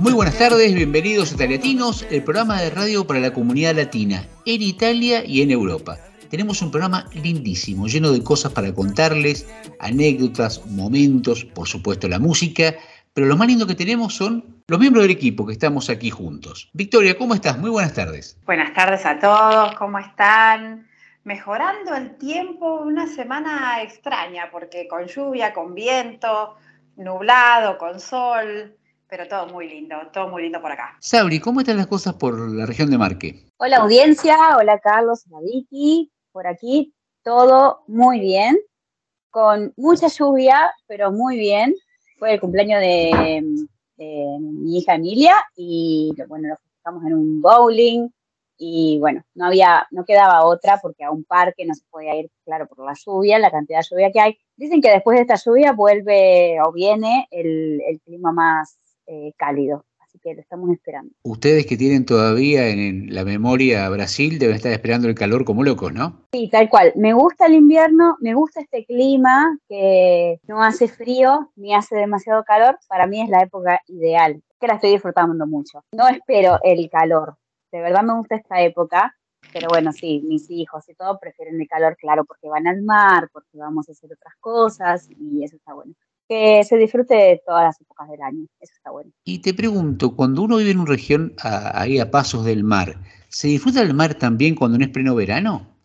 Muy 0.00 0.12
buenas 0.12 0.36
tardes, 0.36 0.74
bienvenidos 0.74 1.30
a 1.30 1.34
Italiatinos, 1.34 2.06
el 2.10 2.22
programa 2.22 2.60
de 2.60 2.68
radio 2.68 3.06
para 3.06 3.20
la 3.20 3.32
comunidad 3.32 3.74
latina, 3.74 4.26
en 4.44 4.60
Italia 4.60 5.24
y 5.24 5.40
en 5.40 5.50
Europa. 5.50 5.98
Tenemos 6.30 6.60
un 6.60 6.70
programa 6.70 7.08
lindísimo, 7.14 7.86
lleno 7.86 8.10
de 8.12 8.22
cosas 8.22 8.52
para 8.52 8.74
contarles, 8.74 9.48
anécdotas, 9.80 10.66
momentos, 10.66 11.44
por 11.46 11.68
supuesto 11.68 12.06
la 12.06 12.18
música, 12.18 12.74
pero 13.14 13.26
lo 13.26 13.36
más 13.36 13.48
lindo 13.48 13.66
que 13.66 13.74
tenemos 13.74 14.14
son 14.14 14.62
los 14.68 14.78
miembros 14.78 15.04
del 15.04 15.12
equipo 15.12 15.46
que 15.46 15.54
estamos 15.54 15.88
aquí 15.88 16.10
juntos. 16.10 16.68
Victoria, 16.74 17.16
¿cómo 17.16 17.34
estás? 17.34 17.58
Muy 17.58 17.70
buenas 17.70 17.94
tardes. 17.94 18.38
Buenas 18.44 18.74
tardes 18.74 19.06
a 19.06 19.18
todos, 19.18 19.74
¿cómo 19.76 19.98
están? 19.98 20.86
Mejorando 21.24 21.94
el 21.94 22.16
tiempo, 22.18 22.80
una 22.82 23.06
semana 23.06 23.82
extraña, 23.82 24.50
porque 24.50 24.86
con 24.86 25.06
lluvia, 25.06 25.54
con 25.54 25.74
viento, 25.74 26.56
nublado, 26.96 27.78
con 27.78 28.00
sol, 28.00 28.76
pero 29.12 29.28
todo 29.28 29.46
muy 29.48 29.68
lindo, 29.68 29.94
todo 30.10 30.28
muy 30.30 30.44
lindo 30.44 30.58
por 30.62 30.72
acá. 30.72 30.96
Sabri, 30.98 31.38
¿cómo 31.38 31.60
están 31.60 31.76
las 31.76 31.86
cosas 31.86 32.14
por 32.14 32.50
la 32.50 32.64
región 32.64 32.90
de 32.90 32.96
Marque? 32.96 33.44
Hola 33.58 33.76
audiencia, 33.76 34.56
hola 34.56 34.78
Carlos, 34.78 35.26
hola 35.28 35.42
Vicky, 35.44 36.10
por 36.32 36.46
aquí 36.46 36.94
todo 37.22 37.82
muy 37.88 38.20
bien, 38.20 38.58
con 39.28 39.74
mucha 39.76 40.06
lluvia, 40.08 40.72
pero 40.86 41.12
muy 41.12 41.36
bien. 41.36 41.74
Fue 42.18 42.32
el 42.32 42.40
cumpleaños 42.40 42.80
de, 42.80 43.44
de 43.98 44.38
mi 44.40 44.78
hija 44.78 44.94
Emilia 44.94 45.34
y 45.56 46.14
bueno, 46.26 46.48
lo 46.48 46.56
festejamos 46.56 47.04
en 47.04 47.12
un 47.12 47.42
bowling 47.42 48.08
y 48.56 48.98
bueno, 48.98 49.22
no 49.34 49.44
había, 49.44 49.86
no 49.90 50.06
quedaba 50.06 50.46
otra 50.46 50.78
porque 50.80 51.04
a 51.04 51.10
un 51.10 51.24
parque 51.24 51.66
no 51.66 51.74
se 51.74 51.84
podía 51.90 52.16
ir, 52.16 52.30
claro, 52.46 52.66
por 52.66 52.86
la 52.86 52.94
lluvia, 52.94 53.38
la 53.38 53.50
cantidad 53.50 53.80
de 53.80 53.86
lluvia 53.90 54.10
que 54.10 54.20
hay. 54.20 54.38
Dicen 54.56 54.80
que 54.80 54.90
después 54.90 55.16
de 55.16 55.22
esta 55.22 55.34
lluvia 55.34 55.72
vuelve 55.72 56.56
o 56.64 56.72
viene 56.72 57.28
el, 57.30 57.82
el 57.86 58.00
clima 58.00 58.32
más 58.32 58.78
eh, 59.06 59.32
cálido, 59.36 59.84
así 60.00 60.18
que 60.18 60.34
lo 60.34 60.40
estamos 60.40 60.70
esperando. 60.70 61.12
Ustedes 61.22 61.66
que 61.66 61.76
tienen 61.76 62.04
todavía 62.04 62.68
en 62.68 63.14
la 63.14 63.24
memoria 63.24 63.88
Brasil 63.88 64.38
deben 64.38 64.56
estar 64.56 64.72
esperando 64.72 65.08
el 65.08 65.14
calor 65.14 65.44
como 65.44 65.62
locos, 65.62 65.92
¿no? 65.92 66.26
Sí, 66.32 66.48
tal 66.50 66.68
cual. 66.68 66.92
Me 66.96 67.12
gusta 67.12 67.46
el 67.46 67.54
invierno, 67.54 68.16
me 68.20 68.34
gusta 68.34 68.60
este 68.60 68.84
clima 68.84 69.58
que 69.68 70.40
no 70.46 70.62
hace 70.62 70.88
frío 70.88 71.50
ni 71.56 71.74
hace 71.74 71.96
demasiado 71.96 72.44
calor. 72.44 72.78
Para 72.88 73.06
mí 73.06 73.20
es 73.20 73.28
la 73.28 73.42
época 73.42 73.80
ideal, 73.88 74.42
que 74.60 74.66
la 74.66 74.74
estoy 74.74 74.90
disfrutando 74.90 75.46
mucho. 75.46 75.84
No 75.92 76.08
espero 76.08 76.58
el 76.62 76.88
calor. 76.90 77.36
De 77.70 77.80
verdad 77.80 78.02
me 78.02 78.14
gusta 78.14 78.36
esta 78.36 78.60
época, 78.60 79.16
pero 79.52 79.68
bueno, 79.68 79.92
sí, 79.92 80.22
mis 80.24 80.50
hijos 80.50 80.88
y 80.88 80.94
todo 80.94 81.18
prefieren 81.18 81.60
el 81.60 81.66
calor, 81.66 81.96
claro, 81.96 82.24
porque 82.24 82.48
van 82.48 82.66
al 82.66 82.82
mar, 82.82 83.28
porque 83.32 83.56
vamos 83.58 83.88
a 83.88 83.92
hacer 83.92 84.12
otras 84.12 84.34
cosas 84.40 85.08
y 85.18 85.42
eso 85.42 85.56
está 85.56 85.72
bueno. 85.74 85.94
Que 86.32 86.64
se 86.64 86.78
disfrute 86.78 87.14
de 87.14 87.42
todas 87.44 87.64
las 87.64 87.78
épocas 87.82 88.08
del 88.08 88.22
año, 88.22 88.46
eso 88.58 88.72
está 88.74 88.90
bueno. 88.90 89.10
Y 89.22 89.40
te 89.40 89.52
pregunto, 89.52 90.16
cuando 90.16 90.40
uno 90.40 90.56
vive 90.56 90.70
en 90.70 90.78
una 90.78 90.88
región 90.88 91.34
a- 91.42 91.78
ahí 91.78 91.98
a 91.98 92.10
pasos 92.10 92.46
del 92.46 92.64
mar, 92.64 92.96
¿se 93.28 93.48
disfruta 93.48 93.80
del 93.80 93.92
mar 93.92 94.14
también 94.14 94.54
cuando 94.54 94.78
no 94.78 94.84
es 94.86 94.90
pleno 94.90 95.14
verano? 95.14 95.76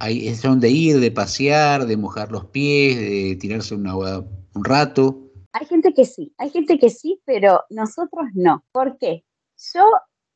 Ahí 0.00 0.26
es 0.26 0.42
donde 0.42 0.68
ir, 0.68 0.98
de 0.98 1.12
pasear, 1.12 1.86
de 1.86 1.96
mojar 1.96 2.32
los 2.32 2.46
pies, 2.46 2.98
de 2.98 3.36
tirarse 3.40 3.76
un 3.76 3.86
agua 3.86 4.24
un 4.54 4.64
rato. 4.64 5.30
Hay 5.52 5.64
gente 5.66 5.94
que 5.94 6.04
sí, 6.04 6.34
hay 6.38 6.50
gente 6.50 6.76
que 6.76 6.90
sí, 6.90 7.20
pero 7.24 7.62
nosotros 7.70 8.26
no. 8.34 8.64
¿Por 8.72 8.98
qué? 8.98 9.22
Yo 9.74 9.84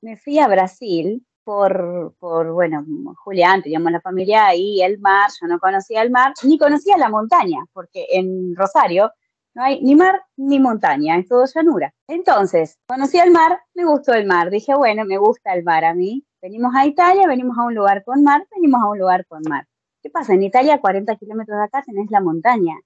me 0.03 0.16
fui 0.16 0.38
a 0.38 0.47
Brasil 0.47 1.27
por, 1.43 2.15
por 2.21 2.53
bueno, 2.53 2.87
Julián, 3.25 3.60
teníamos 3.60 3.91
la 3.91 4.00
familia 4.00 4.47
ahí, 4.47 4.83
el 4.83 5.00
mar, 5.00 5.31
yo 5.41 5.49
no 5.49 5.59
conocía 5.59 6.03
el 6.03 6.12
mar, 6.12 6.33
ni 6.44 6.59
conocía 6.59 6.97
la 6.97 7.09
montaña, 7.09 7.59
porque 7.72 8.06
en 8.12 8.54
Rosario 8.54 9.10
no 9.54 9.62
hay 9.62 9.81
ni 9.82 9.94
mar 9.94 10.22
ni 10.36 10.60
montaña, 10.60 11.16
es 11.19 11.28
todo 11.28 11.44
llanura. 11.47 11.92
Entonces, 12.09 12.76
conocí 12.88 13.19
el 13.19 13.32
mar, 13.32 13.60
me 13.75 13.84
gustó 13.84 14.14
el 14.14 14.26
mar, 14.26 14.50
dije, 14.50 14.75
bueno, 14.75 15.04
me 15.04 15.19
gusta 15.19 15.54
el 15.54 15.64
mar 15.64 15.84
a 15.84 15.94
mí. 15.94 16.25
Venimos 16.41 16.75
a 16.76 16.86
Italia, 16.86 17.26
venimos 17.26 17.59
a 17.59 17.64
un 17.64 17.75
lugar 17.75 18.04
con 18.04 18.22
mar, 18.22 18.47
venimos 18.54 18.82
a 18.82 18.88
un 18.88 18.98
lugar 18.98 19.26
con 19.26 19.42
mar. 19.48 19.66
¿Qué 20.03 20.10
pasa? 20.10 20.34
En 20.34 20.42
Italia, 20.42 20.75
a 20.75 20.81
40 20.81 21.16
kilómetros 21.16 21.59
de 21.59 21.64
acá, 21.64 21.82
tenés 21.82 22.10
la 22.10 22.20
montaña. 22.20 22.76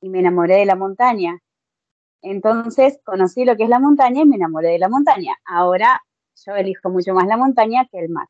Y 0.00 0.08
me 0.08 0.18
enamoré 0.18 0.56
de 0.56 0.64
la 0.64 0.74
montaña. 0.74 1.38
Entonces 2.22 2.98
conocí 3.04 3.44
lo 3.44 3.56
que 3.56 3.64
es 3.64 3.68
la 3.68 3.78
montaña 3.78 4.22
y 4.22 4.26
me 4.26 4.36
enamoré 4.36 4.70
de 4.70 4.78
la 4.78 4.88
montaña. 4.88 5.34
Ahora 5.44 6.00
yo 6.44 6.54
elijo 6.54 6.90
mucho 6.90 7.14
más 7.14 7.26
la 7.26 7.36
montaña 7.36 7.86
que 7.90 7.98
el 7.98 8.08
mar. 8.08 8.26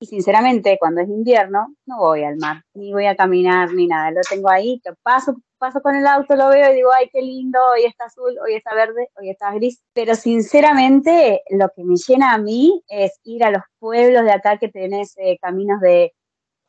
Y 0.00 0.06
sinceramente, 0.06 0.76
cuando 0.78 1.02
es 1.02 1.08
invierno, 1.08 1.74
no 1.86 1.98
voy 1.98 2.24
al 2.24 2.36
mar, 2.36 2.62
ni 2.74 2.92
voy 2.92 3.06
a 3.06 3.16
caminar, 3.16 3.72
ni 3.74 3.86
nada. 3.86 4.10
Lo 4.10 4.20
tengo 4.28 4.48
ahí, 4.48 4.80
que 4.82 4.92
paso, 5.02 5.36
paso 5.60 5.80
con 5.82 5.94
el 5.94 6.06
auto, 6.06 6.34
lo 6.34 6.48
veo 6.48 6.72
y 6.72 6.74
digo, 6.74 6.90
ay, 6.92 7.08
qué 7.12 7.20
lindo, 7.20 7.58
hoy 7.72 7.84
está 7.84 8.06
azul, 8.06 8.36
hoy 8.44 8.54
está 8.54 8.74
verde, 8.74 9.10
hoy 9.14 9.30
está 9.30 9.52
gris. 9.52 9.80
Pero 9.92 10.16
sinceramente, 10.16 11.42
lo 11.50 11.68
que 11.68 11.84
me 11.84 11.94
llena 11.96 12.32
a 12.32 12.38
mí 12.38 12.82
es 12.88 13.20
ir 13.22 13.44
a 13.44 13.50
los 13.50 13.62
pueblos 13.78 14.24
de 14.24 14.32
acá 14.32 14.58
que 14.58 14.68
tenés 14.68 15.14
eh, 15.18 15.38
caminos 15.40 15.80
de 15.80 16.14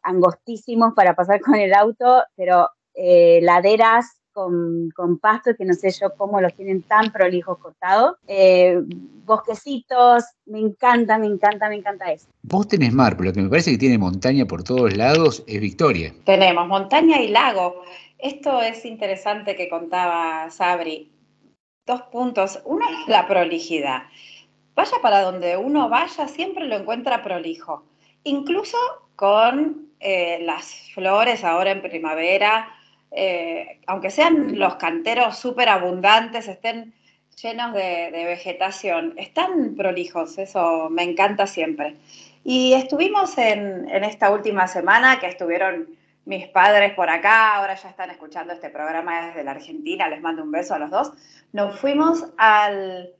angostísimos 0.03 0.93
para 0.93 1.15
pasar 1.15 1.41
con 1.41 1.55
el 1.55 1.73
auto, 1.73 2.23
pero 2.35 2.69
eh, 2.93 3.39
laderas 3.41 4.20
con, 4.31 4.89
con 4.91 5.19
pasto 5.19 5.55
que 5.55 5.65
no 5.65 5.73
sé 5.73 5.91
yo 5.91 6.13
cómo 6.15 6.41
los 6.41 6.53
tienen 6.53 6.81
tan 6.83 7.11
prolijos 7.11 7.57
cortados, 7.57 8.15
eh, 8.27 8.79
bosquecitos, 9.25 10.23
me 10.45 10.59
encanta, 10.59 11.17
me 11.17 11.27
encanta, 11.27 11.69
me 11.69 11.75
encanta 11.75 12.11
eso. 12.11 12.27
Vos 12.43 12.67
tenés 12.67 12.93
mar, 12.93 13.15
pero 13.15 13.29
lo 13.29 13.33
que 13.33 13.41
me 13.41 13.49
parece 13.49 13.71
que 13.71 13.77
tiene 13.77 13.97
montaña 13.97 14.45
por 14.45 14.63
todos 14.63 14.95
lados 14.95 15.43
es 15.47 15.61
Victoria. 15.61 16.13
Tenemos 16.25 16.67
montaña 16.67 17.21
y 17.21 17.29
lago. 17.29 17.83
Esto 18.17 18.61
es 18.61 18.85
interesante 18.85 19.55
que 19.55 19.69
contaba 19.69 20.49
Sabri. 20.49 21.11
Dos 21.85 22.01
puntos. 22.03 22.61
Uno 22.65 22.85
es 22.89 23.07
la 23.07 23.27
prolijidad. 23.27 24.03
Vaya 24.75 24.97
para 25.01 25.21
donde 25.21 25.57
uno 25.57 25.89
vaya, 25.89 26.27
siempre 26.27 26.65
lo 26.65 26.75
encuentra 26.75 27.23
prolijo. 27.23 27.83
Incluso 28.23 28.77
con 29.15 29.89
eh, 29.99 30.39
las 30.43 30.91
flores 30.93 31.43
ahora 31.43 31.71
en 31.71 31.81
primavera, 31.81 32.69
eh, 33.11 33.79
aunque 33.87 34.09
sean 34.09 34.57
los 34.57 34.75
canteros 34.75 35.37
súper 35.37 35.69
abundantes, 35.69 36.47
estén 36.47 36.93
llenos 37.41 37.73
de, 37.73 38.09
vegetación, 38.11 39.13
están 39.17 39.75
prolijos, 39.75 40.37
eso 40.37 40.89
me 40.89 41.03
encanta 41.03 41.47
siempre. 41.47 41.97
Y 42.43 42.73
estuvimos 42.73 43.37
en, 43.37 43.89
en 43.89 44.03
esta 44.03 44.31
última 44.31 44.67
semana 44.67 45.19
que 45.19 45.27
estuvieron 45.27 45.87
mis 46.25 46.47
padres 46.47 46.93
por 46.93 47.09
acá, 47.09 47.55
ahora 47.55 47.75
ya 47.75 47.89
están 47.89 48.11
escuchando 48.11 48.53
este 48.53 48.69
programa 48.69 49.27
desde 49.27 49.43
la 49.43 49.51
Argentina, 49.51 50.07
les 50.07 50.21
mando 50.21 50.43
un 50.43 50.51
beso 50.51 50.75
a 50.75 50.79
los 50.79 50.89
dos. 50.89 51.11
Nos 51.51 51.79
fuimos 51.79 52.25
al, 52.37 53.13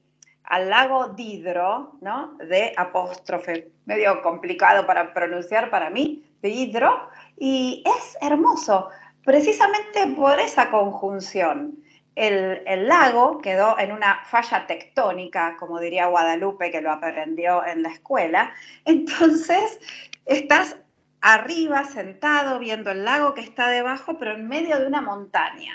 al 0.44 0.70
lago 0.70 1.10
Didro, 1.10 1.94
¿no? 2.02 2.38
De 2.38 2.74
apóstrofe, 2.78 3.72
medio 3.86 4.22
complicado 4.22 4.86
para 4.86 5.14
pronunciar 5.14 5.70
para 5.70 5.90
mí, 5.90 6.24
Didro, 6.42 7.10
y 7.38 7.84
es 7.86 8.18
hermoso, 8.22 8.90
precisamente 9.24 10.08
por 10.16 10.40
esa 10.40 10.70
conjunción. 10.70 11.78
El, 12.16 12.88
lago 12.88 13.40
quedó 13.40 13.80
en 13.80 13.92
una 13.92 14.24
falla 14.26 14.68
tectónica, 14.68 15.56
como 15.58 15.80
diría 15.80 16.08
Guadalupe, 16.08 16.70
que 16.70 16.82
lo 16.82 16.92
aprendió 16.92 17.66
en 17.66 17.84
la 17.84 17.90
escuela. 17.90 18.54
Entonces, 18.86 19.80
estás 20.26 20.78
arriba, 21.22 21.86
sentado, 21.86 22.60
viendo 22.60 22.92
el 22.92 23.06
lago 23.06 23.34
que 23.34 23.42
está 23.42 23.70
debajo, 23.70 24.18
pero 24.18 24.34
en 24.34 24.48
medio 24.48 24.80
de 24.80 24.88
una 24.88 25.02
montaña. 25.02 25.74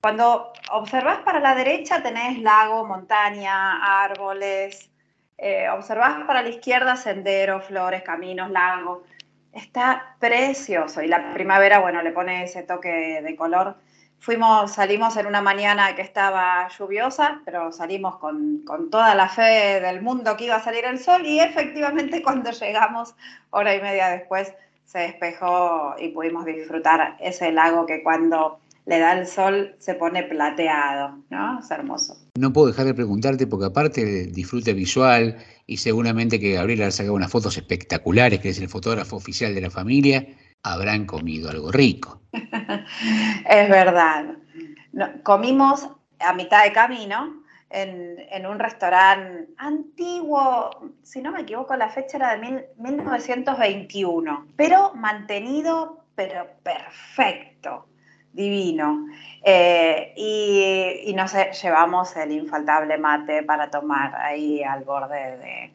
Cuando 0.00 0.52
observas 0.70 1.18
para 1.20 1.40
la 1.40 1.54
derecha 1.54 2.02
tenés 2.02 2.38
lago, 2.38 2.84
montaña, 2.84 4.02
árboles. 4.02 4.90
Eh, 5.36 5.68
observas 5.68 6.24
para 6.26 6.42
la 6.42 6.48
izquierda 6.48 6.96
senderos, 6.96 7.64
flores, 7.66 8.02
caminos, 8.02 8.50
lago. 8.50 9.04
Está 9.58 10.14
precioso. 10.20 11.02
Y 11.02 11.08
la 11.08 11.32
primavera, 11.34 11.80
bueno, 11.80 12.00
le 12.00 12.12
pone 12.12 12.44
ese 12.44 12.62
toque 12.62 13.20
de 13.22 13.36
color. 13.36 13.76
Fuimos, 14.20 14.72
salimos 14.72 15.16
en 15.16 15.26
una 15.26 15.42
mañana 15.42 15.96
que 15.96 16.02
estaba 16.02 16.68
lluviosa, 16.68 17.40
pero 17.44 17.72
salimos 17.72 18.18
con, 18.18 18.62
con, 18.64 18.88
toda 18.88 19.16
la 19.16 19.28
fe 19.28 19.80
del 19.80 20.00
mundo 20.00 20.36
que 20.36 20.44
iba 20.44 20.56
a 20.56 20.62
salir 20.62 20.84
el 20.84 21.00
sol 21.00 21.26
y 21.26 21.40
efectivamente 21.40 22.22
cuando 22.24 22.52
llegamos, 22.52 23.16
hora 23.50 23.74
y 23.74 23.80
media 23.80 24.08
después, 24.10 24.54
se 24.84 25.00
despejó 25.00 25.96
y 25.98 26.08
pudimos 26.10 26.44
disfrutar 26.44 27.16
ese 27.18 27.50
lago 27.50 27.84
que 27.84 28.02
cuando 28.04 28.60
le 28.88 28.98
da 29.00 29.12
el 29.12 29.26
sol, 29.26 29.76
se 29.78 29.94
pone 29.94 30.22
plateado, 30.22 31.18
¿no? 31.28 31.60
Es 31.60 31.70
hermoso. 31.70 32.16
No 32.38 32.54
puedo 32.54 32.68
dejar 32.68 32.86
de 32.86 32.94
preguntarte 32.94 33.46
porque 33.46 33.66
aparte 33.66 34.26
disfrute 34.28 34.72
visual 34.72 35.36
y 35.66 35.76
seguramente 35.76 36.40
que 36.40 36.54
Gabriela 36.54 36.86
ha 36.86 36.90
sacado 36.90 37.14
unas 37.14 37.30
fotos 37.30 37.58
espectaculares, 37.58 38.40
que 38.40 38.48
es 38.48 38.58
el 38.58 38.70
fotógrafo 38.70 39.16
oficial 39.16 39.54
de 39.54 39.60
la 39.60 39.70
familia, 39.70 40.26
habrán 40.62 41.04
comido 41.04 41.50
algo 41.50 41.70
rico. 41.70 42.22
es 42.32 43.68
verdad. 43.68 44.24
comimos 45.22 45.86
a 46.20 46.32
mitad 46.32 46.64
de 46.64 46.72
camino 46.72 47.42
en, 47.68 48.46
un 48.46 48.58
restaurante 48.58 49.50
antiguo, 49.58 50.70
si 51.02 51.20
no 51.20 51.30
me 51.32 51.42
equivoco, 51.42 51.76
la 51.76 51.90
fecha 51.90 52.16
era 52.16 52.38
de 52.38 52.66
1921, 52.78 54.46
pero 54.56 54.94
mantenido, 54.94 56.06
pero 56.14 56.46
perfecto 56.62 57.88
divino. 58.38 59.06
Eh, 59.42 60.14
y, 60.16 61.12
nos 61.14 61.34
llevamos 61.60 62.16
el 62.16 62.30
infaltable 62.30 62.96
mate 62.96 63.42
para 63.42 63.68
tomar 63.68 64.14
ahí 64.14 64.62
al 64.62 64.84
borde 64.84 65.72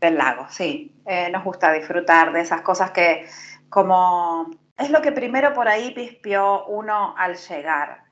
del 0.00 0.16
lago. 0.16 0.46
Sí, 0.48 0.94
eh, 1.04 1.28
nos 1.30 1.42
gusta 1.42 1.72
disfrutar 1.72 2.32
de 2.32 2.40
esas 2.42 2.60
cosas 2.62 2.92
que 2.92 3.26
como 3.68 4.48
es 4.78 4.90
lo 4.90 5.02
que 5.02 5.10
primero 5.10 5.52
por 5.52 5.66
ahí 5.66 5.90
pispió 5.90 6.66
uno 6.66 7.14
al 7.18 7.36
llegar. 7.36 8.04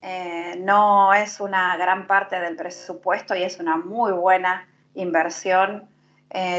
Eh, 0.00 0.56
no 0.58 1.14
es 1.14 1.38
una 1.38 1.76
gran 1.76 2.08
parte 2.08 2.40
del 2.40 2.56
presupuesto 2.56 3.36
y 3.36 3.44
es 3.44 3.60
una 3.60 3.76
muy 3.76 4.12
buena 4.12 4.68
inversión 4.94 5.88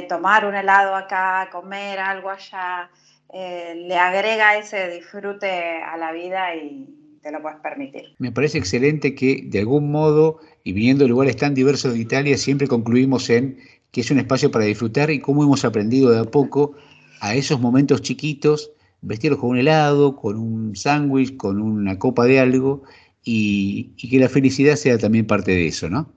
tomar 0.07 0.45
un 0.45 0.53
helado 0.53 0.95
acá, 0.95 1.49
comer 1.51 1.99
algo 1.99 2.29
allá, 2.29 2.91
eh, 3.33 3.73
le 3.87 3.97
agrega 3.97 4.57
ese 4.57 4.89
disfrute 4.89 5.81
a 5.81 5.97
la 5.97 6.11
vida 6.11 6.55
y 6.55 6.87
te 7.21 7.31
lo 7.31 7.41
puedes 7.41 7.59
permitir. 7.59 8.03
Me 8.19 8.31
parece 8.31 8.59
excelente 8.59 9.15
que 9.15 9.41
de 9.45 9.59
algún 9.59 9.91
modo, 9.91 10.39
y 10.63 10.73
viniendo 10.73 11.05
de 11.05 11.09
lugares 11.09 11.37
tan 11.37 11.53
diversos 11.55 11.93
de 11.93 11.99
Italia, 11.99 12.37
siempre 12.37 12.67
concluimos 12.67 13.29
en 13.29 13.57
que 13.91 14.01
es 14.01 14.11
un 14.11 14.19
espacio 14.19 14.51
para 14.51 14.65
disfrutar 14.65 15.09
y 15.09 15.19
cómo 15.19 15.43
hemos 15.43 15.65
aprendido 15.65 16.11
de 16.11 16.19
a 16.19 16.25
poco 16.25 16.73
a 17.21 17.35
esos 17.35 17.59
momentos 17.59 18.01
chiquitos, 18.01 18.71
vestirlos 19.01 19.39
con 19.39 19.51
un 19.51 19.57
helado, 19.57 20.15
con 20.15 20.37
un 20.37 20.75
sándwich, 20.75 21.37
con 21.37 21.61
una 21.61 21.97
copa 21.97 22.25
de 22.25 22.39
algo, 22.39 22.83
y, 23.23 23.93
y 23.97 24.09
que 24.09 24.19
la 24.19 24.29
felicidad 24.29 24.75
sea 24.75 24.97
también 24.97 25.25
parte 25.25 25.51
de 25.51 25.67
eso, 25.67 25.89
¿no? 25.89 26.11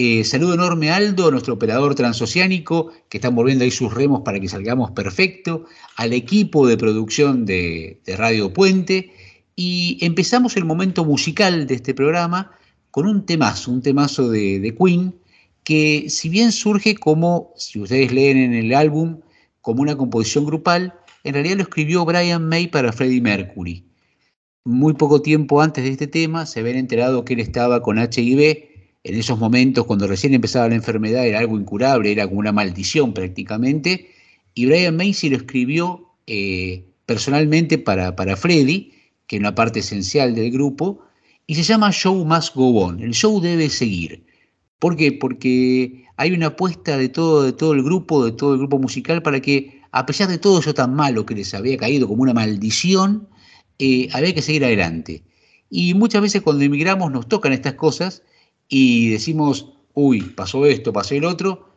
Eh, 0.00 0.22
saludo 0.22 0.54
enorme 0.54 0.92
a 0.92 0.96
Aldo, 0.96 1.28
nuestro 1.32 1.54
operador 1.54 1.96
transoceánico, 1.96 2.92
que 3.08 3.18
están 3.18 3.34
volviendo 3.34 3.64
ahí 3.64 3.72
sus 3.72 3.92
remos 3.92 4.20
para 4.20 4.38
que 4.38 4.48
salgamos 4.48 4.92
perfecto, 4.92 5.64
al 5.96 6.12
equipo 6.12 6.68
de 6.68 6.76
producción 6.76 7.44
de, 7.44 8.00
Radio 8.16 8.52
Puente, 8.52 9.12
y 9.56 9.98
empezamos 10.00 10.56
el 10.56 10.64
momento 10.64 11.04
musical 11.04 11.66
de 11.66 11.74
este 11.74 11.94
programa 11.94 12.52
con 12.92 13.08
un 13.08 13.26
temazo, 13.26 13.72
un 13.72 13.82
temazo 13.82 14.30
de, 14.30 14.60
de 14.60 14.72
Queen, 14.72 15.16
que 15.64 16.04
si 16.08 16.28
bien 16.28 16.52
surge 16.52 16.94
como, 16.94 17.52
si 17.56 17.80
ustedes 17.80 18.12
leen 18.12 18.36
en 18.36 18.54
el 18.54 18.74
álbum, 18.74 19.18
como 19.60 19.82
una 19.82 19.96
composición 19.96 20.46
grupal, 20.46 20.94
en 21.24 21.34
realidad 21.34 21.56
lo 21.56 21.62
escribió 21.64 22.04
Brian 22.04 22.48
May 22.48 22.68
para 22.68 22.92
Freddie 22.92 23.20
Mercury. 23.20 23.84
Muy 24.64 24.94
poco 24.94 25.22
tiempo 25.22 25.60
antes 25.60 25.82
de 25.82 25.90
este 25.90 26.06
tema 26.06 26.46
se 26.46 26.60
habían 26.60 26.76
enterado 26.76 27.24
que 27.24 27.34
él 27.34 27.40
estaba 27.40 27.82
con 27.82 27.98
HIV 27.98 28.67
en 29.04 29.14
esos 29.14 29.38
momentos, 29.38 29.86
cuando 29.86 30.06
recién 30.06 30.34
empezaba 30.34 30.68
la 30.68 30.74
enfermedad, 30.74 31.26
era 31.26 31.38
algo 31.38 31.58
incurable, 31.58 32.10
era 32.12 32.26
como 32.26 32.40
una 32.40 32.52
maldición 32.52 33.14
prácticamente, 33.14 34.10
y 34.54 34.66
Brian 34.66 34.96
Macy 34.96 35.30
lo 35.30 35.36
escribió 35.36 36.14
eh, 36.26 36.84
personalmente 37.06 37.78
para, 37.78 38.16
para 38.16 38.36
Freddy, 38.36 38.92
que 39.26 39.36
es 39.36 39.40
una 39.40 39.54
parte 39.54 39.80
esencial 39.80 40.34
del 40.34 40.50
grupo, 40.50 41.00
y 41.46 41.54
se 41.54 41.62
llama 41.62 41.90
Show 41.92 42.24
Must 42.24 42.54
Go 42.54 42.84
On, 42.84 43.00
el 43.00 43.12
show 43.12 43.40
debe 43.40 43.70
seguir. 43.70 44.24
¿Por 44.78 44.96
qué? 44.96 45.12
Porque 45.12 46.04
hay 46.16 46.32
una 46.32 46.48
apuesta 46.48 46.96
de 46.98 47.08
todo, 47.08 47.42
de 47.42 47.52
todo 47.52 47.72
el 47.72 47.82
grupo, 47.82 48.24
de 48.24 48.32
todo 48.32 48.52
el 48.52 48.58
grupo 48.58 48.78
musical, 48.78 49.22
para 49.22 49.40
que, 49.40 49.80
a 49.92 50.04
pesar 50.04 50.28
de 50.28 50.38
todo 50.38 50.60
eso 50.60 50.74
tan 50.74 50.94
malo 50.94 51.24
que 51.24 51.34
les 51.34 51.54
había 51.54 51.76
caído 51.76 52.06
como 52.08 52.22
una 52.22 52.34
maldición, 52.34 53.28
eh, 53.78 54.08
había 54.12 54.34
que 54.34 54.42
seguir 54.42 54.64
adelante. 54.64 55.22
Y 55.70 55.94
muchas 55.94 56.22
veces 56.22 56.42
cuando 56.42 56.64
emigramos 56.64 57.12
nos 57.12 57.28
tocan 57.28 57.52
estas 57.52 57.74
cosas 57.74 58.22
y 58.68 59.10
decimos, 59.10 59.72
uy, 59.94 60.20
pasó 60.20 60.66
esto, 60.66 60.92
pasó 60.92 61.14
el 61.14 61.24
otro, 61.24 61.68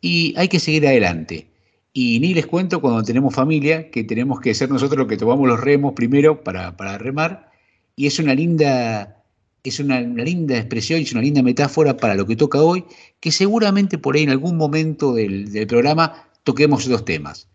y 0.00 0.34
hay 0.36 0.48
que 0.48 0.60
seguir 0.60 0.86
adelante. 0.86 1.48
Y 1.92 2.20
ni 2.20 2.34
les 2.34 2.46
cuento 2.46 2.80
cuando 2.80 3.02
tenemos 3.02 3.34
familia, 3.34 3.90
que 3.90 4.04
tenemos 4.04 4.40
que 4.40 4.54
ser 4.54 4.70
nosotros 4.70 4.98
los 4.98 5.08
que 5.08 5.16
tomamos 5.16 5.48
los 5.48 5.60
remos 5.60 5.94
primero 5.94 6.42
para, 6.42 6.98
remar, 6.98 7.50
y 7.96 8.06
es 8.06 8.18
una 8.18 8.34
linda 8.34 9.16
es 9.62 9.78
una, 9.78 10.00
linda 10.00 10.56
expresión 10.56 11.00
y 11.00 11.02
es 11.02 11.12
una 11.12 11.20
linda 11.20 11.42
metáfora 11.42 11.94
para 11.94 12.14
lo 12.14 12.26
que 12.26 12.34
toca 12.34 12.62
hoy, 12.62 12.84
que 13.20 13.30
seguramente 13.30 13.98
por 13.98 14.16
ahí 14.16 14.22
en 14.22 14.30
algún 14.30 14.56
momento 14.56 15.12
del, 15.12 15.52
del 15.52 15.66
programa 15.66 16.28
toquemos 16.44 16.88
dos 16.88 17.04
temas. 17.04 17.46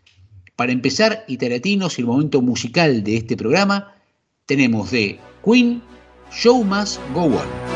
Para 0.54 0.72
empezar, 0.72 1.24
Iteratinos 1.26 1.98
y 1.98 2.02
el 2.02 2.06
momento 2.06 2.40
musical 2.42 3.02
de 3.02 3.16
este 3.16 3.36
programa, 3.36 3.92
tenemos 4.46 4.92
de 4.92 5.18
Queen, 5.44 5.82
Show 6.30 6.64
Must 6.64 7.00
Go 7.12 7.24
On. 7.24 7.75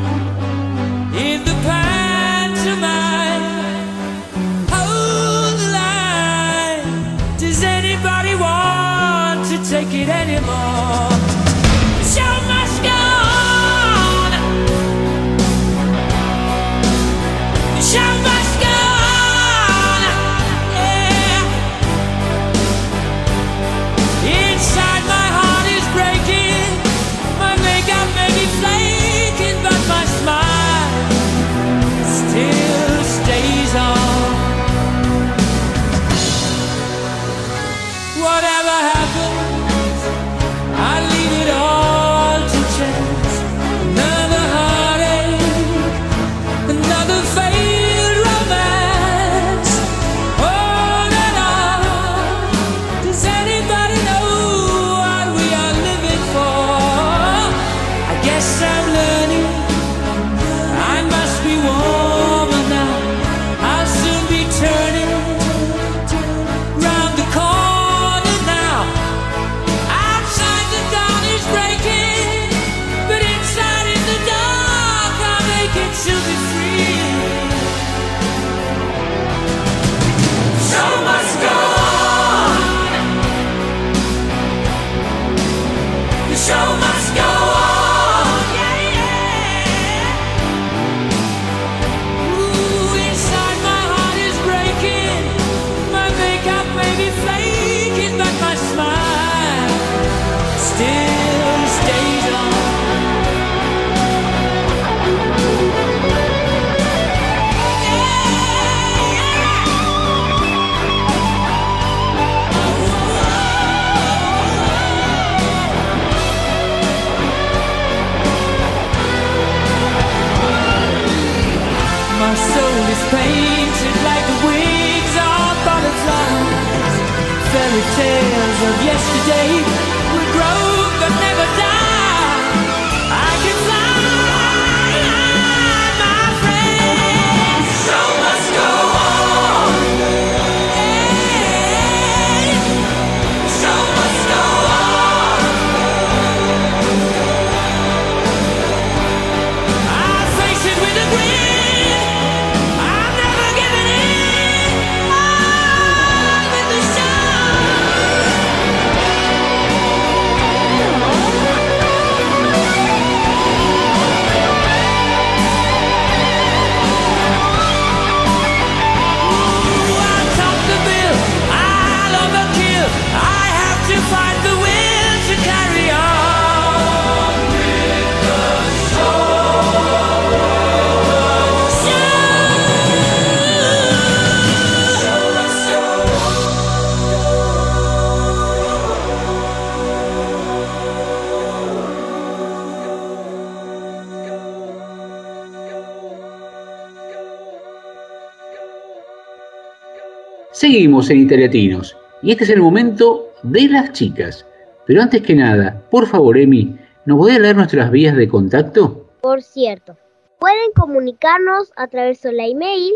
Seguimos 200.51 201.09
en 201.09 201.19
Italiatinos 201.19 201.95
y 202.21 202.31
este 202.31 202.43
es 202.43 202.49
el 202.49 202.61
momento 202.61 203.29
de 203.41 203.69
las 203.69 203.93
chicas. 203.93 204.45
Pero 204.85 205.01
antes 205.01 205.21
que 205.21 205.33
nada, 205.33 205.81
por 205.89 206.07
favor, 206.07 206.37
Emi, 206.37 206.75
¿nos 207.05 207.31
a 207.31 207.39
leer 207.39 207.55
nuestras 207.55 207.89
vías 207.89 208.17
de 208.17 208.27
contacto? 208.27 209.07
Por 209.21 209.41
cierto, 209.41 209.95
pueden 210.39 210.73
comunicarnos 210.75 211.71
a 211.77 211.87
través 211.87 212.21
de 212.23 212.33
la 212.33 212.47
email 212.47 212.95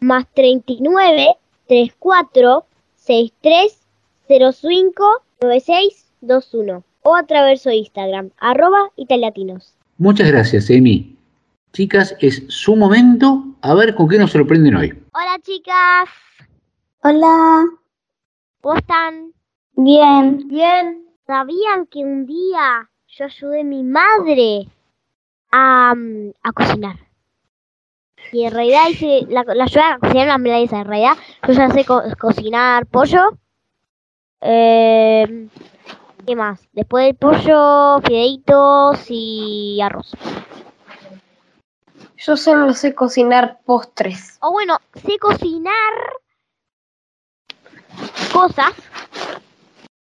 más 0.00 0.24
39 0.32 1.36
34 1.66 2.64
63 2.94 3.78
05 4.26 5.22
9621 5.42 6.82
o 7.02 7.14
a 7.14 7.24
través 7.24 7.62
de 7.64 7.76
Instagram 7.76 8.30
arroba 8.38 8.90
italiatinos. 8.96 9.74
Muchas 9.98 10.28
gracias, 10.28 10.70
Emi. 10.70 11.16
Chicas, 11.72 12.16
es 12.20 12.44
su 12.48 12.76
momento 12.76 13.44
a 13.62 13.74
ver 13.74 13.94
con 13.94 14.08
qué 14.08 14.18
nos 14.18 14.30
sorprenden 14.32 14.76
hoy. 14.76 14.90
Hola 15.12 15.38
chicas, 15.42 16.08
Hola. 17.02 17.64
¿cómo 18.60 18.76
están? 18.76 19.32
Bien. 19.76 20.46
Bien. 20.48 21.04
¿Sabían 21.26 21.86
que 21.86 22.00
un 22.00 22.26
día 22.26 22.88
yo 23.08 23.24
ayudé 23.24 23.60
a 23.60 23.64
mi 23.64 23.82
madre 23.82 24.68
a, 25.50 25.94
mm, 25.96 26.30
a 26.42 26.52
cocinar? 26.52 26.96
Y 28.32 28.44
en 28.44 28.52
realidad 28.52 28.88
hice, 28.90 29.26
la, 29.28 29.42
la 29.54 29.64
ayudé 29.64 29.80
a 29.82 29.98
cocinar 29.98 30.26
una 30.26 30.38
milanesa. 30.38 30.80
En 30.80 30.86
realidad 30.86 31.14
yo 31.46 31.52
ya 31.54 31.70
sé 31.70 31.84
co- 31.84 32.02
cocinar 32.20 32.86
pollo. 32.86 33.38
Eh, 34.40 35.48
¿Qué 36.26 36.36
más? 36.36 36.66
Después 36.72 37.06
del 37.06 37.16
pollo, 37.16 38.00
fideitos 38.00 39.06
y 39.08 39.80
arroz. 39.82 40.12
Yo 42.16 42.36
solo 42.36 42.72
sé 42.72 42.94
cocinar 42.94 43.60
postres. 43.64 44.38
O 44.40 44.52
bueno, 44.52 44.78
sé 44.94 45.18
cocinar 45.18 45.92
cosas, 48.32 48.72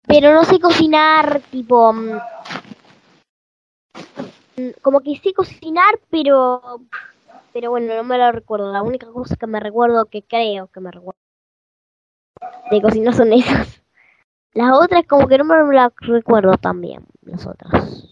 pero 0.07 0.33
no 0.33 0.45
sé 0.45 0.61
cocinar 0.61 1.41
tipo... 1.51 1.93
mm, 1.93 2.21
mm, 4.57 4.71
Como 4.83 5.01
que 5.01 5.17
sé 5.17 5.33
cocinar, 5.33 5.99
pero... 6.11 6.81
Pero 7.53 7.71
bueno, 7.71 7.97
no 7.97 8.05
me 8.05 8.19
lo 8.19 8.31
recuerdo. 8.31 8.71
La 8.71 8.83
única 8.83 9.07
cosa 9.07 9.35
que 9.35 9.47
me 9.47 9.59
recuerdo, 9.59 10.05
que 10.05 10.23
creo 10.23 10.69
que 10.69 10.81
me 10.81 10.91
recuerdo 10.91 11.19
de 12.71 12.83
cocinar 12.83 13.15
son 13.15 13.33
esas. 13.33 13.86
Las 14.57 14.73
otras 14.73 15.05
como 15.07 15.29
que 15.29 15.37
no 15.39 15.45
me 15.45 15.75
las 15.75 15.93
recuerdo 16.01 16.57
también, 16.57 17.05
las 17.23 17.47
otras. 17.47 18.05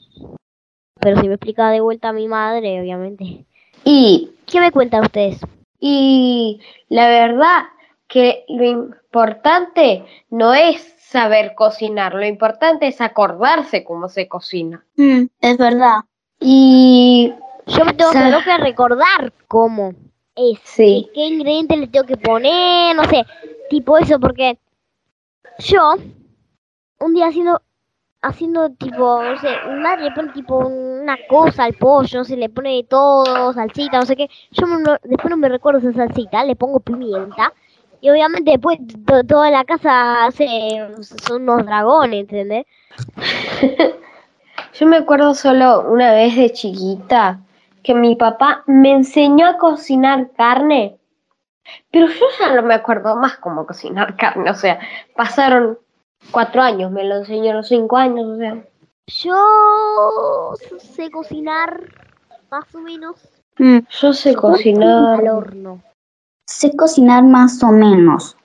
Pero 1.01 1.21
si 1.21 1.27
me 1.29 1.35
explica 1.35 1.71
de 1.71 1.81
vuelta 1.81 2.11
a 2.11 2.13
mi 2.13 2.29
madre, 2.29 2.81
obviamente. 2.81 3.47
Y, 3.85 4.31
¿Qué 4.47 4.61
me 4.61 4.71
cuentan 4.71 5.03
ustedes? 5.03 5.41
y 5.81 6.61
la 6.89 7.09
verdad 7.09 7.65
que 8.07 8.45
lo 8.49 8.65
importante 8.65 10.05
no 10.31 10.55
es 10.55 10.81
saber 10.99 11.55
cocinar, 11.55 12.15
lo 12.15 12.25
importante 12.27 12.87
es 12.89 13.01
acordarse 13.01 13.85
cómo 13.85 14.09
se 14.09 14.29
cocina. 14.29 14.85
Mm, 14.97 15.25
es 15.41 15.59
verdad. 15.59 16.01
Y 16.41 17.33
Yo 17.67 17.85
me 17.87 17.93
tengo, 17.95 18.13
Sa- 18.13 18.25
tengo 18.31 18.43
que 18.45 18.57
recordar 18.59 19.33
cómo 19.49 19.95
es. 20.37 20.59
sí, 20.65 21.09
qué 21.15 21.27
ingredientes 21.27 21.79
le 21.79 21.87
tengo 21.89 22.07
que 22.07 22.17
poner, 22.19 22.95
no 22.97 23.05
sé, 23.05 23.25
tipo 23.71 23.97
eso, 23.99 24.19
porque 24.21 24.59
yo, 25.59 25.95
un 27.05 27.13
día 27.15 27.27
haciendo, 27.29 27.61
haciendo 28.23 28.71
tipo, 28.71 29.23
no 29.31 29.37
sé, 29.37 29.61
mi 29.67 29.77
madre 29.77 30.05
le 30.05 30.11
pone 30.11 30.31
tipo 30.33 30.57
una 30.59 31.19
cosa 31.27 31.65
al 31.65 31.75
pollo, 31.75 32.19
no 32.21 32.25
sé, 32.25 32.37
le 32.37 32.49
pone 32.49 32.85
todo, 32.85 33.53
salsita, 33.53 33.99
no 33.99 34.07
sé 34.07 34.17
qué, 34.17 34.29
yo 34.53 34.67
no- 34.67 34.97
después 35.03 35.31
no 35.31 35.37
me 35.37 35.49
recuerdo 35.51 35.81
esa 35.81 35.93
salsita, 35.93 36.43
le 36.45 36.57
pongo 36.57 36.81
pimienta, 36.81 37.53
y 38.01 38.09
obviamente 38.11 38.53
después 38.53 38.79
to- 39.07 39.25
toda 39.25 39.51
la 39.51 39.65
casa 39.65 40.25
hace, 40.25 40.81
son 41.03 41.43
unos 41.43 41.67
dragones, 41.67 42.21
¿entendés? 42.21 42.65
yo 44.75 44.87
me 44.87 44.97
acuerdo 44.97 45.35
solo 45.35 45.83
una 45.91 46.13
vez 46.13 46.37
de 46.37 46.51
chiquita 46.53 47.41
que 47.83 47.95
mi 47.95 48.17
papá 48.17 48.63
me 48.67 48.93
enseñó 48.93 49.47
a 49.47 49.59
cocinar 49.59 50.31
carne, 50.33 50.97
pero 51.91 52.07
yo 52.07 52.25
ya 52.41 52.55
no 52.55 52.63
me 52.63 52.75
acuerdo 52.75 53.17
más 53.17 53.37
cómo 53.37 53.67
cocinar 53.67 54.17
carne, 54.17 54.51
o 54.51 54.55
sea, 54.55 54.79
pasaron 55.15 55.79
cuatro 56.31 56.63
años, 56.63 56.91
me 56.91 57.05
lo 57.05 57.17
enseñó 57.17 57.53
a 57.53 57.55
los 57.55 57.69
cinco 57.69 57.97
años, 57.97 58.27
o 58.27 58.37
sea. 58.37 58.65
Yo 59.07 60.55
sé 60.79 61.11
cocinar 61.11 61.81
más 62.51 62.75
o 62.75 62.79
menos 62.79 63.17
Mm, 63.59 63.79
Yo 63.89 64.13
sé 64.13 64.31
al 64.31 64.37
cocinar. 64.37 65.29
horno. 65.29 65.83
sé 66.47 66.77
cocinar 66.77 67.23
más 67.23 67.63
o 67.63 67.69
menos. 67.69 68.37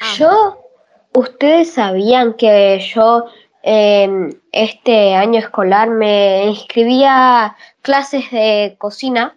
Ah. 0.00 0.14
Yo, 0.16 0.70
ustedes 1.14 1.72
sabían 1.72 2.34
que 2.34 2.78
yo 2.94 3.26
en 3.62 4.40
este 4.52 5.14
año 5.14 5.38
escolar 5.40 5.90
me 5.90 6.46
inscribí 6.46 7.02
a 7.04 7.56
clases 7.82 8.30
de 8.30 8.76
cocina, 8.78 9.36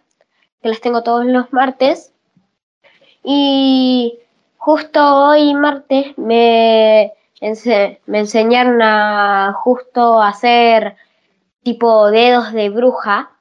que 0.61 0.69
las 0.69 0.81
tengo 0.81 1.01
todos 1.01 1.25
los 1.25 1.51
martes, 1.51 2.13
y 3.23 4.19
justo 4.59 4.99
hoy 5.01 5.55
martes 5.55 6.15
me, 6.17 7.13
ense- 7.41 7.99
me 8.05 8.19
enseñaron 8.19 8.79
a 8.83 9.53
justo 9.63 10.21
hacer 10.21 10.97
tipo 11.63 12.09
dedos 12.11 12.53
de 12.53 12.69
bruja, 12.69 13.31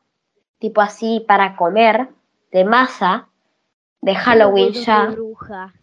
tipo 0.58 0.80
así 0.82 1.24
para 1.28 1.56
comer, 1.56 2.08
de 2.52 2.64
masa, 2.64 3.28
de 4.02 4.14
Halloween 4.14 4.72
Dedos 4.72 4.74
de 4.74 4.84
ya. 4.84 5.06
bruja. 5.06 5.74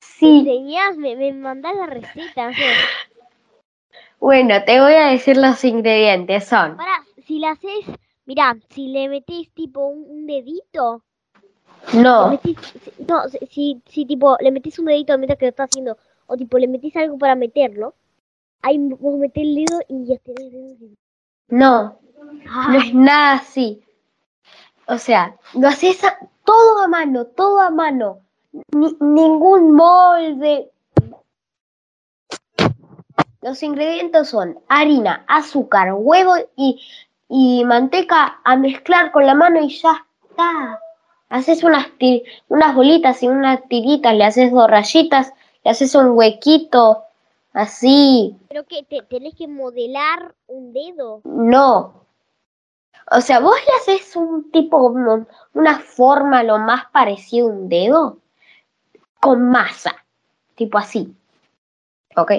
Sí, 0.00 0.26
¿Me 0.26 0.52
enseñás? 0.54 0.96
¿Me, 0.96 1.16
me 1.16 1.32
mandás 1.32 1.76
la 1.76 1.86
receta? 1.86 2.52
Bueno, 4.20 4.54
te 4.64 4.80
voy 4.80 4.94
a 4.94 5.08
decir 5.08 5.36
los 5.36 5.64
ingredientes. 5.64 6.44
Son 6.46 6.76
Pará, 6.76 7.04
si 7.26 7.38
la 7.40 7.50
haces, 7.50 7.84
mirá, 8.26 8.56
si 8.70 8.88
le 8.88 9.08
metés 9.08 9.52
tipo 9.54 9.86
un, 9.86 10.04
un 10.10 10.26
dedito, 10.26 11.04
no, 11.94 12.38
no, 13.08 13.22
si, 13.50 13.80
si, 13.86 14.04
tipo 14.06 14.36
le 14.40 14.50
metés 14.52 14.78
un 14.78 14.86
dedito 14.86 15.16
mientras 15.18 15.38
que 15.38 15.46
lo 15.46 15.50
estás 15.50 15.68
haciendo, 15.70 15.96
o 16.26 16.36
tipo 16.36 16.58
le 16.58 16.68
metés 16.68 16.94
algo 16.96 17.18
para 17.18 17.34
meterlo, 17.34 17.94
ahí 18.62 18.78
vos 18.78 19.18
metés 19.18 19.42
el 19.44 19.54
dedo 19.54 19.80
y 19.88 20.06
ya 20.06 20.18
tenés 20.18 20.52
dedos 20.52 20.78
de- 20.80 20.96
no, 21.48 21.98
no 22.68 22.78
es 22.78 22.92
nada 22.94 23.32
así. 23.34 23.82
O 24.86 24.98
sea, 24.98 25.36
lo 25.54 25.68
haces 25.68 26.02
a- 26.04 26.18
todo 26.44 26.80
a 26.82 26.88
mano, 26.88 27.24
todo 27.26 27.60
a 27.60 27.70
mano. 27.70 28.20
Ni- 28.72 28.96
ningún 29.00 29.72
molde. 29.74 30.70
Los 33.40 33.62
ingredientes 33.62 34.28
son 34.28 34.58
harina, 34.68 35.24
azúcar, 35.28 35.92
huevo 35.94 36.34
y, 36.56 36.80
y 37.28 37.64
manteca 37.64 38.40
a 38.44 38.56
mezclar 38.56 39.12
con 39.12 39.24
la 39.26 39.34
mano 39.34 39.60
y 39.60 39.68
ya 39.68 40.04
está. 40.28 40.80
Haces 41.28 41.62
unas, 41.62 41.86
unas 42.48 42.74
bolitas 42.74 43.22
y 43.22 43.28
unas 43.28 43.66
tiritas, 43.68 44.14
le 44.14 44.24
haces 44.24 44.50
dos 44.50 44.68
rayitas, 44.70 45.32
le 45.64 45.70
haces 45.70 45.94
un 45.94 46.10
huequito, 46.10 47.04
así. 47.52 48.34
Pero 48.48 48.64
que 48.64 48.82
te, 48.84 49.02
tenés 49.02 49.34
que 49.34 49.46
modelar 49.46 50.34
un 50.46 50.72
dedo. 50.72 51.20
No. 51.24 51.92
O 53.10 53.20
sea, 53.20 53.40
vos 53.40 53.56
le 53.66 53.94
haces 53.94 54.16
un 54.16 54.50
tipo, 54.50 54.76
una 55.54 55.78
forma 55.80 56.42
lo 56.42 56.58
más 56.58 56.86
parecido 56.92 57.48
a 57.48 57.50
un 57.52 57.68
dedo 57.68 58.18
con 59.20 59.50
masa, 59.50 59.94
tipo 60.54 60.78
así. 60.78 61.14
¿Ok? 62.16 62.32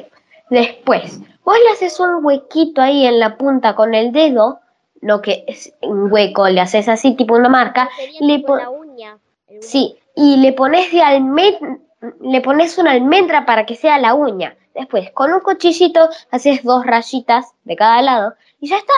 Después, 0.50 1.20
vos 1.44 1.58
le 1.64 1.70
haces 1.72 2.00
un 2.00 2.24
huequito 2.26 2.82
ahí 2.82 3.06
en 3.06 3.20
la 3.20 3.38
punta 3.38 3.76
con 3.76 3.94
el 3.94 4.12
dedo, 4.12 4.60
lo 5.02 5.22
que 5.22 5.44
es 5.48 5.74
un 5.82 6.12
hueco, 6.12 6.48
le 6.50 6.60
haces 6.62 6.88
así 6.90 7.16
tipo 7.16 7.34
una 7.36 7.50
marca, 7.50 7.90
le 8.20 8.36
tipo 8.38 8.48
pon- 8.48 8.58
la 8.60 8.70
uña. 8.70 9.12
el 9.48 9.49
huevo. 9.49 9.49
Sí, 9.62 9.98
y 10.16 10.38
le 10.38 10.54
pones 10.54 10.92
de 10.92 11.02
almendra, 11.02 11.78
le 12.22 12.42
pones 12.42 12.78
una 12.78 12.92
almendra 12.92 13.46
para 13.46 13.66
que 13.66 13.76
sea 13.76 13.98
la 14.00 14.14
uña. 14.14 14.56
Después, 14.74 15.12
con 15.12 15.34
un 15.34 15.42
cuchillito, 15.42 16.10
haces 16.32 16.64
dos 16.64 16.86
rayitas 16.86 17.54
de 17.64 17.76
cada 17.76 18.02
lado 18.02 18.34
y 18.60 18.70
ya 18.70 18.78
está. 18.78 18.94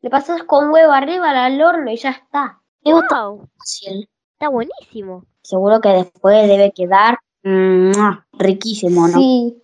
Le 0.00 0.10
pasas 0.10 0.42
con 0.44 0.70
huevo 0.70 0.92
arriba 0.92 1.30
al 1.30 1.60
horno 1.60 1.90
y 1.90 1.96
ya 1.96 2.10
está. 2.10 2.60
Wow, 2.84 3.48
Fácil. 3.58 4.08
está 4.32 4.48
buenísimo. 4.48 5.24
Seguro 5.42 5.80
que 5.80 5.88
después 5.88 6.48
debe 6.48 6.72
quedar 6.72 7.18
mm, 7.42 7.92
riquísimo, 8.34 9.08
¿no? 9.08 9.18
Sí. 9.18 9.62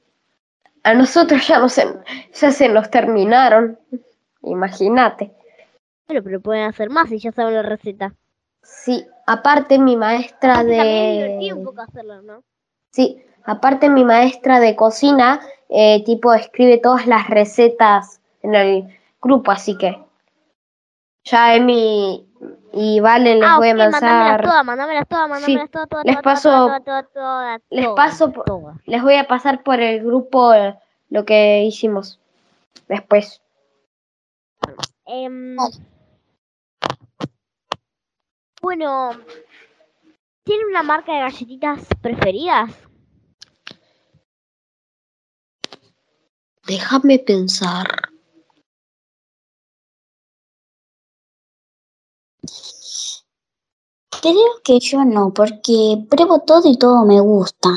A 0.82 0.94
nosotros 0.94 1.46
ya, 1.46 1.60
no 1.60 1.68
se, 1.68 1.86
ya 2.34 2.50
se 2.50 2.68
nos 2.68 2.90
terminaron. 2.90 3.78
Imagínate. 4.42 5.32
Bueno, 6.08 6.22
pero 6.24 6.40
pueden 6.40 6.64
hacer 6.68 6.90
más 6.90 7.08
si 7.08 7.18
ya 7.18 7.30
saben 7.30 7.54
la 7.54 7.62
receta. 7.62 8.14
Sí, 8.62 9.06
aparte 9.32 9.78
mi 9.78 9.96
maestra 9.96 10.54
También 10.56 11.12
divertido 11.14 11.56
un 11.56 11.62
de... 11.62 11.66
poco 11.70 11.80
hacerlo, 11.82 12.22
¿no? 12.22 12.42
Sí, 12.90 13.22
aparte 13.44 13.88
mi 13.88 14.04
maestra 14.04 14.60
de 14.60 14.76
cocina, 14.76 15.40
eh, 15.68 16.04
tipo, 16.04 16.32
escribe 16.34 16.78
todas 16.78 17.06
las 17.06 17.28
recetas 17.28 18.20
en 18.42 18.54
el 18.54 18.98
grupo, 19.20 19.50
así 19.50 19.76
que 19.78 19.98
ya 21.24 21.54
Emi 21.54 22.26
y 22.72 23.00
Vale 23.00 23.36
les 23.36 23.44
ah, 23.48 23.56
voy 23.58 23.68
a 23.70 23.76
pasar, 23.76 24.42
todas, 24.42 24.64
mándamelas 24.64 25.06
todas, 25.08 25.28
todas, 25.30 25.88
todas, 25.88 26.04
les 26.06 26.16
paso- 26.22 26.68
les 27.70 27.88
paso 27.88 28.32
por- 28.32 28.80
les 28.86 29.02
voy 29.02 29.14
a 29.14 29.26
pasar 29.28 29.62
por 29.62 29.80
el 29.80 30.02
grupo 30.04 30.52
eh, 30.52 30.76
lo 31.10 31.24
que 31.24 31.62
hicimos 31.62 32.18
después. 32.88 33.40
Em, 35.06 35.56
bueno, 38.62 39.10
¿tiene 40.44 40.64
una 40.66 40.84
marca 40.84 41.12
de 41.12 41.20
galletitas 41.20 41.80
preferidas? 42.00 42.70
Déjame 46.66 47.18
pensar. 47.18 47.86
Creo 54.22 54.60
que 54.62 54.78
yo 54.78 55.04
no, 55.04 55.34
porque 55.34 56.06
pruebo 56.08 56.40
todo 56.42 56.70
y 56.70 56.78
todo 56.78 57.04
me 57.04 57.20
gusta. 57.20 57.70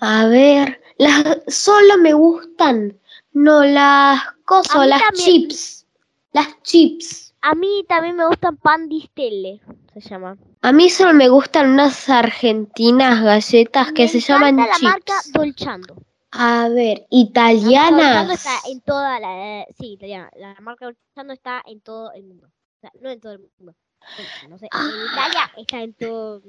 A 0.00 0.26
ver, 0.26 0.80
las 0.96 1.42
solo 1.48 1.98
me 1.98 2.14
gustan, 2.14 2.98
no 3.32 3.62
las 3.62 4.22
cosas, 4.46 4.86
las 4.86 5.02
también. 5.02 5.26
chips, 5.26 5.86
las 6.32 6.62
chips. 6.62 7.33
A 7.46 7.54
mí 7.54 7.84
también 7.88 8.16
me 8.16 8.26
gustan 8.26 8.56
pan 8.56 8.88
distelle, 8.88 9.60
se 9.92 10.00
llama. 10.00 10.36
A 10.62 10.72
mí 10.72 10.88
solo 10.88 11.12
me 11.12 11.28
gustan 11.28 11.70
unas 11.70 12.08
argentinas 12.08 13.22
galletas 13.22 13.92
que 13.92 14.08
se 14.08 14.20
llaman 14.20 14.56
la 14.56 14.66
chips. 14.72 14.82
marca 14.82 15.12
Dolchando. 15.32 15.94
A 16.30 16.68
ver, 16.68 17.00
La 17.00 17.06
italianas. 17.10 18.30
está 18.30 18.50
en 18.68 18.80
toda 18.80 19.20
la... 19.20 19.60
eh, 19.60 19.66
sí, 19.78 19.92
italiana. 19.92 20.30
La 20.36 20.54
marca 20.62 20.86
Dolchando 20.86 21.34
está 21.34 21.62
en 21.66 21.80
todo 21.82 22.12
el 22.12 22.24
mundo. 22.24 22.46
O 22.46 22.80
sea, 22.80 22.90
no 23.00 23.10
en 23.10 23.20
todo 23.20 23.32
el 23.32 23.40
mundo. 23.58 23.74
No 24.48 24.58
sé, 24.58 24.68
Ah. 24.72 24.82
en 24.90 25.12
Italia 25.12 25.50
está 25.58 25.82
en 25.82 25.94
todo... 25.94 26.42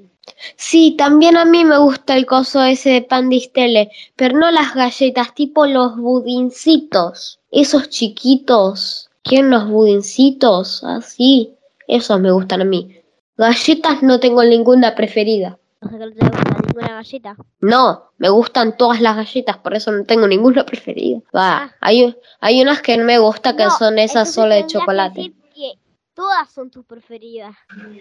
Sí, 0.58 0.96
también 0.98 1.38
a 1.38 1.46
mí 1.46 1.64
me 1.66 1.78
gusta 1.78 2.16
el 2.18 2.26
coso 2.26 2.62
ese 2.64 2.90
de 2.90 3.02
pan 3.02 3.30
de 3.30 3.40
Stelle, 3.40 3.92
pero 4.16 4.38
no 4.38 4.50
las 4.52 4.74
galletas, 4.76 5.34
tipo 5.36 5.66
los 5.66 5.96
budincitos, 5.98 7.40
esos 7.52 7.90
chiquitos. 7.90 9.05
¿Quieren 9.26 9.50
los 9.50 9.68
budincitos? 9.68 10.84
Así, 10.84 11.56
esos 11.88 12.20
me 12.20 12.32
gustan 12.32 12.62
a 12.62 12.66
mí. 12.66 12.96
Galletas 13.38 14.04
no 14.04 14.20
tengo 14.20 14.44
ninguna 14.44 14.94
preferida. 14.96 15.58
O 15.82 15.90
sea, 15.90 15.98
que 15.98 16.06
no 16.06 16.12
te 16.14 16.20
gusta 16.26 16.62
ninguna 16.64 16.88
galleta. 16.94 17.36
No, 17.60 18.12
me 18.20 18.30
gustan 18.30 18.78
todas 18.78 19.02
las 19.02 19.16
galletas, 19.16 19.58
por 19.58 19.74
eso 19.74 19.92
no 19.92 20.04
tengo 20.04 20.28
ninguna 20.28 20.64
preferida. 20.64 21.20
Va, 21.36 21.58
Ah. 21.64 21.72
hay, 21.82 22.16
hay 22.40 22.62
unas 22.62 22.82
que 22.84 22.96
no 22.98 23.04
me 23.04 23.18
gusta 23.18 23.56
que 23.56 23.64
No, 23.66 23.72
son 23.72 23.98
esas 24.00 24.32
solo 24.32 24.54
de 24.54 24.68
chocolate. 24.68 25.16
decir 25.20 25.36
que 25.56 25.74
todas 26.14 26.50
son 26.52 26.70
tus 26.70 26.86
preferidas. 26.86 27.56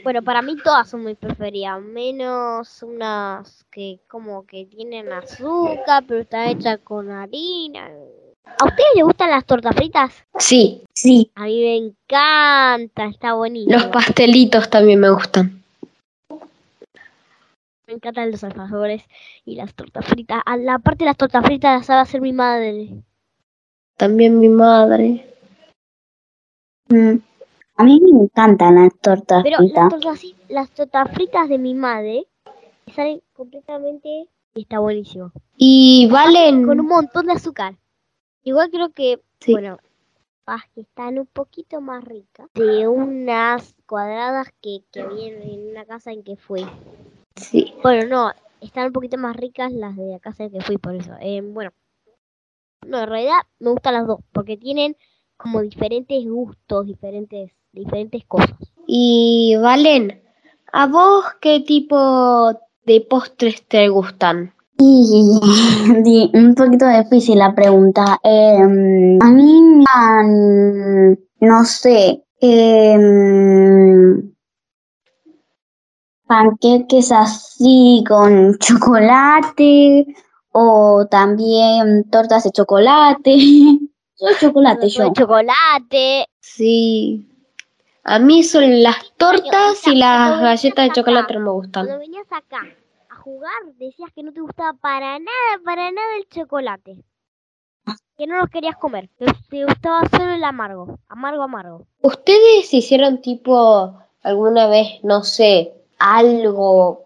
Bueno, 0.04 0.22
para 0.22 0.42
mí 0.42 0.56
todas 0.62 0.88
son 0.90 1.04
mis 1.04 1.16
preferidas, 1.16 1.80
menos 1.80 2.82
unas 2.82 3.64
que 3.70 3.98
como 4.08 4.46
que 4.46 4.66
tienen 4.66 5.10
azúcar, 5.12 6.04
pero 6.06 6.20
está 6.20 6.50
hecha 6.50 6.76
con 6.78 7.10
harina. 7.10 7.88
¿A 8.44 8.64
ustedes 8.66 8.88
les 8.94 9.04
gustan 9.04 9.30
las 9.30 9.44
tortas 9.44 9.74
fritas? 9.74 10.12
Sí, 10.38 10.82
Sí, 10.92 11.30
A 11.34 11.44
mí 11.44 11.60
me 11.60 11.76
encanta, 11.76 13.06
está 13.06 13.34
buenísimo. 13.34 13.72
los 13.74 13.86
pastelitos 13.86 14.70
también 14.70 15.00
me 15.00 15.10
gustan. 15.10 15.62
Me 17.86 17.94
encantan 17.94 18.30
los 18.30 18.42
alfajores 18.44 19.02
y 19.44 19.56
las 19.56 19.74
tortas 19.74 20.06
fritas. 20.06 20.40
A 20.46 20.56
la 20.56 20.78
parte 20.78 21.00
de 21.04 21.10
las 21.10 21.16
tortas 21.16 21.44
fritas 21.44 21.78
las 21.78 21.86
sabe 21.86 22.00
hacer 22.00 22.20
mi 22.20 22.32
madre. 22.32 22.90
También 23.96 24.38
mi 24.38 24.48
madre. 24.48 25.34
mm, 26.88 27.16
a 27.76 27.82
mí 27.84 28.00
me 28.00 28.22
encantan 28.22 28.76
las 28.76 28.96
tortas 29.00 29.42
Pero 29.42 29.58
fritas. 29.58 29.82
las 29.84 29.90
tortas, 30.00 30.22
fri- 30.22 30.34
las 30.48 30.70
tortas 30.70 31.10
fritas 31.12 31.48
de 31.48 31.58
mi 31.58 31.74
madre 31.74 32.26
salen 32.94 33.20
completamente 33.34 34.28
y 34.54 34.60
está 34.62 34.78
buenísimo. 34.78 35.32
Y 35.56 36.08
valen... 36.10 36.64
Con 36.66 36.80
un 36.80 36.86
montón 36.86 37.26
de 37.26 37.32
azúcar. 37.32 37.74
Igual 38.44 38.70
creo 38.70 38.90
que, 38.92 39.20
Sí. 39.40 39.52
bueno, 39.52 39.78
que 40.74 40.82
están 40.82 41.18
un 41.18 41.26
poquito 41.26 41.80
más 41.80 42.04
ricas 42.04 42.48
de 42.54 42.86
unas 42.86 43.74
cuadradas 43.86 44.48
que, 44.60 44.82
que 44.92 45.00
había 45.00 45.28
en 45.28 45.70
una 45.70 45.86
casa 45.86 46.12
en 46.12 46.22
que 46.22 46.36
fui. 46.36 46.66
Sí. 47.36 47.74
Bueno, 47.82 48.06
no, 48.06 48.32
están 48.60 48.88
un 48.88 48.92
poquito 48.92 49.16
más 49.16 49.34
ricas 49.34 49.72
las 49.72 49.96
de 49.96 50.06
la 50.06 50.18
casa 50.18 50.44
en 50.44 50.52
que 50.52 50.60
fui, 50.60 50.76
por 50.76 50.94
eso. 50.94 51.12
Eh, 51.20 51.40
bueno, 51.40 51.72
no, 52.86 53.00
en 53.00 53.08
realidad 53.08 53.38
me 53.58 53.70
gustan 53.70 53.94
las 53.94 54.06
dos, 54.06 54.20
porque 54.32 54.58
tienen 54.58 54.96
como 55.38 55.62
diferentes 55.62 56.22
gustos, 56.24 56.86
diferentes, 56.86 57.50
diferentes 57.72 58.24
cosas. 58.26 58.58
Y 58.86 59.56
Valen, 59.60 60.22
¿a 60.72 60.86
vos 60.86 61.24
qué 61.40 61.60
tipo 61.60 62.52
de 62.84 63.00
postres 63.00 63.66
te 63.66 63.88
gustan? 63.88 64.54
Y, 66.04 66.30
un 66.34 66.54
poquito 66.54 66.86
difícil 66.86 67.38
la 67.38 67.54
pregunta. 67.54 68.18
Em, 68.22 69.18
a 69.20 69.30
mí 69.30 69.84
dan, 69.84 71.18
no 71.40 71.64
sé, 71.64 72.22
em, 72.40 74.32
panqueques 76.26 77.12
así 77.12 78.04
con 78.06 78.56
chocolate 78.58 80.06
o 80.52 81.06
también 81.10 82.04
tortas 82.10 82.44
de 82.44 82.50
chocolate. 82.50 83.36
Soy 84.16 84.34
chocolate 84.40 84.88
yo. 84.88 85.12
Chocolate. 85.12 86.26
Sí. 86.40 87.26
A 88.04 88.18
mí 88.18 88.42
son 88.42 88.82
las 88.82 88.96
tortas 89.16 89.86
y 89.86 89.96
las 89.96 90.40
galletas 90.40 90.88
de 90.88 90.94
chocolate 90.94 91.34
no 91.34 91.40
me 91.40 91.50
gustan. 91.50 91.86
Cuando 91.86 92.00
venías 92.00 92.26
acá 92.30 92.60
jugar, 93.24 93.52
decías 93.78 94.10
que 94.14 94.22
no 94.22 94.34
te 94.34 94.42
gustaba 94.42 94.74
para 94.74 95.18
nada, 95.18 95.62
para 95.64 95.90
nada 95.90 96.16
el 96.18 96.28
chocolate. 96.28 96.96
Que 98.18 98.26
no 98.26 98.36
los 98.36 98.50
querías 98.50 98.76
comer, 98.76 99.08
que 99.18 99.26
te 99.48 99.64
gustaba 99.64 100.06
solo 100.10 100.32
el 100.32 100.44
amargo, 100.44 100.98
amargo, 101.08 101.42
amargo. 101.42 101.86
¿Ustedes 102.02 102.72
hicieron 102.72 103.22
tipo 103.22 103.98
alguna 104.22 104.66
vez, 104.68 105.02
no 105.02 105.24
sé, 105.24 105.72
algo, 105.98 107.02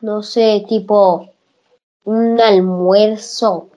no 0.00 0.22
sé, 0.22 0.64
tipo 0.68 1.32
un 2.04 2.38
almuerzo? 2.38 3.70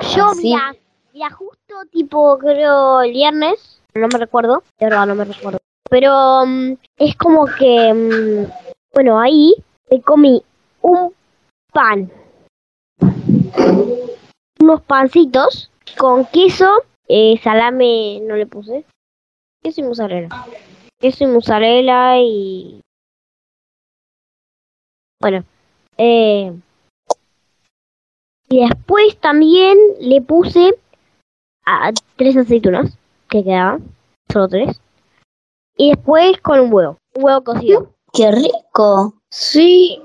Yo, 0.00 0.26
Así. 0.26 0.48
mira, 0.48 0.74
mira, 1.12 1.30
justo 1.30 1.74
tipo, 1.92 2.36
creo, 2.38 3.00
el 3.02 3.12
viernes, 3.12 3.80
no 3.94 4.08
me 4.08 4.18
recuerdo, 4.18 4.64
de 4.78 4.86
verdad 4.86 5.06
no 5.06 5.14
me 5.14 5.24
recuerdo. 5.24 5.60
Pero 5.88 6.44
mm, 6.44 6.72
es 6.96 7.16
como 7.16 7.46
que, 7.46 7.94
mm, 7.94 8.50
bueno, 8.92 9.20
ahí 9.20 9.54
me 9.90 10.02
comí 10.02 10.42
un 10.82 11.14
pan, 11.72 12.10
unos 14.60 14.82
pancitos 14.82 15.70
con 15.96 16.26
queso, 16.26 16.84
eh, 17.06 17.38
salame 17.42 18.20
no 18.22 18.36
le 18.36 18.46
puse, 18.46 18.84
queso 19.62 19.80
y 19.80 19.84
mozzarella. 19.84 20.28
Queso 21.00 21.24
y 21.24 21.26
mozzarella 21.28 22.18
y... 22.18 22.80
Bueno, 25.20 25.44
eh, 25.96 26.52
y 28.48 28.66
después 28.66 29.18
también 29.18 29.76
le 30.00 30.22
puse 30.22 30.78
a 31.66 31.92
tres 32.16 32.36
aceitunas 32.36 32.96
que 33.28 33.44
quedaban, 33.44 33.84
solo 34.32 34.48
tres. 34.48 34.80
Y 35.76 35.90
después 35.90 36.40
con 36.40 36.60
un 36.60 36.72
huevo, 36.72 36.96
un 37.14 37.24
huevo 37.24 37.44
cocido. 37.44 37.92
¡Qué 38.12 38.30
rico! 38.32 39.14
Sí, 39.30 40.00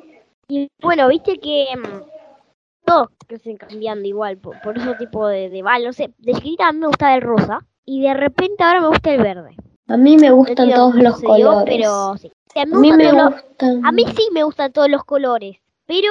Y 0.47 0.69
bueno, 0.82 1.08
viste 1.08 1.39
que 1.39 1.67
mm, 1.77 2.86
todos 2.86 3.08
crecen 3.27 3.58
cambiando 3.58 4.08
igual, 4.08 4.38
por, 4.38 4.60
por 4.62 4.77
ese 4.77 4.95
tipo 4.95 5.27
de, 5.27 5.49
de 5.49 5.62
no 5.62 5.93
sé, 5.93 6.13
de 6.17 6.34
chiquita 6.34 6.67
a 6.67 6.73
mí 6.73 6.79
me 6.79 6.88
gustaba 6.88 7.15
el 7.15 7.21
rosa 7.21 7.65
y 7.86 8.01
de 8.01 8.13
repente 8.13 8.63
ahora 8.63 8.82
me 8.82 8.88
gusta 8.88 9.13
el 9.13 9.21
verde. 9.21 9.56
a 9.88 9.97
mí 9.97 10.17
me 10.17 10.32
gustan 10.32 10.73
todos 10.73 10.95
los 10.95 11.21
colores. 11.21 11.65
Pero 11.77 12.17
sí. 12.17 12.32
A 12.56 12.65
mí 12.65 12.91
A 12.91 12.97
me 12.97 13.12
mí 13.12 13.17
los- 13.17 13.34
gustan. 13.34 13.86
A 13.86 13.91
mí 13.91 14.06
sí 14.15 14.29
me 14.32 14.43
gustan 14.43 14.71
todos 14.71 14.89
los 14.89 15.03
colores, 15.03 15.58
pero 15.86 16.10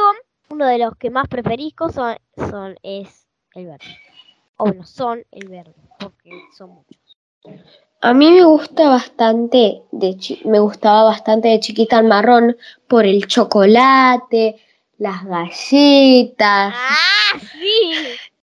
uno 0.50 0.66
de 0.66 0.78
los 0.78 0.96
que 0.96 1.10
más 1.10 1.28
preferisco 1.28 1.88
son, 1.90 2.16
son 2.36 2.76
es 2.82 3.26
el 3.54 3.66
verde. 3.66 3.84
O 4.56 4.64
bueno, 4.66 4.84
son 4.84 5.24
el 5.30 5.48
verde, 5.48 5.74
porque 5.98 6.30
son 6.56 6.70
muchos. 6.70 6.98
A 8.04 8.12
mí 8.14 8.32
me 8.32 8.44
gusta 8.44 8.88
bastante, 8.88 9.82
de 9.92 10.16
chi- 10.16 10.42
me 10.44 10.58
gustaba 10.58 11.04
bastante 11.04 11.46
de 11.48 11.60
chiquita 11.60 12.00
el 12.00 12.08
marrón 12.08 12.56
por 12.88 13.06
el 13.06 13.28
chocolate, 13.28 14.56
las 14.98 15.24
galletas. 15.24 16.74
¡Ah, 16.74 17.38
sí! 17.52 17.92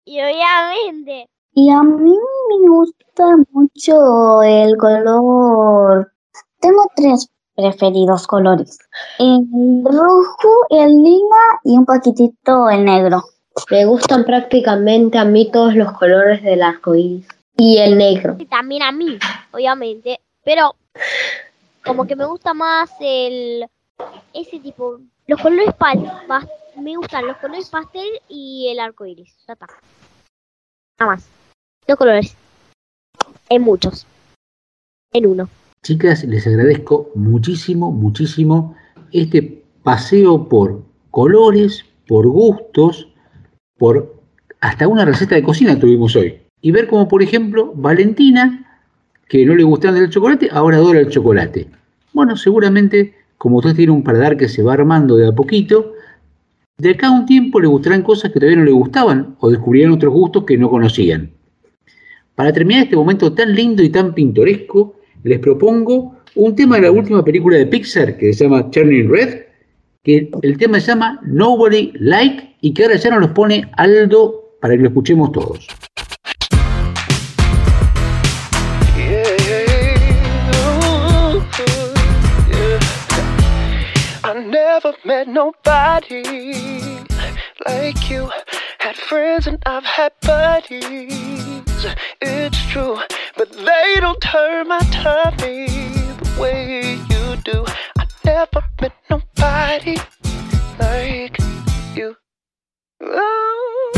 Y 0.07 0.19
obviamente. 0.21 1.29
Y 1.53 1.71
a 1.71 1.85
mí 1.85 2.11
me 2.11 2.69
gusta 2.69 3.25
mucho 3.53 4.43
el 4.43 4.77
color. 4.77 6.13
Tengo 6.59 6.91
tres 6.97 7.29
preferidos 7.55 8.27
colores. 8.27 8.77
El 9.21 9.85
rojo, 9.85 10.51
el 10.71 11.01
lila 11.01 11.61
y 11.63 11.79
un 11.79 11.87
poquitito 11.87 12.69
el 12.71 12.85
negro. 12.85 13.23
Me 13.71 13.85
gustan 13.85 14.25
prácticamente 14.25 15.17
a 15.17 15.25
mí 15.25 15.49
todos 15.53 15.77
los 15.77 15.93
colores 15.93 16.43
del 16.43 16.61
arco 16.61 16.97
iris. 16.97 17.29
Y 17.57 17.79
el 17.79 17.97
negro. 17.97 18.37
Y 18.39 18.47
también 18.47 18.83
a 18.83 18.93
mí, 18.93 19.19
obviamente. 19.53 20.21
Pero 20.45 20.75
como 21.85 22.07
que 22.07 22.17
me 22.17 22.27
gusta 22.27 22.53
más 22.55 22.91
el 23.01 23.67
ese 24.33 24.59
tipo. 24.61 24.99
Los 25.27 25.41
colores 25.41 25.73
pal, 25.75 25.99
pas- 26.29 26.49
me 26.77 26.97
gustan 26.97 27.27
los 27.27 27.37
colores 27.39 27.71
pastel 27.71 28.09
y 28.29 28.69
el 28.71 28.81
arco 28.81 29.07
iris. 29.07 29.35
Ya 29.47 29.55
está. 29.55 29.67
Nada 30.99 31.13
más. 31.13 31.27
Dos 31.87 31.97
colores. 31.97 32.37
En 33.49 33.63
muchos. 33.63 34.07
En 35.13 35.27
uno. 35.27 35.49
Chicas, 35.83 36.25
les 36.25 36.47
agradezco 36.47 37.11
muchísimo, 37.15 37.93
muchísimo 37.93 38.75
este 39.13 39.63
paseo 39.83 40.49
por 40.49 40.83
colores, 41.11 41.85
por 42.09 42.27
gustos, 42.27 43.09
por 43.79 44.15
hasta 44.61 44.89
una 44.89 45.05
receta 45.05 45.35
de 45.35 45.43
cocina 45.43 45.79
tuvimos 45.79 46.17
hoy. 46.17 46.41
Y 46.65 46.71
ver 46.71 46.87
como, 46.87 47.07
por 47.09 47.23
ejemplo, 47.23 47.75
Valentina, 47.77 48.81
que 49.29 49.45
no 49.45 49.55
le 49.55 49.65
gustaba 49.65 49.99
el 49.99 50.09
chocolate, 50.09 50.49
ahora 50.51 50.79
adora 50.79 50.99
el 50.99 51.11
chocolate. 51.11 51.67
Bueno, 52.15 52.39
seguramente, 52.39 53.13
como 53.37 53.59
usted 53.59 53.77
tiene 53.77 53.93
un 53.93 54.03
paladar 54.03 54.39
que 54.39 54.49
se 54.49 54.63
va 54.63 54.73
armando 54.73 55.19
de 55.19 55.29
a 55.29 55.33
poquito, 55.33 55.93
de 56.79 56.93
acá 56.93 57.09
a 57.09 57.11
un 57.11 57.27
tiempo 57.27 57.61
le 57.61 57.67
gustarán 57.67 58.01
cosas 58.01 58.33
que 58.33 58.41
todavía 58.41 58.61
no 58.61 58.65
le 58.65 58.71
gustaban 58.71 59.37
o 59.41 59.51
descubrirán 59.51 59.93
otros 59.93 60.15
gustos 60.15 60.45
que 60.45 60.57
no 60.57 60.71
conocían. 60.71 61.33
Para 62.35 62.51
terminar 62.51 62.85
este 62.85 62.97
momento 62.97 63.35
tan 63.35 63.55
lindo 63.55 63.83
y 63.83 63.91
tan 63.91 64.15
pintoresco, 64.15 64.97
les 65.23 65.41
propongo 65.41 66.17
un 66.35 66.57
tema 66.57 66.77
de 66.77 66.83
la 66.85 66.93
última 66.93 67.23
película 67.23 67.59
de 67.59 67.67
Pixar 67.67 68.17
que 68.17 68.33
se 68.33 68.45
llama 68.45 68.71
Turning 68.71 69.11
Red, 69.11 69.39
que 70.03 70.31
el 70.41 70.57
tema 70.57 70.81
se 70.81 70.87
llama 70.87 71.21
Nobody 71.27 71.93
Like 71.97 72.57
y 72.63 72.73
que 72.73 72.85
ahora 72.85 72.97
ya 72.97 73.11
nos 73.11 73.21
los 73.21 73.31
pone 73.33 73.71
Aldo 73.77 74.57
para 74.63 74.75
que 74.77 74.81
lo 74.81 74.89
escuchemos 74.89 75.31
todos. 75.31 75.69
Never 84.75 84.97
met 85.05 85.29
nobody 85.29 86.25
like 87.65 88.11
you. 88.11 88.29
Had 88.81 88.97
friends 88.97 89.47
and 89.47 89.63
I've 89.65 89.85
had 89.85 90.13
buddies. 90.21 91.87
It's 92.21 92.61
true, 92.73 92.99
but 93.37 93.53
they 93.53 93.97
don't 94.01 94.21
turn 94.21 94.67
my 94.67 94.81
tummy 94.91 95.69
the 95.69 96.37
way 96.41 96.99
you 97.09 97.37
do. 97.45 97.65
I 98.01 98.07
never 98.25 98.65
met 98.81 98.95
nobody 99.09 99.97
like 100.81 101.39
you. 101.95 102.17
Oh, 103.01 103.93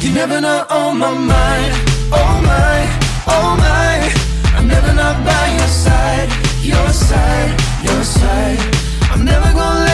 You 0.00 0.12
never 0.12 0.40
not 0.40 0.70
on 0.70 0.98
my 0.98 1.12
mind. 1.12 1.93
Oh 2.16 2.32
my, 2.50 2.78
oh 3.36 3.50
my. 3.64 3.96
I'm 4.56 4.66
never 4.68 4.92
not 4.94 5.16
by 5.24 5.46
your 5.58 5.70
side. 5.86 6.28
Your 6.62 6.88
side, 6.92 7.52
your 7.86 8.02
side. 8.04 8.60
I'm 9.12 9.24
never 9.24 9.48
gonna 9.58 9.84
let 9.88 9.93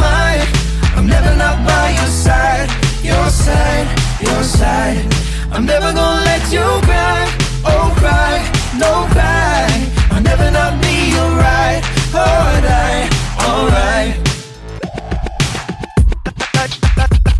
Side, 3.51 3.87
your 4.27 4.43
side. 4.43 5.05
I'm 5.51 5.65
never 5.65 5.91
gonna 5.93 6.29
let 6.31 6.43
you 6.55 6.65
cry. 6.87 7.21
Oh 7.71 7.85
cry, 7.99 8.35
no 8.83 8.91
cry. 9.13 9.67
I'll 10.11 10.23
never 10.31 10.49
not 10.57 10.73
be 10.83 10.95
alright. 11.21 11.81
Alright, 12.13 13.09
alright. 13.47 14.13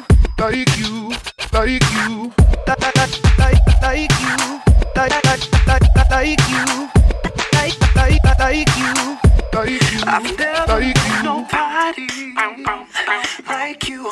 like, 1.52 1.82
you, 1.82 2.32
like, 3.82 4.12
you, 4.22 4.34
like, 4.96 5.16
like, 5.66 5.88
like 6.10 6.48
you, 6.48 6.66
like 8.38 8.68
you, 8.78 9.18
I've 9.58 10.38
never 10.38 10.78
like 10.78 10.94
met 10.94 11.24
nobody 11.24 12.06
like 13.48 13.88
you. 13.88 14.06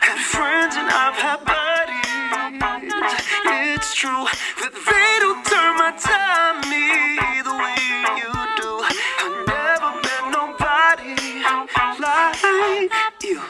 Had 0.00 0.18
friends 0.18 0.74
and 0.74 0.88
I've 0.88 1.14
had 1.14 1.44
buddies. 1.44 2.06
It's 3.76 3.94
true 3.94 4.24
that 4.62 4.72
they 4.72 5.10
don't 5.20 5.44
turn 5.44 5.76
my 5.76 5.92
tummy 6.00 7.20
the 7.44 7.52
way 7.52 7.76
you 8.16 8.32
do. 8.56 8.70
I 8.80 9.44
never 9.44 9.90
met 10.00 10.22
nobody 10.32 11.12
like 12.00 13.22
you. 13.22 13.40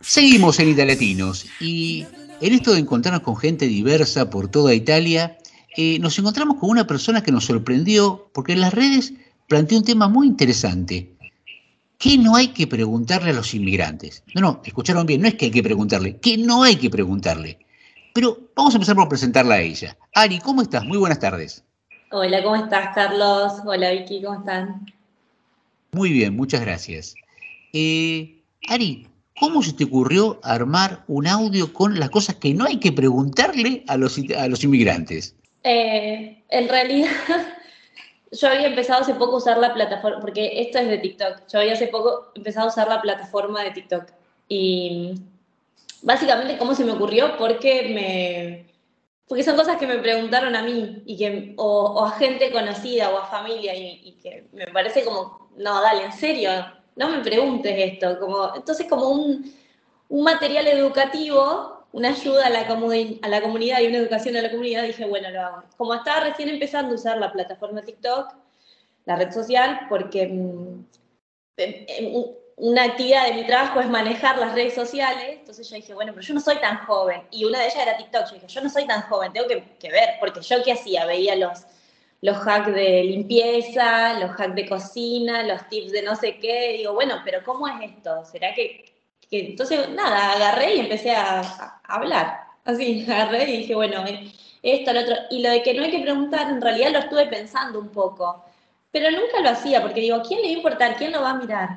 Seguimos 0.00 0.58
en 0.60 0.70
Italiatinos 0.70 1.44
y 1.60 2.06
en 2.40 2.54
esto 2.54 2.72
de 2.72 2.80
encontrarnos 2.80 3.22
con 3.22 3.36
gente 3.36 3.66
diversa 3.66 4.30
por 4.30 4.48
toda 4.48 4.72
Italia, 4.72 5.36
eh, 5.76 5.98
nos 5.98 6.18
encontramos 6.18 6.56
con 6.58 6.70
una 6.70 6.86
persona 6.86 7.22
que 7.22 7.32
nos 7.32 7.44
sorprendió 7.44 8.30
porque 8.32 8.54
en 8.54 8.62
las 8.62 8.72
redes 8.72 9.12
planteó 9.48 9.78
un 9.78 9.84
tema 9.84 10.08
muy 10.08 10.26
interesante. 10.26 11.10
¿Qué 11.98 12.18
no 12.18 12.36
hay 12.36 12.48
que 12.48 12.66
preguntarle 12.66 13.30
a 13.30 13.34
los 13.34 13.54
inmigrantes? 13.54 14.22
No, 14.34 14.40
no, 14.40 14.62
escucharon 14.64 15.06
bien, 15.06 15.22
no 15.22 15.28
es 15.28 15.34
que 15.34 15.46
hay 15.46 15.50
que 15.50 15.62
preguntarle, 15.62 16.16
que 16.18 16.36
no 16.36 16.62
hay 16.62 16.76
que 16.76 16.90
preguntarle. 16.90 17.58
Pero 18.12 18.38
vamos 18.54 18.74
a 18.74 18.76
empezar 18.76 18.96
por 18.96 19.08
presentarla 19.08 19.56
a 19.56 19.60
ella. 19.60 19.96
Ari, 20.14 20.38
¿cómo 20.38 20.62
estás? 20.62 20.84
Muy 20.84 20.98
buenas 20.98 21.18
tardes. 21.18 21.64
Hola, 22.10 22.42
¿cómo 22.42 22.56
estás, 22.56 22.94
Carlos? 22.94 23.54
Hola, 23.64 23.90
Vicky, 23.90 24.22
¿cómo 24.22 24.38
están? 24.38 24.86
Muy 25.92 26.12
bien, 26.12 26.36
muchas 26.36 26.60
gracias. 26.60 27.14
Eh, 27.72 28.42
Ari, 28.68 29.08
¿cómo 29.38 29.62
se 29.62 29.72
te 29.72 29.84
ocurrió 29.84 30.38
armar 30.42 31.04
un 31.08 31.26
audio 31.26 31.72
con 31.72 31.98
las 31.98 32.10
cosas 32.10 32.36
que 32.36 32.54
no 32.54 32.66
hay 32.66 32.78
que 32.78 32.92
preguntarle 32.92 33.84
a 33.88 33.96
los, 33.96 34.20
a 34.36 34.46
los 34.46 34.62
inmigrantes? 34.62 35.34
Eh, 35.64 36.42
en 36.50 36.68
realidad, 36.68 37.10
yo 38.34 38.48
había 38.48 38.66
empezado 38.66 39.02
hace 39.02 39.14
poco 39.14 39.34
a 39.34 39.38
usar 39.38 39.58
la 39.58 39.72
plataforma, 39.74 40.20
porque 40.20 40.60
esto 40.60 40.78
es 40.78 40.88
de 40.88 40.98
TikTok, 40.98 41.46
yo 41.52 41.58
había 41.58 41.72
hace 41.72 41.88
poco 41.88 42.32
empezado 42.34 42.66
a 42.66 42.70
usar 42.70 42.88
la 42.88 43.00
plataforma 43.00 43.62
de 43.62 43.70
TikTok. 43.70 44.04
Y 44.48 45.14
básicamente, 46.02 46.58
¿cómo 46.58 46.74
se 46.74 46.84
me 46.84 46.92
ocurrió? 46.92 47.36
Porque 47.36 47.90
me... 47.94 48.74
Porque 49.26 49.42
son 49.42 49.56
cosas 49.56 49.78
que 49.78 49.86
me 49.86 49.96
preguntaron 49.98 50.54
a 50.54 50.62
mí, 50.62 51.02
y 51.06 51.16
que, 51.16 51.54
o, 51.56 51.94
o 51.96 52.04
a 52.04 52.10
gente 52.12 52.52
conocida 52.52 53.08
o 53.08 53.16
a 53.18 53.26
familia, 53.26 53.74
y, 53.74 54.00
y 54.04 54.12
que 54.22 54.48
me 54.52 54.66
parece 54.66 55.02
como, 55.02 55.48
no, 55.56 55.80
dale, 55.80 56.04
en 56.04 56.12
serio, 56.12 56.50
no 56.96 57.08
me 57.08 57.20
preguntes 57.20 57.74
esto. 57.76 58.18
Como, 58.18 58.54
entonces, 58.54 58.86
como 58.86 59.08
un, 59.08 59.50
un 60.10 60.24
material 60.24 60.66
educativo, 60.66 61.73
una 61.94 62.08
ayuda 62.08 62.46
a 62.46 62.50
la, 62.50 62.60
a 63.22 63.28
la 63.28 63.40
comunidad 63.40 63.80
y 63.80 63.86
una 63.86 63.98
educación 63.98 64.36
a 64.36 64.42
la 64.42 64.50
comunidad, 64.50 64.82
dije, 64.82 65.04
bueno, 65.06 65.30
lo 65.30 65.40
hago. 65.40 65.62
Como 65.76 65.94
estaba 65.94 66.24
recién 66.24 66.48
empezando 66.48 66.90
a 66.90 66.94
usar 66.96 67.18
la 67.18 67.30
plataforma 67.30 67.82
TikTok, 67.82 68.34
la 69.04 69.14
red 69.14 69.30
social, 69.30 69.86
porque 69.88 70.26
mm, 70.26 70.84
em, 71.56 71.84
em, 71.88 72.14
un- 72.16 72.34
una 72.56 72.82
actividad 72.84 73.26
de 73.28 73.34
mi 73.34 73.46
trabajo 73.46 73.80
es 73.80 73.88
manejar 73.88 74.38
las 74.38 74.54
redes 74.54 74.74
sociales, 74.74 75.38
entonces 75.38 75.68
yo 75.70 75.76
dije, 75.76 75.94
bueno, 75.94 76.12
pero 76.12 76.26
yo 76.26 76.34
no 76.34 76.40
soy 76.40 76.56
tan 76.56 76.78
joven, 76.84 77.22
y 77.30 77.44
una 77.44 77.60
de 77.60 77.66
ellas 77.66 77.82
era 77.82 77.96
TikTok, 77.96 78.26
yo 78.28 78.34
dije, 78.34 78.46
yo 78.48 78.60
no 78.60 78.70
soy 78.70 78.86
tan 78.88 79.02
joven, 79.02 79.32
tengo 79.32 79.46
que, 79.46 79.62
que 79.78 79.90
ver, 79.90 80.10
porque 80.18 80.40
yo 80.40 80.62
qué 80.64 80.72
hacía, 80.72 81.06
veía 81.06 81.36
los, 81.36 81.60
los 82.22 82.36
hacks 82.44 82.74
de 82.74 83.04
limpieza, 83.04 84.18
los 84.18 84.30
hacks 84.38 84.54
de 84.56 84.68
cocina, 84.68 85.42
los 85.44 85.68
tips 85.68 85.92
de 85.92 86.02
no 86.02 86.16
sé 86.16 86.38
qué, 86.38 86.74
digo, 86.78 86.92
bueno, 86.92 87.20
pero 87.24 87.42
¿cómo 87.44 87.68
es 87.68 87.74
esto? 87.92 88.24
¿Será 88.24 88.52
que, 88.52 88.84
entonces, 89.40 89.88
nada, 89.90 90.32
agarré 90.32 90.76
y 90.76 90.80
empecé 90.80 91.12
a, 91.12 91.40
a 91.40 91.80
hablar, 91.86 92.40
así, 92.64 93.04
agarré 93.08 93.50
y 93.50 93.58
dije, 93.58 93.74
bueno, 93.74 94.04
eh, 94.06 94.32
esto, 94.62 94.92
lo 94.92 95.00
otro, 95.00 95.14
y 95.30 95.42
lo 95.42 95.50
de 95.50 95.62
que 95.62 95.74
no 95.74 95.84
hay 95.84 95.90
que 95.90 96.00
preguntar, 96.00 96.48
en 96.50 96.60
realidad 96.60 96.90
lo 96.92 96.98
estuve 97.00 97.26
pensando 97.26 97.78
un 97.78 97.90
poco, 97.90 98.44
pero 98.90 99.10
nunca 99.10 99.40
lo 99.40 99.50
hacía 99.50 99.82
porque 99.82 100.00
digo, 100.00 100.22
¿quién 100.26 100.40
le 100.40 100.48
va 100.48 100.54
a 100.54 100.56
importar? 100.56 100.96
¿Quién 100.96 101.12
lo 101.12 101.22
va 101.22 101.30
a 101.30 101.34
mirar? 101.34 101.68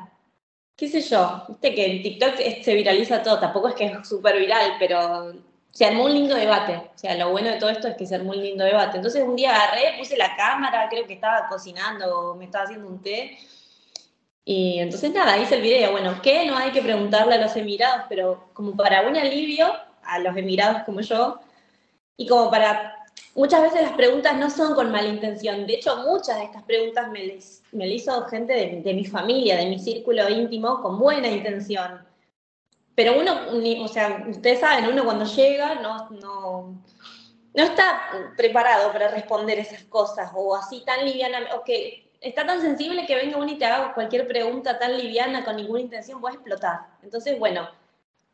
¿Qué 0.76 0.88
sé 0.88 1.02
yo? 1.02 1.44
Viste 1.50 1.74
que 1.74 1.86
en 1.86 2.04
TikTok 2.04 2.36
se 2.64 2.76
viraliza 2.76 3.24
todo, 3.24 3.40
tampoco 3.40 3.70
es 3.70 3.76
que 3.76 3.86
es 3.86 4.08
súper 4.08 4.38
viral, 4.38 4.74
pero 4.78 5.34
se 5.72 5.86
armó 5.86 6.06
un 6.06 6.14
lindo 6.14 6.36
debate. 6.36 6.76
O 6.76 6.98
sea, 6.98 7.16
lo 7.16 7.32
bueno 7.32 7.50
de 7.50 7.58
todo 7.58 7.70
esto 7.70 7.88
es 7.88 7.96
que 7.96 8.06
se 8.06 8.16
armó 8.16 8.32
un 8.32 8.42
lindo 8.42 8.64
debate. 8.64 8.98
Entonces 8.98 9.24
un 9.24 9.36
día 9.36 9.56
agarré, 9.56 9.98
puse 10.00 10.18
la 10.18 10.36
cámara, 10.36 10.88
creo 10.90 11.06
que 11.06 11.14
estaba 11.14 11.48
cocinando 11.48 12.32
o 12.32 12.36
me 12.36 12.46
estaba 12.46 12.66
haciendo 12.66 12.88
un 12.88 13.02
té. 13.02 13.38
Y 14.50 14.80
entonces 14.80 15.14
nada, 15.14 15.38
hice 15.38 15.56
el 15.56 15.62
video. 15.62 15.92
Bueno, 15.92 16.22
¿qué? 16.24 16.46
No 16.46 16.56
hay 16.56 16.72
que 16.72 16.82
preguntarle 16.82 17.36
a 17.36 17.42
los 17.42 17.54
emirados, 17.58 18.06
pero 18.08 18.48
como 18.54 18.78
para 18.78 19.06
un 19.06 19.18
alivio 19.18 19.68
a 20.04 20.20
los 20.20 20.38
emirados 20.38 20.84
como 20.84 21.02
yo, 21.02 21.42
y 22.16 22.26
como 22.28 22.50
para 22.50 23.06
muchas 23.36 23.62
veces 23.62 23.82
las 23.82 23.92
preguntas 23.92 24.38
no 24.38 24.50
son 24.50 24.74
con 24.74 24.90
mala 24.90 25.10
intención. 25.10 25.68
De 25.68 25.74
hecho, 25.74 25.98
muchas 25.98 26.38
de 26.38 26.46
estas 26.46 26.64
preguntas 26.64 27.12
me 27.12 27.28
las 27.28 27.62
me 27.74 27.90
hizo 27.90 28.26
gente 28.28 28.54
de, 28.54 28.82
de, 28.84 28.94
mi 28.94 29.04
familia, 29.04 29.58
de 29.58 29.66
mi 29.66 29.80
círculo 29.80 30.30
íntimo, 30.30 30.82
con 30.82 30.98
buena 30.98 31.28
intención. 31.28 32.08
Pero 32.96 33.20
uno, 33.20 33.84
o 33.84 33.88
sea, 33.90 34.28
ustedes 34.30 34.62
saben, 34.62 34.88
uno 34.88 35.04
cuando 35.04 35.26
llega 35.26 35.76
no, 35.76 36.10
no, 36.12 36.84
no 37.54 37.64
está 37.64 38.32
preparado 38.38 38.94
para 38.94 39.10
responder 39.10 39.60
esas 39.60 39.84
cosas, 39.84 40.32
o 40.34 40.56
así 40.56 40.86
tan 40.86 41.06
liviana, 41.06 41.40
o 41.54 41.66
que 41.66 42.07
está 42.30 42.46
tan 42.46 42.62
sensible 42.62 43.06
que 43.06 43.16
venga 43.16 43.38
uno 43.38 43.52
y 43.52 43.58
te 43.58 43.66
haga 43.66 43.94
cualquier 43.94 44.28
pregunta 44.28 44.78
tan 44.80 44.98
liviana 44.98 45.44
con 45.44 45.56
ninguna 45.56 45.82
intención, 45.82 46.22
puede 46.22 46.36
explotar. 46.36 46.88
Entonces, 47.04 47.38
bueno, 47.38 47.70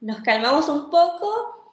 nos 0.01 0.21
calmamos 0.21 0.69
un 0.69 0.89
poco 0.89 1.63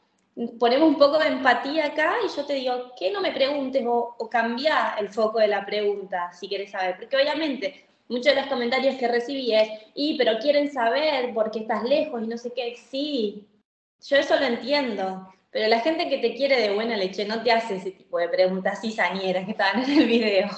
ponemos 0.59 0.88
un 0.88 0.98
poco 0.98 1.18
de 1.18 1.26
empatía 1.26 1.87
acá 1.87 2.14
y 2.24 2.35
yo 2.35 2.46
te 2.46 2.54
digo, 2.54 2.92
¿qué 2.98 3.11
no 3.11 3.20
me 3.20 3.33
preguntes 3.33 3.85
o, 3.87 4.14
o 4.18 4.30
cambia 4.30 4.94
el 4.98 5.09
foco 5.09 5.38
de 5.38 5.48
la 5.48 5.66
pregunta 5.66 6.33
si 6.33 6.48
quieres 6.48 6.70
saber? 6.70 6.96
Porque 6.98 7.16
obviamente 7.16 7.85
muchos 8.09 8.35
de 8.35 8.40
los 8.40 8.46
comentarios 8.46 8.96
que 8.96 9.09
recibí 9.09 9.54
es, 9.54 9.68
y 9.94 10.16
pero 10.16 10.38
quieren 10.38 10.70
saber 10.70 11.33
por 11.35 11.50
qué 11.50 11.61
estás 11.61 11.85
lejos 11.85 12.22
y 12.22 12.26
no 12.26 12.37
sé 12.37 12.52
qué. 12.52 12.76
Sí, 12.76 13.46
yo 14.06 14.16
eso 14.16 14.37
lo 14.37 14.46
entiendo, 14.46 15.33
pero 15.50 15.68
la 15.68 15.80
gente 15.80 16.09
que 16.09 16.18
te 16.18 16.35
quiere 16.35 16.61
de 16.61 16.74
buena 16.74 16.96
leche 16.96 17.24
no 17.24 17.42
te 17.42 17.52
hace 17.52 17.76
ese 17.76 17.92
tipo 17.92 18.18
de 18.18 18.28
preguntas 18.28 18.80
cizañeras 18.80 19.44
que 19.44 19.52
estaban 19.52 19.85
en 19.85 19.98
el 20.00 20.06
video, 20.06 20.48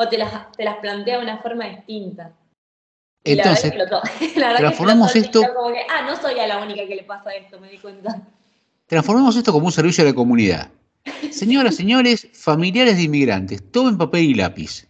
o 0.00 0.08
te 0.08 0.16
las, 0.16 0.52
te 0.52 0.64
las 0.64 0.76
plantea 0.76 1.16
de 1.18 1.22
una 1.24 1.38
forma 1.38 1.66
distinta. 1.66 2.32
Entonces, 3.24 3.74
la 3.76 3.82
verdad 3.82 3.98
que 3.98 4.06
explotó. 4.06 4.40
La 4.40 4.46
verdad 4.46 4.58
transformamos 4.60 5.12
que 5.12 5.18
explotó 5.18 5.40
el 5.40 5.50
esto- 5.50 5.60
como 5.60 5.74
que, 5.74 5.80
ah, 5.90 6.02
no 6.06 6.16
soy 6.22 6.38
a 6.38 6.46
la 6.46 6.58
única 6.58 6.86
que 6.86 6.94
le 6.94 7.02
pasa 7.02 7.34
esto, 7.34 7.58
me 7.60 7.68
di 7.68 7.78
cuenta. 7.78 8.22
Transformemos 8.86 9.36
esto 9.36 9.52
como 9.52 9.66
un 9.66 9.72
servicio 9.72 10.04
a 10.04 10.06
la 10.06 10.14
comunidad. 10.14 10.70
Señoras, 11.32 11.74
señores, 11.74 12.28
familiares 12.32 12.96
de 12.96 13.02
inmigrantes, 13.02 13.70
tomen 13.72 13.98
papel 13.98 14.22
y 14.24 14.34
lápiz. 14.34 14.86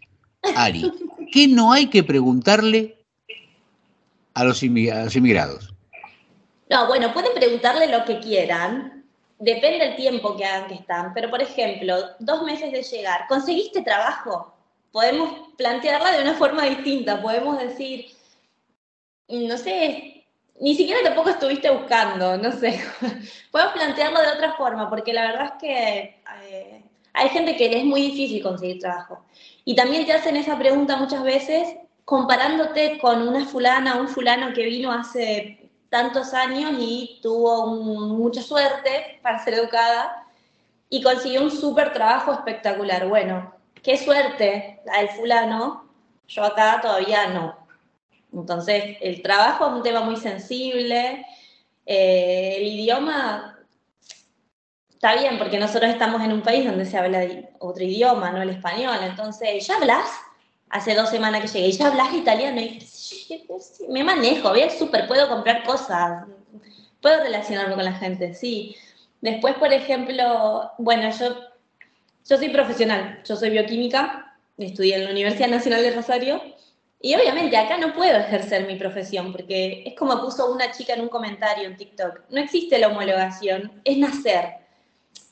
Ari, 0.54 0.92
¿qué 1.32 1.48
no 1.48 1.72
hay 1.72 1.86
que 1.86 2.04
preguntarle 2.04 2.98
a 4.34 4.44
los, 4.44 4.62
a 4.62 5.04
los 5.04 5.16
inmigrados? 5.16 5.74
No, 6.70 6.86
bueno, 6.86 7.12
pueden 7.14 7.32
preguntarle 7.34 7.88
lo 7.88 8.04
que 8.04 8.20
quieran. 8.20 9.04
Depende 9.38 9.84
del 9.86 9.96
tiempo 9.96 10.36
que 10.36 10.44
hagan 10.44 10.68
que 10.68 10.74
están. 10.74 11.14
Pero, 11.14 11.30
por 11.30 11.40
ejemplo, 11.40 11.96
dos 12.18 12.42
meses 12.42 12.70
de 12.72 12.82
llegar, 12.82 13.22
¿conseguiste 13.26 13.82
trabajo? 13.82 14.54
Podemos 14.92 15.50
plantearla 15.56 16.12
de 16.12 16.22
una 16.22 16.34
forma 16.42 16.64
distinta. 16.64 17.20
Podemos 17.22 17.58
decir, 17.58 18.06
no 19.28 19.56
sé, 19.58 20.26
ni 20.60 20.74
siquiera 20.74 21.00
tampoco 21.04 21.30
estuviste 21.30 21.70
buscando, 21.70 22.36
no 22.36 22.52
sé. 22.52 22.80
Podemos 23.50 23.72
plantearlo 23.74 24.20
de 24.20 24.28
otra 24.28 24.54
forma, 24.54 24.88
porque 24.88 25.12
la 25.12 25.22
verdad 25.26 25.44
es 25.46 25.52
que 25.60 26.22
eh, 26.42 26.84
hay 27.12 27.28
gente 27.28 27.56
que 27.56 27.78
es 27.78 27.84
muy 27.84 28.00
difícil 28.02 28.42
conseguir 28.42 28.80
trabajo. 28.80 29.24
Y 29.64 29.74
también 29.76 30.06
te 30.06 30.12
hacen 30.12 30.36
esa 30.36 30.58
pregunta 30.58 30.96
muchas 30.96 31.22
veces 31.22 31.76
comparándote 32.04 32.98
con 32.98 33.26
una 33.28 33.44
fulana 33.44 34.00
un 34.00 34.08
fulano 34.08 34.54
que 34.54 34.64
vino 34.64 34.90
hace 34.90 35.70
tantos 35.90 36.32
años 36.32 36.72
y 36.78 37.18
tuvo 37.22 37.64
un- 37.70 38.16
mucha 38.18 38.42
suerte 38.42 39.18
para 39.22 39.38
ser 39.44 39.54
educada 39.54 40.26
y 40.88 41.02
consiguió 41.02 41.42
un 41.42 41.50
súper 41.50 41.92
trabajo 41.92 42.32
espectacular. 42.32 43.06
Bueno, 43.08 43.52
qué 43.82 43.96
suerte 43.96 44.80
la 44.84 44.98
del 44.98 45.08
fulano, 45.10 45.88
yo 46.26 46.44
acá 46.44 46.80
todavía 46.80 47.28
no. 47.28 47.56
Entonces, 48.32 48.96
el 49.00 49.22
trabajo 49.22 49.66
es 49.66 49.72
un 49.72 49.82
tema 49.82 50.00
muy 50.02 50.16
sensible, 50.16 51.24
eh, 51.86 52.56
el 52.58 52.66
idioma 52.66 53.58
está 54.90 55.14
bien, 55.14 55.38
porque 55.38 55.58
nosotros 55.58 55.90
estamos 55.90 56.20
en 56.22 56.32
un 56.32 56.42
país 56.42 56.66
donde 56.66 56.84
se 56.84 56.98
habla 56.98 57.24
otro 57.60 57.84
idioma, 57.84 58.30
no 58.32 58.42
el 58.42 58.50
español, 58.50 58.98
entonces, 59.02 59.66
¿ya 59.66 59.76
hablas? 59.76 60.08
Hace 60.70 60.94
dos 60.94 61.08
semanas 61.08 61.40
que 61.40 61.46
llegué, 61.46 61.72
¿ya 61.72 61.86
hablas 61.86 62.12
italiano? 62.12 62.60
Y 62.60 62.80
sí, 62.80 63.46
me 63.88 64.02
manejo, 64.02 64.52
bien, 64.52 64.70
súper, 64.70 65.06
puedo 65.06 65.28
comprar 65.28 65.62
cosas, 65.62 66.26
puedo 67.00 67.22
relacionarme 67.22 67.76
con 67.76 67.84
la 67.84 67.92
gente, 67.92 68.34
sí. 68.34 68.76
Después, 69.20 69.54
por 69.54 69.72
ejemplo, 69.72 70.72
bueno, 70.78 71.10
yo, 71.10 71.36
yo 72.28 72.36
soy 72.36 72.50
profesional, 72.50 73.22
yo 73.24 73.36
soy 73.36 73.50
bioquímica, 73.50 74.36
estudié 74.58 74.96
en 74.96 75.04
la 75.04 75.10
Universidad 75.10 75.48
Nacional 75.48 75.82
de 75.82 75.92
Rosario, 75.92 76.42
y 77.00 77.14
obviamente 77.14 77.56
acá 77.56 77.78
no 77.78 77.94
puedo 77.94 78.16
ejercer 78.18 78.66
mi 78.66 78.74
profesión, 78.76 79.32
porque 79.32 79.84
es 79.86 79.94
como 79.94 80.20
puso 80.20 80.52
una 80.52 80.70
chica 80.72 80.94
en 80.94 81.02
un 81.02 81.08
comentario 81.08 81.66
en 81.66 81.76
TikTok, 81.76 82.22
no 82.30 82.40
existe 82.40 82.78
la 82.78 82.88
homologación, 82.88 83.80
es 83.84 83.96
nacer. 83.96 84.56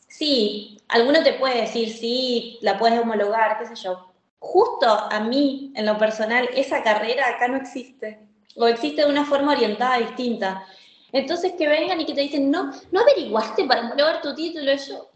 Sí, 0.09 0.80
alguno 0.88 1.22
te 1.22 1.35
puede 1.35 1.62
decir, 1.62 1.92
sí, 1.92 2.59
la 2.62 2.78
puedes 2.78 2.98
homologar, 2.98 3.59
qué 3.59 3.66
sé 3.66 3.74
yo. 3.82 4.12
Justo 4.38 4.88
a 4.88 5.20
mí, 5.20 5.72
en 5.74 5.85
lo 5.85 5.98
personal, 5.98 6.48
esa 6.54 6.82
carrera 6.82 7.28
acá 7.28 7.48
no 7.48 7.56
existe, 7.56 8.20
o 8.54 8.66
existe 8.66 9.02
de 9.02 9.11
una 9.11 9.26
forma 9.26 9.52
orientada 9.52 9.98
distinta. 9.98 10.64
Entonces 11.12 11.52
que 11.59 11.68
vengan 11.68 12.00
y 12.00 12.06
que 12.06 12.14
te 12.14 12.22
dicen, 12.22 12.50
no, 12.50 12.70
no 12.90 13.00
averiguaste 13.00 13.64
para 13.64 13.82
homologar 13.82 14.22
tu 14.22 14.35
título, 14.35 14.72
yo- 14.74 15.11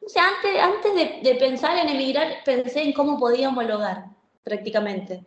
o 0.00 0.08
sea, 0.08 0.28
antes, 0.28 0.60
antes 0.60 1.22
de, 1.22 1.34
pensar 1.36 1.78
en 1.78 1.88
emigrar, 1.88 2.42
pensé 2.44 2.82
en 2.82 2.92
cómo 2.92 3.18
podía 3.18 3.48
homologar, 3.48 4.06
prácticamente. 4.42 5.24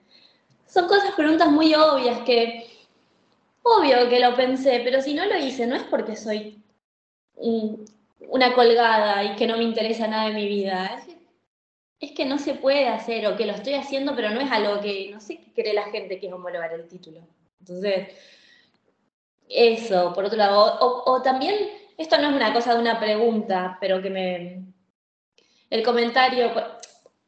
Son 0.67 0.87
cosas, 0.87 1.13
preguntas 1.15 1.49
muy 1.49 1.73
obvias 1.75 2.19
que, 2.21 2.67
obvio 3.63 4.09
que 4.09 4.19
lo 4.19 4.35
pensé, 4.35 4.81
pero 4.83 5.01
si 5.01 5.13
no 5.13 5.25
lo 5.25 5.37
hice, 5.37 5.67
no 5.67 5.75
es 5.75 5.83
porque 5.83 6.15
soy 6.15 6.61
un- 7.35 7.85
una 8.29 8.53
colgada 8.53 9.23
y 9.23 9.35
que 9.35 9.47
no 9.47 9.57
me 9.57 9.63
interesa 9.63 10.07
nada 10.07 10.29
de 10.29 10.35
mi 10.35 10.47
vida. 10.47 10.85
Es, 10.97 11.15
es 11.99 12.11
que 12.11 12.25
no 12.25 12.37
se 12.39 12.53
puede 12.55 12.87
hacer 12.87 13.27
o 13.27 13.35
que 13.37 13.45
lo 13.45 13.53
estoy 13.53 13.73
haciendo, 13.73 14.15
pero 14.15 14.29
no 14.31 14.39
es 14.41 14.51
algo 14.51 14.81
que, 14.81 15.09
no 15.11 15.19
sé 15.21 15.37
qué 15.39 15.53
cree 15.53 15.73
la 15.73 15.89
gente 15.91 16.19
que 16.19 16.27
es 16.27 16.33
homologar 16.33 16.73
el 16.73 16.87
título. 16.87 17.21
Entonces, 17.59 18.09
eso, 19.49 20.13
por 20.13 20.25
otro 20.25 20.37
lado. 20.37 20.77
O 20.79 21.21
también, 21.21 21.55
esto 21.97 22.17
no 22.17 22.29
es 22.29 22.35
una 22.35 22.53
cosa 22.53 22.75
de 22.75 22.79
una 22.79 22.99
pregunta, 22.99 23.77
pero 23.81 24.01
que 24.01 24.09
me... 24.09 24.63
El 25.69 25.83
comentario 25.83 26.51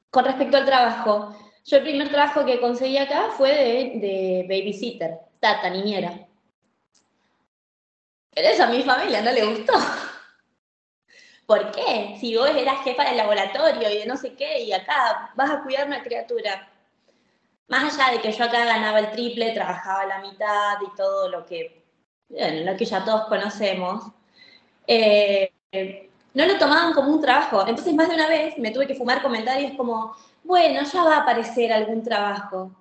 con 0.10 0.26
respecto 0.26 0.58
al 0.58 0.66
trabajo. 0.66 1.36
Yo 1.66 1.78
el 1.78 1.84
primer 1.84 2.10
trabajo 2.10 2.46
que 2.46 2.60
conseguí 2.60 2.98
acá 2.98 3.30
fue 3.36 3.52
de, 3.52 4.46
babysitter, 4.48 5.20
tata, 5.40 5.70
niñera. 5.70 6.28
Pero 8.32 8.48
eso 8.48 8.64
a 8.64 8.68
mi 8.68 8.82
familia 8.84 9.22
no 9.22 9.32
le 9.32 9.46
gustó. 9.46 9.74
¿Por 11.46 11.72
qué? 11.72 12.16
Si 12.20 12.36
vos 12.36 12.50
eras 12.50 12.84
jefa 12.84 13.04
del 13.04 13.18
laboratorio 13.18 13.90
y 13.90 13.98
de 13.98 14.06
no 14.06 14.16
sé 14.16 14.36
qué, 14.36 14.62
y 14.62 14.72
acá 14.72 15.32
vas 15.36 15.50
a 15.50 15.64
cuidar 15.64 15.88
una 15.88 16.04
criatura. 16.04 16.72
Más 17.68 18.00
allá 18.00 18.14
de 18.14 18.22
que 18.22 18.32
yo 18.32 18.44
acá 18.44 18.66
ganaba 18.66 19.00
el 19.00 19.12
triple, 19.12 19.52
trabajaba 19.52 20.06
la 20.06 20.20
mitad 20.20 20.78
y 20.82 20.96
todo 20.96 21.28
lo 21.30 21.46
que, 21.46 21.86
lo 22.30 22.78
que 22.78 22.86
ya 22.86 23.04
todos 23.04 23.28
conocemos, 23.28 24.12
eh, 24.91 26.10
no 26.34 26.45
lo 26.45 26.58
tomaban 26.58 26.93
como 26.93 27.12
un 27.12 27.21
trabajo. 27.21 27.65
Entonces, 27.67 27.93
más 27.93 28.10
de 28.10 28.15
una 28.15 28.28
vez 28.28 28.58
me 28.58 28.71
tuve 28.71 28.88
que 28.88 28.95
fumar 28.95 29.21
comentarios 29.21 29.73
como, 29.78 30.15
bueno, 30.43 30.82
ya 30.84 31.04
va 31.04 31.17
a 31.17 31.21
aparecer 31.21 31.71
algún 31.71 32.04
trabajo. 32.04 32.71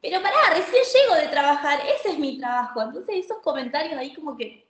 Pero 0.00 0.20
pará, 0.22 0.54
recién 0.54 0.82
llego 0.94 1.14
de 1.14 1.28
trabajar, 1.28 1.80
ese 1.86 2.10
es 2.10 2.18
mi 2.18 2.38
trabajo. 2.38 2.82
Entonces, 2.82 3.24
esos 3.24 3.38
comentarios 3.38 3.98
ahí 3.98 4.12
como 4.14 4.36
que... 4.36 4.66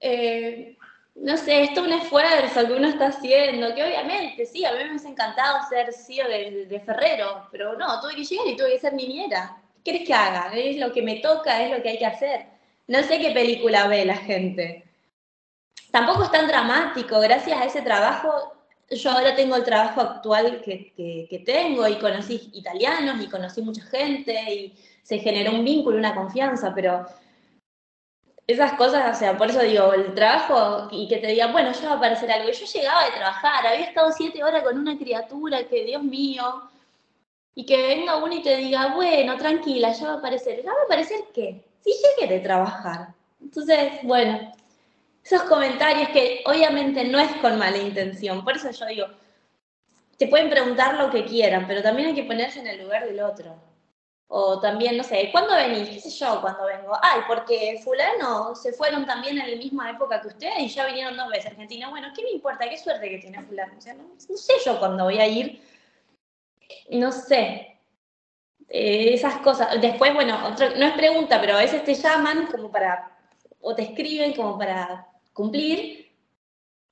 eh, 0.00 0.76
no 1.16 1.36
sé, 1.36 1.62
esto 1.62 1.80
es 1.80 1.86
un 1.86 1.92
esfuerzo 1.94 2.66
que 2.66 2.72
uno 2.74 2.88
está 2.88 3.08
haciendo, 3.08 3.74
que 3.74 3.82
obviamente, 3.82 4.46
sí, 4.46 4.64
a 4.64 4.70
mí 4.72 4.78
me 4.84 4.90
hubiese 4.90 5.08
encantado 5.08 5.58
ser 5.68 5.92
CEO 5.92 6.28
de, 6.28 6.80
Ferrero, 6.86 7.48
pero 7.50 7.76
no, 7.76 8.00
tuve 8.00 8.14
que 8.14 8.24
llegar 8.24 8.46
y 8.46 8.56
tuve 8.56 8.72
que 8.74 8.78
ser 8.78 8.94
niñera. 8.94 9.60
¿Qué 9.84 9.92
querés 9.92 10.06
que 10.06 10.14
haga? 10.14 10.52
Es 10.54 10.76
lo 10.76 10.92
que 10.92 11.02
me 11.02 11.16
toca, 11.16 11.60
es 11.64 11.72
lo 11.76 11.82
que 11.82 11.88
hay 11.88 11.98
que 11.98 12.06
hacer. 12.06 12.46
No 12.86 13.02
sé 13.02 13.18
qué 13.18 13.32
película 13.32 13.88
ve 13.88 14.04
la 14.04 14.16
gente. 14.16 14.87
Tampoco 15.90 16.24
es 16.24 16.30
tan 16.30 16.46
dramático, 16.46 17.18
gracias 17.20 17.60
a 17.60 17.64
ese 17.64 17.82
trabajo, 17.82 18.58
yo 18.90 19.10
ahora 19.10 19.34
tengo 19.34 19.56
el 19.56 19.64
trabajo 19.64 20.00
actual 20.00 20.62
que, 20.62 20.92
que, 20.94 21.38
tengo 21.40 21.86
y 21.86 21.96
conocí 21.96 22.50
italianos 22.54 23.22
y 23.22 23.28
conocí 23.28 23.60
mucha 23.62 23.82
gente 23.82 24.54
y 24.54 24.74
se 25.02 25.18
generó 25.18 25.52
un 25.52 25.64
vínculo, 25.64 25.98
una 25.98 26.14
confianza, 26.14 26.72
pero 26.74 27.06
esas 28.46 28.72
cosas, 28.74 29.14
o 29.14 29.18
sea, 29.18 29.36
por 29.36 29.50
eso 29.50 29.60
digo, 29.60 29.92
el 29.92 30.14
trabajo 30.14 30.88
y 30.90 31.06
que 31.06 31.18
te 31.18 31.26
digan, 31.28 31.52
bueno, 31.52 31.70
ya 31.72 31.88
va 31.88 31.94
a 31.94 31.96
aparecer 31.98 32.32
algo. 32.32 32.50
Yo 32.50 32.64
llegaba 32.64 33.04
de 33.04 33.10
trabajar, 33.10 33.66
había 33.66 33.86
estado 33.86 34.10
siete 34.10 34.42
horas 34.42 34.62
con 34.62 34.78
una 34.78 34.96
criatura 34.96 35.64
que, 35.64 35.84
Dios 35.84 36.02
mío, 36.02 36.62
y 37.54 37.66
que 37.66 37.76
venga 37.76 38.16
uno 38.16 38.32
y 38.34 38.42
te 38.42 38.56
diga, 38.56 38.94
bueno, 38.94 39.36
tranquila, 39.36 39.92
ya 39.92 40.06
va 40.06 40.12
a 40.14 40.16
aparecer. 40.16 40.62
¿Ya 40.64 40.72
va 40.72 40.80
a 40.80 40.84
aparecer 40.84 41.20
qué? 41.34 41.62
Si 41.84 41.92
llegué 41.92 42.32
de 42.32 42.40
trabajar. 42.40 43.08
Entonces, 43.38 43.92
bueno, 44.02 44.50
esos 45.30 45.42
comentarios 45.42 46.08
que 46.08 46.42
obviamente 46.46 47.04
no 47.04 47.18
es 47.18 47.30
con 47.36 47.58
mala 47.58 47.76
intención, 47.76 48.42
por 48.42 48.56
eso 48.56 48.70
yo 48.70 48.86
digo, 48.86 49.06
te 50.16 50.26
pueden 50.26 50.48
preguntar 50.48 50.94
lo 50.94 51.10
que 51.10 51.26
quieran, 51.26 51.66
pero 51.66 51.82
también 51.82 52.08
hay 52.08 52.14
que 52.14 52.24
ponerse 52.24 52.60
en 52.60 52.66
el 52.66 52.82
lugar 52.82 53.04
del 53.04 53.20
otro. 53.20 53.54
O 54.30 54.58
también, 54.58 54.96
no 54.96 55.04
sé, 55.04 55.28
¿cuándo 55.30 55.54
venís? 55.54 55.88
¿Qué 55.88 56.00
sé 56.00 56.10
yo 56.10 56.40
cuándo 56.40 56.64
vengo? 56.64 56.96
Ay, 57.02 57.20
porque 57.26 57.78
fulano 57.84 58.54
se 58.54 58.72
fueron 58.72 59.04
también 59.04 59.38
en 59.38 59.50
la 59.50 59.56
misma 59.56 59.90
época 59.90 60.20
que 60.20 60.28
ustedes 60.28 60.58
y 60.60 60.68
ya 60.68 60.86
vinieron 60.86 61.16
dos 61.16 61.28
veces 61.28 61.46
a 61.46 61.48
Argentina. 61.50 61.90
Bueno, 61.90 62.08
¿qué 62.14 62.22
me 62.22 62.30
importa? 62.30 62.68
¿Qué 62.68 62.78
suerte 62.78 63.08
que 63.08 63.18
tiene 63.18 63.42
fulano? 63.42 63.74
No, 63.74 64.36
sé 64.36 64.52
yo 64.64 64.78
cuándo 64.78 65.04
voy 65.04 65.18
a 65.18 65.26
ir. 65.26 65.62
No 66.90 67.12
sé. 67.12 67.78
Eh, 68.68 69.14
esas 69.14 69.38
cosas. 69.38 69.80
Después, 69.80 70.12
bueno, 70.14 70.38
no 70.76 70.86
es 70.86 70.92
pregunta, 70.92 71.40
pero 71.40 71.54
a 71.54 71.60
veces 71.60 71.84
te 71.84 71.94
llaman 71.94 72.46
como 72.46 72.70
para, 72.70 73.10
o 73.60 73.74
te 73.74 73.82
escriben 73.82 74.34
como 74.34 74.58
para 74.58 75.07
cumplir 75.38 76.10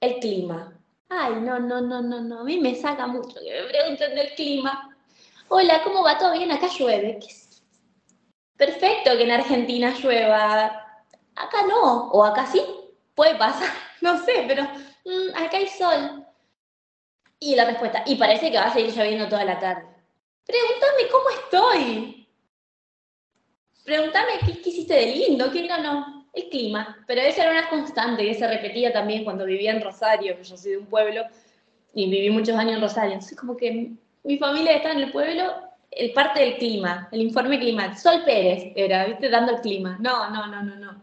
el 0.00 0.20
clima. 0.20 0.72
Ay, 1.08 1.34
no, 1.40 1.58
no, 1.58 1.80
no, 1.80 2.00
no, 2.00 2.20
no. 2.20 2.40
A 2.40 2.44
mí 2.44 2.60
me 2.60 2.76
saca 2.76 3.04
mucho 3.08 3.40
que 3.40 3.50
me 3.50 3.68
pregunten 3.68 4.14
del 4.14 4.34
clima. 4.36 4.96
Hola, 5.48 5.82
¿cómo 5.82 6.04
va? 6.04 6.16
¿Todo 6.16 6.32
bien? 6.32 6.52
Acá 6.52 6.68
llueve. 6.68 7.18
Perfecto 8.56 9.16
que 9.16 9.24
en 9.24 9.32
Argentina 9.32 9.92
llueva. 9.98 10.64
Acá 11.34 11.66
no, 11.66 12.08
o 12.10 12.22
acá 12.22 12.46
sí, 12.46 12.62
puede 13.16 13.34
pasar, 13.34 13.68
no 14.00 14.24
sé, 14.24 14.44
pero 14.46 14.62
mm, 14.62 15.36
acá 15.36 15.56
hay 15.56 15.66
sol. 15.66 16.24
Y 17.40 17.56
la 17.56 17.64
respuesta, 17.64 18.04
y 18.06 18.14
parece 18.14 18.52
que 18.52 18.58
va 18.58 18.66
a 18.66 18.72
seguir 18.72 18.94
lloviendo 18.94 19.28
toda 19.28 19.44
la 19.44 19.58
tarde. 19.58 19.88
Pregúntame 20.46 21.08
cómo 21.10 21.30
estoy. 21.30 22.28
Pregúntame 23.84 24.38
qué, 24.46 24.62
qué 24.62 24.68
hiciste 24.70 24.94
de 24.94 25.06
lindo, 25.06 25.50
qué 25.50 25.66
no, 25.66 25.78
no, 25.78 26.15
el 26.36 26.48
clima. 26.50 26.96
Pero 27.06 27.22
esa 27.22 27.42
era 27.42 27.52
una 27.52 27.68
constante 27.68 28.24
que 28.24 28.34
se 28.34 28.46
repetía 28.46 28.92
también 28.92 29.24
cuando 29.24 29.44
vivía 29.44 29.72
en 29.72 29.82
Rosario, 29.82 30.36
que 30.36 30.44
yo 30.44 30.56
soy 30.56 30.72
de 30.72 30.78
un 30.78 30.86
pueblo 30.86 31.22
y 31.94 32.08
viví 32.08 32.30
muchos 32.30 32.56
años 32.56 32.74
en 32.74 32.82
Rosario. 32.82 33.12
Entonces 33.14 33.36
como 33.36 33.56
que 33.56 33.92
mi 34.22 34.38
familia 34.38 34.76
está 34.76 34.92
en 34.92 34.98
el 34.98 35.12
pueblo, 35.12 35.42
el 35.90 36.12
parte 36.12 36.40
del 36.40 36.56
clima, 36.58 37.08
el 37.10 37.22
informe 37.22 37.58
climático. 37.58 38.00
Sol 38.00 38.22
Pérez 38.24 38.72
era, 38.76 39.06
¿viste? 39.06 39.28
Dando 39.30 39.56
el 39.56 39.60
clima. 39.60 39.96
No, 40.00 40.30
no, 40.30 40.46
no, 40.46 40.62
no, 40.62 40.76
no. 40.76 40.94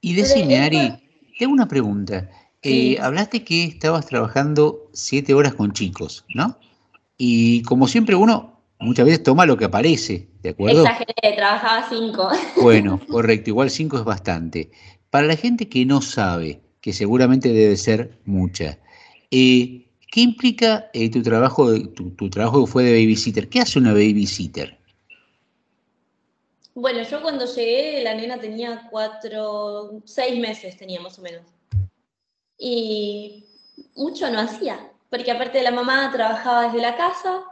Y 0.00 0.14
decime, 0.14 0.58
Ari, 0.58 0.92
tengo 1.38 1.52
una 1.52 1.66
pregunta. 1.66 2.28
Eh, 2.62 2.98
hablaste 3.00 3.44
que 3.44 3.64
estabas 3.64 4.06
trabajando 4.06 4.90
siete 4.92 5.34
horas 5.34 5.54
con 5.54 5.72
chicos, 5.72 6.24
¿no? 6.34 6.58
Y 7.16 7.62
como 7.62 7.86
siempre 7.86 8.16
uno 8.16 8.55
muchas 8.78 9.06
veces 9.06 9.22
toma 9.22 9.46
lo 9.46 9.56
que 9.56 9.64
aparece, 9.64 10.28
¿de 10.42 10.50
acuerdo? 10.50 10.82
Exageré, 10.82 11.36
trabajaba 11.36 11.88
cinco. 11.88 12.28
Bueno, 12.62 13.00
correcto, 13.08 13.50
igual 13.50 13.70
cinco 13.70 13.98
es 13.98 14.04
bastante. 14.04 14.70
Para 15.10 15.26
la 15.26 15.36
gente 15.36 15.68
que 15.68 15.84
no 15.84 16.02
sabe, 16.02 16.60
que 16.80 16.92
seguramente 16.92 17.52
debe 17.52 17.76
ser 17.76 18.18
mucha, 18.24 18.78
eh, 19.30 19.86
¿Qué 20.16 20.22
implica 20.22 20.88
eh, 20.94 21.10
tu 21.10 21.22
trabajo, 21.22 21.78
tu, 21.90 22.10
tu, 22.12 22.30
trabajo 22.30 22.64
que 22.64 22.72
fue 22.72 22.84
de 22.84 22.92
babysitter? 22.92 23.50
¿Qué 23.50 23.60
hace 23.60 23.78
una 23.78 23.92
babysitter? 23.92 24.78
Bueno, 26.74 27.02
yo 27.02 27.20
cuando 27.20 27.44
llegué, 27.44 28.02
la 28.02 28.14
nena 28.14 28.38
tenía 28.38 28.88
cuatro, 28.90 30.00
seis 30.04 30.40
meses 30.40 30.76
tenía 30.76 31.00
más 31.00 31.18
o 31.18 31.22
menos. 31.22 31.42
Y 32.58 33.44
mucho 33.94 34.30
no 34.30 34.40
hacía, 34.40 34.90
porque 35.10 35.30
aparte 35.30 35.58
de 35.58 35.64
la 35.64 35.70
mamá 35.70 36.10
trabajaba 36.12 36.64
desde 36.64 36.80
la 36.80 36.96
casa, 36.96 37.44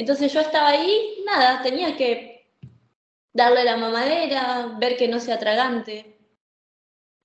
entonces 0.00 0.32
yo 0.32 0.40
estaba 0.40 0.68
ahí, 0.68 1.22
nada, 1.26 1.60
tenía 1.60 1.94
que 1.94 2.50
darle 3.34 3.64
la 3.64 3.76
mamadera, 3.76 4.76
ver 4.78 4.96
que 4.96 5.08
no 5.08 5.20
sea 5.20 5.38
tragante, 5.38 6.18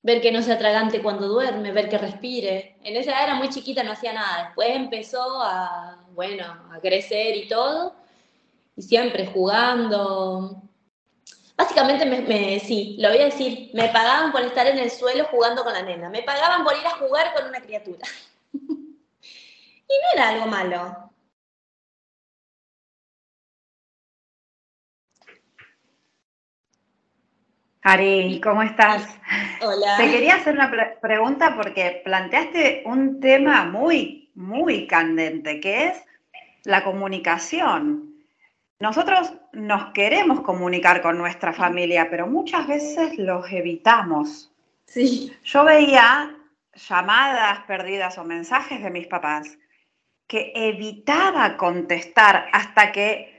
ver 0.04 0.20
que 0.20 0.34
no 0.34 0.42
se 0.42 0.52
atragante 0.52 1.02
cuando 1.02 1.30
duerme, 1.30 1.72
ver 1.72 1.88
que 1.88 1.98
respire. 1.98 2.76
En 2.84 2.98
esa 2.98 3.12
edad 3.12 3.24
era 3.24 3.36
muy 3.36 3.48
chiquita, 3.48 3.82
no 3.82 3.94
hacía 3.94 4.12
nada. 4.12 4.48
Después 4.48 4.76
empezó 4.76 5.42
a, 5.42 6.06
bueno, 6.12 6.44
a 6.70 6.82
crecer 6.82 7.38
y 7.38 7.48
todo, 7.48 7.96
y 8.76 8.82
siempre 8.82 9.26
jugando. 9.26 10.62
Básicamente, 11.56 12.06
me, 12.06 12.60
sí, 12.60 12.98
lo 13.00 13.08
voy 13.08 13.20
a 13.20 13.26
decir, 13.26 13.72
me 13.74 13.88
pagaban 13.88 14.34
por 14.34 14.42
estar 14.42 14.68
en 14.68 14.80
el 14.80 14.92
suelo 14.92 15.24
jugando 15.32 15.64
con 15.64 15.72
la 15.72 15.82
nena, 15.82 16.10
me 16.10 16.24
pagaban 16.24 16.66
por 16.66 16.74
ir 16.78 16.86
a 16.86 16.98
jugar 16.98 17.34
con 17.34 17.48
una 17.48 17.62
criatura. 17.62 18.06
y 18.52 18.60
no 18.60 20.08
era 20.14 20.28
algo 20.28 20.48
malo. 20.48 21.06
Ari, 27.88 28.42
¿cómo 28.42 28.64
estás? 28.64 29.08
Hola. 29.62 29.98
Te 29.98 30.10
quería 30.10 30.38
hacer 30.38 30.56
una 30.56 30.72
pre 30.72 30.98
pregunta 31.00 31.56
porque 31.56 32.02
planteaste 32.04 32.82
un 32.84 33.20
tema 33.20 33.66
muy, 33.66 34.32
muy 34.34 34.88
candente, 34.88 35.60
que 35.60 35.90
es 35.90 36.04
la 36.64 36.84
comunicación. 36.84 38.16
Nosotros 38.80 39.34
nos 39.54 39.94
queremos 39.94 40.42
comunicar 40.42 41.04
con 41.04 41.20
nuestra 41.20 41.54
familia, 41.54 42.08
pero 42.10 42.26
muchas 42.26 42.66
veces 42.66 43.20
los 43.20 43.52
evitamos. 43.52 44.52
Sí. 44.88 45.32
Yo 45.44 45.64
veía 45.64 46.36
llamadas 46.74 47.60
perdidas 47.68 48.18
o 48.18 48.24
mensajes 48.24 48.82
de 48.82 48.90
mis 48.90 49.06
papás 49.06 49.60
que 50.26 50.52
evitaba 50.56 51.56
contestar 51.56 52.48
hasta 52.52 52.92
que 52.92 53.35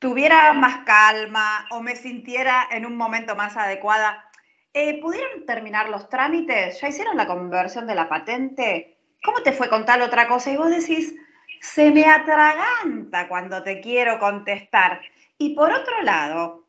tuviera 0.00 0.52
más 0.54 0.78
calma 0.84 1.66
o 1.70 1.80
me 1.80 1.94
sintiera 1.94 2.66
en 2.72 2.86
un 2.86 2.96
momento 2.96 3.36
más 3.36 3.56
adecuada. 3.56 4.24
Eh, 4.72 5.00
¿Pudieron 5.00 5.46
terminar 5.46 5.88
los 5.88 6.08
trámites? 6.08 6.80
¿Ya 6.80 6.88
hicieron 6.88 7.16
la 7.16 7.26
conversión 7.26 7.86
de 7.86 7.94
la 7.94 8.08
patente? 8.08 8.96
¿Cómo 9.22 9.42
te 9.42 9.52
fue 9.52 9.68
con 9.68 9.84
tal 9.84 10.02
otra 10.02 10.26
cosa? 10.26 10.50
Y 10.50 10.56
vos 10.56 10.70
decís, 10.70 11.14
se 11.60 11.90
me 11.90 12.06
atraganta 12.06 13.28
cuando 13.28 13.62
te 13.62 13.80
quiero 13.80 14.18
contestar. 14.18 15.02
Y 15.36 15.54
por 15.54 15.70
otro 15.70 16.02
lado, 16.02 16.64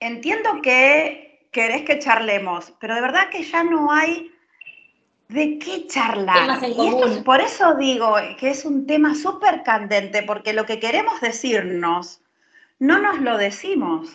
entiendo 0.00 0.60
que 0.60 1.48
querés 1.52 1.82
que 1.82 2.00
charlemos, 2.00 2.72
pero 2.80 2.96
de 2.96 3.00
verdad 3.00 3.28
que 3.30 3.44
ya 3.44 3.62
no 3.62 3.92
hay 3.92 4.32
de 5.28 5.58
qué 5.60 5.86
charlar. 5.86 6.60
Y 6.64 6.88
esto, 6.88 7.22
por 7.22 7.40
eso 7.40 7.74
digo 7.74 8.16
que 8.38 8.50
es 8.50 8.64
un 8.64 8.88
tema 8.88 9.14
súper 9.14 9.62
candente, 9.62 10.24
porque 10.24 10.52
lo 10.52 10.66
que 10.66 10.80
queremos 10.80 11.20
decirnos 11.20 12.20
no 12.80 12.98
nos 12.98 13.20
lo 13.20 13.38
decimos. 13.38 14.08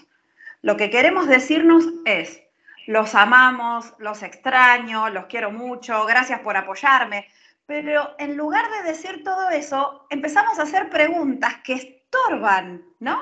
Lo 0.61 0.75
que 0.75 0.89
queremos 0.89 1.27
decirnos 1.27 1.85
es, 2.03 2.41
los 2.87 3.15
amamos, 3.15 3.93
los 3.99 4.21
extraño, 4.23 5.09
los 5.09 5.25
quiero 5.27 5.51
mucho, 5.51 6.05
gracias 6.05 6.41
por 6.41 6.57
apoyarme. 6.57 7.27
Pero 7.65 8.15
en 8.19 8.35
lugar 8.35 8.65
de 8.71 8.91
decir 8.91 9.23
todo 9.23 9.49
eso, 9.49 10.05
empezamos 10.09 10.59
a 10.59 10.63
hacer 10.63 10.89
preguntas 10.89 11.55
que 11.63 11.73
estorban, 11.73 12.83
¿no? 12.99 13.21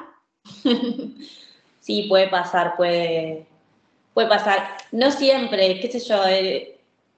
Sí, 1.80 2.04
puede 2.08 2.30
pasar, 2.30 2.78
puede, 2.78 3.46
puede 4.14 4.30
pasar. 4.30 4.78
No 4.94 5.12
siempre, 5.12 5.82
qué 5.82 5.92
sé 5.92 6.00
yo, 6.00 6.24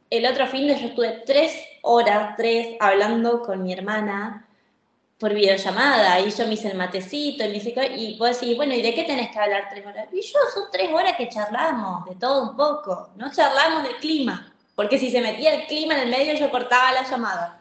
el, 0.10 0.26
otro 0.26 0.48
fin 0.48 0.66
de 0.66 0.74
yo 0.74 0.88
estuve 0.88 1.22
tres 1.24 1.56
horas, 1.84 2.36
tres, 2.36 2.76
hablando 2.80 3.44
con 3.44 3.62
mi 3.62 3.74
hermana 3.74 4.48
por 5.18 5.34
videollamada, 5.34 6.20
y 6.20 6.30
yo 6.30 6.46
me 6.46 6.56
hice 6.56 6.70
el 6.70 6.78
matecito, 6.78 7.46
y, 7.46 7.48
me 7.48 7.58
hice, 7.58 7.74
y 7.96 8.18
vos 8.18 8.40
decís, 8.40 8.58
bueno, 8.58 8.74
¿y 8.74 8.82
de 8.82 8.94
qué 8.94 9.04
tenés 9.04 9.32
que 9.32 9.40
hablar 9.40 9.70
tres 9.70 9.86
horas? 9.86 10.08
Y 10.12 10.22
yo, 10.22 10.40
son 10.54 10.64
tres 10.72 10.92
horas 10.92 11.14
que 11.18 11.30
charlamos, 11.30 12.06
de 12.06 12.16
todo 12.16 12.50
un 12.50 12.58
poco, 12.58 13.10
no 13.16 13.32
charlamos 13.32 13.84
del 13.84 13.96
clima, 13.98 14.54
porque 14.76 15.00
si 15.00 15.10
se 15.10 15.22
metía 15.22 15.56
el 15.56 15.68
clima 15.68 15.94
en 15.96 16.02
el 16.02 16.10
medio 16.10 16.34
yo 16.36 16.52
cortaba 16.52 16.92
la 16.92 17.10
llamada. 17.10 17.60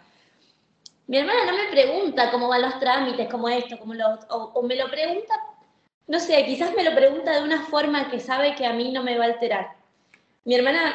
Mi 1.06 1.18
hermana 1.18 1.44
no 1.46 1.52
me 1.52 1.68
pregunta 1.70 2.30
cómo 2.30 2.48
van 2.48 2.62
los 2.62 2.80
trámites, 2.80 3.28
cómo 3.30 3.48
esto, 3.48 3.78
cómo 3.78 3.94
lo 3.94 4.18
o, 4.30 4.36
o 4.54 4.62
me 4.62 4.74
lo 4.74 4.90
pregunta, 4.90 5.34
no 6.06 6.18
sé, 6.18 6.44
quizás 6.44 6.74
me 6.74 6.82
lo 6.82 6.94
pregunta 6.94 7.32
de 7.32 7.44
una 7.44 7.66
forma 7.66 8.10
que 8.10 8.18
sabe 8.18 8.54
que 8.56 8.66
a 8.66 8.72
mí 8.72 8.90
no 8.90 9.02
me 9.02 9.16
va 9.16 9.24
a 9.24 9.28
alterar. 9.28 9.76
Mi 10.44 10.54
hermana, 10.54 10.94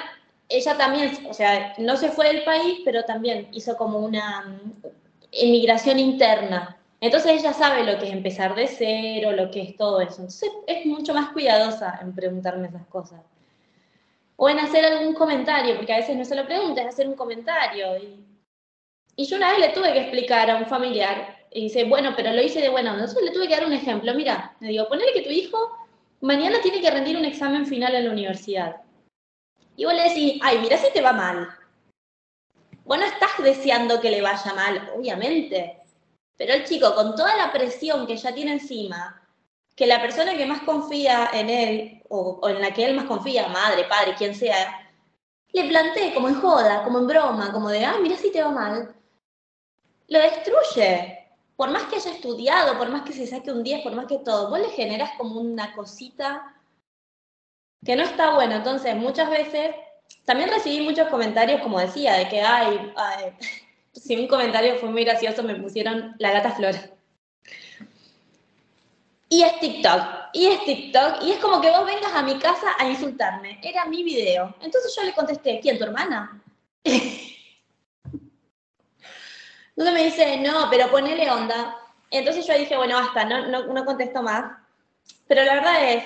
ella 0.49 0.78
también, 0.78 1.26
o 1.30 1.34
sea, 1.34 1.74
no 1.78 1.95
se 1.95 2.10
fue 2.10 2.28
del 2.28 2.43
país, 2.43 2.82
pero 2.84 3.03
también 3.05 3.47
hizo 3.51 3.78
como 3.78 3.99
una, 3.99 4.60
emigración 5.32 5.99
interna. 5.99 6.77
Entonces 7.01 7.39
ella 7.39 7.53
sabe 7.53 7.84
lo 7.84 7.97
que 7.97 8.07
es 8.07 8.13
empezar 8.13 8.55
de 8.55 8.67
cero, 8.67 9.32
lo 9.32 9.49
que 9.51 9.61
es 9.61 9.77
todo 9.77 10.01
eso. 10.01 10.17
Entonces 10.17 10.49
es 10.67 10.86
mucho 10.86 11.13
más 11.13 11.32
cuidadosa 11.32 11.99
en 12.01 12.13
preguntarme 12.13 12.67
esas 12.67 12.86
cosas. 12.88 13.21
O 14.36 14.49
en 14.49 14.59
hacer 14.59 14.86
algún 14.86 15.13
comentario, 15.13 15.75
porque 15.75 15.93
a 15.93 15.97
veces 15.97 16.15
no 16.15 16.25
se 16.25 16.36
lo 16.36 16.45
pregunta, 16.45 16.82
es 16.82 16.88
hacer 16.88 17.07
un 17.07 17.15
comentario. 17.15 17.97
Y, 17.97 19.25
yo 19.25 19.38
una 19.38 19.51
vez 19.51 19.59
le 19.59 19.69
tuve 19.69 19.91
que 19.93 19.99
explicar 19.99 20.49
a 20.49 20.57
un 20.57 20.65
familiar, 20.65 21.38
y 21.51 21.63
dice, 21.63 21.84
bueno, 21.86 22.13
pero 22.15 22.32
lo 22.32 22.41
hice 22.41 22.61
de 22.61 22.69
buena 22.69 22.91
onda. 22.91 23.05
Entonces 23.05 23.25
le 23.25 23.34
tuve 23.34 23.47
que 23.47 23.55
dar 23.55 23.65
un 23.65 23.73
ejemplo. 23.73 24.13
Mira, 24.13 24.55
le 24.59 24.69
digo, 24.69 24.88
ponele 24.88 25.13
que 25.13 25.23
tu 25.23 25.30
hijo 25.30 25.57
mañana 26.21 26.61
tiene 26.61 26.82
que 26.82 26.91
rendir 26.91 27.17
un 27.17 27.25
examen 27.25 27.65
final 27.65 27.95
en 27.95 28.05
la 28.05 28.11
universidad. 28.11 28.77
Y 29.75 29.86
vos 29.86 29.93
le 29.93 30.03
decís, 30.03 30.39
ay, 30.43 30.59
mira 30.59 30.77
si 30.77 30.91
te 30.91 31.01
va 31.01 31.13
mal. 31.13 31.47
Vos 32.90 32.98
no 32.98 33.06
estás 33.06 33.30
deseando 33.44 34.02
que 34.02 34.10
le 34.10 34.20
vaya 34.20 34.52
mal, 34.56 34.92
obviamente. 34.98 35.80
Pero 36.36 36.54
el 36.54 36.66
chico, 36.66 36.96
con 36.96 37.16
toda 37.16 37.38
la 37.38 37.52
presión 37.52 38.08
que 38.08 38.18
ya 38.18 38.34
tiene 38.34 38.54
encima, 38.54 39.30
que 39.76 39.86
la 39.86 40.02
persona 40.02 40.36
que 40.36 40.48
más 40.48 40.64
confía 40.64 41.30
en 41.32 41.52
él, 41.52 42.02
o, 42.10 42.42
en 42.50 42.60
la 42.60 42.74
que 42.74 42.86
él 42.86 42.96
más 42.96 43.06
confía, 43.06 43.48
madre, 43.50 43.84
padre, 43.84 44.16
quien 44.18 44.34
sea, 44.34 44.92
le 45.52 45.66
plantee 45.66 46.16
como 46.16 46.30
en 46.30 46.42
joda, 46.42 46.84
como 46.84 46.98
en 46.98 47.06
broma, 47.06 47.52
como 47.54 47.70
de, 47.70 47.86
ah, 47.86 47.98
mira 48.02 48.18
si 48.18 48.32
te 48.32 48.42
va 48.42 48.50
mal, 48.50 48.96
lo 50.08 50.20
destruye. 50.20 51.28
Por 51.58 51.70
más 51.70 51.84
que 51.84 51.98
haya 51.98 52.12
estudiado, 52.12 52.76
por 52.80 52.90
más 52.90 53.04
que 53.04 53.14
se 53.14 53.28
saque 53.28 53.52
un 53.52 53.62
10, 53.62 53.84
por 53.84 53.94
más 53.94 54.08
que 54.08 54.18
todo, 54.18 54.50
vos 54.50 54.60
le 54.60 54.70
generas 54.70 55.12
como 55.16 55.40
una 55.40 55.76
cosita 55.76 56.56
que 57.86 57.96
no 57.96 58.02
está 58.02 58.34
bueno. 58.34 58.56
Entonces, 58.56 58.96
muchas 58.96 59.30
veces, 59.30 59.76
también 60.26 60.49
recibí 60.49 60.82
muchos 60.82 61.07
comentarios, 61.07 61.62
como 61.62 61.80
decía, 61.80 62.14
de 62.14 62.30
que, 62.30 62.41
ay, 62.41 62.93
ay 62.95 63.34
si 63.93 64.16
un 64.16 64.28
comentario 64.28 64.78
fue 64.78 64.89
muy 64.89 65.03
gracioso, 65.03 65.43
me 65.43 65.55
pusieron 65.55 66.16
la 66.20 66.32
gata 66.32 66.51
flora. 66.51 66.91
Y 69.32 69.43
es 69.43 69.60
TikTok, 69.60 70.01
y 70.34 70.47
es 70.47 70.66
TikTok, 70.66 71.22
y 71.22 71.32
es 71.32 71.38
como 71.38 71.62
que 71.62 71.70
vos 71.70 71.86
vengas 71.86 72.14
a 72.14 72.24
mi 72.24 72.39
casa 72.39 72.76
a 72.80 72.88
insultarme. 72.88 73.60
Era 73.62 73.86
mi 73.86 74.03
video. 74.03 74.55
Entonces 74.62 74.93
yo 74.95 75.03
le 75.03 75.14
contesté, 75.14 75.60
¿quién, 75.62 75.78
tu 75.78 75.84
hermana? 75.84 76.41
Entonces 76.84 77.30
me 79.93 80.03
dice, 80.03 80.38
no, 80.38 80.68
pero 80.70 80.89
ponele 80.89 81.30
onda. 81.30 81.78
Entonces 82.10 82.45
yo 82.45 82.57
dije, 82.57 82.76
bueno, 82.76 82.95
basta, 82.95 83.24
no, 83.24 83.47
no, 83.47 83.72
no 83.72 83.86
contesto 83.86 84.24
más. 84.24 84.57
Pero 85.28 85.43
la 85.43 85.55
verdad 85.55 85.91
es, 85.91 86.03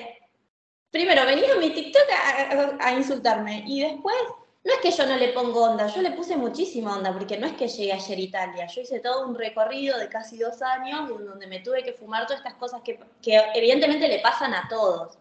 primero, 0.94 1.26
venís 1.26 1.50
a 1.52 1.56
mi 1.56 1.72
TikTok 1.72 2.08
a, 2.80 2.94
insultarme 2.94 3.64
y 3.66 3.82
después, 3.82 4.16
no 4.64 4.74
es 4.74 4.80
que 4.80 4.92
yo 4.92 5.08
no 5.08 5.18
le 5.18 5.30
pongo 5.30 5.64
onda, 5.64 5.88
yo 5.88 6.04
le 6.04 6.12
puse 6.12 6.38
muchísima 6.38 6.96
onda, 6.96 7.12
porque 7.12 7.36
no 7.36 7.48
es 7.48 7.54
que 7.54 7.68
llegué 7.68 7.92
ayer 7.92 8.18
a 8.18 8.22
Italia, 8.22 8.68
yo 8.68 8.82
hice 8.82 9.00
todo 9.00 9.28
un 9.28 9.36
recorrido 9.36 9.98
de 9.98 10.08
casi 10.08 10.38
dos 10.38 10.62
años 10.62 11.10
donde 11.10 11.48
me 11.48 11.62
tuve 11.62 11.84
que 11.84 11.94
fumar 11.94 12.28
todas 12.28 12.42
estas 12.42 12.54
cosas 12.54 12.82
que, 12.84 13.00
que 13.24 13.42
evidentemente 13.56 14.08
le 14.08 14.20
pasan 14.20 14.54
a 14.54 14.68
todos. 14.70 15.18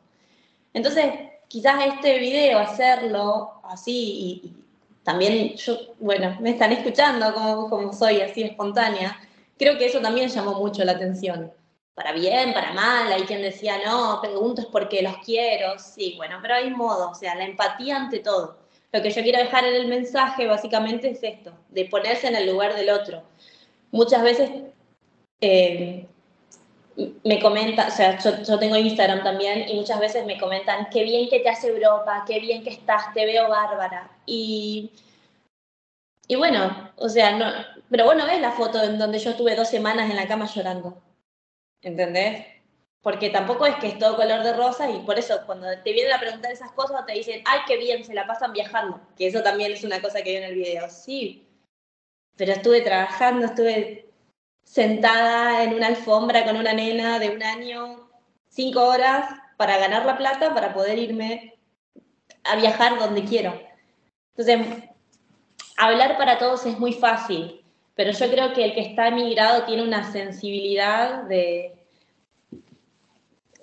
Entonces, 0.75 1.07
quizás 1.49 1.87
este 1.87 2.18
video, 2.18 2.59
hacerlo 2.59 3.55
así 3.64 4.43
y, 4.43 4.47
y 4.47 4.57
también 5.03 5.57
yo, 5.57 5.79
bueno, 6.01 6.37
me 6.41 6.51
están 6.51 6.73
escuchando 6.73 7.33
como, 7.33 7.70
como 7.70 7.93
soy, 7.95 8.20
así 8.20 8.43
espontánea, 8.43 9.18
creo 9.59 9.79
que 9.79 9.87
eso 9.87 10.01
también 10.01 10.29
llamó 10.29 10.53
mucho 10.53 10.85
la 10.85 10.93
atención. 10.93 11.51
Para 11.95 12.12
bien, 12.12 12.55
para 12.55 12.72
mal, 12.72 13.12
hay 13.12 13.22
quien 13.22 13.43
decía, 13.43 13.78
no, 13.84 14.18
pregunto 14.22 14.62
es 14.62 14.66
porque 14.68 15.03
los 15.03 15.18
quiero, 15.18 15.78
sí, 15.78 16.14
bueno, 16.16 16.38
pero 16.40 16.55
hay 16.55 16.70
modo, 16.70 17.11
o 17.11 17.14
sea, 17.14 17.34
la 17.34 17.45
empatía 17.45 17.97
ante 17.97 18.20
todo. 18.20 18.57
Lo 18.93 19.03
que 19.03 19.11
yo 19.11 19.22
quiero 19.22 19.38
dejar 19.38 19.64
en 19.64 19.74
el 19.74 19.88
mensaje 19.88 20.47
básicamente 20.47 21.11
es 21.11 21.22
esto, 21.22 21.53
de 21.68 21.84
ponerse 21.86 22.28
en 22.28 22.36
el 22.36 22.51
lugar 22.51 22.74
del 22.74 22.90
otro. 22.90 23.22
Muchas 23.90 24.22
veces 24.22 24.51
eh, 25.40 26.07
me 27.24 27.40
comentan, 27.40 27.88
o 27.88 27.90
sea, 27.90 28.18
yo, 28.18 28.43
yo, 28.43 28.59
tengo 28.59 28.76
Instagram 28.76 29.22
también 29.22 29.68
y 29.68 29.74
muchas 29.74 30.01
veces 30.01 30.24
me 30.26 30.38
comentan, 30.38 30.88
qué 30.90 31.05
bien 31.05 31.28
que 31.28 31.40
te 31.40 31.49
hace 31.49 31.68
Europa, 31.68 32.24
qué 32.26 32.40
bien 32.40 32.62
que 32.62 32.70
estás, 32.70 33.12
te 33.14 33.26
veo 33.26 33.49
bárbara. 33.49 34.11
Y, 34.26 34.93
y 36.28 36.36
bueno, 36.36 36.90
o 36.97 37.09
sea, 37.09 37.36
no, 37.36 37.47
pero 37.90 38.05
bueno, 38.05 38.26
ves 38.26 38.40
la 38.40 38.53
foto 38.53 38.82
en 38.82 38.99
donde 38.99 39.18
yo 39.18 39.30
estuve 39.30 39.57
dos 39.57 39.68
semanas 39.68 40.11
en 40.11 40.16
la 40.16 40.28
cama 40.28 40.47
llorando, 40.47 40.97
¿entendés? 41.83 42.47
Porque 43.03 43.30
tampoco 43.30 43.66
es 43.66 43.74
que 43.76 43.89
es 43.89 43.99
todo 43.99 44.16
color 44.16 44.43
de 44.43 44.53
rosa 44.53 44.89
y 44.89 45.01
por 45.01 45.18
eso 45.18 45.41
cuando 45.45 45.66
te 45.83 45.93
vienen 45.93 46.12
a 46.12 46.20
preguntar 46.20 46.53
esas 46.53 46.72
cosas 46.72 47.05
te 47.05 47.14
dicen, 47.14 47.43
ay, 47.47 47.61
qué 47.66 47.76
bien, 47.76 48.05
se 48.05 48.14
la 48.14 48.26
pasan 48.26 48.53
viajando, 48.53 49.01
que 49.16 49.26
eso 49.26 49.43
también 49.43 49.72
es 49.72 49.83
una 49.83 50.01
cosa 50.01 50.22
que 50.22 50.30
vi 50.30 50.37
en 50.37 50.45
el 50.45 50.55
video. 50.55 50.89
Sí, 50.89 51.47
pero 52.37 52.53
estuve 52.53 52.80
trabajando, 52.80 53.47
estuve 53.47 54.09
sentada 54.62 55.64
en 55.64 55.74
una 55.74 55.89
alfombra 55.89 56.45
con 56.45 56.57
una 56.57 56.72
nena 56.72 57.18
de 57.18 57.30
un 57.30 57.43
año, 57.43 58.09
cinco 58.49 58.85
horas, 58.85 59.28
para 59.57 59.78
ganar 59.78 60.07
la 60.07 60.16
plata, 60.16 60.55
para 60.55 60.72
poder 60.72 60.99
irme 60.99 61.59
a 62.45 62.57
viajar 62.57 62.99
donde 62.99 63.24
quiero. 63.24 63.61
Entonces, 64.37 64.85
hablar 65.76 66.16
para 66.16 66.39
todos 66.39 66.64
es 66.66 66.78
muy 66.78 66.93
fácil, 66.93 67.62
pero 67.95 68.11
yo 68.12 68.30
creo 68.30 68.53
que 68.53 68.64
el 68.64 68.74
que 68.74 68.80
está 68.80 69.09
emigrado 69.09 69.64
tiene 69.64 69.82
una 69.82 70.11
sensibilidad 70.11 71.24
de, 71.24 71.74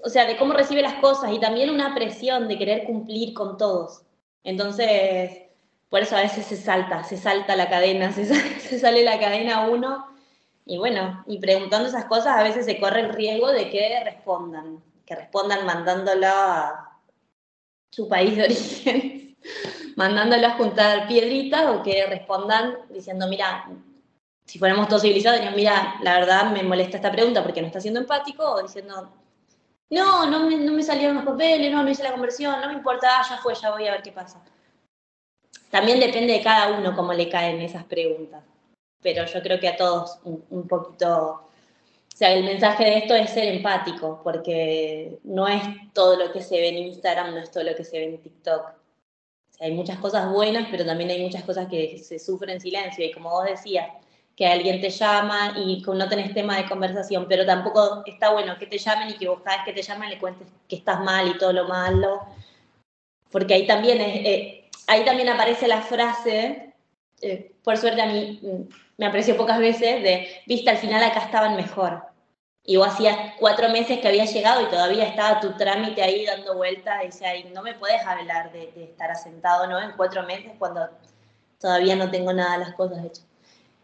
o 0.04 0.10
sea, 0.10 0.26
de 0.26 0.38
cómo 0.38 0.54
recibe 0.54 0.82
las 0.82 0.96
cosas 0.96 1.32
y 1.34 1.40
también 1.40 1.70
una 1.70 1.96
presión 1.96 2.48
de 2.48 2.58
querer 2.58 2.84
cumplir 2.86 3.34
con 3.34 3.58
todos. 3.58 4.04
Entonces, 4.44 5.44
por 5.90 6.02
eso 6.02 6.16
a 6.16 6.22
veces 6.22 6.46
se 6.46 6.58
salta, 6.58 7.04
se 7.04 7.18
salta 7.18 7.56
la 7.56 7.70
cadena, 7.70 8.12
se 8.14 8.80
sale, 8.80 9.04
la 9.04 9.20
cadena 9.20 9.68
uno 9.68 10.08
y 10.66 10.78
bueno, 10.78 11.24
y 11.28 11.40
preguntando 11.40 11.90
esas 11.90 12.06
cosas 12.06 12.38
a 12.38 12.44
veces 12.44 12.66
se 12.66 12.80
corre 12.80 13.02
el 13.02 13.10
riesgo 13.10 13.52
de 13.52 13.72
que 13.72 14.00
respondan, 14.04 14.84
que 15.06 15.16
respondan 15.16 15.66
mandándolo 15.66 16.28
a 16.28 17.00
su 17.90 18.08
país 18.08 18.36
de 18.36 18.44
origen, 18.44 19.38
mandándolo 19.96 20.46
a 20.46 20.52
juntar 20.52 21.08
piedritas 21.08 21.66
o 21.76 21.82
que 21.82 22.06
respondan 22.06 22.78
diciendo, 22.90 23.28
mira, 23.28 23.68
si 24.50 24.60
fuéramos 24.60 24.88
todos 24.88 25.04
civilizados, 25.04 25.40
dirían, 25.40 25.56
mira, 25.56 25.96
la 26.02 26.20
verdad 26.20 26.52
me 26.52 26.64
molesta 26.64 26.98
esta 26.98 27.12
pregunta 27.12 27.44
porque 27.44 27.62
no 27.62 27.68
está 27.68 27.80
siendo 27.80 28.00
empático, 28.00 28.44
o 28.44 28.62
diciendo, 28.62 29.12
no, 29.92 30.26
no 30.26 30.40
me, 30.42 30.58
no 30.58 30.74
me 30.74 30.84
salieron 30.84 31.18
los 31.18 31.26
papeles, 31.26 31.72
no, 31.72 31.84
no 31.84 31.90
hice 31.90 32.04
la 32.04 32.12
conversión, 32.12 32.60
no 32.60 32.68
me 32.68 32.74
importa, 32.74 33.22
ya 33.30 33.38
fue, 33.38 33.54
ya 33.56 33.72
voy 33.72 33.88
a 33.88 33.92
ver 33.92 34.02
qué 34.02 34.12
pasa. 34.12 34.44
También 35.70 36.00
depende 36.00 36.34
de 36.34 36.42
cada 36.42 36.78
uno 36.78 36.96
cómo 36.96 37.14
le 37.14 37.30
caen 37.30 37.62
esas 37.62 37.84
preguntas 37.84 38.44
pero 39.02 39.26
yo 39.26 39.42
creo 39.42 39.60
que 39.60 39.68
a 39.68 39.78
todos 39.78 40.20
un, 40.24 40.44
un, 40.50 40.68
poquito, 40.68 41.42
o 42.14 42.18
sea, 42.18 42.34
el 42.34 42.44
mensaje 42.44 42.84
de 42.86 42.98
esto 42.98 43.16
es 43.16 43.30
ser 43.30 43.46
empático, 43.46 44.22
porque 44.24 45.20
no 45.24 45.48
es 45.48 45.62
todo 45.94 46.18
lo 46.18 46.32
que 46.32 46.42
se 46.42 46.60
ve 46.60 46.70
en 46.70 46.78
Instagram, 46.78 47.34
no 47.34 47.40
es 47.40 47.52
todo 47.52 47.64
lo 47.64 47.76
que 47.76 47.84
se 47.84 47.98
ve 47.98 48.06
en 48.06 48.22
TikTok. 48.22 48.74
Hay 49.62 49.72
muchas 49.72 50.00
cosas 50.00 50.32
buenas, 50.32 50.68
pero 50.72 50.86
también 50.86 51.10
hay 51.10 51.22
muchas 51.22 51.44
cosas 51.44 51.68
que 51.68 51.98
se 51.98 52.20
sufren 52.20 52.56
en 52.56 52.62
silencio, 52.62 53.06
y 53.06 53.12
como 53.12 53.30
vos 53.30 53.46
decías, 53.46 53.90
que 54.40 54.48
alguien 54.48 54.80
te 54.80 54.90
llama 54.90 55.54
y 55.58 55.84
no 55.86 56.08
tenés 56.08 56.34
tema 56.34 56.56
de 56.56 56.66
conversación, 56.66 57.26
pero 57.28 57.46
tampoco 57.46 58.04
está 58.06 58.32
bueno 58.32 58.58
que 58.58 58.68
te 58.68 58.78
llamen 58.78 59.10
y 59.10 59.18
que 59.18 59.28
vos 59.28 59.42
cada 59.44 59.58
vez 59.58 59.66
que 59.66 59.74
te 59.74 59.82
llaman 59.82 60.10
le 60.10 60.18
cuentes 60.18 60.48
que 60.66 60.78
estás 60.78 61.02
mal 61.02 61.28
y 61.28 61.38
todo 61.38 61.52
lo 61.52 61.68
malo, 61.68 62.22
porque 63.32 63.56
ahí 63.56 63.68
también, 63.68 64.00
es, 64.00 64.16
eh, 64.26 64.70
ahí 64.88 65.04
también 65.04 65.28
aparece 65.28 65.68
la 65.68 65.82
frase, 65.82 66.74
eh, 67.22 67.52
por 67.66 67.76
suerte 67.76 68.02
a 68.02 68.06
mí 68.06 68.40
me 68.98 69.08
apreció 69.08 69.36
pocas 69.36 69.60
veces 69.60 70.02
de, 70.04 70.30
viste, 70.48 70.70
al 70.70 70.78
final 70.78 71.04
acá 71.04 71.20
estaban 71.20 71.58
mejor. 71.58 72.02
Y 72.64 72.78
vos 72.78 72.88
hacías 72.88 73.18
cuatro 73.40 73.68
meses 73.68 74.00
que 74.00 74.08
había 74.08 74.24
llegado 74.24 74.62
y 74.62 74.70
todavía 74.70 75.06
estaba 75.06 75.42
tu 75.42 75.52
trámite 75.58 76.02
ahí 76.02 76.26
dando 76.26 76.56
vueltas. 76.56 77.04
Y, 77.04 77.48
y 77.48 77.52
no 77.52 77.64
me 77.64 77.74
puedes 77.74 78.06
hablar 78.06 78.52
de, 78.52 78.72
de, 78.74 78.84
estar 78.84 79.10
asentado, 79.10 79.68
¿no? 79.68 79.82
En 79.82 79.94
cuatro 79.98 80.24
meses 80.24 80.52
cuando 80.60 80.88
todavía 81.60 81.96
no 81.96 82.12
tengo 82.12 82.32
nada 82.32 82.58
de 82.58 82.66
las 82.66 82.74
cosas 82.76 83.04
hechas. 83.04 83.29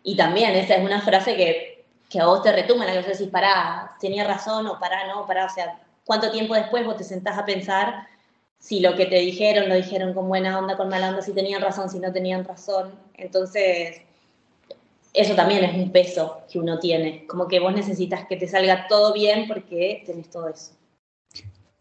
Y 0.08 0.16
también 0.16 0.52
esa 0.56 0.76
es 0.76 0.86
una 0.86 1.02
frase 1.02 1.36
que, 1.36 1.84
que 2.10 2.20
a 2.20 2.28
vos 2.28 2.44
te 2.44 2.52
retuma, 2.52 2.86
la 2.86 2.92
que 2.92 3.00
vos 3.00 3.08
decís, 3.08 3.28
pará, 3.28 3.96
tenía 4.00 4.24
razón 4.24 4.68
o 4.68 4.80
pará, 4.80 5.08
no, 5.08 5.26
pará. 5.26 5.48
O 5.48 5.50
sea, 5.50 5.82
¿cuánto 6.06 6.32
tiempo 6.32 6.54
después 6.54 6.86
vos 6.86 6.96
te 6.96 7.04
sentás 7.04 7.40
a 7.40 7.44
pensar 7.44 8.08
si 8.60 8.82
lo 8.82 8.96
que 8.96 9.08
te 9.08 9.16
dijeron 9.16 9.68
lo 9.68 9.74
dijeron 9.74 10.14
con 10.14 10.28
buena 10.28 10.60
onda, 10.60 10.78
con 10.78 10.90
mala 10.90 11.10
onda, 11.10 11.24
si 11.24 11.34
tenían 11.34 11.60
razón, 11.60 11.90
si 11.90 11.98
no 11.98 12.14
tenían 12.14 12.46
razón? 12.46 12.94
Entonces 13.16 14.00
eso 15.12 15.34
también 15.34 15.64
es 15.64 15.74
un 15.74 15.92
peso 15.92 16.42
que 16.52 16.60
uno 16.60 16.78
tiene, 16.78 17.26
como 17.26 17.48
que 17.48 17.60
vos 17.60 17.74
necesitas 17.74 18.28
que 18.28 18.36
te 18.36 18.48
salga 18.48 18.88
todo 18.88 19.12
bien 19.12 19.48
porque 19.48 20.04
tenés 20.06 20.30
todo 20.30 20.50
eso. 20.50 20.72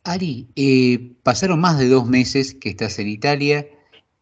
Ari, 0.03 0.49
eh, 0.57 1.13
pasaron 1.23 1.61
más 1.61 1.79
de 1.79 1.89
dos 1.89 2.07
meses 2.07 2.55
que 2.55 2.71
estás 2.71 2.99
en 2.99 3.09
Italia 3.09 3.67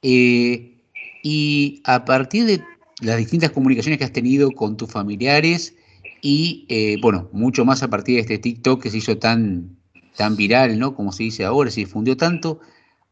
eh, 0.02 0.82
y 1.22 1.82
a 1.84 2.04
partir 2.04 2.46
de 2.46 2.71
las 3.02 3.18
distintas 3.18 3.50
comunicaciones 3.50 3.98
que 3.98 4.04
has 4.04 4.12
tenido 4.12 4.52
con 4.52 4.76
tus 4.76 4.90
familiares 4.90 5.74
y, 6.20 6.66
eh, 6.68 6.98
bueno, 7.02 7.28
mucho 7.32 7.64
más 7.64 7.82
a 7.82 7.90
partir 7.90 8.14
de 8.14 8.20
este 8.22 8.38
TikTok 8.38 8.80
que 8.82 8.90
se 8.90 8.98
hizo 8.98 9.18
tan, 9.18 9.76
tan 10.16 10.36
viral, 10.36 10.78
¿no? 10.78 10.94
Como 10.94 11.12
se 11.12 11.24
dice 11.24 11.44
ahora, 11.44 11.70
se 11.70 11.80
difundió 11.80 12.16
tanto, 12.16 12.60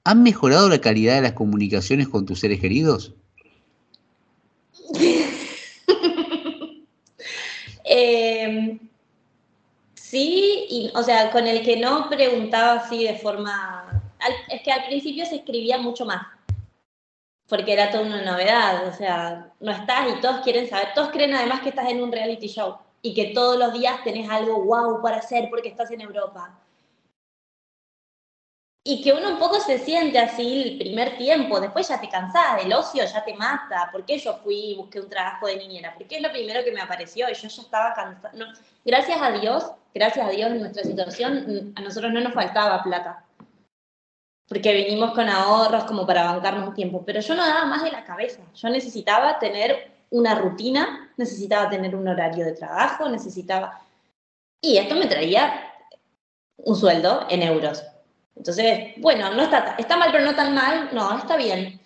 ¿han 0.05 0.23
mejorado 0.23 0.69
la 0.69 0.81
calidad 0.81 1.17
de 1.17 1.23
las 1.23 1.33
comunicaciones 1.33 2.09
con 2.09 2.25
tus 2.25 2.41
seres 2.41 2.61
queridos? 2.61 3.15
Eh, 7.93 8.79
sí, 9.95 10.67
y, 10.71 10.93
o 10.95 11.03
sea, 11.03 11.33
con 11.33 11.49
el 11.49 11.65
que 11.65 11.77
no 11.77 12.09
preguntaba 12.09 12.75
así 12.75 13.03
de 13.03 13.15
forma... 13.15 14.01
Es 14.49 14.63
que 14.63 14.71
al 14.71 14.87
principio 14.87 15.27
se 15.27 15.37
escribía 15.37 15.77
mucho 15.77 16.05
más, 16.05 16.25
porque 17.51 17.73
era 17.73 17.91
toda 17.91 18.05
una 18.05 18.23
novedad, 18.23 18.87
o 18.87 18.93
sea, 18.95 19.53
no 19.59 19.73
estás 19.73 20.09
y 20.09 20.21
todos 20.21 20.41
quieren 20.43 20.69
saber, 20.71 20.95
todos 20.95 21.11
creen 21.11 21.35
además 21.35 21.61
que 21.61 21.71
estás 21.71 21.89
en 21.91 22.03
un 22.03 22.13
reality 22.13 22.47
show 22.47 22.79
y 23.03 23.13
que 23.13 23.33
todos 23.35 23.59
los 23.59 23.73
días 23.73 24.03
tenés 24.05 24.31
algo 24.31 24.63
wow 24.63 25.03
para 25.03 25.19
hacer 25.19 25.51
porque 25.51 25.69
estás 25.69 25.91
en 25.91 26.01
Europa. 26.01 26.57
y 28.83 29.03
que 29.03 29.13
uno 29.13 29.29
un 29.31 29.39
poco 29.39 29.61
se 29.61 29.79
siente 29.79 30.19
así 30.19 30.63
el 30.63 30.79
primer 30.79 31.17
tiempo, 31.19 31.61
después 31.61 31.87
ya 31.89 32.01
te 32.01 32.09
cansás, 32.09 32.65
el 32.65 32.73
ocio 32.73 33.05
ya 33.05 33.23
te 33.25 33.35
mata. 33.35 33.91
¿Por 33.93 34.05
qué 34.07 34.19
yo 34.19 34.35
fui 34.39 34.73
y 34.73 34.77
busqué 34.77 35.01
un 35.01 35.09
trabajo 35.09 35.47
de 35.47 35.57
niñera? 35.57 35.95
Porque 35.95 36.17
es 36.17 36.23
lo 36.23 36.31
primero 36.33 36.65
que 36.65 36.73
me 36.73 36.81
apareció 36.81 37.29
y 37.31 37.35
yo 37.35 37.49
ya 37.49 37.63
estaba 37.63 37.93
cansada. 37.95 38.35
No, 38.35 38.47
gracias 38.85 39.21
a 39.21 39.33
Dios, 39.33 39.71
gracias 39.95 40.27
a 40.27 40.31
Dios 40.31 40.51
en 40.51 40.61
nuestra 40.61 40.83
situación, 40.83 41.73
a 41.77 41.81
nosotros 41.83 42.13
no 42.13 42.21
nos 42.21 42.33
faltaba 42.33 42.83
plata. 42.83 43.25
Porque 44.51 44.75
vinimos 44.75 45.13
con 45.13 45.31
ahorros 45.31 45.85
como 45.85 46.07
para 46.07 46.25
bancarnos 46.25 46.69
un 46.69 46.75
tiempo. 46.75 47.03
Pero 47.07 47.21
yo 47.21 47.35
no 47.35 47.47
daba 47.47 47.65
más 47.65 47.83
de 47.83 47.91
la 47.91 48.05
cabeza. 48.05 48.43
Yo 48.55 48.69
necesitaba 48.69 49.39
tener 49.39 49.93
una 50.11 50.35
rutina, 50.35 51.11
necesitaba 51.17 51.71
tener 51.71 51.97
un 51.97 52.07
horario 52.07 52.45
de 52.45 52.53
trabajo, 52.53 53.09
necesitaba... 53.09 53.81
Y 54.61 54.77
esto 54.77 54.95
me 54.95 55.07
traía 55.07 55.73
un 56.59 56.77
sueldo 56.77 57.27
en 57.31 57.43
euros 57.43 57.83
entonces, 58.41 58.95
bueno, 58.97 59.31
no 59.35 59.43
está, 59.43 59.75
está 59.77 59.99
mal, 59.99 60.09
pero 60.11 60.25
no 60.25 60.35
tan 60.35 60.55
mal, 60.55 60.89
no, 60.93 61.19
está 61.19 61.37
bien. 61.37 61.79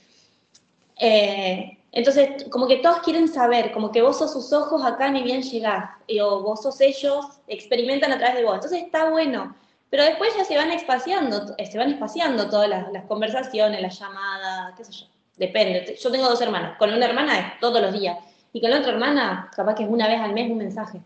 Eh, 1.01 1.79
entonces, 1.91 2.45
como 2.49 2.69
que 2.69 2.77
todos 2.77 2.99
quieren 3.01 3.27
saber, 3.27 3.73
como 3.73 3.91
que 3.91 4.03
vos 4.03 4.19
sos 4.19 4.33
sus 4.33 4.53
ojos 4.53 4.85
acá 4.85 5.11
ni 5.11 5.25
bien 5.25 5.43
llegás, 5.43 5.91
o 6.23 6.43
vos 6.43 6.63
sos 6.63 6.81
ellos, 6.81 7.27
experimentan 7.49 8.13
a 8.13 8.19
través 8.19 8.37
de 8.37 8.45
vos. 8.45 8.55
Entonces 8.55 8.85
está 8.85 9.11
bueno, 9.11 9.57
pero 9.95 10.07
después 10.07 10.35
ya 10.37 10.45
se 10.45 10.57
van 10.57 10.73
espaciando, 10.73 11.55
se 11.57 11.79
van 11.79 11.93
espaciando 11.93 12.51
todas 12.51 12.69
las, 12.69 12.91
las 12.91 13.05
conversaciones, 13.05 13.81
las 13.81 13.97
llamadas, 13.97 14.75
qué 14.77 14.85
sé 14.85 14.91
yo, 14.91 15.07
depende. 15.37 15.97
Yo 16.03 16.11
tengo 16.11 16.29
dos 16.29 16.41
hermanas, 16.41 16.77
con 16.79 16.93
una 16.93 17.07
hermana 17.07 17.39
es 17.39 17.61
todos 17.61 17.81
los 17.81 17.93
días, 17.93 18.19
y 18.53 18.61
con 18.61 18.71
la 18.71 18.81
otra 18.81 18.91
hermana 18.91 19.49
capaz 19.55 19.77
que 19.77 19.85
es 19.85 19.89
una 19.89 20.09
vez 20.09 20.21
al 20.21 20.33
mes 20.33 20.51
un 20.51 20.59
mensaje, 20.59 21.01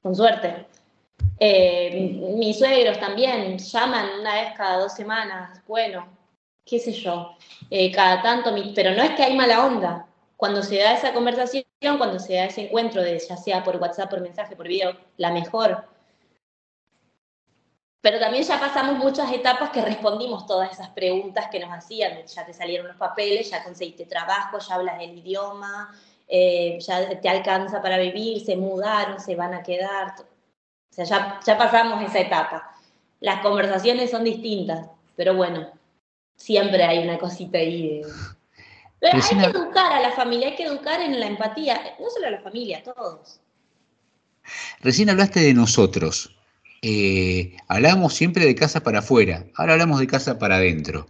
con 0.00 0.14
suerte. 0.14 0.68
Eh, 1.40 2.36
mis 2.36 2.60
suegros 2.60 3.00
también 3.00 3.58
llaman 3.58 4.06
una 4.20 4.32
vez 4.42 4.52
cada 4.56 4.78
dos 4.78 4.92
semanas, 4.92 5.60
bueno, 5.66 6.06
qué 6.64 6.78
sé 6.78 6.92
yo, 6.92 7.36
eh, 7.68 7.90
cada 7.90 8.22
tanto, 8.22 8.54
pero 8.76 8.94
no 8.94 9.02
es 9.02 9.10
que 9.16 9.24
hay 9.24 9.36
mala 9.36 9.66
onda. 9.66 10.06
Cuando 10.36 10.62
se 10.62 10.78
da 10.78 10.92
esa 10.92 11.12
conversación, 11.12 11.64
cuando 11.80 12.20
se 12.20 12.34
da 12.34 12.44
ese 12.44 12.60
encuentro, 12.66 13.02
de, 13.02 13.18
ya 13.18 13.36
sea 13.36 13.64
por 13.64 13.78
WhatsApp, 13.78 14.08
por 14.08 14.20
mensaje, 14.20 14.54
por 14.54 14.68
video, 14.68 14.96
la 15.16 15.32
mejor. 15.32 15.97
Pero 18.00 18.20
también 18.20 18.44
ya 18.44 18.60
pasamos 18.60 18.96
muchas 18.98 19.32
etapas 19.32 19.70
que 19.70 19.82
respondimos 19.82 20.46
todas 20.46 20.70
esas 20.70 20.90
preguntas 20.90 21.48
que 21.50 21.58
nos 21.58 21.70
hacían. 21.72 22.24
Ya 22.26 22.46
te 22.46 22.54
salieron 22.54 22.86
los 22.86 22.96
papeles, 22.96 23.50
ya 23.50 23.64
conseguiste 23.64 24.06
trabajo, 24.06 24.58
ya 24.58 24.74
hablas 24.76 25.02
el 25.02 25.18
idioma, 25.18 25.92
eh, 26.28 26.78
ya 26.80 27.20
te 27.20 27.28
alcanza 27.28 27.82
para 27.82 27.98
vivir, 27.98 28.44
se 28.44 28.56
mudaron, 28.56 29.18
se 29.18 29.34
van 29.34 29.54
a 29.54 29.62
quedar 29.62 30.14
sea, 31.04 31.40
ya, 31.44 31.58
pasamos 31.58 32.02
esa 32.02 32.20
etapa. 32.20 32.74
Las 33.20 33.40
conversaciones 33.40 34.10
son 34.10 34.24
distintas, 34.24 34.88
pero 35.16 35.34
bueno, 35.34 35.68
siempre 36.36 36.82
hay 36.84 36.98
una 36.98 37.18
cosita 37.18 37.58
ahí 37.58 38.02
Pero 39.00 39.16
hay 39.16 39.38
que 39.38 39.58
educar 39.58 39.92
a 39.92 40.00
la 40.00 40.10
familia, 40.10 40.48
hay 40.48 40.56
que 40.56 40.64
educar 40.64 41.00
en 41.00 41.20
la 41.20 41.26
empatía, 41.26 41.80
no 42.00 42.10
solo 42.10 42.26
a 42.26 42.30
la 42.30 42.40
familia, 42.40 42.78
a 42.78 42.82
todos. 42.82 43.40
Recién 44.80 45.08
hablaste 45.08 45.38
de 45.38 45.54
nosotros. 45.54 46.36
Eh, 46.82 47.56
hablamos 47.66 48.14
siempre 48.14 48.44
de 48.44 48.54
casa 48.54 48.80
para 48.80 49.00
afuera, 49.00 49.46
ahora 49.54 49.72
hablamos 49.72 50.00
de 50.00 50.06
casa 50.06 50.38
para 50.38 50.56
adentro. 50.56 51.06